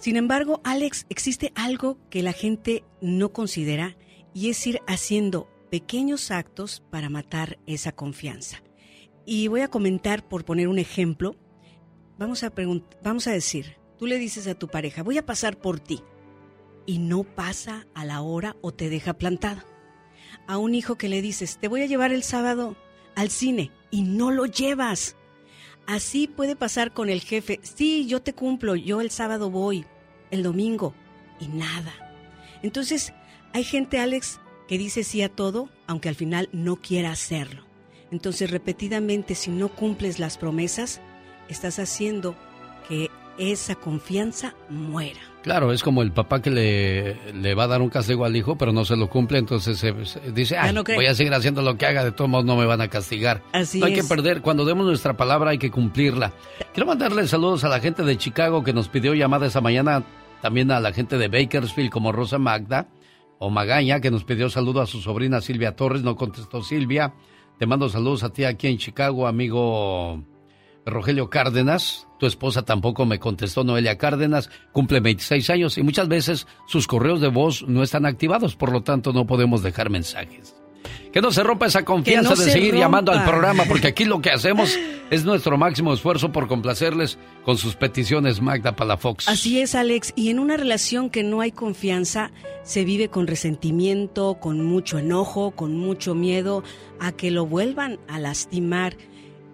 Sin 0.00 0.16
embargo, 0.16 0.60
Alex, 0.64 1.06
existe 1.08 1.50
algo 1.54 1.98
que 2.10 2.22
la 2.22 2.34
gente 2.34 2.84
no 3.00 3.32
considera 3.32 3.96
y 4.34 4.50
es 4.50 4.66
ir 4.66 4.82
haciendo 4.86 5.48
pequeños 5.70 6.30
actos 6.30 6.82
para 6.90 7.08
matar 7.08 7.58
esa 7.66 7.92
confianza. 7.92 8.62
Y 9.24 9.48
voy 9.48 9.60
a 9.60 9.68
comentar, 9.68 10.26
por 10.26 10.44
poner 10.44 10.68
un 10.68 10.78
ejemplo, 10.78 11.36
vamos 12.18 12.42
a, 12.42 12.52
vamos 13.02 13.26
a 13.26 13.32
decir, 13.32 13.76
tú 13.98 14.06
le 14.06 14.18
dices 14.18 14.46
a 14.46 14.54
tu 14.54 14.68
pareja, 14.68 15.02
voy 15.02 15.18
a 15.18 15.26
pasar 15.26 15.58
por 15.58 15.80
ti, 15.80 16.02
y 16.86 16.98
no 16.98 17.24
pasa 17.24 17.86
a 17.94 18.04
la 18.04 18.22
hora 18.22 18.56
o 18.62 18.72
te 18.72 18.88
deja 18.88 19.14
plantada. 19.14 19.66
A 20.46 20.56
un 20.56 20.74
hijo 20.74 20.96
que 20.96 21.10
le 21.10 21.20
dices, 21.20 21.58
te 21.58 21.68
voy 21.68 21.82
a 21.82 21.86
llevar 21.86 22.12
el 22.12 22.22
sábado 22.22 22.76
al 23.14 23.30
cine, 23.30 23.70
y 23.90 24.02
no 24.02 24.30
lo 24.30 24.46
llevas. 24.46 25.16
Así 25.86 26.28
puede 26.28 26.56
pasar 26.56 26.92
con 26.92 27.08
el 27.08 27.20
jefe. 27.20 27.60
Sí, 27.62 28.06
yo 28.06 28.22
te 28.22 28.34
cumplo, 28.34 28.76
yo 28.76 29.00
el 29.00 29.10
sábado 29.10 29.50
voy, 29.50 29.84
el 30.30 30.42
domingo, 30.42 30.94
y 31.40 31.48
nada. 31.48 31.92
Entonces, 32.62 33.12
hay 33.52 33.64
gente, 33.64 33.98
Alex, 33.98 34.40
que 34.68 34.78
dice 34.78 35.02
sí 35.02 35.22
a 35.22 35.28
todo, 35.28 35.68
aunque 35.86 36.08
al 36.08 36.14
final 36.14 36.48
no 36.52 36.76
quiera 36.76 37.10
hacerlo. 37.10 37.62
Entonces, 38.12 38.50
repetidamente, 38.50 39.34
si 39.34 39.50
no 39.50 39.68
cumples 39.68 40.18
las 40.18 40.38
promesas, 40.38 41.00
estás 41.48 41.78
haciendo 41.78 42.36
que 42.88 43.10
esa 43.38 43.74
confianza 43.74 44.54
muera. 44.68 45.20
Claro, 45.42 45.72
es 45.72 45.82
como 45.82 46.02
el 46.02 46.12
papá 46.12 46.42
que 46.42 46.50
le, 46.50 47.32
le 47.32 47.54
va 47.54 47.64
a 47.64 47.66
dar 47.68 47.80
un 47.80 47.88
castigo 47.88 48.24
al 48.24 48.36
hijo, 48.36 48.58
pero 48.58 48.72
no 48.72 48.84
se 48.84 48.96
lo 48.96 49.08
cumple, 49.08 49.38
entonces 49.38 49.82
dice, 50.34 50.58
Ay, 50.58 50.74
voy 50.74 51.06
a 51.06 51.14
seguir 51.14 51.32
haciendo 51.32 51.62
lo 51.62 51.78
que 51.78 51.86
haga, 51.86 52.04
de 52.04 52.12
todos 52.12 52.28
modos 52.28 52.44
no 52.44 52.56
me 52.56 52.66
van 52.66 52.80
a 52.80 52.88
castigar. 52.88 53.42
Así 53.52 53.78
no 53.78 53.86
hay 53.86 53.94
que 53.94 54.04
perder, 54.04 54.42
cuando 54.42 54.64
demos 54.64 54.84
nuestra 54.86 55.16
palabra 55.16 55.52
hay 55.52 55.58
que 55.58 55.70
cumplirla. 55.70 56.32
Quiero 56.74 56.86
mandarle 56.86 57.26
saludos 57.28 57.64
a 57.64 57.68
la 57.68 57.80
gente 57.80 58.02
de 58.02 58.18
Chicago 58.18 58.64
que 58.64 58.72
nos 58.72 58.88
pidió 58.88 59.14
llamada 59.14 59.46
esa 59.46 59.60
mañana, 59.60 60.02
también 60.42 60.70
a 60.70 60.80
la 60.80 60.92
gente 60.92 61.16
de 61.16 61.28
Bakersfield 61.28 61.90
como 61.90 62.12
Rosa 62.12 62.38
Magda 62.38 62.88
o 63.38 63.50
Magaña, 63.50 64.00
que 64.00 64.10
nos 64.10 64.24
pidió 64.24 64.50
saludo 64.50 64.80
a 64.80 64.86
su 64.86 65.00
sobrina 65.00 65.40
Silvia 65.40 65.76
Torres, 65.76 66.02
no 66.02 66.16
contestó 66.16 66.62
Silvia. 66.62 67.14
Te 67.58 67.66
mando 67.66 67.88
saludos 67.88 68.22
a 68.22 68.30
ti 68.30 68.44
aquí 68.44 68.68
en 68.68 68.78
Chicago, 68.78 69.26
amigo 69.26 70.22
Rogelio 70.84 71.30
Cárdenas. 71.30 72.06
Tu 72.18 72.26
esposa 72.26 72.62
tampoco 72.64 73.06
me 73.06 73.18
contestó, 73.18 73.62
Noelia 73.64 73.98
Cárdenas, 73.98 74.50
cumple 74.72 75.00
26 75.00 75.50
años 75.50 75.78
y 75.78 75.82
muchas 75.82 76.08
veces 76.08 76.46
sus 76.66 76.86
correos 76.86 77.20
de 77.20 77.28
voz 77.28 77.64
no 77.68 77.82
están 77.82 78.06
activados, 78.06 78.56
por 78.56 78.72
lo 78.72 78.82
tanto 78.82 79.12
no 79.12 79.26
podemos 79.26 79.62
dejar 79.62 79.90
mensajes. 79.90 80.57
Que 81.12 81.20
no 81.20 81.30
se 81.32 81.42
rompa 81.42 81.66
esa 81.66 81.84
confianza 81.84 82.34
de 82.34 82.50
seguir 82.50 82.74
llamando 82.74 83.12
al 83.12 83.24
programa, 83.24 83.64
porque 83.68 83.88
aquí 83.88 84.04
lo 84.04 84.20
que 84.20 84.30
hacemos 84.30 84.76
es 85.10 85.24
nuestro 85.24 85.56
máximo 85.56 85.92
esfuerzo 85.92 86.32
por 86.32 86.48
complacerles 86.48 87.18
con 87.44 87.56
sus 87.56 87.76
peticiones, 87.76 88.40
Magda 88.40 88.76
Palafox. 88.76 89.28
Así 89.28 89.60
es, 89.60 89.74
Alex. 89.74 90.12
Y 90.16 90.30
en 90.30 90.38
una 90.38 90.56
relación 90.56 91.10
que 91.10 91.22
no 91.22 91.40
hay 91.40 91.52
confianza, 91.52 92.30
se 92.62 92.84
vive 92.84 93.08
con 93.08 93.26
resentimiento, 93.26 94.38
con 94.40 94.64
mucho 94.64 94.98
enojo, 94.98 95.52
con 95.52 95.76
mucho 95.76 96.14
miedo 96.14 96.62
a 97.00 97.12
que 97.12 97.30
lo 97.30 97.46
vuelvan 97.46 97.98
a 98.08 98.18
lastimar. 98.18 98.96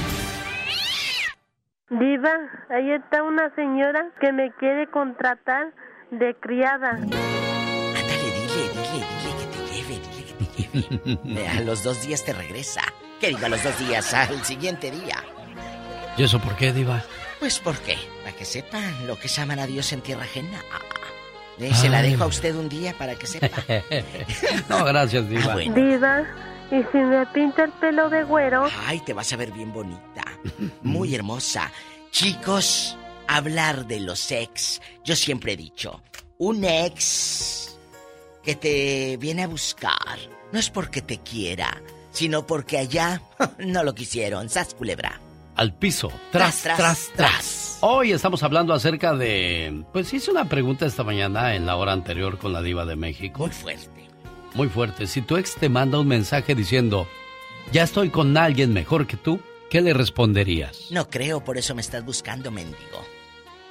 Diva, 1.90 2.34
ahí 2.70 2.92
está 2.92 3.24
una 3.24 3.54
señora 3.56 4.10
que 4.20 4.32
me 4.32 4.52
quiere 4.54 4.88
contratar 4.88 5.74
de 6.12 6.34
criada. 6.40 6.92
Ándale, 6.92 8.32
dile, 8.36 8.70
dile, 8.74 9.06
dile 9.22 9.34
que 9.40 9.46
te 9.52 9.60
lleve, 9.74 10.00
dile 10.00 10.24
que 10.26 10.34
te 10.34 11.34
lleve. 11.36 11.48
A 11.58 11.62
los 11.62 11.84
dos 11.84 12.02
días 12.06 12.24
te 12.24 12.34
regresa. 12.34 12.82
Que 13.20 13.28
diga 13.30 13.48
los 13.50 13.64
dos 13.64 13.78
días, 13.80 14.14
al 14.14 14.44
siguiente 14.44 14.92
día. 14.92 15.18
¿Y 16.18 16.24
eso 16.24 16.40
por 16.40 16.56
qué, 16.56 16.72
Diva? 16.74 17.02
Pues 17.40 17.60
porque, 17.60 17.98
para 18.24 18.36
que 18.36 18.46
sepan 18.46 19.08
lo 19.08 19.18
que 19.18 19.28
es 19.28 19.40
amar 19.40 19.60
a 19.60 19.66
Dios 19.66 19.92
en 19.94 20.02
tierra 20.02 20.24
ajena. 20.24 20.60
Eh, 21.60 21.74
se 21.74 21.90
la 21.90 22.02
dejo 22.02 22.24
a 22.24 22.28
usted 22.28 22.56
un 22.56 22.70
día 22.70 22.94
para 22.98 23.16
que 23.16 23.28
sepa. 23.28 23.48
no, 24.70 24.84
gracias, 24.86 25.30
Diva. 25.30 25.54
Ah, 25.54 25.58
Diva, 25.58 26.24
¿y 26.72 26.84
si 26.92 26.98
me 26.98 27.26
pinta 27.28 27.64
el 27.66 27.72
pelo 27.74 28.10
de 28.10 28.24
güero? 28.24 28.66
Ay, 28.86 29.00
te 29.00 29.14
vas 29.14 29.32
a 29.34 29.38
ver 29.38 29.52
bien 29.52 29.72
bonita. 29.74 30.24
Muy 30.82 31.16
hermosa. 31.16 31.72
Chicos, 32.12 32.98
hablar 33.28 33.88
de 33.88 34.00
los 34.00 34.32
ex. 34.32 34.82
Yo 35.04 35.16
siempre 35.16 35.54
he 35.54 35.58
dicho, 35.58 36.02
un 36.38 36.64
ex 36.64 37.80
que 38.44 38.56
te 38.56 39.18
viene 39.18 39.44
a 39.44 39.48
buscar 39.48 40.18
no 40.52 40.60
es 40.60 40.70
porque 40.70 41.02
te 41.02 41.18
quiera, 41.18 41.82
sino 42.12 42.46
porque 42.46 42.78
allá 42.78 43.22
no 43.58 43.84
lo 43.84 43.96
quisieron. 43.96 44.50
Sas 44.50 44.76
culebra. 44.76 45.20
Al 45.56 45.74
piso, 45.74 46.12
tras, 46.32 46.62
tras, 46.62 47.12
tras, 47.16 47.78
Hoy 47.82 48.12
estamos 48.12 48.42
hablando 48.44 48.74
acerca 48.74 49.14
de. 49.14 49.84
Pues 49.92 50.14
hice 50.14 50.32
una 50.32 50.46
pregunta 50.46 50.86
esta 50.86 51.04
mañana 51.04 51.56
en 51.56 51.66
la 51.66 51.76
hora 51.76 51.92
anterior 51.92 52.38
con 52.38 52.54
la 52.54 52.62
Diva 52.62 52.86
de 52.86 52.96
México. 52.96 53.40
Muy 53.40 53.52
fuerte. 53.52 54.03
Muy 54.54 54.70
fuerte. 54.70 55.08
Si 55.08 55.22
tu 55.22 55.38
ex 55.38 55.56
te 55.56 55.70
manda 55.70 56.00
un 56.00 56.08
mensaje 56.08 56.56
diciendo, 56.56 57.08
ya 57.72 57.84
estoy 57.84 58.10
con 58.10 58.38
alguien 58.38 58.74
mejor 58.74 59.08
que 59.08 59.18
tú, 59.18 59.40
¿qué 59.70 59.82
le 59.82 59.94
responderías? 59.94 60.92
No 60.92 61.10
creo, 61.10 61.44
por 61.44 61.58
eso 61.58 61.74
me 61.76 61.82
estás 61.82 62.06
buscando, 62.06 62.52
mendigo. 62.52 63.04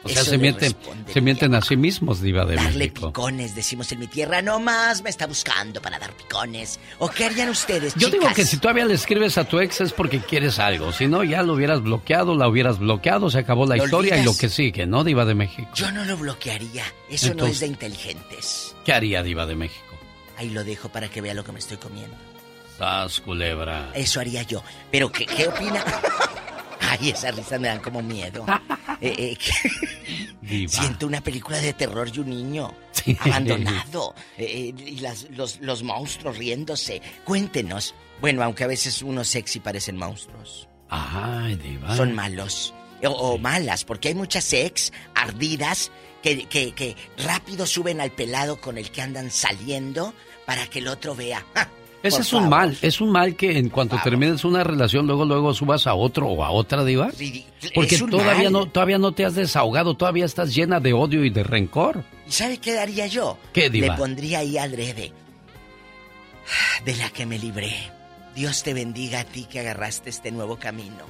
O 0.05 0.09
sea, 0.09 0.25
se 0.25 0.37
mienten, 0.37 0.75
se 1.13 1.21
mienten 1.21 1.55
a 1.55 1.63
sí 1.63 1.77
mismos, 1.77 2.21
Diva 2.21 2.45
de 2.45 2.57
Darle 2.57 2.77
México. 2.77 3.09
picones, 3.09 3.55
decimos 3.55 3.93
en 3.93 4.01
mi 4.01 4.09
tierra, 4.09 4.43
no 4.43 4.59
más 4.59 5.03
me 5.03 5.11
está 5.11 5.29
buscando 5.29 5.81
para 5.81 6.01
dar 6.01 6.13
picones. 6.13 6.81
¿O 6.99 7.09
qué 7.09 7.27
harían 7.27 7.49
ustedes, 7.51 7.95
Yo 7.95 8.11
digo 8.11 8.27
que 8.35 8.45
si 8.45 8.57
todavía 8.57 8.85
le 8.85 8.95
escribes 8.95 9.39
a 9.39 9.45
tu 9.45 9.61
ex 9.61 9.81
es 9.81 9.93
porque 9.93 10.19
quieres 10.19 10.59
algo. 10.59 10.93
Si 10.93 11.07
no, 11.07 11.23
ya 11.23 11.45
lo 11.45 11.55
hubieras 11.55 11.83
bloqueado, 11.83 12.35
la 12.37 12.49
hubieras 12.49 12.81
bloqueado, 12.81 13.31
se 13.31 13.39
acabó 13.39 13.65
la 13.65 13.77
¿Lo 13.77 13.85
historia 13.85 14.17
y 14.17 14.25
lo 14.25 14.37
que 14.37 14.49
sigue, 14.49 14.87
¿no, 14.87 15.05
Diva 15.05 15.25
de 15.25 15.37
México? 15.37 15.71
Yo 15.75 15.93
no 15.93 16.05
lo 16.05 16.17
bloquearía. 16.17 16.85
Eso 17.09 17.33
no 17.35 17.47
es 17.47 17.61
de 17.61 17.69
inteligentes. 17.69 18.75
¿Qué 18.85 18.93
haría 18.93 19.23
Diva 19.23 19.47
de 19.47 19.55
México? 19.55 19.91
Ahí 20.43 20.51
lo 20.51 20.64
dejo 20.64 20.89
para 20.89 21.09
que 21.09 21.20
vea 21.20 21.35
lo 21.35 21.44
que 21.44 21.52
me 21.52 21.60
estoy 21.60 21.77
comiendo. 21.77 22.16
Sas, 22.77 23.20
culebra. 23.20 23.93
Eso 23.94 24.19
haría 24.19 24.43
yo. 24.43 24.60
Pero, 24.90 25.12
¿qué, 25.12 25.24
qué 25.24 25.47
opina? 25.47 25.85
Ay, 26.81 27.10
esas 27.10 27.36
risas 27.36 27.60
me 27.60 27.69
dan 27.69 27.78
como 27.81 28.02
miedo. 28.02 28.44
Eh, 29.05 29.36
eh. 30.47 30.66
Siento 30.69 31.09
una 31.09 31.20
película 31.20 31.59
de 31.59 31.73
terror 31.73 32.09
y 32.14 32.20
un 32.20 32.31
niño 32.31 32.73
abandonado. 33.19 34.14
Eh, 34.39 34.73
y 34.77 35.01
las- 35.01 35.27
los, 35.31 35.59
los 35.60 35.82
monstruos 35.82 36.39
riéndose. 36.39 37.02
Cuéntenos. 37.24 37.97
Bueno, 38.20 38.44
aunque 38.44 38.62
a 38.62 38.69
veces 38.69 39.02
unos 39.02 39.27
sexy 39.27 39.59
parecen 39.59 39.97
monstruos. 39.97 40.69
Ay, 40.89 41.56
Diva. 41.56 41.97
Son 41.97 42.14
malos. 42.14 42.73
O, 43.05 43.09
o 43.09 43.39
malas, 43.39 43.85
porque 43.85 44.06
hay 44.09 44.14
muchas 44.14 44.44
sex 44.44 44.93
ardidas 45.16 45.90
que, 46.23 46.47
que, 46.47 46.70
que 46.73 46.94
rápido 47.19 47.66
suben 47.66 48.01
al 48.01 48.12
pelado 48.12 48.60
con 48.60 48.78
el 48.78 48.93
que 48.93 49.02
andan 49.02 49.32
saliendo 49.32 50.14
para 50.47 50.66
que 50.66 50.81
el 50.81 50.89
otro 50.89 51.14
vea. 51.14 51.44
¡Ja! 51.55 51.69
Ese 52.02 52.16
Por 52.16 52.27
es 52.27 52.32
un 52.32 52.48
mal, 52.48 52.77
es 52.82 53.01
un 53.01 53.12
mal 53.12 53.36
que 53.36 53.59
en 53.59 53.69
cuanto 53.69 53.97
termines 54.02 54.44
una 54.44 54.64
relación, 54.64 55.06
luego 55.06 55.24
luego 55.24 55.55
subas 55.55 55.86
a 55.86 55.94
otro 55.94 56.27
o 56.27 56.43
a 56.43 56.51
otra 56.51 56.85
diva. 56.85 57.10
Porque 57.77 57.97
todavía 57.97 58.51
mal. 58.51 58.52
no, 58.52 58.66
todavía 58.66 58.98
no 58.98 59.12
te 59.12 59.24
has 59.24 59.36
desahogado, 59.36 59.94
todavía 59.94 60.24
estás 60.24 60.52
llena 60.52 60.81
de 60.81 60.93
odio 60.94 61.24
y 61.24 61.31
de 61.31 61.44
rencor. 61.44 62.02
¿Y 62.27 62.32
sabe 62.32 62.59
qué 62.59 62.77
haría 62.77 63.06
yo? 63.06 63.39
¿Qué, 63.52 63.70
diva? 63.70 63.86
Le 63.86 63.93
pondría 63.93 64.40
ahí 64.40 64.59
adrede. 64.59 65.12
De 66.85 66.97
la 66.97 67.09
que 67.10 67.24
me 67.24 67.39
libré. 67.39 67.73
Dios 68.35 68.64
te 68.64 68.74
bendiga 68.74 69.20
a 69.20 69.24
ti 69.24 69.44
que 69.44 69.60
agarraste 69.60 70.10
este 70.10 70.32
nuevo 70.32 70.56
camino. 70.56 71.05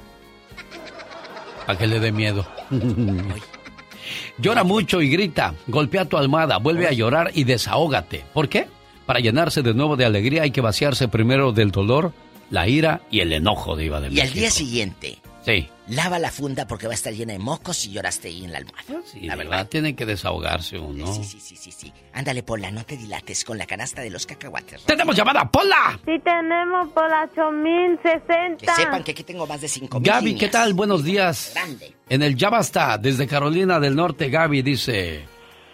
Para 1.65 1.79
que 1.79 1.87
le 1.87 1.99
dé 1.99 2.11
miedo. 2.11 2.45
Llora 4.37 4.63
mucho 4.63 5.01
y 5.01 5.09
grita, 5.09 5.55
golpea 5.67 6.05
tu 6.05 6.17
almohada, 6.17 6.57
vuelve 6.57 6.87
a 6.87 6.91
llorar 6.91 7.31
y 7.33 7.45
desahógate. 7.45 8.25
¿Por 8.33 8.49
qué? 8.49 8.67
Para 9.05 9.19
llenarse 9.19 9.61
de 9.61 9.73
nuevo 9.73 9.95
de 9.95 10.05
alegría 10.05 10.43
hay 10.43 10.51
que 10.51 10.61
vaciarse 10.61 11.07
primero 11.07 11.51
del 11.51 11.71
dolor, 11.71 12.13
la 12.49 12.67
ira 12.67 13.01
y 13.11 13.19
el 13.19 13.33
enojo, 13.33 13.75
diva 13.75 13.99
de 13.99 14.09
Y 14.09 14.19
al 14.19 14.31
día 14.31 14.49
siguiente, 14.49 15.19
Sí. 15.45 15.67
Lava 15.89 16.19
la 16.19 16.31
funda 16.31 16.65
porque 16.65 16.87
va 16.87 16.93
a 16.93 16.95
estar 16.95 17.11
llena 17.13 17.33
de 17.33 17.39
mocos 17.39 17.85
y 17.85 17.91
lloraste 17.91 18.29
ahí 18.29 18.45
en 18.45 18.53
la 18.53 18.59
almohada. 18.59 19.01
Sí, 19.05 19.19
la 19.21 19.35
verdad. 19.35 19.67
Tiene 19.67 19.93
que 19.93 20.05
desahogarse 20.05 20.79
uno. 20.79 21.13
Sí, 21.13 21.23
sí, 21.25 21.39
sí, 21.41 21.57
sí, 21.57 21.71
sí. 21.71 21.93
Ándale, 22.13 22.43
Pola, 22.43 22.71
no 22.71 22.85
te 22.85 22.95
dilates 22.95 23.43
con 23.43 23.57
la 23.57 23.65
canasta 23.65 24.01
de 24.01 24.09
los 24.09 24.25
cacahuates. 24.25 24.83
¡Tenemos 24.85 25.15
llamada, 25.15 25.49
Pola! 25.51 25.99
Sí, 26.05 26.13
tenemos 26.23 26.87
por 26.93 27.09
la 27.09 27.29
8060. 27.35 28.57
Que 28.57 28.81
sepan 28.81 29.03
que 29.03 29.11
aquí 29.11 29.23
tengo 29.23 29.45
más 29.45 29.59
de 29.59 29.67
5000 29.67 30.09
Gaby, 30.09 30.35
¿qué 30.35 30.47
tal? 30.47 30.73
Buenos 30.73 31.03
días. 31.03 31.51
Grande. 31.53 31.93
En 32.07 32.23
el 32.23 32.37
Ya 32.37 32.49
Basta, 32.49 32.97
desde 32.97 33.27
Carolina 33.27 33.81
del 33.81 33.95
Norte, 33.95 34.29
Gaby 34.29 34.61
dice 34.61 35.25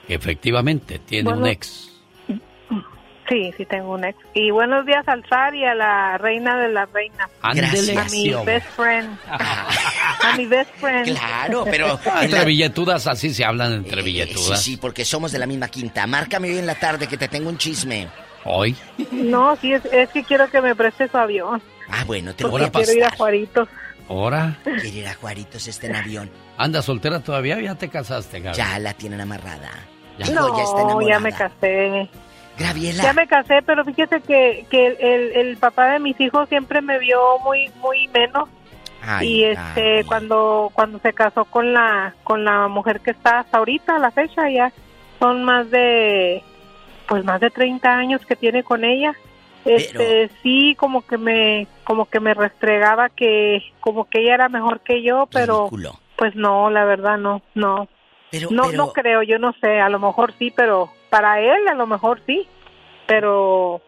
efectivamente 0.08 0.98
tiene 0.98 1.32
un 1.32 1.46
ex. 1.46 1.89
Sí, 3.30 3.54
sí 3.56 3.66
tengo 3.66 3.94
un 3.94 4.04
ex. 4.06 4.18
Y 4.34 4.50
buenos 4.52 4.86
días 4.86 5.08
al 5.08 5.24
zar 5.30 5.54
y 5.54 5.64
a 5.64 5.76
la 5.76 6.18
reina 6.18 6.58
de 6.58 6.70
las 6.70 6.92
reinas. 6.92 7.30
Ándele. 7.42 7.98
A 7.98 8.06
mi 8.06 8.34
best 8.46 8.68
friend. 8.76 9.18
a 9.30 10.36
mi 10.36 10.46
best 10.48 10.72
friend. 10.78 11.06
Claro, 11.18 11.64
pero... 11.70 12.00
Entre 12.22 12.44
billetudas, 12.46 13.06
así 13.08 13.34
se 13.34 13.46
hablan 13.46 13.74
entre 13.74 14.02
Eh, 14.02 14.04
sí, 14.04 14.10
billetudas. 14.12 14.62
sí, 14.64 14.78
porque 14.78 15.06
somos 15.06 15.32
de 15.32 15.40
la 15.40 15.46
misma 15.46 15.68
quinta. 15.68 16.08
Márcame 16.08 16.50
hoy 16.50 16.58
en 16.58 16.66
la 16.66 16.76
tarde 16.76 17.08
que 17.08 17.18
te 17.18 17.28
tengo 17.28 17.50
un 17.50 17.58
chisme. 17.58 18.08
Hoy. 18.46 18.76
No, 19.12 19.56
sí, 19.58 19.74
es, 19.74 19.86
es 19.92 20.10
que 20.10 20.24
quiero 20.24 20.50
que 20.50 20.62
me 20.62 20.74
preste 20.76 21.08
su 21.08 21.18
avión. 21.18 21.62
Ah, 21.90 22.04
bueno, 22.06 22.34
te 22.34 22.44
lo 22.44 22.50
voy 22.50 22.62
Porque 22.62 22.78
a 22.78 22.82
quiero 22.84 22.98
ir 22.98 23.04
a 23.04 23.10
pasar. 23.10 23.18
Juaritos. 23.18 23.70
Ahora. 24.08 24.58
Quiere 24.64 24.88
ir 24.90 25.08
a 25.08 25.14
Juaritos 25.14 25.68
este 25.68 25.86
en 25.88 25.96
avión. 25.96 26.32
¿Anda 26.58 26.82
soltera 26.82 27.20
todavía 27.20 27.60
ya 27.62 27.76
te 27.76 27.90
casaste, 27.90 28.40
Gaby? 28.40 28.58
Ya 28.58 28.80
la 28.80 28.94
tienen 28.94 29.22
amarrada. 29.22 29.70
Ya. 30.18 30.26
Digo, 30.28 30.40
no, 30.42 30.58
ya 30.58 30.64
está 30.64 30.82
enamorada. 30.82 31.10
ya 31.12 31.20
me 31.20 31.32
casé. 31.32 32.10
Graviela. 32.60 33.02
Ya 33.04 33.14
me 33.14 33.26
casé, 33.28 33.62
pero 33.66 33.86
fíjese 33.86 34.22
que, 34.22 34.66
que 34.70 34.88
el, 34.88 35.32
el 35.36 35.58
papá 35.58 35.88
de 35.94 36.00
mis 36.00 36.20
hijos 36.20 36.50
siempre 36.50 36.82
me 36.82 37.00
vio 37.00 37.40
muy 37.40 37.72
muy 37.82 38.08
menos. 38.10 38.50
Ay, 39.02 39.28
y 39.28 39.44
este 39.46 40.04
cuando 40.06 40.70
cuando 40.74 41.00
se 41.00 41.14
casó 41.14 41.46
con 41.46 41.72
la 41.74 42.14
con 42.24 42.44
la 42.44 42.68
mujer 42.68 43.00
que 43.00 43.12
está 43.12 43.40
hasta 43.40 43.58
ahorita 43.60 43.96
a 43.96 44.00
la 44.00 44.12
fecha 44.12 44.50
ya 44.50 44.74
son 45.20 45.46
más 45.46 45.72
de 45.72 46.44
pues 47.08 47.24
más 47.24 47.40
de 47.40 47.50
30 47.50 47.90
años 47.90 48.26
que 48.26 48.36
tiene 48.36 48.62
con 48.64 48.84
ella 48.84 49.14
este 49.64 50.30
sí 50.44 50.76
como 50.78 51.06
que 51.08 51.18
me 51.18 51.68
como 51.86 52.10
que 52.10 52.20
me 52.20 52.34
restregaba 52.34 53.08
que 53.08 53.62
como 53.80 54.04
que 54.10 54.20
ella 54.20 54.34
era 54.36 54.50
mejor 54.50 54.82
que 54.82 55.02
yo 55.02 55.30
pero 55.32 55.70
pues 56.18 56.36
no 56.36 56.70
la 56.70 56.84
verdad 56.84 57.18
no 57.18 57.42
no 57.56 57.88
Pero, 58.32 58.50
no 58.52 58.64
pero- 58.64 58.78
no 58.78 58.92
creo 58.92 59.24
yo 59.24 59.40
no 59.40 59.54
sé 59.62 59.80
a 59.80 59.88
lo 59.88 60.00
mejor 60.00 60.34
sí 60.38 60.52
pero 60.54 60.92
para 61.10 61.40
él 61.40 61.68
a 61.68 61.74
lo 61.74 61.88
mejor 61.88 62.22
sí 62.26 62.48
pero 63.10 63.82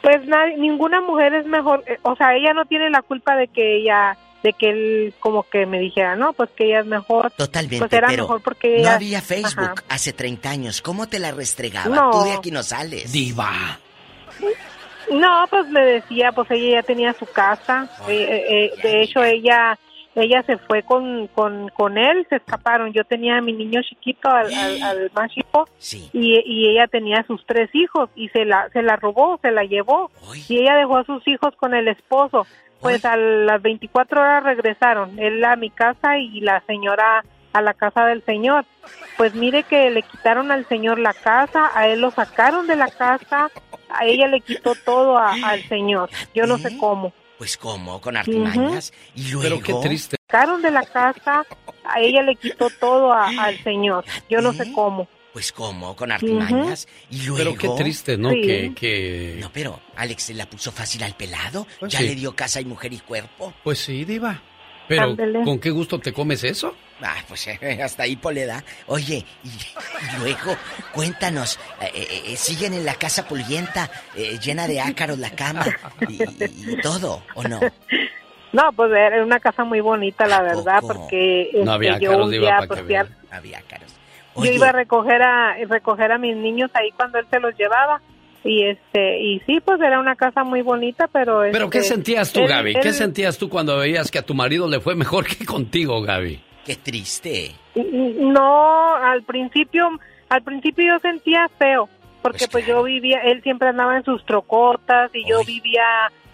pues 0.00 0.26
nadie, 0.26 0.56
ninguna 0.56 1.00
mujer 1.02 1.34
es 1.34 1.46
mejor, 1.46 1.84
eh, 1.86 1.98
o 2.02 2.16
sea, 2.16 2.34
ella 2.34 2.54
no 2.54 2.64
tiene 2.64 2.90
la 2.90 3.02
culpa 3.02 3.36
de 3.36 3.46
que 3.46 3.76
ella, 3.76 4.16
de 4.42 4.54
que 4.54 4.70
él 4.70 5.14
como 5.20 5.44
que 5.44 5.66
me 5.66 5.78
dijera, 5.78 6.16
no, 6.16 6.32
pues 6.32 6.48
que 6.56 6.64
ella 6.64 6.80
es 6.80 6.86
mejor. 6.86 7.30
Totalmente, 7.32 7.78
Pues 7.78 7.92
era 7.92 8.08
pero 8.08 8.24
mejor 8.24 8.42
porque 8.42 8.80
no 8.82 8.88
había 8.88 9.20
Facebook 9.20 9.60
Ajá. 9.60 9.74
hace 9.90 10.14
30 10.14 10.50
años. 10.50 10.82
¿Cómo 10.82 11.06
te 11.06 11.18
la 11.18 11.30
restregaba? 11.30 11.94
No. 11.94 12.10
Tú 12.10 12.24
de 12.24 12.32
aquí 12.32 12.50
no 12.50 12.62
sales. 12.62 13.12
Diva. 13.12 13.78
No, 15.12 15.44
pues 15.50 15.68
me 15.68 15.84
decía, 15.84 16.32
pues 16.32 16.50
ella 16.50 16.80
ya 16.80 16.82
tenía 16.82 17.12
su 17.12 17.26
casa, 17.26 17.88
eh, 18.08 18.46
eh, 18.48 18.80
de 18.82 19.02
hecho 19.02 19.22
ella 19.22 19.78
ella 20.14 20.42
se 20.42 20.58
fue 20.58 20.82
con, 20.82 21.26
con, 21.28 21.68
con 21.70 21.96
él, 21.98 22.26
se 22.28 22.36
escaparon, 22.36 22.92
yo 22.92 23.04
tenía 23.04 23.38
a 23.38 23.40
mi 23.40 23.52
niño 23.52 23.80
chiquito, 23.82 24.28
al, 24.28 24.52
al, 24.52 24.82
al 24.82 25.10
más 25.14 25.30
chico, 25.30 25.68
y, 26.12 26.40
y 26.44 26.68
ella 26.70 26.86
tenía 26.86 27.24
sus 27.26 27.44
tres 27.46 27.70
hijos, 27.74 28.10
y 28.14 28.28
se 28.28 28.44
la, 28.44 28.68
se 28.70 28.82
la 28.82 28.96
robó, 28.96 29.38
se 29.42 29.50
la 29.50 29.64
llevó, 29.64 30.10
y 30.48 30.60
ella 30.60 30.76
dejó 30.76 30.98
a 30.98 31.04
sus 31.04 31.26
hijos 31.28 31.54
con 31.56 31.74
el 31.74 31.88
esposo, 31.88 32.46
pues 32.80 33.04
a 33.04 33.16
las 33.16 33.62
24 33.62 34.20
horas 34.20 34.44
regresaron, 34.44 35.18
él 35.18 35.44
a 35.44 35.56
mi 35.56 35.70
casa 35.70 36.18
y 36.18 36.40
la 36.40 36.60
señora 36.66 37.22
a 37.52 37.60
la 37.60 37.74
casa 37.74 38.06
del 38.06 38.22
señor. 38.24 38.64
Pues 39.18 39.34
mire 39.34 39.62
que 39.64 39.90
le 39.90 40.02
quitaron 40.02 40.50
al 40.50 40.66
señor 40.68 40.98
la 40.98 41.12
casa, 41.12 41.70
a 41.74 41.86
él 41.86 42.00
lo 42.00 42.10
sacaron 42.10 42.66
de 42.66 42.76
la 42.76 42.88
casa, 42.88 43.50
a 43.90 44.06
ella 44.06 44.26
le 44.26 44.40
quitó 44.40 44.72
todo 44.86 45.18
a- 45.18 45.34
al 45.44 45.60
señor. 45.68 46.08
Yo 46.34 46.46
no 46.46 46.56
sé 46.58 46.76
cómo. 46.78 47.12
Pues 47.38 47.56
cómo, 47.56 48.00
con 48.00 48.16
artimañas. 48.16 48.92
Y 49.14 49.28
luego. 49.32 49.60
Pero 49.60 49.80
qué 49.80 49.88
triste. 49.88 50.16
Sacaron 50.30 50.62
de 50.62 50.70
la 50.70 50.82
casa, 50.84 51.44
a 51.84 52.00
ella 52.00 52.22
le 52.22 52.36
quitó 52.36 52.68
todo 52.70 53.12
a- 53.12 53.28
al 53.38 53.62
señor. 53.64 54.04
Yo 54.30 54.40
no 54.40 54.52
sé 54.52 54.72
cómo. 54.72 55.08
Pues 55.32 55.50
cómo, 55.50 55.96
con 55.96 56.12
artimañas. 56.12 56.86
Y 57.10 57.22
luego. 57.22 57.54
Pero 57.54 57.54
qué 57.76 57.82
triste, 57.82 58.18
¿no? 58.18 58.30
Sí. 58.30 58.42
Que, 58.42 58.72
que... 58.74 59.36
No, 59.40 59.50
pero 59.50 59.80
Alex 59.96 60.24
se 60.24 60.34
la 60.34 60.44
puso 60.48 60.70
fácil 60.72 61.02
al 61.02 61.16
pelado. 61.16 61.66
Pues 61.80 61.90
ya 61.92 62.00
sí. 62.00 62.06
le 62.08 62.14
dio 62.14 62.36
casa 62.36 62.60
y 62.60 62.66
mujer 62.66 62.92
y 62.92 62.98
cuerpo. 62.98 63.54
Pues 63.64 63.78
sí, 63.78 64.04
Diva. 64.04 64.42
Pero, 64.88 65.04
Ándele. 65.04 65.42
¿con 65.42 65.58
qué 65.58 65.70
gusto 65.70 65.98
te 65.98 66.12
comes 66.12 66.44
eso? 66.44 66.74
Ah, 67.04 67.16
pues 67.28 67.48
hasta 67.82 68.04
ahí 68.04 68.16
Poleda. 68.16 68.62
Oye, 68.86 69.24
y, 69.44 69.48
y 69.48 70.18
luego, 70.20 70.56
cuéntanos, 70.92 71.58
eh, 71.80 71.90
eh, 71.94 72.22
eh, 72.28 72.36
¿siguen 72.36 72.74
en 72.74 72.84
la 72.84 72.94
casa 72.94 73.26
pulguienta, 73.26 73.90
eh, 74.14 74.38
llena 74.38 74.66
de 74.68 74.80
ácaros 74.80 75.18
la 75.18 75.30
cama 75.30 75.64
y, 76.08 76.22
y- 76.22 76.72
y 76.72 76.76
todo, 76.80 77.22
o 77.34 77.42
no? 77.42 77.60
No, 78.52 78.70
pues 78.76 78.92
era 78.92 79.22
una 79.24 79.40
casa 79.40 79.64
muy 79.64 79.80
bonita, 79.80 80.26
la 80.26 80.42
verdad, 80.42 80.80
porque 80.82 81.50
No 81.64 81.72
había 81.72 81.92
este, 81.94 82.04
yo 82.04 82.10
ácaros, 82.12 82.30
día, 82.30 82.40
para 82.56 82.66
pues. 82.66 82.80
Había 83.30 83.58
ácaros. 83.58 83.92
yo 84.36 84.44
iba 84.52 84.68
a 84.68 84.72
recoger 84.72 85.22
a 85.22 85.54
recoger 85.68 86.12
a 86.12 86.18
mis 86.18 86.36
niños 86.36 86.70
ahí 86.74 86.90
cuando 86.96 87.18
él 87.18 87.26
se 87.30 87.40
los 87.40 87.56
llevaba 87.56 88.00
y 88.44 88.64
este 88.66 89.20
y 89.20 89.40
sí 89.46 89.60
pues 89.64 89.80
era 89.80 90.00
una 90.00 90.16
casa 90.16 90.42
muy 90.42 90.62
bonita 90.62 91.06
pero 91.12 91.42
¿Pero 91.52 91.70
qué 91.70 91.78
este, 91.78 91.90
sentías 91.94 92.32
tú, 92.32 92.40
él- 92.40 92.48
Gaby? 92.48 92.74
¿Qué 92.74 92.92
sentías 92.92 93.38
tú 93.38 93.48
cuando 93.48 93.76
veías 93.78 94.10
que 94.10 94.18
a 94.18 94.22
tu 94.22 94.34
marido 94.34 94.68
le 94.68 94.80
fue 94.80 94.94
mejor 94.96 95.26
que 95.26 95.44
contigo, 95.46 96.02
Gaby? 96.02 96.42
Qué 96.64 96.76
triste. 96.76 97.52
no 97.74 98.94
al 98.96 99.22
principio 99.22 99.88
al 100.28 100.42
principio 100.42 100.94
yo 100.94 100.98
sentía 101.00 101.48
feo 101.58 101.88
porque 102.22 102.46
pues, 102.48 102.66
yo 102.66 102.82
vivía 102.84 103.20
él 103.22 103.42
siempre 103.42 103.68
andaba 103.68 103.96
en 103.96 104.04
sus 104.04 104.24
trocotas 104.24 105.10
y 105.12 105.28
yo 105.28 105.42
vivía 105.44 105.84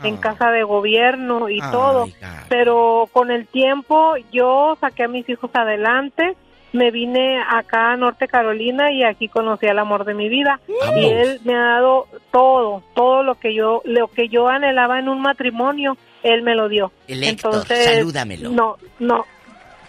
en 0.04 0.16
casa 0.18 0.50
de 0.50 0.62
gobierno 0.62 1.48
y 1.48 1.60
Ay, 1.60 1.72
todo. 1.72 2.08
pero 2.48 3.08
con 3.12 3.30
el 3.30 3.46
tiempo 3.46 4.14
yo 4.30 4.76
saqué 4.80 5.04
a 5.04 5.08
mis 5.08 5.28
hijos 5.28 5.50
adelante 5.54 6.36
me 6.72 6.90
vine 6.90 7.40
acá 7.48 7.92
a 7.92 7.96
Norte 7.96 8.28
Carolina 8.28 8.92
y 8.92 9.02
aquí 9.02 9.28
conocí 9.28 9.66
al 9.66 9.78
amor 9.78 10.04
de 10.04 10.12
mi 10.12 10.28
vida. 10.28 10.60
Y 10.96 11.06
él 11.06 11.40
me 11.44 11.54
ha 11.54 11.60
dado 11.60 12.06
todo 12.30 12.82
todo 12.94 13.22
lo 13.22 13.36
que 13.36 13.54
yo 13.54 13.80
lo 13.84 14.08
que 14.08 14.28
yo 14.28 14.48
anhelaba 14.48 14.98
en 14.98 15.08
un 15.08 15.20
matrimonio 15.22 15.96
él 16.22 16.42
me 16.42 16.54
lo 16.54 16.68
dio. 16.68 16.92
El 17.06 17.24
Héctor, 17.24 17.54
entonces 17.54 17.84
salúdamelo. 17.86 18.50
no 18.50 18.76
no 18.98 19.24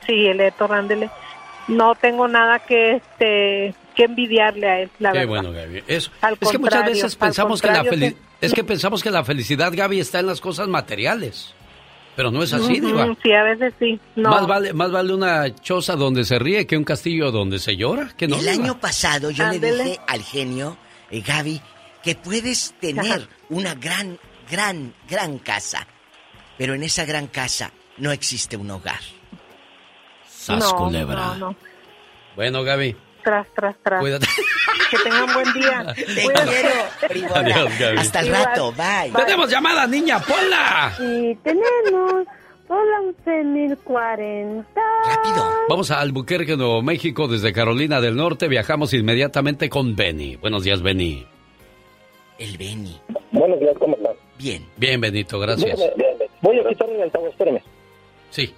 sí 0.09 0.25
el 0.27 0.41
Héctor 0.41 0.73
ándele 0.73 1.09
no 1.67 1.93
tengo 1.95 2.27
nada 2.27 2.59
que 2.59 2.95
este 2.95 3.73
que 3.95 4.03
envidiarle 4.05 4.67
a 4.67 4.79
él 4.81 4.89
la 4.99 5.11
Qué 5.11 5.19
verdad 5.19 5.29
bueno, 5.29 5.51
Gaby. 5.51 5.83
Eso. 5.87 6.09
Al 6.21 6.37
es 6.39 6.49
que 6.49 6.57
muchas 6.57 6.85
veces 6.85 7.15
pensamos 7.15 7.61
que 7.61 7.67
la 7.67 7.83
feli- 7.83 8.15
es 8.41 8.53
que 8.53 8.63
pensamos 8.63 9.03
que 9.03 9.11
la 9.11 9.23
felicidad, 9.25 9.71
Gaby, 9.75 9.99
está 9.99 10.19
en 10.19 10.27
las 10.27 10.39
cosas 10.41 10.67
materiales. 10.69 11.53
Pero 12.15 12.31
no 12.31 12.41
es 12.43 12.51
así, 12.53 12.79
Ujú, 12.81 12.87
Diva. 12.87 13.15
sí 13.21 13.31
a 13.33 13.43
veces 13.43 13.73
sí 13.79 13.99
no 14.15 14.29
Más 14.31 14.47
vale, 14.47 14.73
más 14.73 14.91
vale 14.91 15.13
una 15.13 15.53
choza 15.55 15.95
donde 15.95 16.23
se 16.25 16.39
ríe 16.39 16.65
que 16.65 16.75
un 16.77 16.83
castillo 16.85 17.31
donde 17.31 17.59
se 17.59 17.75
llora. 17.77 18.09
Que 18.17 18.27
no, 18.27 18.35
el 18.37 18.41
Diva? 18.41 18.53
año 18.53 18.79
pasado 18.79 19.29
yo 19.31 19.47
le 19.47 19.59
dije 19.59 19.99
al 20.07 20.23
genio, 20.23 20.75
eh, 21.11 21.21
Gaby, 21.21 21.61
que 22.03 22.15
puedes 22.15 22.73
tener 22.79 23.05
Ajá. 23.21 23.27
una 23.49 23.75
gran, 23.75 24.17
gran, 24.49 24.93
gran 25.09 25.37
casa, 25.39 25.85
pero 26.57 26.73
en 26.73 26.83
esa 26.83 27.05
gran 27.05 27.27
casa 27.27 27.71
no 27.97 28.11
existe 28.11 28.57
un 28.57 28.71
hogar. 28.71 28.99
Sas 30.49 30.71
no, 30.73 30.77
culebra. 30.77 31.15
no 31.15 31.35
no 31.35 31.55
Bueno, 32.35 32.63
Gaby, 32.63 32.95
tras 33.23 33.47
tras 33.53 33.75
tras 33.83 33.99
cuídate. 34.01 34.27
que 34.91 34.97
tengan 35.03 35.33
buen 35.33 35.53
día 35.53 35.93
Te 35.95 36.23
Cuídate. 36.23 36.49
quiero, 36.49 36.69
bribona. 37.09 37.39
Adiós, 37.41 37.79
Gaby. 37.79 37.97
Hasta 37.97 38.19
el 38.21 38.27
rato, 38.29 38.71
bye. 38.73 39.11
Tenemos 39.25 39.49
llamada, 39.49 39.87
niña, 39.87 40.19
ponla. 40.19 40.93
Y 40.99 41.35
tenemos 41.35 42.25
por 42.67 42.85
la 42.87 42.99
11.040. 43.25 44.65
Vamos 45.69 45.91
a 45.91 45.99
Albuquerque, 45.99 46.55
Nuevo 46.55 46.81
México, 46.81 47.27
desde 47.27 47.51
Carolina 47.53 47.99
del 48.01 48.15
Norte. 48.15 48.47
Viajamos 48.47 48.93
inmediatamente 48.93 49.69
con 49.69 49.95
Benny. 49.95 50.35
Buenos 50.37 50.63
días, 50.63 50.81
Benny. 50.81 51.25
El 52.37 52.57
Benny. 52.57 52.99
Buenos 53.31 53.59
días, 53.59 53.75
¿cómo 53.79 53.95
estás? 53.95 54.15
Bien. 54.37 54.65
Bien, 54.77 55.01
Benito, 55.01 55.39
gracias. 55.39 55.79
Voy 56.41 56.59
a 56.59 56.69
quitarle 56.69 56.95
el 56.95 57.01
altavoz, 57.03 57.29
espérame. 57.31 57.61
Sí, 58.29 58.53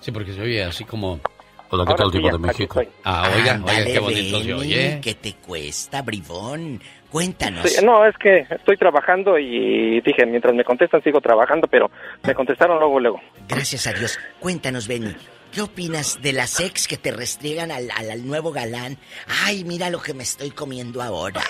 sí, 0.00 0.10
porque 0.12 0.32
se 0.32 0.40
oye 0.40 0.64
así 0.64 0.84
como... 0.84 1.20
Hola, 1.70 1.84
¿qué 1.84 1.90
Ahora 1.90 2.04
tal, 2.12 2.22
ya, 2.22 2.32
de 2.32 2.38
México? 2.38 2.82
Ah, 3.04 3.30
oiga, 3.34 3.52
Ándale, 3.54 3.78
oiga, 3.80 3.92
qué 3.92 3.98
bonito 3.98 4.40
se 4.42 4.54
oye. 4.54 5.00
¿Qué 5.02 5.14
te 5.14 5.34
cuesta, 5.34 6.02
bribón? 6.02 6.80
Cuéntanos. 7.10 7.68
Sí, 7.70 7.84
no, 7.84 8.04
es 8.06 8.16
que 8.18 8.46
estoy 8.50 8.76
trabajando 8.76 9.38
y 9.38 10.00
dije, 10.00 10.26
mientras 10.26 10.54
me 10.54 10.64
contestan 10.64 11.02
sigo 11.02 11.20
trabajando, 11.20 11.66
pero 11.66 11.90
me 12.24 12.34
contestaron 12.34 12.78
luego, 12.78 13.00
luego. 13.00 13.20
Gracias 13.48 13.86
a 13.86 13.92
Dios. 13.92 14.18
Cuéntanos, 14.38 14.86
Benny. 14.86 15.14
¿Qué 15.52 15.62
opinas 15.62 16.20
de 16.22 16.32
las 16.32 16.60
ex 16.60 16.86
que 16.86 16.98
te 16.98 17.10
restriegan 17.12 17.70
al, 17.70 17.88
al- 17.96 18.10
al 18.10 18.26
nuevo 18.26 18.52
galán? 18.52 18.98
Ay, 19.44 19.64
mira 19.64 19.88
lo 19.90 20.00
que 20.02 20.12
me 20.14 20.22
estoy 20.24 20.50
comiendo 20.50 21.00
ahora. 21.02 21.40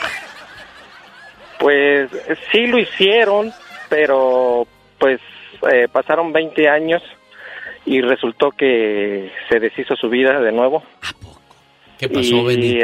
Pues 1.58 2.10
sí 2.52 2.66
lo 2.66 2.78
hicieron, 2.78 3.52
pero 3.88 4.66
pues 4.98 5.20
eh, 5.72 5.88
pasaron 5.90 6.32
20 6.32 6.68
años 6.68 7.02
y 7.86 8.00
resultó 8.00 8.50
que 8.50 9.30
se 9.48 9.60
deshizo 9.60 9.96
su 9.96 10.10
vida 10.10 10.40
de 10.40 10.52
nuevo. 10.52 10.82
¿Qué 11.98 12.08
pasó, 12.08 12.44
Benny? 12.44 12.80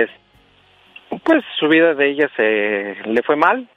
pues 1.24 1.44
su 1.58 1.68
vida 1.68 1.94
de 1.94 2.10
ella 2.10 2.30
se 2.36 2.96
le 3.04 3.22
fue 3.22 3.36
mal. 3.36 3.68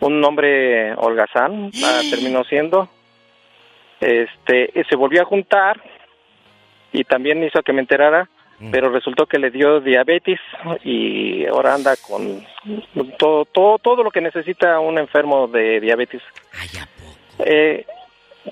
Un 0.00 0.24
hombre 0.24 0.94
holgazán 0.94 1.70
ah, 1.84 2.00
terminó 2.10 2.44
siendo. 2.44 2.88
Este, 4.00 4.72
se 4.88 4.96
volvió 4.96 5.22
a 5.22 5.26
juntar 5.26 5.82
y 6.92 7.04
también 7.04 7.42
hizo 7.42 7.62
que 7.62 7.72
me 7.72 7.80
enterara, 7.80 8.28
mm. 8.58 8.70
pero 8.70 8.90
resultó 8.90 9.26
que 9.26 9.38
le 9.38 9.50
dio 9.50 9.80
diabetes 9.80 10.38
y 10.84 11.46
ahora 11.46 11.74
anda 11.74 11.94
con 11.96 12.44
todo, 13.18 13.44
todo, 13.46 13.78
todo 13.78 14.02
lo 14.02 14.10
que 14.10 14.20
necesita 14.20 14.80
un 14.80 14.98
enfermo 14.98 15.48
de 15.48 15.80
diabetes. 15.80 16.22
Eh, 17.38 17.84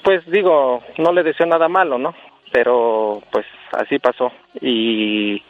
pues 0.02 0.24
digo, 0.26 0.82
no 0.98 1.12
le 1.12 1.22
deseo 1.22 1.46
nada 1.46 1.68
malo, 1.68 1.98
¿no? 1.98 2.14
Pero 2.52 3.22
pues 3.30 3.46
así 3.72 3.98
pasó 3.98 4.32
y 4.60 5.42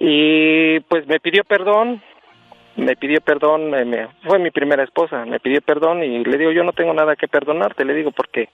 y 0.00 0.80
pues 0.80 1.06
me 1.06 1.18
pidió 1.20 1.44
perdón, 1.44 2.02
me 2.76 2.96
pidió 2.96 3.20
perdón, 3.20 3.70
me, 3.70 4.08
fue 4.24 4.38
mi 4.38 4.50
primera 4.50 4.84
esposa, 4.84 5.24
me 5.24 5.40
pidió 5.40 5.60
perdón 5.60 6.02
y 6.04 6.24
le 6.24 6.38
digo 6.38 6.52
yo 6.52 6.62
no 6.62 6.72
tengo 6.72 6.94
nada 6.94 7.16
que 7.16 7.28
perdonarte, 7.28 7.84
le 7.84 7.94
digo 7.94 8.12
porque 8.12 8.48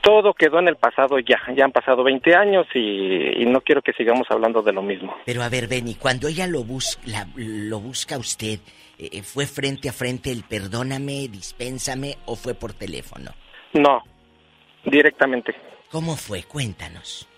todo 0.00 0.34
quedó 0.34 0.58
en 0.58 0.68
el 0.68 0.76
pasado 0.76 1.18
ya, 1.18 1.40
ya 1.54 1.64
han 1.64 1.72
pasado 1.72 2.04
20 2.04 2.34
años 2.34 2.66
y, 2.74 3.44
no 3.46 3.60
quiero 3.60 3.82
que 3.82 3.92
sigamos 3.92 4.26
hablando 4.30 4.60
de 4.62 4.72
lo 4.72 4.82
mismo. 4.82 5.16
Pero 5.24 5.42
a 5.42 5.48
ver, 5.48 5.68
Benny, 5.68 5.94
cuando 5.94 6.28
ella 6.28 6.46
lo, 6.46 6.64
busca, 6.64 7.26
lo 7.36 7.80
busca 7.80 8.18
usted, 8.18 8.58
eh, 8.98 9.22
¿fue 9.22 9.46
frente 9.46 9.88
a 9.88 9.92
frente 9.92 10.32
el 10.32 10.42
perdóname, 10.42 11.28
dispénsame 11.28 12.16
o 12.26 12.34
fue 12.34 12.54
por 12.54 12.72
teléfono? 12.72 13.30
No, 13.76 14.02
directamente. 14.84 15.54
¿Cómo 15.90 16.16
fue? 16.16 16.42
Cuéntanos. 16.42 17.28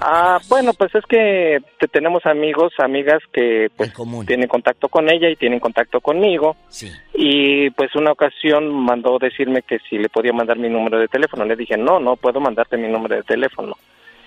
Ah, 0.00 0.38
bueno, 0.48 0.72
pues 0.74 0.94
es 0.94 1.04
que 1.06 1.58
tenemos 1.90 2.24
amigos, 2.24 2.72
amigas 2.78 3.20
que 3.32 3.68
pues 3.76 3.92
tienen 4.26 4.48
contacto 4.48 4.88
con 4.88 5.10
ella 5.10 5.28
y 5.28 5.36
tienen 5.36 5.58
contacto 5.58 6.00
conmigo. 6.00 6.56
Sí. 6.68 6.92
Y 7.14 7.70
pues 7.70 7.94
una 7.96 8.12
ocasión 8.12 8.72
mandó 8.72 9.18
decirme 9.18 9.62
que 9.62 9.78
si 9.88 9.98
le 9.98 10.08
podía 10.08 10.32
mandar 10.32 10.58
mi 10.58 10.68
número 10.68 10.98
de 10.98 11.08
teléfono. 11.08 11.44
Le 11.44 11.56
dije, 11.56 11.76
"No, 11.76 11.98
no 11.98 12.16
puedo 12.16 12.40
mandarte 12.40 12.76
mi 12.76 12.88
número 12.88 13.16
de 13.16 13.22
teléfono." 13.22 13.76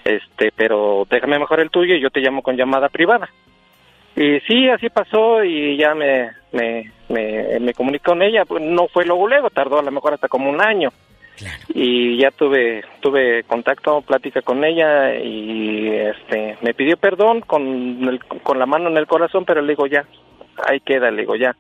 Este, 0.04 0.52
pero 0.54 1.08
déjame 1.10 1.40
mejor 1.40 1.62
el 1.62 1.70
tuyo 1.70 1.96
y 1.96 2.02
yo 2.02 2.10
te 2.10 2.20
llamo 2.20 2.42
con 2.42 2.58
llamada 2.58 2.90
privada. 2.90 3.30
Y 4.16 4.40
sí, 4.42 4.70
así 4.70 4.90
pasó 4.90 5.44
y 5.44 5.78
ya 5.78 5.96
me 5.96 6.32
me 6.52 6.92
me, 7.08 7.60
me 7.60 7.74
comuniqué 7.74 8.04
con 8.04 8.22
ella, 8.22 8.44
pues 8.46 8.62
no 8.62 8.88
fue 8.88 9.06
luego 9.06 9.28
luego, 9.28 9.50
tardó 9.50 9.80
a 9.80 9.84
lo 9.84 9.92
mejor 9.92 10.14
hasta 10.14 10.28
como 10.28 10.50
un 10.50 10.62
año. 10.62 10.90
Y 11.74 12.18
ya 12.18 12.32
tuve 12.32 12.84
tuve 13.02 13.44
contacto, 13.44 14.02
plática 14.02 14.42
con 14.42 14.64
ella 14.64 15.16
y 15.16 15.90
este 15.90 16.58
me 16.62 16.74
pidió 16.74 16.98
perdón 16.98 17.42
con 17.42 18.20
con 18.44 18.60
la 18.60 18.66
mano 18.66 18.90
en 18.90 18.98
el 18.98 19.08
corazón, 19.08 19.46
pero 19.46 19.62
le 19.62 19.70
digo 19.70 19.88
ya, 19.88 20.06
ahí 20.66 20.80
queda, 20.80 21.12
le 21.12 21.22
digo 21.22 21.36
ya. 21.36 21.56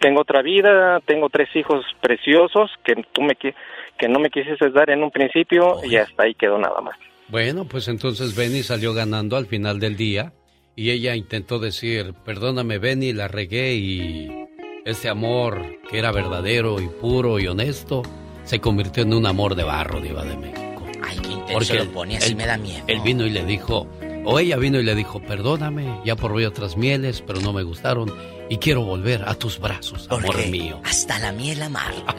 Tengo 0.00 0.20
otra 0.20 0.42
vida, 0.42 1.00
tengo 1.06 1.30
tres 1.30 1.48
hijos 1.54 1.84
preciosos 2.00 2.70
que 2.84 2.94
tú 3.12 3.22
me 3.22 3.34
que 3.36 4.08
no 4.08 4.18
me 4.18 4.30
quisiste 4.30 4.70
dar 4.70 4.90
en 4.90 5.02
un 5.02 5.10
principio 5.10 5.76
y 5.84 5.96
hasta 5.96 6.24
ahí 6.24 6.34
quedó 6.34 6.58
nada 6.58 6.80
más. 6.80 6.96
Bueno, 7.28 7.64
pues 7.64 7.88
entonces 7.88 8.36
Benny 8.36 8.62
salió 8.62 8.92
ganando 8.92 9.36
al 9.36 9.46
final 9.46 9.80
del 9.80 9.96
día 9.96 10.32
y 10.76 10.90
ella 10.90 11.14
intentó 11.14 11.58
decir, 11.58 12.12
"Perdóname, 12.24 12.78
Benny, 12.78 13.12
la 13.12 13.28
regué 13.28 13.74
y 13.74 14.46
este 14.84 15.08
amor 15.08 15.62
que 15.88 15.98
era 15.98 16.12
verdadero 16.12 16.80
y 16.80 16.88
puro 16.88 17.38
y 17.38 17.46
honesto 17.46 18.02
se 18.44 18.60
convirtió 18.60 19.02
en 19.02 19.14
un 19.14 19.26
amor 19.26 19.54
de 19.54 19.64
barro, 19.64 20.00
Diva 20.00 20.24
de 20.24 20.36
México. 20.36 20.82
Ay, 21.02 21.18
qué 21.18 21.32
intenso 21.32 21.74
lo 21.74 21.90
pone, 21.90 22.16
así 22.16 22.34
me 22.34 22.46
da 22.46 22.56
miedo. 22.56 22.84
Él 22.86 23.00
vino 23.00 23.26
y 23.26 23.30
le 23.30 23.44
dijo, 23.44 23.86
o 24.24 24.38
ella 24.38 24.56
vino 24.56 24.78
y 24.78 24.82
le 24.82 24.94
dijo, 24.94 25.20
perdóname, 25.20 26.00
ya 26.04 26.16
probé 26.16 26.46
otras 26.46 26.76
mieles, 26.76 27.22
pero 27.22 27.40
no 27.40 27.52
me 27.52 27.62
gustaron 27.62 28.12
y 28.48 28.58
quiero 28.58 28.84
volver 28.84 29.24
a 29.26 29.34
tus 29.34 29.58
brazos, 29.58 30.06
amor 30.10 30.36
mío. 30.48 30.80
Hasta 30.84 31.18
la 31.18 31.32
miel 31.32 31.62
amarga. 31.62 32.14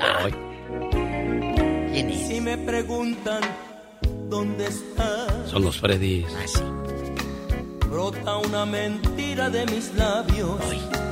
¿Quién 1.91 2.09
es? 2.09 2.27
Si 2.27 2.41
me 2.41 2.57
preguntan 2.57 3.41
dónde 4.29 4.67
estás. 4.67 5.49
Son 5.49 5.63
los 5.63 5.77
Freddys. 5.77 6.25
Ah, 6.37 6.43
sí. 6.45 6.61
Brota 7.89 8.37
una 8.37 8.65
mentira 8.65 9.49
de 9.49 9.65
mis 9.67 9.93
labios. 9.93 10.59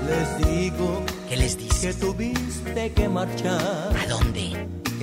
Les 0.07 0.47
digo. 0.49 1.03
¿Qué 1.29 1.37
les 1.37 1.57
dices? 1.57 1.95
Que 1.95 2.05
tuviste 2.05 2.91
que 2.91 3.07
marchar. 3.07 3.95
¿A 3.97 4.07
dónde? 4.09 4.51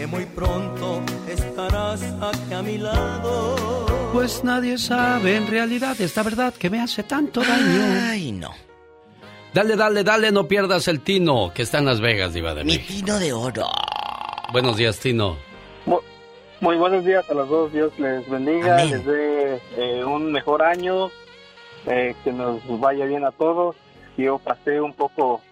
Que 0.00 0.06
muy 0.06 0.24
pronto 0.24 1.02
estarás 1.28 2.02
aquí 2.22 2.54
a 2.54 2.62
mi 2.62 2.78
lado. 2.78 3.84
Pues 4.14 4.42
nadie 4.42 4.78
sabe 4.78 5.36
en 5.36 5.46
realidad 5.46 6.00
esta 6.00 6.22
verdad 6.22 6.54
que 6.54 6.70
me 6.70 6.80
hace 6.80 7.02
tanto 7.02 7.42
daño. 7.42 8.08
Ay, 8.08 8.32
no. 8.32 8.50
Dale, 9.52 9.76
dale, 9.76 10.02
dale, 10.02 10.32
no 10.32 10.48
pierdas 10.48 10.88
el 10.88 11.02
Tino, 11.02 11.52
que 11.52 11.62
está 11.64 11.80
en 11.80 11.84
Las 11.84 12.00
Vegas, 12.00 12.32
Diva 12.32 12.54
de 12.54 12.64
Mi 12.64 12.78
Tino 12.78 13.18
de 13.18 13.30
oro. 13.34 13.66
Buenos 14.52 14.78
días, 14.78 14.98
Tino. 14.98 15.36
Muy, 16.62 16.76
buenos 16.76 17.04
días 17.04 17.28
a 17.28 17.34
los 17.34 17.50
dos. 17.50 17.70
Dios 17.70 17.92
les 17.98 18.26
bendiga, 18.26 18.82
les 18.82 19.04
dé 19.04 19.60
eh, 19.76 20.02
un 20.02 20.32
mejor 20.32 20.62
año, 20.62 21.10
eh, 21.86 22.14
que 22.24 22.32
nos 22.32 22.62
vaya 22.80 23.04
bien 23.04 23.26
a 23.26 23.32
todos. 23.32 23.76
Yo 24.16 24.38
pasé 24.38 24.80
un 24.80 24.94
poco 24.94 25.42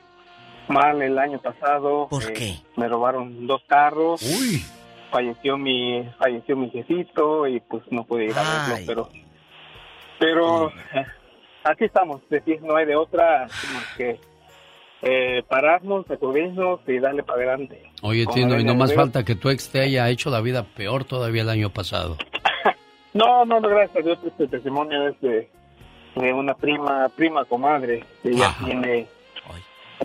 mal 0.69 1.03
el 1.03 1.19
año 1.19 1.41
pasado. 1.41 2.09
¿Por 2.09 2.25
eh, 2.25 2.33
qué? 2.33 2.55
Me 2.77 2.89
robaron 2.89 3.47
dos 3.47 3.63
carros. 3.67 4.23
Uy. 4.23 4.63
Falleció 5.11 5.57
mi 5.57 6.07
falleció 6.19 6.57
mi 6.57 6.71
jefito 6.71 7.47
y 7.47 7.61
pues 7.61 7.83
no 7.91 8.05
pude 8.05 8.27
ir 8.27 8.35
a 8.37 8.69
verlo, 8.69 8.85
pero 8.87 9.09
pero 10.19 10.69
eh, 10.69 11.07
aquí 11.65 11.85
estamos, 11.85 12.21
decir, 12.29 12.61
no 12.63 12.77
hay 12.77 12.87
de 12.87 12.97
otra 12.97 13.49
que 13.97 14.19
eh, 15.03 15.43
pararnos, 15.49 16.07
sacudirnos 16.07 16.81
y 16.87 16.99
darle 16.99 17.23
para 17.23 17.39
adelante. 17.39 17.83
Oye, 18.03 18.27
Tino, 18.27 18.59
y 18.59 18.65
no 18.65 18.75
más 18.75 18.95
falta 18.95 19.25
que 19.25 19.35
tu 19.35 19.49
ex 19.49 19.71
te 19.71 19.81
haya 19.81 20.09
hecho 20.09 20.31
la 20.31 20.41
vida 20.41 20.65
peor 20.77 21.05
todavía 21.05 21.43
el 21.43 21.49
año 21.49 21.71
pasado. 21.71 22.17
no, 23.15 23.45
no, 23.45 23.61
no, 23.61 23.69
gracias 23.69 23.97
a 23.97 24.01
Dios, 24.01 24.19
este 24.27 24.49
testimonio 24.49 25.09
es 25.09 25.21
de, 25.21 25.49
de 26.17 26.33
una 26.33 26.55
prima, 26.55 27.09
prima 27.11 27.45
comadre, 27.45 28.05
que 28.23 28.35
ya 28.35 28.57
tiene 28.65 29.07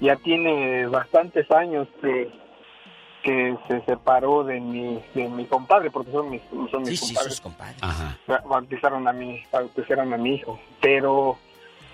ya 0.01 0.15
tiene 0.17 0.87
bastantes 0.87 1.49
años 1.51 1.87
que, 2.01 2.29
que 3.23 3.57
se 3.67 3.81
separó 3.81 4.43
de 4.43 4.59
mi, 4.59 5.01
de 5.13 5.29
mi 5.29 5.45
compadre, 5.45 5.91
porque 5.91 6.11
son 6.11 6.29
mis, 6.29 6.41
son 6.71 6.83
mis 6.83 6.99
compadres. 6.99 7.41
compadres. 7.41 7.81
Bautizaron 8.47 9.07
a 9.07 9.13
mi, 9.13 9.41
bautizaron 9.51 10.13
a 10.13 10.17
mi 10.17 10.35
hijo. 10.35 10.59
Pero 10.81 11.37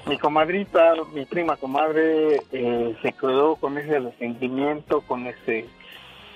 mi 0.05 0.17
comadrita, 0.17 0.93
mi 1.13 1.25
prima 1.25 1.57
comadre, 1.57 2.41
eh, 2.51 2.95
se 3.01 3.11
quedó 3.13 3.55
con 3.55 3.77
ese 3.77 3.99
resentimiento, 3.99 5.01
con 5.01 5.27
ese 5.27 5.67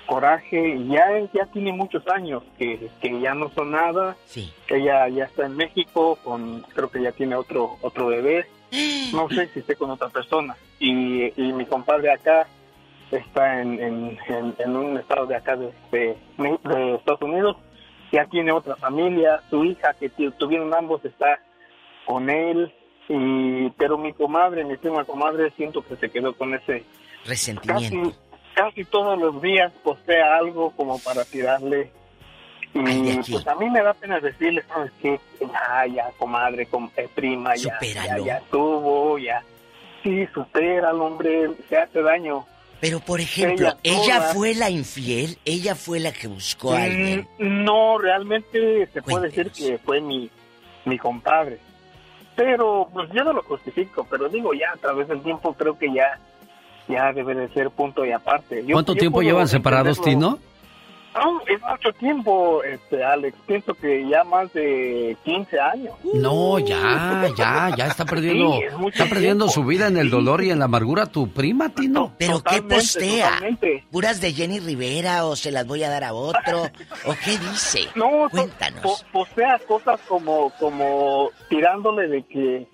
coraje 0.06 0.76
y 0.76 0.88
ya 0.88 1.06
ya 1.32 1.46
tiene 1.46 1.72
muchos 1.72 2.06
años 2.08 2.42
que, 2.58 2.90
que 3.00 3.20
ya 3.20 3.34
no 3.34 3.50
son 3.54 3.70
nada 3.70 4.16
sí. 4.26 4.52
ella 4.68 5.08
ya 5.08 5.24
está 5.24 5.46
en 5.46 5.56
México 5.56 6.18
con 6.22 6.60
creo 6.74 6.90
que 6.90 7.00
ya 7.00 7.12
tiene 7.12 7.36
otro 7.36 7.78
otro 7.80 8.08
bebé 8.08 8.46
no 9.12 9.28
sé 9.28 9.48
si 9.48 9.60
esté 9.60 9.76
con 9.76 9.90
otra 9.90 10.08
persona. 10.08 10.56
Y, 10.78 11.32
y 11.40 11.52
mi 11.52 11.66
compadre 11.66 12.12
acá 12.12 12.46
está 13.10 13.60
en, 13.60 14.18
en, 14.58 14.76
un 14.76 14.98
estado 14.98 15.26
de 15.26 15.36
acá 15.36 15.56
de, 15.56 15.72
de, 15.92 16.94
Estados 16.94 17.22
Unidos, 17.22 17.56
ya 18.12 18.26
tiene 18.26 18.52
otra 18.52 18.76
familia, 18.76 19.40
su 19.50 19.64
hija 19.64 19.94
que 19.94 20.08
tuvieron 20.38 20.74
ambos 20.74 21.04
está 21.04 21.40
con 22.06 22.30
él, 22.30 22.72
y 23.08 23.70
pero 23.70 23.98
mi 23.98 24.12
comadre, 24.12 24.64
mi 24.64 24.76
prima 24.76 25.04
comadre, 25.04 25.50
siento 25.56 25.82
que 25.82 25.96
se 25.96 26.10
quedó 26.10 26.34
con 26.34 26.54
ese 26.54 26.84
resentimiento. 27.24 28.10
Casi, 28.10 28.18
casi 28.54 28.84
todos 28.84 29.18
los 29.18 29.40
días 29.42 29.72
postea 29.82 30.36
algo 30.36 30.70
como 30.70 30.98
para 30.98 31.24
tirarle 31.24 31.90
y 32.74 33.30
pues 33.30 33.46
a 33.46 33.54
mí 33.54 33.70
me 33.70 33.82
da 33.82 33.94
pena 33.94 34.18
decirle, 34.18 34.62
¿sabes 34.68 34.90
qué? 35.00 35.20
Ya, 35.40 35.86
ya, 35.86 36.10
comadre, 36.18 36.66
com 36.66 36.90
eh, 36.96 37.08
prima, 37.14 37.54
ya, 37.54 37.78
ya, 37.80 38.18
ya 38.18 38.38
estuvo, 38.38 39.16
ya. 39.18 39.42
Sí, 40.02 40.26
supera 40.34 40.90
al 40.90 41.00
hombre, 41.00 41.50
se 41.68 41.78
hace 41.78 42.02
daño. 42.02 42.44
Pero, 42.80 43.00
por 43.00 43.20
ejemplo, 43.20 43.72
¿ella, 43.82 44.20
fue 44.34 44.54
la 44.54 44.68
infiel? 44.70 45.38
¿Ella 45.44 45.74
fue 45.74 46.00
la 46.00 46.12
que 46.12 46.26
buscó 46.26 46.74
a 46.74 46.82
alguien? 46.82 47.28
Mm, 47.38 47.64
no, 47.64 47.96
realmente 47.98 48.88
se 48.92 49.00
puede 49.00 49.28
decir 49.28 49.50
que 49.52 49.78
fue 49.78 50.00
mi, 50.00 50.28
mi 50.84 50.98
compadre. 50.98 51.58
Pero, 52.34 52.88
pues 52.92 53.08
yo 53.12 53.22
no 53.22 53.32
lo 53.32 53.42
justifico, 53.44 54.04
pero 54.10 54.28
digo, 54.28 54.52
ya 54.52 54.72
a 54.72 54.76
través 54.76 55.06
del 55.06 55.22
tiempo 55.22 55.54
creo 55.54 55.78
que 55.78 55.92
ya 55.94 56.18
ya 56.88 57.12
debe 57.12 57.34
de 57.34 57.48
ser 57.48 57.70
punto 57.70 58.04
y 58.04 58.12
aparte. 58.12 58.64
¿Cuánto 58.70 58.94
tiempo 58.94 59.22
llevan 59.22 59.48
separados, 59.48 60.00
Tino? 60.02 60.38
No, 61.14 61.40
es 61.46 61.60
mucho 61.62 61.92
tiempo, 61.98 62.62
este, 62.64 63.04
Alex. 63.04 63.36
Pienso 63.46 63.72
que 63.74 64.06
ya 64.08 64.24
más 64.24 64.52
de 64.52 65.16
15 65.24 65.60
años. 65.60 65.94
No, 66.14 66.58
ya, 66.58 67.30
ya, 67.36 67.72
ya 67.76 67.86
está 67.86 68.04
perdiendo, 68.04 68.52
Sí, 68.54 68.62
es 68.64 68.72
está 68.92 69.04
perdiendo 69.06 69.44
tiempo. 69.46 69.52
su 69.62 69.64
vida 69.64 69.86
en 69.86 69.96
el 69.96 70.10
dolor 70.10 70.42
y 70.42 70.50
en 70.50 70.58
la 70.58 70.64
amargura 70.64 71.06
tu 71.06 71.28
prima, 71.32 71.68
Tino. 71.68 72.12
¿Pero 72.18 72.42
qué 72.42 72.60
postea? 72.62 73.26
totalmente. 73.28 73.84
¿Puras 73.92 74.20
de 74.20 74.32
Jenny 74.32 74.58
Rivera 74.60 75.24
o 75.26 75.36
se 75.36 75.50
las 75.52 75.66
voy 75.66 75.84
a 75.84 75.88
dar 75.90 76.02
a 76.04 76.14
otro? 76.14 76.62
¿O 77.06 77.14
qué 77.24 77.38
dice? 77.38 77.80
No, 77.94 78.28
Cuéntanos. 78.30 78.82
po- 78.82 78.98
postea 79.12 79.58
cosas 79.68 80.00
como, 80.08 80.50
como 80.58 81.30
tirándole 81.48 82.08
de 82.08 82.22
que, 82.24 82.66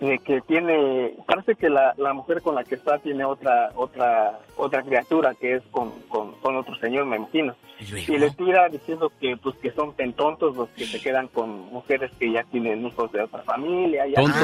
de 0.00 0.18
que 0.18 0.40
tiene, 0.40 1.14
parece 1.26 1.54
que 1.54 1.68
la, 1.68 1.94
la 1.98 2.12
mujer 2.14 2.40
con 2.40 2.54
la 2.54 2.64
que 2.64 2.74
está 2.74 2.98
tiene 2.98 3.24
otra, 3.24 3.70
otra, 3.76 4.40
otra 4.56 4.82
criatura 4.82 5.34
que 5.34 5.56
es 5.56 5.62
con, 5.70 5.90
con, 6.08 6.32
con 6.40 6.56
otro 6.56 6.74
señor, 6.76 7.04
me 7.06 7.16
imagino. 7.16 7.54
Y 7.80 8.18
le 8.18 8.30
tira 8.30 8.68
diciendo 8.68 9.12
que, 9.20 9.36
pues, 9.36 9.56
que 9.56 9.70
son 9.72 9.94
tan 9.94 10.12
tontos 10.14 10.56
los 10.56 10.68
que 10.70 10.86
se 10.86 11.00
quedan 11.00 11.28
con 11.28 11.50
mujeres 11.70 12.10
que 12.18 12.32
ya 12.32 12.42
tienen 12.44 12.86
hijos 12.86 13.12
de 13.12 13.22
otra 13.22 13.42
familia. 13.42 14.06
Ya 14.06 14.20
Tonto. 14.20 14.38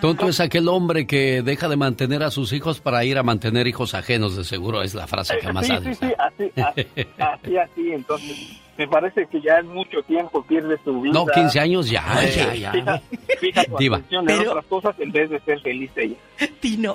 Tonto 0.00 0.28
es 0.28 0.40
aquel 0.40 0.66
hombre 0.68 1.06
que 1.06 1.42
deja 1.42 1.68
de 1.68 1.76
mantener 1.76 2.22
a 2.22 2.30
sus 2.30 2.54
hijos 2.54 2.80
para 2.80 3.04
ir 3.04 3.18
a 3.18 3.22
mantener 3.22 3.66
hijos 3.66 3.94
ajenos, 3.94 4.34
de 4.34 4.44
seguro 4.44 4.82
es 4.82 4.94
la 4.94 5.06
frase 5.06 5.36
que 5.38 5.52
más 5.52 5.66
sí, 5.66 5.72
ha 5.72 5.80
sí, 5.80 5.94
sí, 5.94 6.06
así, 6.18 6.52
así, 6.56 6.86
así, 7.18 7.56
así, 7.58 7.92
entonces 7.92 8.60
me 8.80 8.88
parece 8.88 9.26
que 9.26 9.42
ya 9.42 9.58
en 9.58 9.66
mucho 9.66 10.02
tiempo 10.04 10.42
pierde 10.42 10.78
su 10.82 11.02
vida. 11.02 11.12
No, 11.12 11.26
15 11.26 11.60
años 11.60 11.90
ya, 11.90 12.02
ya, 12.34 12.54
ya. 12.54 12.72
Fija, 12.72 13.02
fija 13.38 13.64
Diva. 13.78 13.98
atención 13.98 14.22
en 14.30 14.38
Pero- 14.38 14.50
otras 14.52 14.64
cosas 14.64 14.94
en 15.00 15.12
vez 15.12 15.28
de 15.28 15.38
ser 15.40 15.60
feliz 15.60 15.90
ella. 15.96 16.16
Tino. 16.60 16.94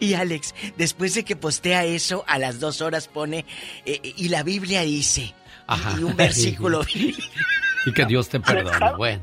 Y 0.00 0.14
Alex, 0.14 0.54
después 0.78 1.14
de 1.14 1.24
que 1.24 1.36
postea 1.36 1.84
eso, 1.84 2.24
a 2.26 2.38
las 2.38 2.60
dos 2.60 2.80
horas 2.80 3.08
pone, 3.08 3.44
eh, 3.84 4.00
y 4.16 4.28
la 4.30 4.42
Biblia 4.42 4.80
dice, 4.82 5.34
Ajá. 5.66 5.96
y 6.00 6.04
un 6.04 6.16
versículo. 6.16 6.80
Y 7.86 7.92
que 7.92 8.04
Dios 8.06 8.28
te 8.28 8.40
perdone. 8.40 8.76
Bueno. 8.96 9.22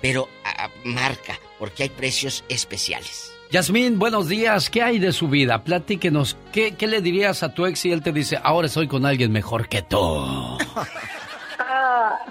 pero 0.00 0.28
a- 0.44 0.64
a- 0.64 0.70
marca, 0.84 1.38
porque 1.58 1.84
hay 1.84 1.88
precios 1.90 2.44
especiales. 2.48 3.30
Yasmín, 3.50 3.98
buenos 3.98 4.28
días. 4.28 4.70
¿Qué 4.70 4.82
hay 4.82 4.98
de 4.98 5.12
su 5.12 5.28
vida? 5.28 5.62
Platíquenos. 5.62 6.38
¿Qué, 6.52 6.74
¿Qué 6.74 6.86
le 6.86 7.02
dirías 7.02 7.42
a 7.42 7.52
tu 7.52 7.66
ex 7.66 7.80
si 7.80 7.92
él 7.92 8.02
te 8.02 8.10
dice, 8.10 8.38
ahora 8.42 8.66
estoy 8.66 8.88
con 8.88 9.04
alguien 9.04 9.30
mejor 9.30 9.68
que 9.68 9.82
tú? 9.82 9.98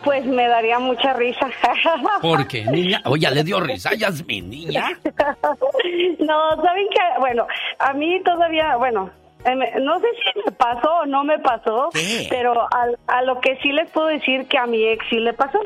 Pues 0.03 0.25
me 0.25 0.47
daría 0.47 0.79
mucha 0.79 1.13
risa. 1.13 1.47
Porque, 2.21 2.65
niña, 2.65 3.01
oye, 3.05 3.29
le 3.31 3.43
dio 3.43 3.59
risa 3.59 3.89
a 3.91 3.95
Yasmín, 3.95 4.49
niña. 4.49 4.89
no, 6.19 6.55
¿saben 6.61 6.87
qué? 6.91 7.19
Bueno, 7.19 7.47
a 7.79 7.93
mí 7.93 8.21
todavía, 8.23 8.75
bueno, 8.77 9.09
eh, 9.45 9.55
no 9.81 9.99
sé 9.99 10.05
si 10.33 10.39
me 10.45 10.51
pasó 10.51 10.97
o 11.01 11.05
no 11.07 11.23
me 11.23 11.39
pasó, 11.39 11.89
pero 12.29 12.53
al- 12.71 12.97
a, 13.07 13.23
lo 13.23 13.39
que 13.41 13.57
sí 13.63 13.71
les 13.71 13.89
puedo 13.89 14.05
decir 14.07 14.47
que 14.47 14.57
a 14.57 14.67
mi 14.67 14.83
ex 14.87 15.03
sí 15.09 15.15
le 15.17 15.33
pasó, 15.33 15.59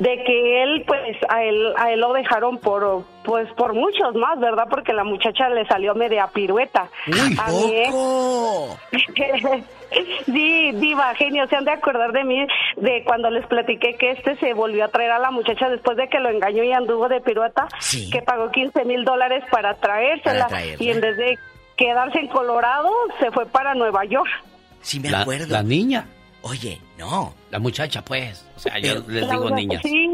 de 0.00 0.24
que 0.24 0.62
él, 0.64 0.84
pues, 0.86 1.16
a 1.28 1.44
él, 1.44 1.72
a 1.78 1.92
él 1.92 2.00
lo 2.00 2.12
dejaron 2.12 2.58
por, 2.58 3.04
pues, 3.24 3.48
por 3.52 3.72
muchos 3.72 4.14
más, 4.16 4.40
¿verdad? 4.40 4.64
Porque 4.68 4.92
la 4.92 5.04
muchacha 5.04 5.48
le 5.48 5.64
salió 5.66 5.94
media 5.94 6.26
pirueta. 6.26 6.88
a 7.38 7.50
mi 7.52 7.72
ex. 7.76 7.94
Sí, 10.26 10.72
diva, 10.72 11.14
genio, 11.14 11.46
se 11.48 11.56
han 11.56 11.64
de 11.64 11.72
acordar 11.72 12.12
de 12.12 12.24
mí 12.24 12.46
de 12.76 13.02
cuando 13.04 13.30
les 13.30 13.46
platiqué 13.46 13.94
que 13.96 14.12
este 14.12 14.36
se 14.36 14.54
volvió 14.54 14.84
a 14.84 14.88
traer 14.88 15.10
a 15.12 15.18
la 15.18 15.30
muchacha 15.30 15.68
después 15.68 15.96
de 15.96 16.08
que 16.08 16.18
lo 16.20 16.30
engañó 16.30 16.62
y 16.64 16.72
anduvo 16.72 17.08
de 17.08 17.20
pirueta, 17.20 17.68
que 18.12 18.22
pagó 18.22 18.50
15 18.50 18.84
mil 18.84 19.04
dólares 19.04 19.44
para 19.50 19.74
traérsela 19.74 20.46
Para 20.46 20.48
traerla. 20.48 20.84
y 20.84 20.90
en 20.90 21.00
vez 21.00 21.16
de 21.16 21.38
quedarse 21.76 22.18
en 22.20 22.28
Colorado 22.28 22.90
se 23.20 23.30
fue 23.32 23.46
para 23.46 23.74
Nueva 23.74 24.04
York. 24.04 24.30
Sí 24.80 25.00
me 25.00 25.10
La- 25.10 25.20
acuerdo. 25.22 25.46
La 25.52 25.62
niña. 25.62 26.06
Oye, 26.42 26.78
no. 26.98 27.32
La 27.50 27.58
muchacha, 27.58 28.02
pues. 28.04 28.44
O 28.54 28.58
sea, 28.60 28.78
yo 28.78 28.96
les 29.08 29.30
digo 29.30 29.48
niñas. 29.50 29.80
Sí, 29.82 30.06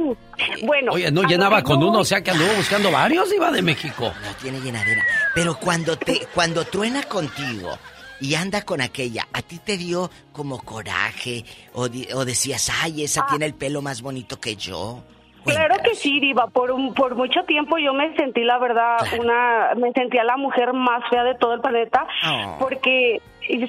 bueno. 0.63 0.93
Oye, 0.93 1.11
¿no 1.11 1.25
llenaba 1.25 1.61
con 1.63 1.83
uno? 1.83 1.99
O 1.99 2.05
sea, 2.05 2.23
que 2.23 2.31
anduvo 2.31 2.53
buscando 2.57 2.89
varios, 2.93 3.33
iba 3.35 3.51
de 3.51 3.63
México. 3.63 4.13
No 4.25 4.33
tiene 4.41 4.61
llenadera. 4.61 5.03
Pero 5.35 5.57
cuando 5.57 5.97
te, 5.99 6.21
cuando 6.33 6.65
truena 6.65 7.03
contigo 7.03 7.77
y 8.21 8.35
anda 8.35 8.63
con 8.65 8.81
aquella, 8.81 9.27
¿a 9.33 9.43
ti 9.43 9.59
te 9.59 9.77
dio 9.77 10.11
como 10.33 10.63
coraje? 10.63 11.45
O, 11.75 11.89
di- 11.89 12.09
o 12.15 12.25
decías, 12.25 12.71
ay, 12.83 13.01
Ah. 13.03 13.05
esa 13.05 13.27
tiene 13.27 13.47
el 13.47 13.55
pelo 13.55 13.83
más 13.83 14.03
bonito 14.03 14.39
que 14.41 14.57
yo. 14.57 15.03
Claro 15.45 15.77
que 15.83 15.95
sí, 15.95 16.21
Diva. 16.21 16.49
Por 16.49 16.71
un, 16.71 16.93
por 16.93 17.15
mucho 17.15 17.43
tiempo 17.45 17.79
yo 17.79 17.95
me 17.95 18.15
sentí, 18.15 18.43
la 18.45 18.59
verdad, 18.59 18.99
una, 19.19 19.71
me 19.75 19.91
sentía 19.93 20.23
la 20.23 20.37
mujer 20.37 20.75
más 20.75 21.03
fea 21.09 21.25
de 21.25 21.35
todo 21.35 21.55
el 21.55 21.61
planeta, 21.63 22.07
Oh. 22.29 22.57
porque 22.61 23.23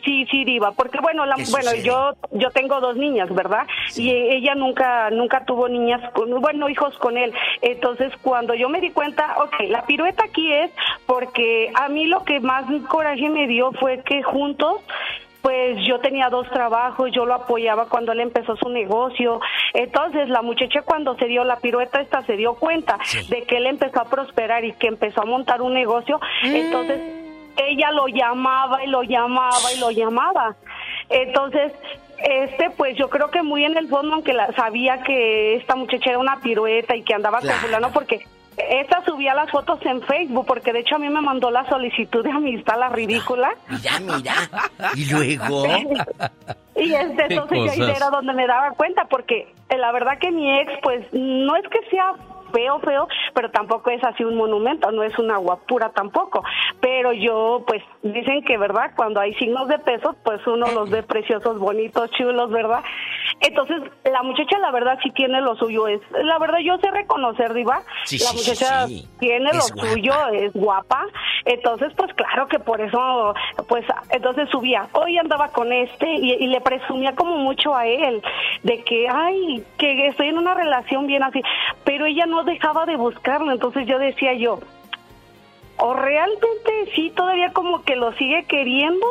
sí, 0.03 0.25
sí, 0.29 0.45
Diva. 0.45 0.71
Porque 0.71 0.99
bueno, 1.01 1.25
la, 1.25 1.35
¿Qué 1.35 1.45
bueno, 1.49 1.69
sucede? 1.71 1.83
yo, 1.83 2.13
yo 2.31 2.51
tengo 2.51 2.79
dos 2.79 2.95
niñas, 2.95 3.33
¿verdad? 3.33 3.67
Y 3.95 4.11
ella 4.11 4.55
nunca, 4.55 5.09
nunca 5.09 5.45
tuvo 5.45 5.67
niñas, 5.67 6.01
con, 6.13 6.29
bueno, 6.41 6.69
hijos 6.69 6.97
con 6.97 7.17
él. 7.17 7.33
Entonces, 7.61 8.11
cuando 8.21 8.53
yo 8.53 8.69
me 8.69 8.81
di 8.81 8.91
cuenta, 8.91 9.35
ok, 9.43 9.69
la 9.69 9.85
pirueta 9.85 10.23
aquí 10.25 10.51
es 10.51 10.71
porque 11.05 11.71
a 11.75 11.89
mí 11.89 12.05
lo 12.05 12.23
que 12.23 12.39
más 12.39 12.65
coraje 12.87 13.29
me 13.29 13.47
dio 13.47 13.71
fue 13.73 14.03
que 14.03 14.23
juntos 14.23 14.81
pues 15.41 15.77
yo 15.87 15.99
tenía 15.99 16.29
dos 16.29 16.47
trabajos, 16.49 17.09
yo 17.11 17.25
lo 17.25 17.33
apoyaba 17.33 17.87
cuando 17.87 18.11
él 18.11 18.19
empezó 18.19 18.55
su 18.57 18.69
negocio. 18.69 19.39
Entonces 19.73 20.29
la 20.29 20.41
muchacha 20.41 20.83
cuando 20.83 21.15
se 21.17 21.25
dio 21.25 21.43
la 21.43 21.57
pirueta 21.57 21.99
esta 22.01 22.21
se 22.23 22.37
dio 22.37 22.53
cuenta 22.55 22.99
de 23.29 23.43
que 23.43 23.57
él 23.57 23.65
empezó 23.65 24.01
a 24.01 24.05
prosperar 24.05 24.63
y 24.65 24.73
que 24.73 24.87
empezó 24.87 25.21
a 25.21 25.25
montar 25.25 25.61
un 25.61 25.73
negocio. 25.73 26.19
Entonces 26.43 27.30
ella 27.57 27.91
lo 27.91 28.07
llamaba 28.07 28.83
y 28.83 28.87
lo 28.87 29.03
llamaba 29.03 29.71
y 29.75 29.79
lo 29.79 29.91
llamaba. 29.91 30.55
Entonces 31.09 31.73
este, 32.23 32.69
pues 32.71 32.95
yo 32.97 33.09
creo 33.09 33.31
que 33.31 33.41
muy 33.41 33.65
en 33.65 33.77
el 33.77 33.87
fondo, 33.87 34.13
aunque 34.13 34.33
la, 34.33 34.51
sabía 34.53 35.01
que 35.03 35.55
esta 35.55 35.75
muchacha 35.75 36.11
era 36.11 36.19
una 36.19 36.39
pirueta 36.39 36.95
y 36.95 37.03
que 37.03 37.13
andaba 37.13 37.39
Claro. 37.39 37.57
con 37.59 37.65
fulano, 37.65 37.91
porque 37.91 38.21
esta 38.57 39.03
subía 39.05 39.33
las 39.33 39.49
fotos 39.49 39.79
en 39.85 40.01
Facebook, 40.03 40.45
porque 40.45 40.73
de 40.73 40.79
hecho 40.79 40.95
a 40.95 40.99
mí 40.99 41.09
me 41.09 41.21
mandó 41.21 41.49
la 41.49 41.67
solicitud 41.67 42.23
de 42.23 42.31
amistad, 42.31 42.77
la 42.77 42.89
ridícula. 42.89 43.51
Mira, 43.69 43.99
mira. 43.99 44.33
Y 44.95 45.05
luego. 45.11 45.65
Y 46.73 46.93
este, 46.93 47.25
entonces 47.29 47.75
yo 47.75 47.83
ahí 47.83 47.91
era 47.95 48.09
donde 48.09 48.33
me 48.33 48.47
daba 48.47 48.71
cuenta, 48.71 49.03
porque 49.05 49.53
eh, 49.69 49.77
la 49.77 49.91
verdad 49.91 50.17
que 50.19 50.31
mi 50.31 50.57
ex, 50.57 50.71
pues 50.81 51.05
no 51.11 51.55
es 51.57 51.63
que 51.67 51.79
sea 51.91 52.13
feo, 52.51 52.79
feo, 52.79 53.07
pero 53.33 53.49
tampoco 53.51 53.89
es 53.89 54.03
así 54.03 54.23
un 54.23 54.35
monumento, 54.35 54.91
no 54.91 55.03
es 55.03 55.17
una 55.19 55.37
guapura 55.37 55.89
tampoco. 55.89 56.43
Pero 56.79 57.13
yo, 57.13 57.63
pues 57.67 57.83
dicen 58.03 58.43
que, 58.43 58.57
¿verdad? 58.57 58.91
Cuando 58.95 59.19
hay 59.19 59.33
signos 59.35 59.67
de 59.67 59.79
peso, 59.79 60.15
pues 60.23 60.45
uno 60.47 60.67
los 60.71 60.89
ve 60.89 61.03
preciosos, 61.03 61.59
bonitos, 61.59 62.09
chulos, 62.11 62.49
¿verdad? 62.51 62.83
Entonces, 63.39 63.81
la 64.03 64.23
muchacha, 64.23 64.57
la 64.59 64.71
verdad, 64.71 64.97
sí 65.03 65.11
tiene 65.11 65.41
lo 65.41 65.55
suyo. 65.55 65.87
Es, 65.87 66.01
la 66.11 66.37
verdad, 66.39 66.59
yo 66.59 66.77
sé 66.77 66.91
reconocer, 66.91 67.53
Diva. 67.53 67.81
Sí, 68.05 68.17
la 68.19 68.25
sí, 68.25 68.37
muchacha 68.37 68.87
sí. 68.87 69.07
tiene 69.19 69.49
Es 69.49 69.55
lo 69.55 69.75
guapa. 69.75 69.89
suyo, 69.91 70.13
es 70.33 70.53
guapa. 70.53 71.05
Entonces, 71.45 71.91
pues 71.95 72.13
claro 72.13 72.47
que 72.47 72.59
por 72.59 72.81
eso, 72.81 73.33
pues 73.67 73.85
entonces 74.09 74.49
subía. 74.49 74.87
Hoy 74.93 75.17
andaba 75.17 75.49
con 75.49 75.71
este 75.73 76.07
y, 76.11 76.33
y 76.33 76.47
le 76.47 76.61
presumía 76.61 77.15
como 77.15 77.37
mucho 77.37 77.75
a 77.75 77.87
él 77.87 78.21
de 78.63 78.83
que, 78.83 79.07
ay, 79.09 79.63
que 79.77 80.07
estoy 80.07 80.27
en 80.27 80.37
una 80.37 80.53
relación 80.53 81.07
bien 81.07 81.23
así. 81.23 81.41
Pero 81.83 82.05
ella 82.05 82.25
no 82.25 82.40
dejaba 82.43 82.85
de 82.85 82.95
buscarlo. 82.95 83.51
Entonces 83.51 83.87
yo 83.87 83.99
decía 83.99 84.33
yo, 84.33 84.59
o 85.77 85.93
realmente 85.93 86.91
sí 86.95 87.11
todavía 87.15 87.51
como 87.53 87.83
que 87.83 87.95
lo 87.95 88.13
sigue 88.13 88.45
queriendo 88.45 89.07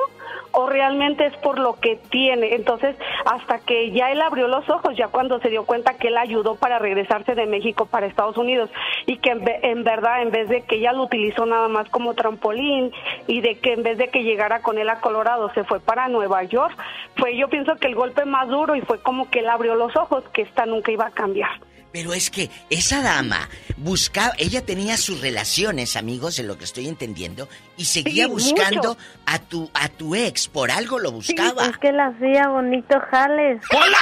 o 0.53 0.69
realmente 0.69 1.27
es 1.27 1.37
por 1.39 1.59
lo 1.59 1.75
que 1.81 1.97
tiene. 2.11 2.55
Entonces, 2.55 2.97
hasta 3.25 3.59
que 3.61 3.91
ya 3.91 4.11
él 4.11 4.21
abrió 4.21 4.49
los 4.49 4.69
ojos, 4.69 4.97
ya 4.97 5.09
cuando 5.09 5.41
se 5.41 5.49
dio 5.49 5.65
cuenta 5.65 5.95
que 5.95 6.09
él 6.09 6.17
ayudó 6.17 6.57
para 6.57 6.79
regresarse 6.79 7.35
de 7.35 7.47
México 7.47 7.87
para 7.87 8.07
Estados 8.07 8.37
Unidos 8.37 8.71
y 9.07 9.19
que 9.19 9.31
en, 9.31 9.43
en 9.63 9.85
verdad, 9.85 10.23
en 10.23 10.31
vez 10.31 10.49
de 10.49 10.63
que 10.63 10.77
ella 10.77 10.93
lo 10.93 11.05
utilizó 11.05 11.47
nada 11.47 11.69
más 11.69 11.89
como 11.91 12.15
trampolín 12.15 12.93
y 13.27 13.41
de 13.41 13.59
que 13.59 13.73
en 13.73 13.83
vez 13.83 13.99
de 13.99 14.09
que 14.09 14.23
llegara 14.23 14.63
con 14.63 14.79
él 14.79 14.89
a 14.89 15.01
Colorado 15.01 15.51
se 15.55 15.65
fue 15.65 15.81
para 15.81 16.09
Nueva 16.09 16.43
York, 16.45 16.77
fue 17.17 17.37
yo 17.37 17.49
pienso 17.49 17.77
que 17.77 17.89
el 17.89 17.95
golpe 17.95 18.25
más 18.25 18.49
duro 18.49 18.77
y 18.77 18.81
fue 18.81 19.01
como 19.01 19.31
que 19.31 19.41
él 19.41 19.49
abrió 19.49 19.75
los 19.75 19.97
ojos 19.97 20.25
que 20.31 20.43
esta 20.43 20.67
nunca 20.67 20.91
iba 20.91 21.07
a 21.07 21.11
cambiar. 21.11 21.51
Pero 21.93 22.13
es 22.15 22.31
que 22.31 22.51
esa 22.71 23.03
dama 23.03 23.49
buscaba, 23.77 24.33
ella 24.39 24.65
tenía 24.65 24.97
sus 24.97 25.21
relaciones, 25.21 25.97
amigos, 25.97 26.39
en 26.39 26.47
lo 26.47 26.57
que 26.57 26.65
estoy 26.65 26.87
entendiendo, 26.87 27.49
y 27.77 27.85
seguía 27.87 28.27
Sí, 28.27 28.31
buscando 28.31 28.91
mucho. 28.91 28.99
a 29.27 29.39
tu 29.41 29.71
a 29.75 29.89
tu 29.89 30.15
ex, 30.15 30.47
por 30.47 30.71
algo 30.71 30.99
lo 31.01 31.11
buscaba. 31.11 31.67
Es 31.67 31.79
que 31.79 31.91
le 31.91 32.03
hacía 32.03 32.49
bonito 32.49 32.97
jales. 33.11 33.61
¡Hola! 33.73 33.99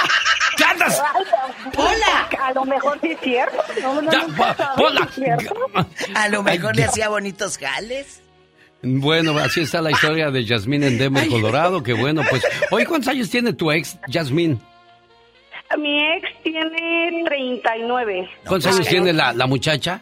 ¿Qué 0.55 0.63
andas? 0.65 1.01
¡Hola! 1.77 2.29
A 2.43 2.53
lo 2.53 2.65
mejor 2.65 2.99
sí 3.01 3.07
es 3.11 3.19
cierto. 3.21 3.57
No, 3.81 4.01
no, 4.01 4.11
Ya, 4.11 4.21
nunca 4.27 4.39
va, 4.43 4.55
sabes 4.55 4.85
hola. 4.85 5.09
si 5.15 5.23
es 5.23 5.37
cierto. 5.39 5.55
A 6.15 6.29
lo 6.29 6.43
mejor 6.43 6.71
Ay, 6.71 6.77
le 6.77 6.83
hacía 6.83 7.09
bonitos 7.09 7.57
jales. 7.57 8.21
Bueno, 8.81 9.37
así 9.39 9.61
está 9.61 9.81
la 9.81 9.91
historia 9.91 10.31
de 10.31 10.45
Yasmín 10.45 10.83
en 10.83 10.97
Denver, 10.97 11.27
Colorado. 11.27 11.81
Que 11.83 11.93
bueno, 11.93 12.21
pues. 12.29 12.43
Oye, 12.71 12.85
¿cuántos 12.85 13.09
años 13.09 13.29
tiene 13.29 13.51
tu 13.53 13.71
ex, 13.71 13.97
Yasmín? 14.07 14.61
Mi 15.77 16.03
ex 16.13 16.27
tiene 16.43 17.23
39. 17.25 18.29
¿Cuántos 18.47 18.75
años 18.75 18.87
tiene 18.87 19.13
la, 19.13 19.33
la 19.33 19.45
muchacha? 19.47 20.01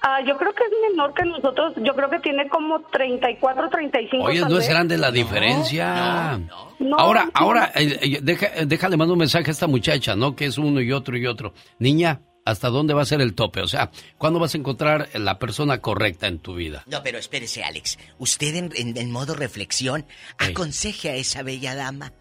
Ah, 0.00 0.20
yo 0.26 0.36
creo 0.38 0.52
que 0.54 0.62
es 0.62 0.70
menor 0.90 1.12
que 1.12 1.24
nosotros. 1.24 1.74
Yo 1.82 1.94
creo 1.94 2.08
que 2.08 2.20
tiene 2.20 2.48
como 2.48 2.80
34, 2.80 3.68
35. 3.68 4.24
Oye, 4.24 4.40
no 4.40 4.58
es 4.58 4.68
grande 4.68 4.96
la 4.96 5.10
diferencia. 5.10 6.38
No, 6.78 6.96
ahora, 6.96 7.24
sí. 7.24 7.30
ahora, 7.34 7.72
eh, 7.74 7.98
eh, 8.02 8.18
deja, 8.22 8.46
eh, 8.54 8.66
déjale 8.66 8.96
mando 8.96 9.14
un 9.14 9.18
mensaje 9.18 9.48
a 9.48 9.50
esta 9.52 9.66
muchacha, 9.66 10.14
¿no? 10.14 10.36
Que 10.36 10.46
es 10.46 10.56
uno 10.58 10.80
y 10.80 10.92
otro 10.92 11.16
y 11.18 11.26
otro. 11.26 11.52
Niña, 11.80 12.20
¿hasta 12.44 12.68
dónde 12.68 12.94
va 12.94 13.02
a 13.02 13.06
ser 13.06 13.20
el 13.20 13.34
tope? 13.34 13.60
O 13.60 13.66
sea, 13.66 13.90
¿cuándo 14.16 14.38
vas 14.38 14.54
a 14.54 14.58
encontrar 14.58 15.08
la 15.14 15.38
persona 15.40 15.78
correcta 15.80 16.28
en 16.28 16.38
tu 16.38 16.54
vida? 16.54 16.84
No, 16.86 17.02
pero 17.02 17.18
espérese, 17.18 17.64
Alex. 17.64 17.98
Usted 18.18 18.54
en, 18.54 18.70
en- 18.76 18.96
en 18.96 19.10
modo 19.10 19.34
reflexión, 19.34 20.06
aconseje 20.38 21.10
a 21.10 21.14
esa 21.16 21.42
bella 21.42 21.74
dama. 21.74 22.12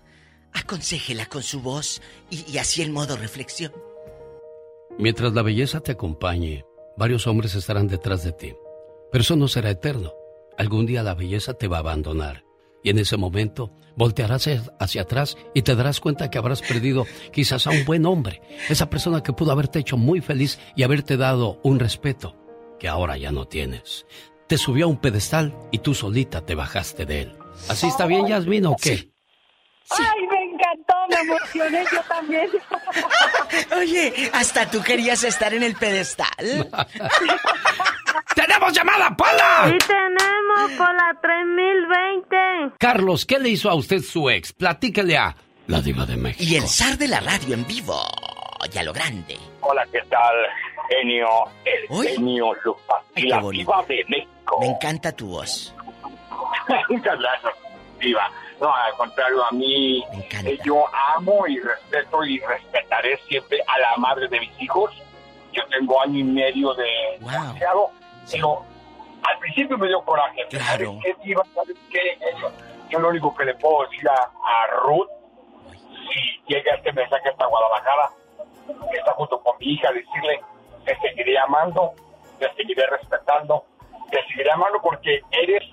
Aconsejela 0.60 1.26
con 1.28 1.44
su 1.44 1.62
voz 1.62 2.02
y, 2.30 2.44
y 2.52 2.58
así 2.58 2.82
en 2.82 2.92
modo 2.92 3.16
reflexión. 3.18 3.72
Mientras 4.98 5.34
la 5.34 5.44
belleza 5.44 5.80
te 5.82 5.92
acompañe, 5.92 6.66
varios 6.98 7.28
hombres 7.28 7.54
estarán 7.56 7.88
detrás 7.88 8.24
de 8.24 8.32
ti. 8.32 8.54
Pero 9.12 9.22
eso 9.22 9.36
no 9.36 9.48
será 9.48 9.70
eterno. 9.70 10.14
Algún 10.58 10.86
día 10.86 11.04
la 11.04 11.14
belleza 11.14 11.54
te 11.54 11.68
va 11.68 11.78
a 11.78 11.82
abandonar. 11.82 12.44
Y 12.84 12.90
en 12.90 13.00
ese 13.00 13.18
momento 13.18 13.72
voltearás 13.96 14.48
hacia- 14.80 15.02
atrás 15.02 15.38
y 15.54 15.62
te 15.62 15.76
darás 15.76 16.00
cuenta 16.00 16.30
que 16.30 16.38
habrás 16.38 16.62
perdido 16.62 17.06
quizás 17.32 17.68
a 17.68 17.72
un 17.72 17.86
buen 17.86 18.06
hombre. 18.06 18.42
Esa 18.70 18.90
persona 18.90 19.22
que 19.22 19.34
pudo 19.34 19.52
haberte 19.52 19.80
hecho 19.80 19.98
muy 19.98 20.22
feliz 20.22 20.60
y 20.76 20.84
haberte 20.84 21.18
dado 21.18 21.60
un 21.64 21.80
respeto 21.80 22.36
que 22.80 22.88
ahora 22.88 23.18
ya 23.18 23.32
no 23.32 23.46
tienes. 23.48 24.06
Te 24.48 24.58
subió 24.58 24.86
a 24.86 24.90
un 24.90 24.98
pedestal 24.98 25.56
y 25.72 25.80
tú 25.80 25.94
solita 25.94 26.46
te 26.46 26.56
bajaste 26.56 27.06
de 27.06 27.22
él. 27.24 27.36
¿Así 27.68 27.88
está 27.88 28.06
bien, 28.06 28.28
Yasmín, 28.28 28.66
o 28.68 28.76
qué? 28.76 29.10
Ay, 29.90 30.28
me 31.10 31.16
emocioné 31.22 31.84
yo 31.92 32.02
también. 32.04 32.50
Oye, 33.78 34.30
hasta 34.34 34.70
tú 34.70 34.82
querías 34.82 35.24
estar 35.24 35.54
en 35.54 35.64
el 35.64 35.76
pedestal. 35.76 36.30
¡Tenemos 38.36 38.74
llamada, 38.74 39.16
Pola! 39.16 39.66
Sí 39.68 39.78
tenemos 39.88 40.72
por 40.78 40.94
la 40.96 41.18
3020. 41.22 42.76
Carlos, 42.80 43.26
¿qué 43.26 43.40
le 43.40 43.50
hizo 43.50 43.70
a 43.70 43.76
usted 43.76 44.02
su 44.02 44.30
ex? 44.30 44.54
Platíquele 44.54 45.18
a 45.18 45.36
la 45.68 45.82
diva 45.82 46.06
de 46.06 46.18
México. 46.18 46.44
Y 46.44 46.56
el 46.56 46.68
zar 46.68 46.98
de 46.98 47.08
la 47.08 47.20
radio 47.20 47.54
en 47.56 47.66
vivo. 47.66 48.00
Ya 48.72 48.84
lo 48.84 48.94
grande. 48.94 49.38
Hola, 49.62 49.86
¿qué 49.92 50.00
tal? 50.10 50.36
Genio, 50.90 51.28
el 51.66 52.08
genio 52.08 52.54
Lucas 52.64 52.98
y 53.16 53.28
la 53.28 53.40
bonito. 53.40 53.72
diva 53.72 53.84
de 53.88 54.06
México. 54.08 54.58
Me 54.62 54.68
encanta 54.68 55.12
tu 55.12 55.28
voz. 55.28 55.74
Muchas 56.90 57.20
gracias, 57.20 57.54
diva. 58.00 58.32
No, 58.60 58.74
al 58.74 58.94
contrario, 58.94 59.44
a 59.46 59.52
mí 59.52 60.04
eh, 60.46 60.58
yo 60.66 60.86
amo 61.16 61.46
y 61.48 61.60
respeto 61.60 62.24
y 62.24 62.40
respetaré 62.40 63.18
siempre 63.28 63.60
a 63.68 63.80
la 63.80 63.98
madre 63.98 64.28
de 64.28 64.40
mis 64.40 64.62
hijos. 64.62 64.92
Yo 65.54 65.64
tengo 65.70 66.02
año 66.02 66.20
y 66.20 66.24
medio 66.24 66.74
de 66.74 66.88
divorciado, 67.20 67.92
pero 68.32 68.66
al 69.24 69.40
principio 69.40 69.78
me 69.78 69.88
dio 69.88 70.02
coraje. 70.02 70.46
pero 70.50 70.64
¿Sabes 70.66 70.90
qué, 71.04 71.16
diva? 71.24 71.44
¿Sabes 71.54 71.78
qué? 71.92 72.18
Yo, 72.40 72.52
yo 72.90 73.00
lo 73.00 73.10
único 73.10 73.36
que 73.36 73.46
le 73.46 73.54
puedo 73.56 73.88
decir 73.90 74.08
a, 74.10 74.14
a 74.24 74.68
Ruth, 74.84 75.10
si 75.72 76.54
llega 76.54 76.76
este 76.76 76.92
mensaje 76.94 77.30
hasta 77.30 77.46
Guadalajara, 77.46 78.10
que 78.92 78.98
está 78.98 79.14
junto 79.14 79.40
con 79.42 79.58
mi 79.60 79.74
hija, 79.74 79.92
decirle, 79.92 80.42
te 80.86 80.98
seguiré 81.00 81.38
amando, 81.38 81.94
te 82.40 82.52
seguiré 82.54 82.86
respetando, 82.88 83.66
te 84.10 84.22
seguiré 84.28 84.52
amando 84.52 84.80
porque 84.82 85.22
eres 85.32 85.64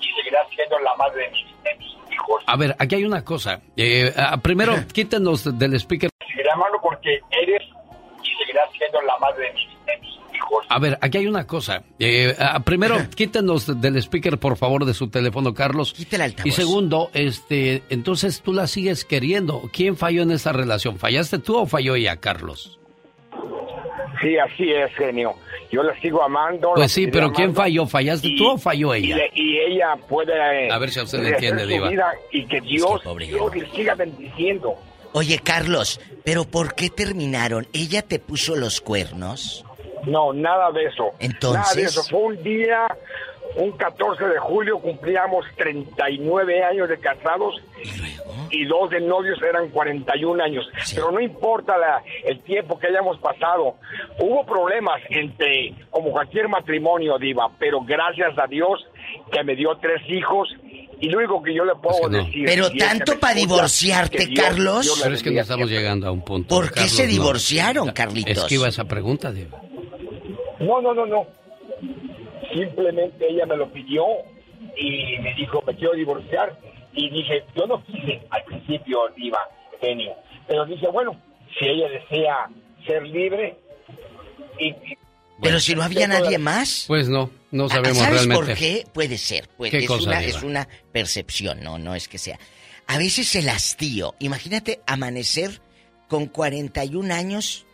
y 0.00 0.12
seguirás 0.14 0.48
siendo 0.50 0.78
la 0.80 0.94
madre 0.96 1.24
de 1.24 1.30
mis, 1.30 1.62
de 1.62 1.74
mis 1.76 1.94
hijos. 2.14 2.42
A 2.46 2.56
ver, 2.56 2.76
aquí 2.78 2.94
hay 2.96 3.04
una 3.04 3.24
cosa. 3.24 3.60
Eh, 3.76 4.12
primero, 4.42 4.74
quítenos 4.92 5.58
del 5.58 5.74
speaker. 5.74 6.10
Te 6.18 6.26
seguiré 6.26 6.50
amando 6.52 6.78
porque 6.82 7.20
eres 7.30 7.62
y 8.22 8.36
seguirás 8.38 8.70
siendo 8.76 9.00
la 9.02 9.18
madre 9.18 9.46
de 9.46 9.52
mis, 9.54 9.68
de 9.86 9.98
mis 10.00 10.36
hijos. 10.36 10.66
A 10.68 10.78
ver, 10.78 10.98
aquí 11.00 11.18
hay 11.18 11.26
una 11.26 11.46
cosa. 11.46 11.82
Eh, 11.98 12.34
primero, 12.64 12.96
quítenos 13.14 13.80
del 13.80 13.96
speaker, 13.96 14.38
por 14.38 14.56
favor, 14.56 14.84
de 14.84 14.94
su 14.94 15.08
teléfono, 15.08 15.54
Carlos. 15.54 15.94
Y 16.44 16.50
segundo, 16.50 17.10
este, 17.14 17.82
entonces 17.90 18.42
tú 18.42 18.52
la 18.52 18.66
sigues 18.66 19.04
queriendo. 19.04 19.62
¿Quién 19.72 19.96
falló 19.96 20.22
en 20.22 20.30
esa 20.30 20.52
relación? 20.52 20.98
¿Fallaste 20.98 21.38
tú 21.38 21.56
o 21.56 21.66
falló 21.66 21.94
ella, 21.94 22.16
Carlos? 22.16 22.78
Sí, 24.20 24.38
así 24.38 24.70
es, 24.70 24.94
genio. 24.94 25.34
Yo 25.70 25.82
la 25.82 25.98
sigo 26.00 26.22
amando. 26.22 26.72
Pues 26.74 26.92
sí, 26.92 27.08
pero 27.08 27.32
¿quién 27.32 27.54
falló? 27.54 27.86
¿Fallaste 27.86 28.34
tú 28.38 28.50
o 28.52 28.58
falló 28.58 28.94
Y, 28.94 29.04
ella? 29.06 29.16
le- 29.16 29.30
y 29.34 29.58
ella 29.58 29.96
puede... 30.08 30.70
A 30.70 30.78
ver 30.78 30.90
si 30.90 31.00
a 31.00 31.02
usted 31.04 31.24
entiende, 31.24 31.66
Diva. 31.66 31.90
Y 32.32 32.46
que 32.46 32.60
Dios, 32.60 33.00
Dios 33.18 33.56
le 33.56 33.70
siga 33.70 33.94
bendiciendo. 33.94 34.74
Oye, 35.12 35.38
Carlos, 35.42 36.00
¿pero 36.24 36.44
por 36.44 36.74
qué 36.74 36.90
terminaron? 36.90 37.66
¿Ella 37.72 38.02
te 38.02 38.18
puso 38.18 38.56
los 38.56 38.80
cuernos? 38.80 39.64
No, 40.06 40.32
nada 40.32 40.70
de 40.72 40.84
eso. 40.86 41.12
Entonces- 41.18 41.60
Nada 41.62 41.74
de 41.74 41.82
eso. 41.82 42.02
Fue 42.04 42.20
un 42.20 42.42
día, 42.42 42.86
un 43.56 43.72
14 43.72 44.24
de 44.26 44.38
julio, 44.38 44.78
cumplíamos 44.78 45.44
39 45.56 46.62
años 46.64 46.88
de 46.88 46.98
casados. 46.98 47.54
¿Y, 48.50 48.64
dos 48.66 48.90
de 48.90 49.00
novios 49.00 49.40
eran 49.42 49.68
41 49.70 50.42
años. 50.42 50.66
Pero 50.94 51.10
no 51.10 51.20
importa 51.20 51.76
la- 51.78 52.02
el 52.24 52.40
tiempo 52.40 52.78
que 52.78 52.86
hayamos 52.88 53.18
pasado. 53.18 53.76
Hubo 54.18 54.44
problemas 54.46 55.00
entre, 55.10 55.74
como 55.90 56.10
cualquier 56.12 56.48
matrimonio, 56.48 57.18
Diva, 57.18 57.50
pero 57.58 57.80
gracias 57.82 58.36
a 58.38 58.46
Dios 58.46 58.84
que 59.32 59.42
me 59.44 59.54
dio 59.56 59.76
tres 59.80 60.02
hijos. 60.08 60.48
Y 61.00 61.08
lo 61.10 61.18
único 61.18 61.42
que 61.42 61.52
yo 61.54 61.64
le 61.64 61.74
puedo 61.74 62.08
decir. 62.08 62.44
Pero 62.46 62.64
es 62.66 62.70
que 62.70 62.78
tanto 62.78 63.18
para 63.18 63.34
divorciarte, 63.34 64.16
que 64.18 64.26
Dios- 64.26 64.44
Carlos. 64.44 64.82
Dios 64.82 65.00
Pero 65.02 65.14
es 65.14 65.22
que 65.22 65.30
no 65.32 65.40
estamos 65.40 65.68
llegando 65.68 66.06
a 66.08 66.12
un 66.12 66.22
punto. 66.24 66.54
¿Por 66.54 66.68
qué 66.68 66.74
Carlos, 66.76 66.92
se 66.92 67.02
no. 67.04 67.08
divorciaron, 67.10 67.90
Carlitos? 67.90 68.38
Esquiva 68.38 68.68
esa 68.68 68.84
pregunta, 68.84 69.30
Diva. 69.32 69.60
No, 70.60 70.80
no, 70.80 70.94
no, 70.94 71.04
no. 71.06 71.26
Simplemente 72.54 73.26
ella 73.28 73.44
me 73.46 73.56
lo 73.56 73.70
pidió 73.72 74.04
y 74.76 75.18
me 75.18 75.34
dijo, 75.34 75.62
me 75.66 75.74
quiero 75.76 75.92
divorciar. 75.94 76.58
Y 76.94 77.10
dije, 77.10 77.44
yo 77.56 77.66
no 77.66 77.84
quise 77.84 78.22
al 78.30 78.44
principio, 78.44 79.00
Diva, 79.16 79.40
genio. 79.80 80.14
Pero 80.46 80.64
dije, 80.64 80.86
bueno, 80.88 81.20
si 81.58 81.66
ella 81.66 81.88
desea 81.88 82.48
ser 82.86 83.02
libre 83.02 83.58
y... 84.58 84.68
y- 84.68 84.98
Pero 85.42 85.58
si 85.58 85.74
no 85.74 85.82
había 85.82 86.06
nadie 86.06 86.38
más. 86.38 86.84
Pues 86.86 87.08
no, 87.08 87.30
no 87.50 87.68
sabemos 87.68 87.98
¿Sabes 87.98 88.26
realmente. 88.26 88.46
por 88.46 88.54
qué? 88.56 88.84
Puede 88.92 89.18
ser. 89.18 89.48
Puede, 89.56 89.72
¿Qué 89.72 89.78
es, 89.78 89.86
cosa, 89.88 90.08
una, 90.10 90.22
es 90.22 90.42
una 90.44 90.68
percepción, 90.92 91.60
no, 91.60 91.78
no 91.78 91.94
es 91.96 92.06
que 92.08 92.18
sea. 92.18 92.38
A 92.86 92.98
veces 92.98 93.34
el 93.34 93.48
hastío. 93.48 94.14
Imagínate 94.20 94.80
amanecer 94.86 95.60
con 96.06 96.26
41 96.26 97.12
años, 97.12 97.66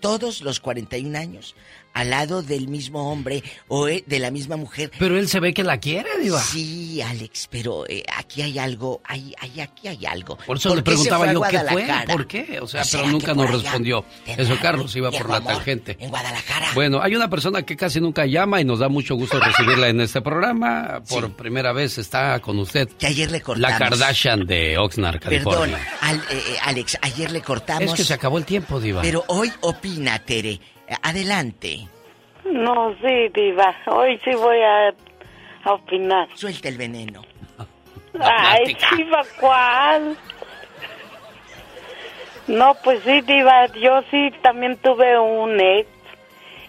todos 0.00 0.40
los 0.40 0.58
41 0.58 1.16
años, 1.16 1.54
al 1.94 2.10
lado 2.10 2.42
del 2.42 2.68
mismo 2.68 3.10
hombre 3.10 3.42
o 3.68 3.88
eh, 3.88 4.04
de 4.06 4.18
la 4.18 4.30
misma 4.30 4.56
mujer. 4.56 4.90
Pero 4.98 5.18
él 5.18 5.28
se 5.28 5.40
ve 5.40 5.54
que 5.54 5.62
la 5.62 5.78
quiere, 5.78 6.08
Diva. 6.20 6.40
Sí, 6.40 7.00
Alex, 7.00 7.48
pero 7.50 7.84
eh, 7.88 8.02
aquí 8.16 8.42
hay 8.42 8.58
algo, 8.58 9.00
hay, 9.04 9.32
hay, 9.40 9.60
aquí 9.60 9.88
hay 9.88 10.04
algo. 10.04 10.36
Por 10.46 10.56
eso 10.58 10.74
le 10.74 10.82
preguntaba 10.82 11.32
yo 11.32 11.40
qué 11.42 11.58
fue, 11.60 11.86
por 12.10 12.26
qué. 12.26 12.58
O 12.60 12.66
sea, 12.66 12.82
¿No 12.82 12.88
pero 12.92 13.06
nunca 13.08 13.34
nos 13.34 13.50
respondió. 13.50 14.04
Eso, 14.26 14.56
Carlos, 14.60 14.94
iba 14.96 15.10
por 15.10 15.28
la 15.30 15.36
amor 15.36 15.54
tangente. 15.54 15.96
En 16.00 16.10
Guadalajara. 16.10 16.66
Bueno, 16.74 17.00
hay 17.00 17.14
una 17.16 17.30
persona 17.30 17.62
que 17.62 17.76
casi 17.76 18.00
nunca 18.00 18.26
llama 18.26 18.60
y 18.60 18.64
nos 18.64 18.80
da 18.80 18.88
mucho 18.88 19.14
gusto 19.14 19.38
recibirla 19.40 19.88
en 19.88 20.00
este 20.00 20.20
programa. 20.20 21.02
Por 21.08 21.32
primera 21.34 21.72
vez 21.72 21.98
está 21.98 22.38
con 22.40 22.58
usted. 22.58 22.88
Que 22.98 23.06
ayer 23.06 23.30
le 23.30 23.40
cortamos. 23.40 23.70
La 23.70 23.78
Kardashian 23.78 24.46
de 24.46 24.76
Oxnard, 24.78 25.20
Perdón, 25.20 25.52
California. 25.70 25.88
al- 26.00 26.22
eh, 26.30 26.56
Alex, 26.62 26.98
ayer 27.02 27.30
le 27.30 27.40
cortamos. 27.40 27.82
Es 27.84 27.94
que 27.94 28.04
se 28.04 28.14
acabó 28.14 28.38
el 28.38 28.44
tiempo, 28.44 28.80
Diva. 28.80 29.02
Pero 29.02 29.24
hoy 29.28 29.52
opina, 29.60 30.18
Tere. 30.18 30.60
Adelante. 31.02 31.86
No, 32.44 32.94
sí, 33.00 33.28
diva. 33.34 33.74
Hoy 33.86 34.20
sí 34.24 34.30
voy 34.34 34.60
a, 34.60 34.88
a 35.64 35.72
opinar. 35.72 36.28
Suelta 36.34 36.68
el 36.68 36.78
veneno. 36.78 37.22
Ay, 38.20 38.76
diva, 38.96 39.22
¿cuál? 39.40 40.16
No, 42.46 42.74
pues 42.84 43.02
sí, 43.04 43.20
diva. 43.22 43.66
Yo 43.74 44.02
sí 44.10 44.30
también 44.42 44.76
tuve 44.78 45.18
un 45.18 45.58
ex 45.60 45.88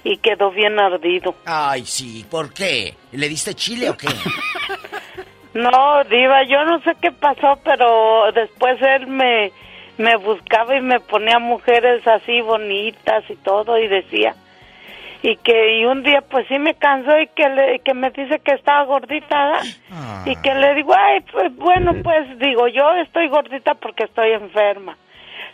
y 0.03 0.17
quedó 0.17 0.51
bien 0.51 0.79
ardido. 0.79 1.35
Ay, 1.45 1.85
sí. 1.85 2.25
¿Por 2.29 2.53
qué? 2.53 2.95
¿Le 3.11 3.27
diste 3.27 3.53
chile 3.53 3.89
o 3.89 3.97
qué? 3.97 4.07
No, 5.55 6.03
diva, 6.09 6.43
yo 6.43 6.65
no 6.65 6.81
sé 6.81 6.91
qué 7.01 7.13
pasó, 7.13 7.57
pero 7.63 8.29
después 8.33 8.77
él 8.81 9.07
me, 9.07 9.53
me 9.97 10.15
buscaba 10.17 10.75
y 10.75 10.81
me 10.81 10.99
ponía 10.99 11.39
mujeres 11.39 12.05
así 12.07 12.41
bonitas 12.41 13.23
y 13.29 13.35
todo 13.37 13.77
y 13.77 13.87
decía 13.87 14.35
y 15.21 15.37
que 15.37 15.79
y 15.79 15.85
un 15.85 16.03
día 16.03 16.21
pues 16.21 16.47
sí 16.47 16.59
me 16.59 16.75
cansó 16.75 17.17
y 17.19 17.27
que 17.27 17.49
le, 17.49 17.79
que 17.79 17.93
me 17.93 18.11
dice 18.11 18.39
que 18.39 18.53
estaba 18.53 18.83
gordita 18.83 19.35
¿verdad? 19.45 20.25
y 20.25 20.35
que 20.35 20.53
le 20.53 20.75
digo 20.75 20.93
ay 20.95 21.21
pues 21.31 21.55
bueno 21.55 21.93
pues 22.03 22.37
digo 22.37 22.67
yo 22.67 22.91
estoy 22.95 23.27
gordita 23.29 23.73
porque 23.75 24.03
estoy 24.03 24.31
enferma 24.33 24.97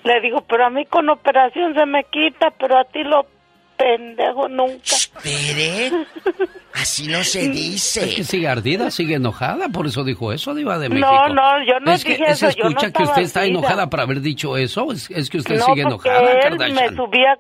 le 0.04 0.20
digo 0.22 0.42
pero 0.42 0.66
a 0.66 0.70
mí 0.70 0.86
con 0.86 1.10
operación 1.10 1.74
se 1.74 1.86
me 1.86 2.04
quita 2.06 2.52
pero 2.52 2.80
a 2.80 2.84
ti 2.84 3.04
lo 3.04 3.26
pendejo 3.78 4.50
nunca 4.50 4.98
Espere. 5.16 5.92
Así 6.74 7.08
no 7.08 7.24
se 7.24 7.50
dice. 7.50 8.06
Es 8.10 8.16
que 8.16 8.24
sigue 8.24 8.48
ardida, 8.48 8.90
sigue 8.92 9.16
enojada, 9.16 9.68
por 9.70 9.86
eso 9.88 10.04
dijo 10.04 10.32
eso, 10.32 10.54
Diva 10.56 10.80
de 10.80 10.88
México. 10.90 11.08
no 11.12 11.28
no 11.30 11.66
yo 11.66 11.80
no 11.82 11.92
es 11.92 12.04
que 12.04 12.14
dije 12.18 12.34
se 12.36 12.48
eso 12.48 12.58
yo 12.58 12.64
no 12.64 12.70
escucha 12.70 12.86
que 12.88 12.88
estaba 13.04 13.10
usted 13.10 13.22
está 13.24 13.40
ardida. 13.42 13.58
enojada 13.60 13.90
por 13.90 14.00
haber 14.00 14.22
dicho 14.22 14.56
eso. 14.58 14.92
Es, 14.92 15.10
es 15.12 15.30
que 15.30 15.40
usted 15.40 15.58
no, 15.58 15.66
sigue 15.66 15.84
porque 15.84 16.10
enojada, 16.10 16.32
él 16.32 16.38
me 16.38 16.58
Kardashian. 16.58 16.96
subía, 16.96 17.38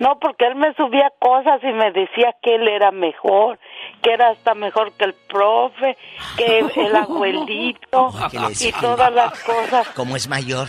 no, 0.00 0.18
porque 0.20 0.46
él 0.46 0.56
me 0.56 0.74
subía 0.74 1.08
cosas 1.20 1.60
y 1.62 1.72
me 1.72 1.92
decía 1.92 2.34
que 2.42 2.56
él 2.56 2.66
era 2.68 2.90
mejor, 2.90 3.58
que 4.02 4.12
era 4.12 4.30
hasta 4.30 4.54
mejor 4.54 4.92
que 4.98 5.04
el 5.04 5.14
profe, 5.28 5.96
que 6.36 6.58
el 6.58 6.96
abuelito 6.96 8.12
¿Qué 8.32 8.38
le 8.40 8.68
y 8.68 8.72
todas 8.72 9.12
las 9.12 9.38
cosas. 9.44 9.88
¿Cómo 9.94 10.16
es 10.16 10.28
mayor? 10.28 10.66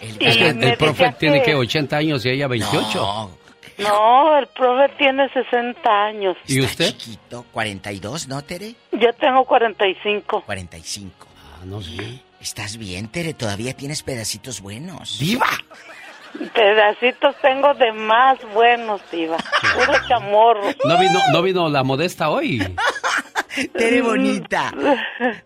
Es 0.00 0.36
que 0.38 0.54
me 0.54 0.70
el 0.70 0.76
profe 0.78 1.12
tiene 1.18 1.40
que- 1.40 1.50
que 1.50 1.54
80 1.56 1.96
años 1.98 2.24
y 2.24 2.30
ella 2.30 2.48
28. 2.48 2.98
No, 3.00 3.30
el 3.78 4.46
profe 4.48 4.94
tiene 4.96 5.28
60 5.28 5.90
años. 5.90 6.36
¿Y 6.46 6.60
usted? 6.60 6.86
Chiquito, 6.96 7.44
42, 7.52 8.28
¿no, 8.28 8.42
Tere? 8.42 8.74
Yo 8.92 9.12
tengo 9.14 9.44
45. 9.44 10.42
45. 10.44 11.26
Ah, 11.36 11.64
no 11.64 11.82
sé. 11.82 12.22
¿Estás 12.40 12.76
bien, 12.76 13.08
Tere? 13.08 13.34
Todavía 13.34 13.74
tienes 13.74 14.02
pedacitos 14.02 14.60
buenos. 14.60 15.18
¡Viva! 15.18 15.46
Pedacitos 16.54 17.34
tengo 17.40 17.72
de 17.74 17.92
más 17.92 18.38
buenos, 18.52 19.00
Diva. 19.10 19.38
Puro 19.74 19.94
chamorro. 20.06 20.64
¿No 20.84 20.98
vino, 20.98 21.18
¿No 21.32 21.42
vino 21.42 21.68
la 21.68 21.82
modesta 21.82 22.28
hoy? 22.28 22.58
Tere 23.72 24.02
bonita. 24.02 24.72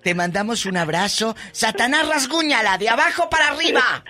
Te 0.03 0.15
mandamos 0.15 0.67
un 0.67 0.77
abrazo. 0.77 1.37
Satanás 1.53 2.09
rasguñala 2.09 2.77
de 2.77 2.89
abajo 2.89 3.31
para 3.31 3.49
arriba. 3.49 4.03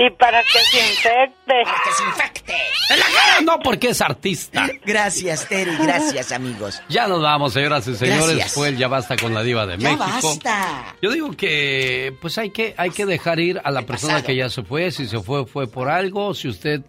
Y 0.00 0.10
para 0.10 0.42
que 0.44 0.58
se 0.70 0.78
infecte. 0.78 1.52
Para 1.64 1.82
que 1.82 1.92
se 1.92 2.02
infecte. 2.04 2.54
¡En 2.90 2.98
la 3.00 3.06
cara! 3.06 3.40
No, 3.40 3.58
porque 3.58 3.88
es 3.88 4.00
artista. 4.00 4.68
Gracias, 4.86 5.48
Tere. 5.48 5.76
Gracias, 5.76 6.30
amigos. 6.30 6.80
Ya 6.88 7.08
nos 7.08 7.20
vamos, 7.20 7.52
señoras 7.52 7.86
y 7.88 7.96
señores. 7.96 8.28
Gracias. 8.36 8.54
Fue 8.54 8.68
el 8.68 8.76
Ya 8.76 8.86
Basta 8.86 9.16
con 9.16 9.34
la 9.34 9.42
Diva 9.42 9.66
de 9.66 9.76
Ya 9.76 9.90
México. 9.96 10.04
basta. 10.28 10.94
Yo 11.02 11.10
digo 11.10 11.32
que 11.32 12.14
pues 12.20 12.38
hay 12.38 12.50
que 12.50 12.74
hay 12.76 12.90
que 12.90 13.06
dejar 13.06 13.40
ir 13.40 13.60
a 13.64 13.72
la 13.72 13.82
persona 13.82 14.14
pasado. 14.14 14.26
que 14.28 14.36
ya 14.36 14.48
se 14.50 14.62
fue, 14.62 14.92
si 14.92 15.06
se 15.06 15.18
fue 15.20 15.46
fue 15.46 15.66
por 15.66 15.88
algo, 15.88 16.32
si 16.32 16.46
usted 16.46 16.82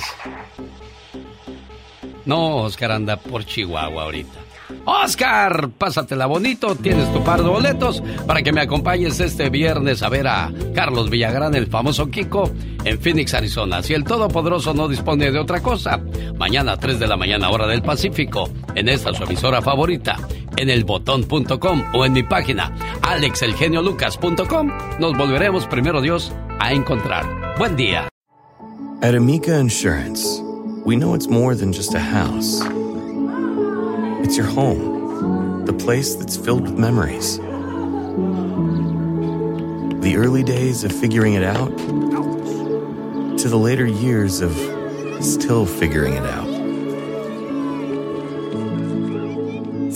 No, 2.25 2.57
Oscar 2.57 2.91
anda 2.91 3.17
por 3.17 3.43
Chihuahua 3.43 4.03
ahorita. 4.03 4.37
Oscar, 4.85 5.69
pásatela 5.77 6.25
bonito, 6.25 6.75
tienes 6.75 7.11
tu 7.13 7.23
par 7.23 7.43
de 7.43 7.49
boletos 7.49 8.01
para 8.25 8.41
que 8.41 8.51
me 8.51 8.61
acompañes 8.61 9.19
este 9.19 9.49
viernes 9.49 10.01
a 10.03 10.09
ver 10.09 10.27
a 10.27 10.51
Carlos 10.73 11.09
Villagrán, 11.09 11.55
el 11.55 11.67
famoso 11.67 12.09
Kiko, 12.09 12.49
en 12.83 12.99
Phoenix, 12.99 13.33
Arizona. 13.33 13.83
Si 13.83 13.93
el 13.93 14.03
Todopoderoso 14.03 14.73
no 14.73 14.87
dispone 14.87 15.31
de 15.31 15.39
otra 15.39 15.61
cosa, 15.61 16.01
mañana 16.37 16.73
a 16.73 16.77
3 16.77 16.99
de 16.99 17.07
la 17.07 17.17
mañana 17.17 17.49
hora 17.49 17.67
del 17.67 17.81
Pacífico, 17.81 18.49
en 18.75 18.89
esta 18.89 19.13
su 19.13 19.23
emisora 19.23 19.61
favorita, 19.61 20.17
en 20.57 20.69
elbotón.com 20.69 21.83
o 21.93 22.05
en 22.05 22.13
mi 22.13 22.23
página 22.23 22.71
alexelgeniolucas.com, 23.01 24.71
nos 24.99 25.17
volveremos, 25.17 25.67
primero 25.67 26.01
Dios, 26.01 26.31
a 26.59 26.73
encontrar. 26.73 27.25
Buen 27.57 27.75
día. 27.75 28.07
At 29.01 29.15
Amica 29.15 29.57
Insurance, 29.59 30.41
we 30.85 30.95
know 30.95 31.15
it's 31.15 31.27
more 31.27 31.55
than 31.55 31.73
just 31.73 31.95
a 31.95 31.99
house. 31.99 32.61
It's 34.23 34.37
your 34.37 34.45
home, 34.45 35.65
the 35.65 35.73
place 35.73 36.15
that's 36.15 36.37
filled 36.37 36.61
with 36.61 36.77
memories. 36.77 37.37
The 40.01 40.15
early 40.15 40.43
days 40.43 40.83
of 40.83 40.91
figuring 40.91 41.33
it 41.33 41.43
out 41.43 41.77
to 43.37 43.49
the 43.49 43.57
later 43.57 43.85
years 43.85 44.41
of 44.41 44.53
still 45.23 45.65
figuring 45.65 46.13
it 46.13 46.25
out. 46.25 46.47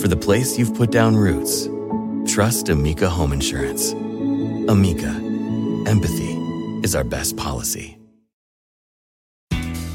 For 0.00 0.08
the 0.08 0.16
place 0.16 0.58
you've 0.58 0.74
put 0.74 0.90
down 0.90 1.16
roots, 1.16 1.68
trust 2.30 2.68
Amica 2.68 3.08
Home 3.08 3.32
Insurance. 3.32 3.92
Amica, 4.68 5.10
empathy 5.86 6.34
is 6.82 6.94
our 6.94 7.04
best 7.04 7.36
policy. 7.36 7.96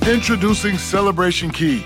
Introducing 0.08 0.78
Celebration 0.78 1.52
Key, 1.52 1.86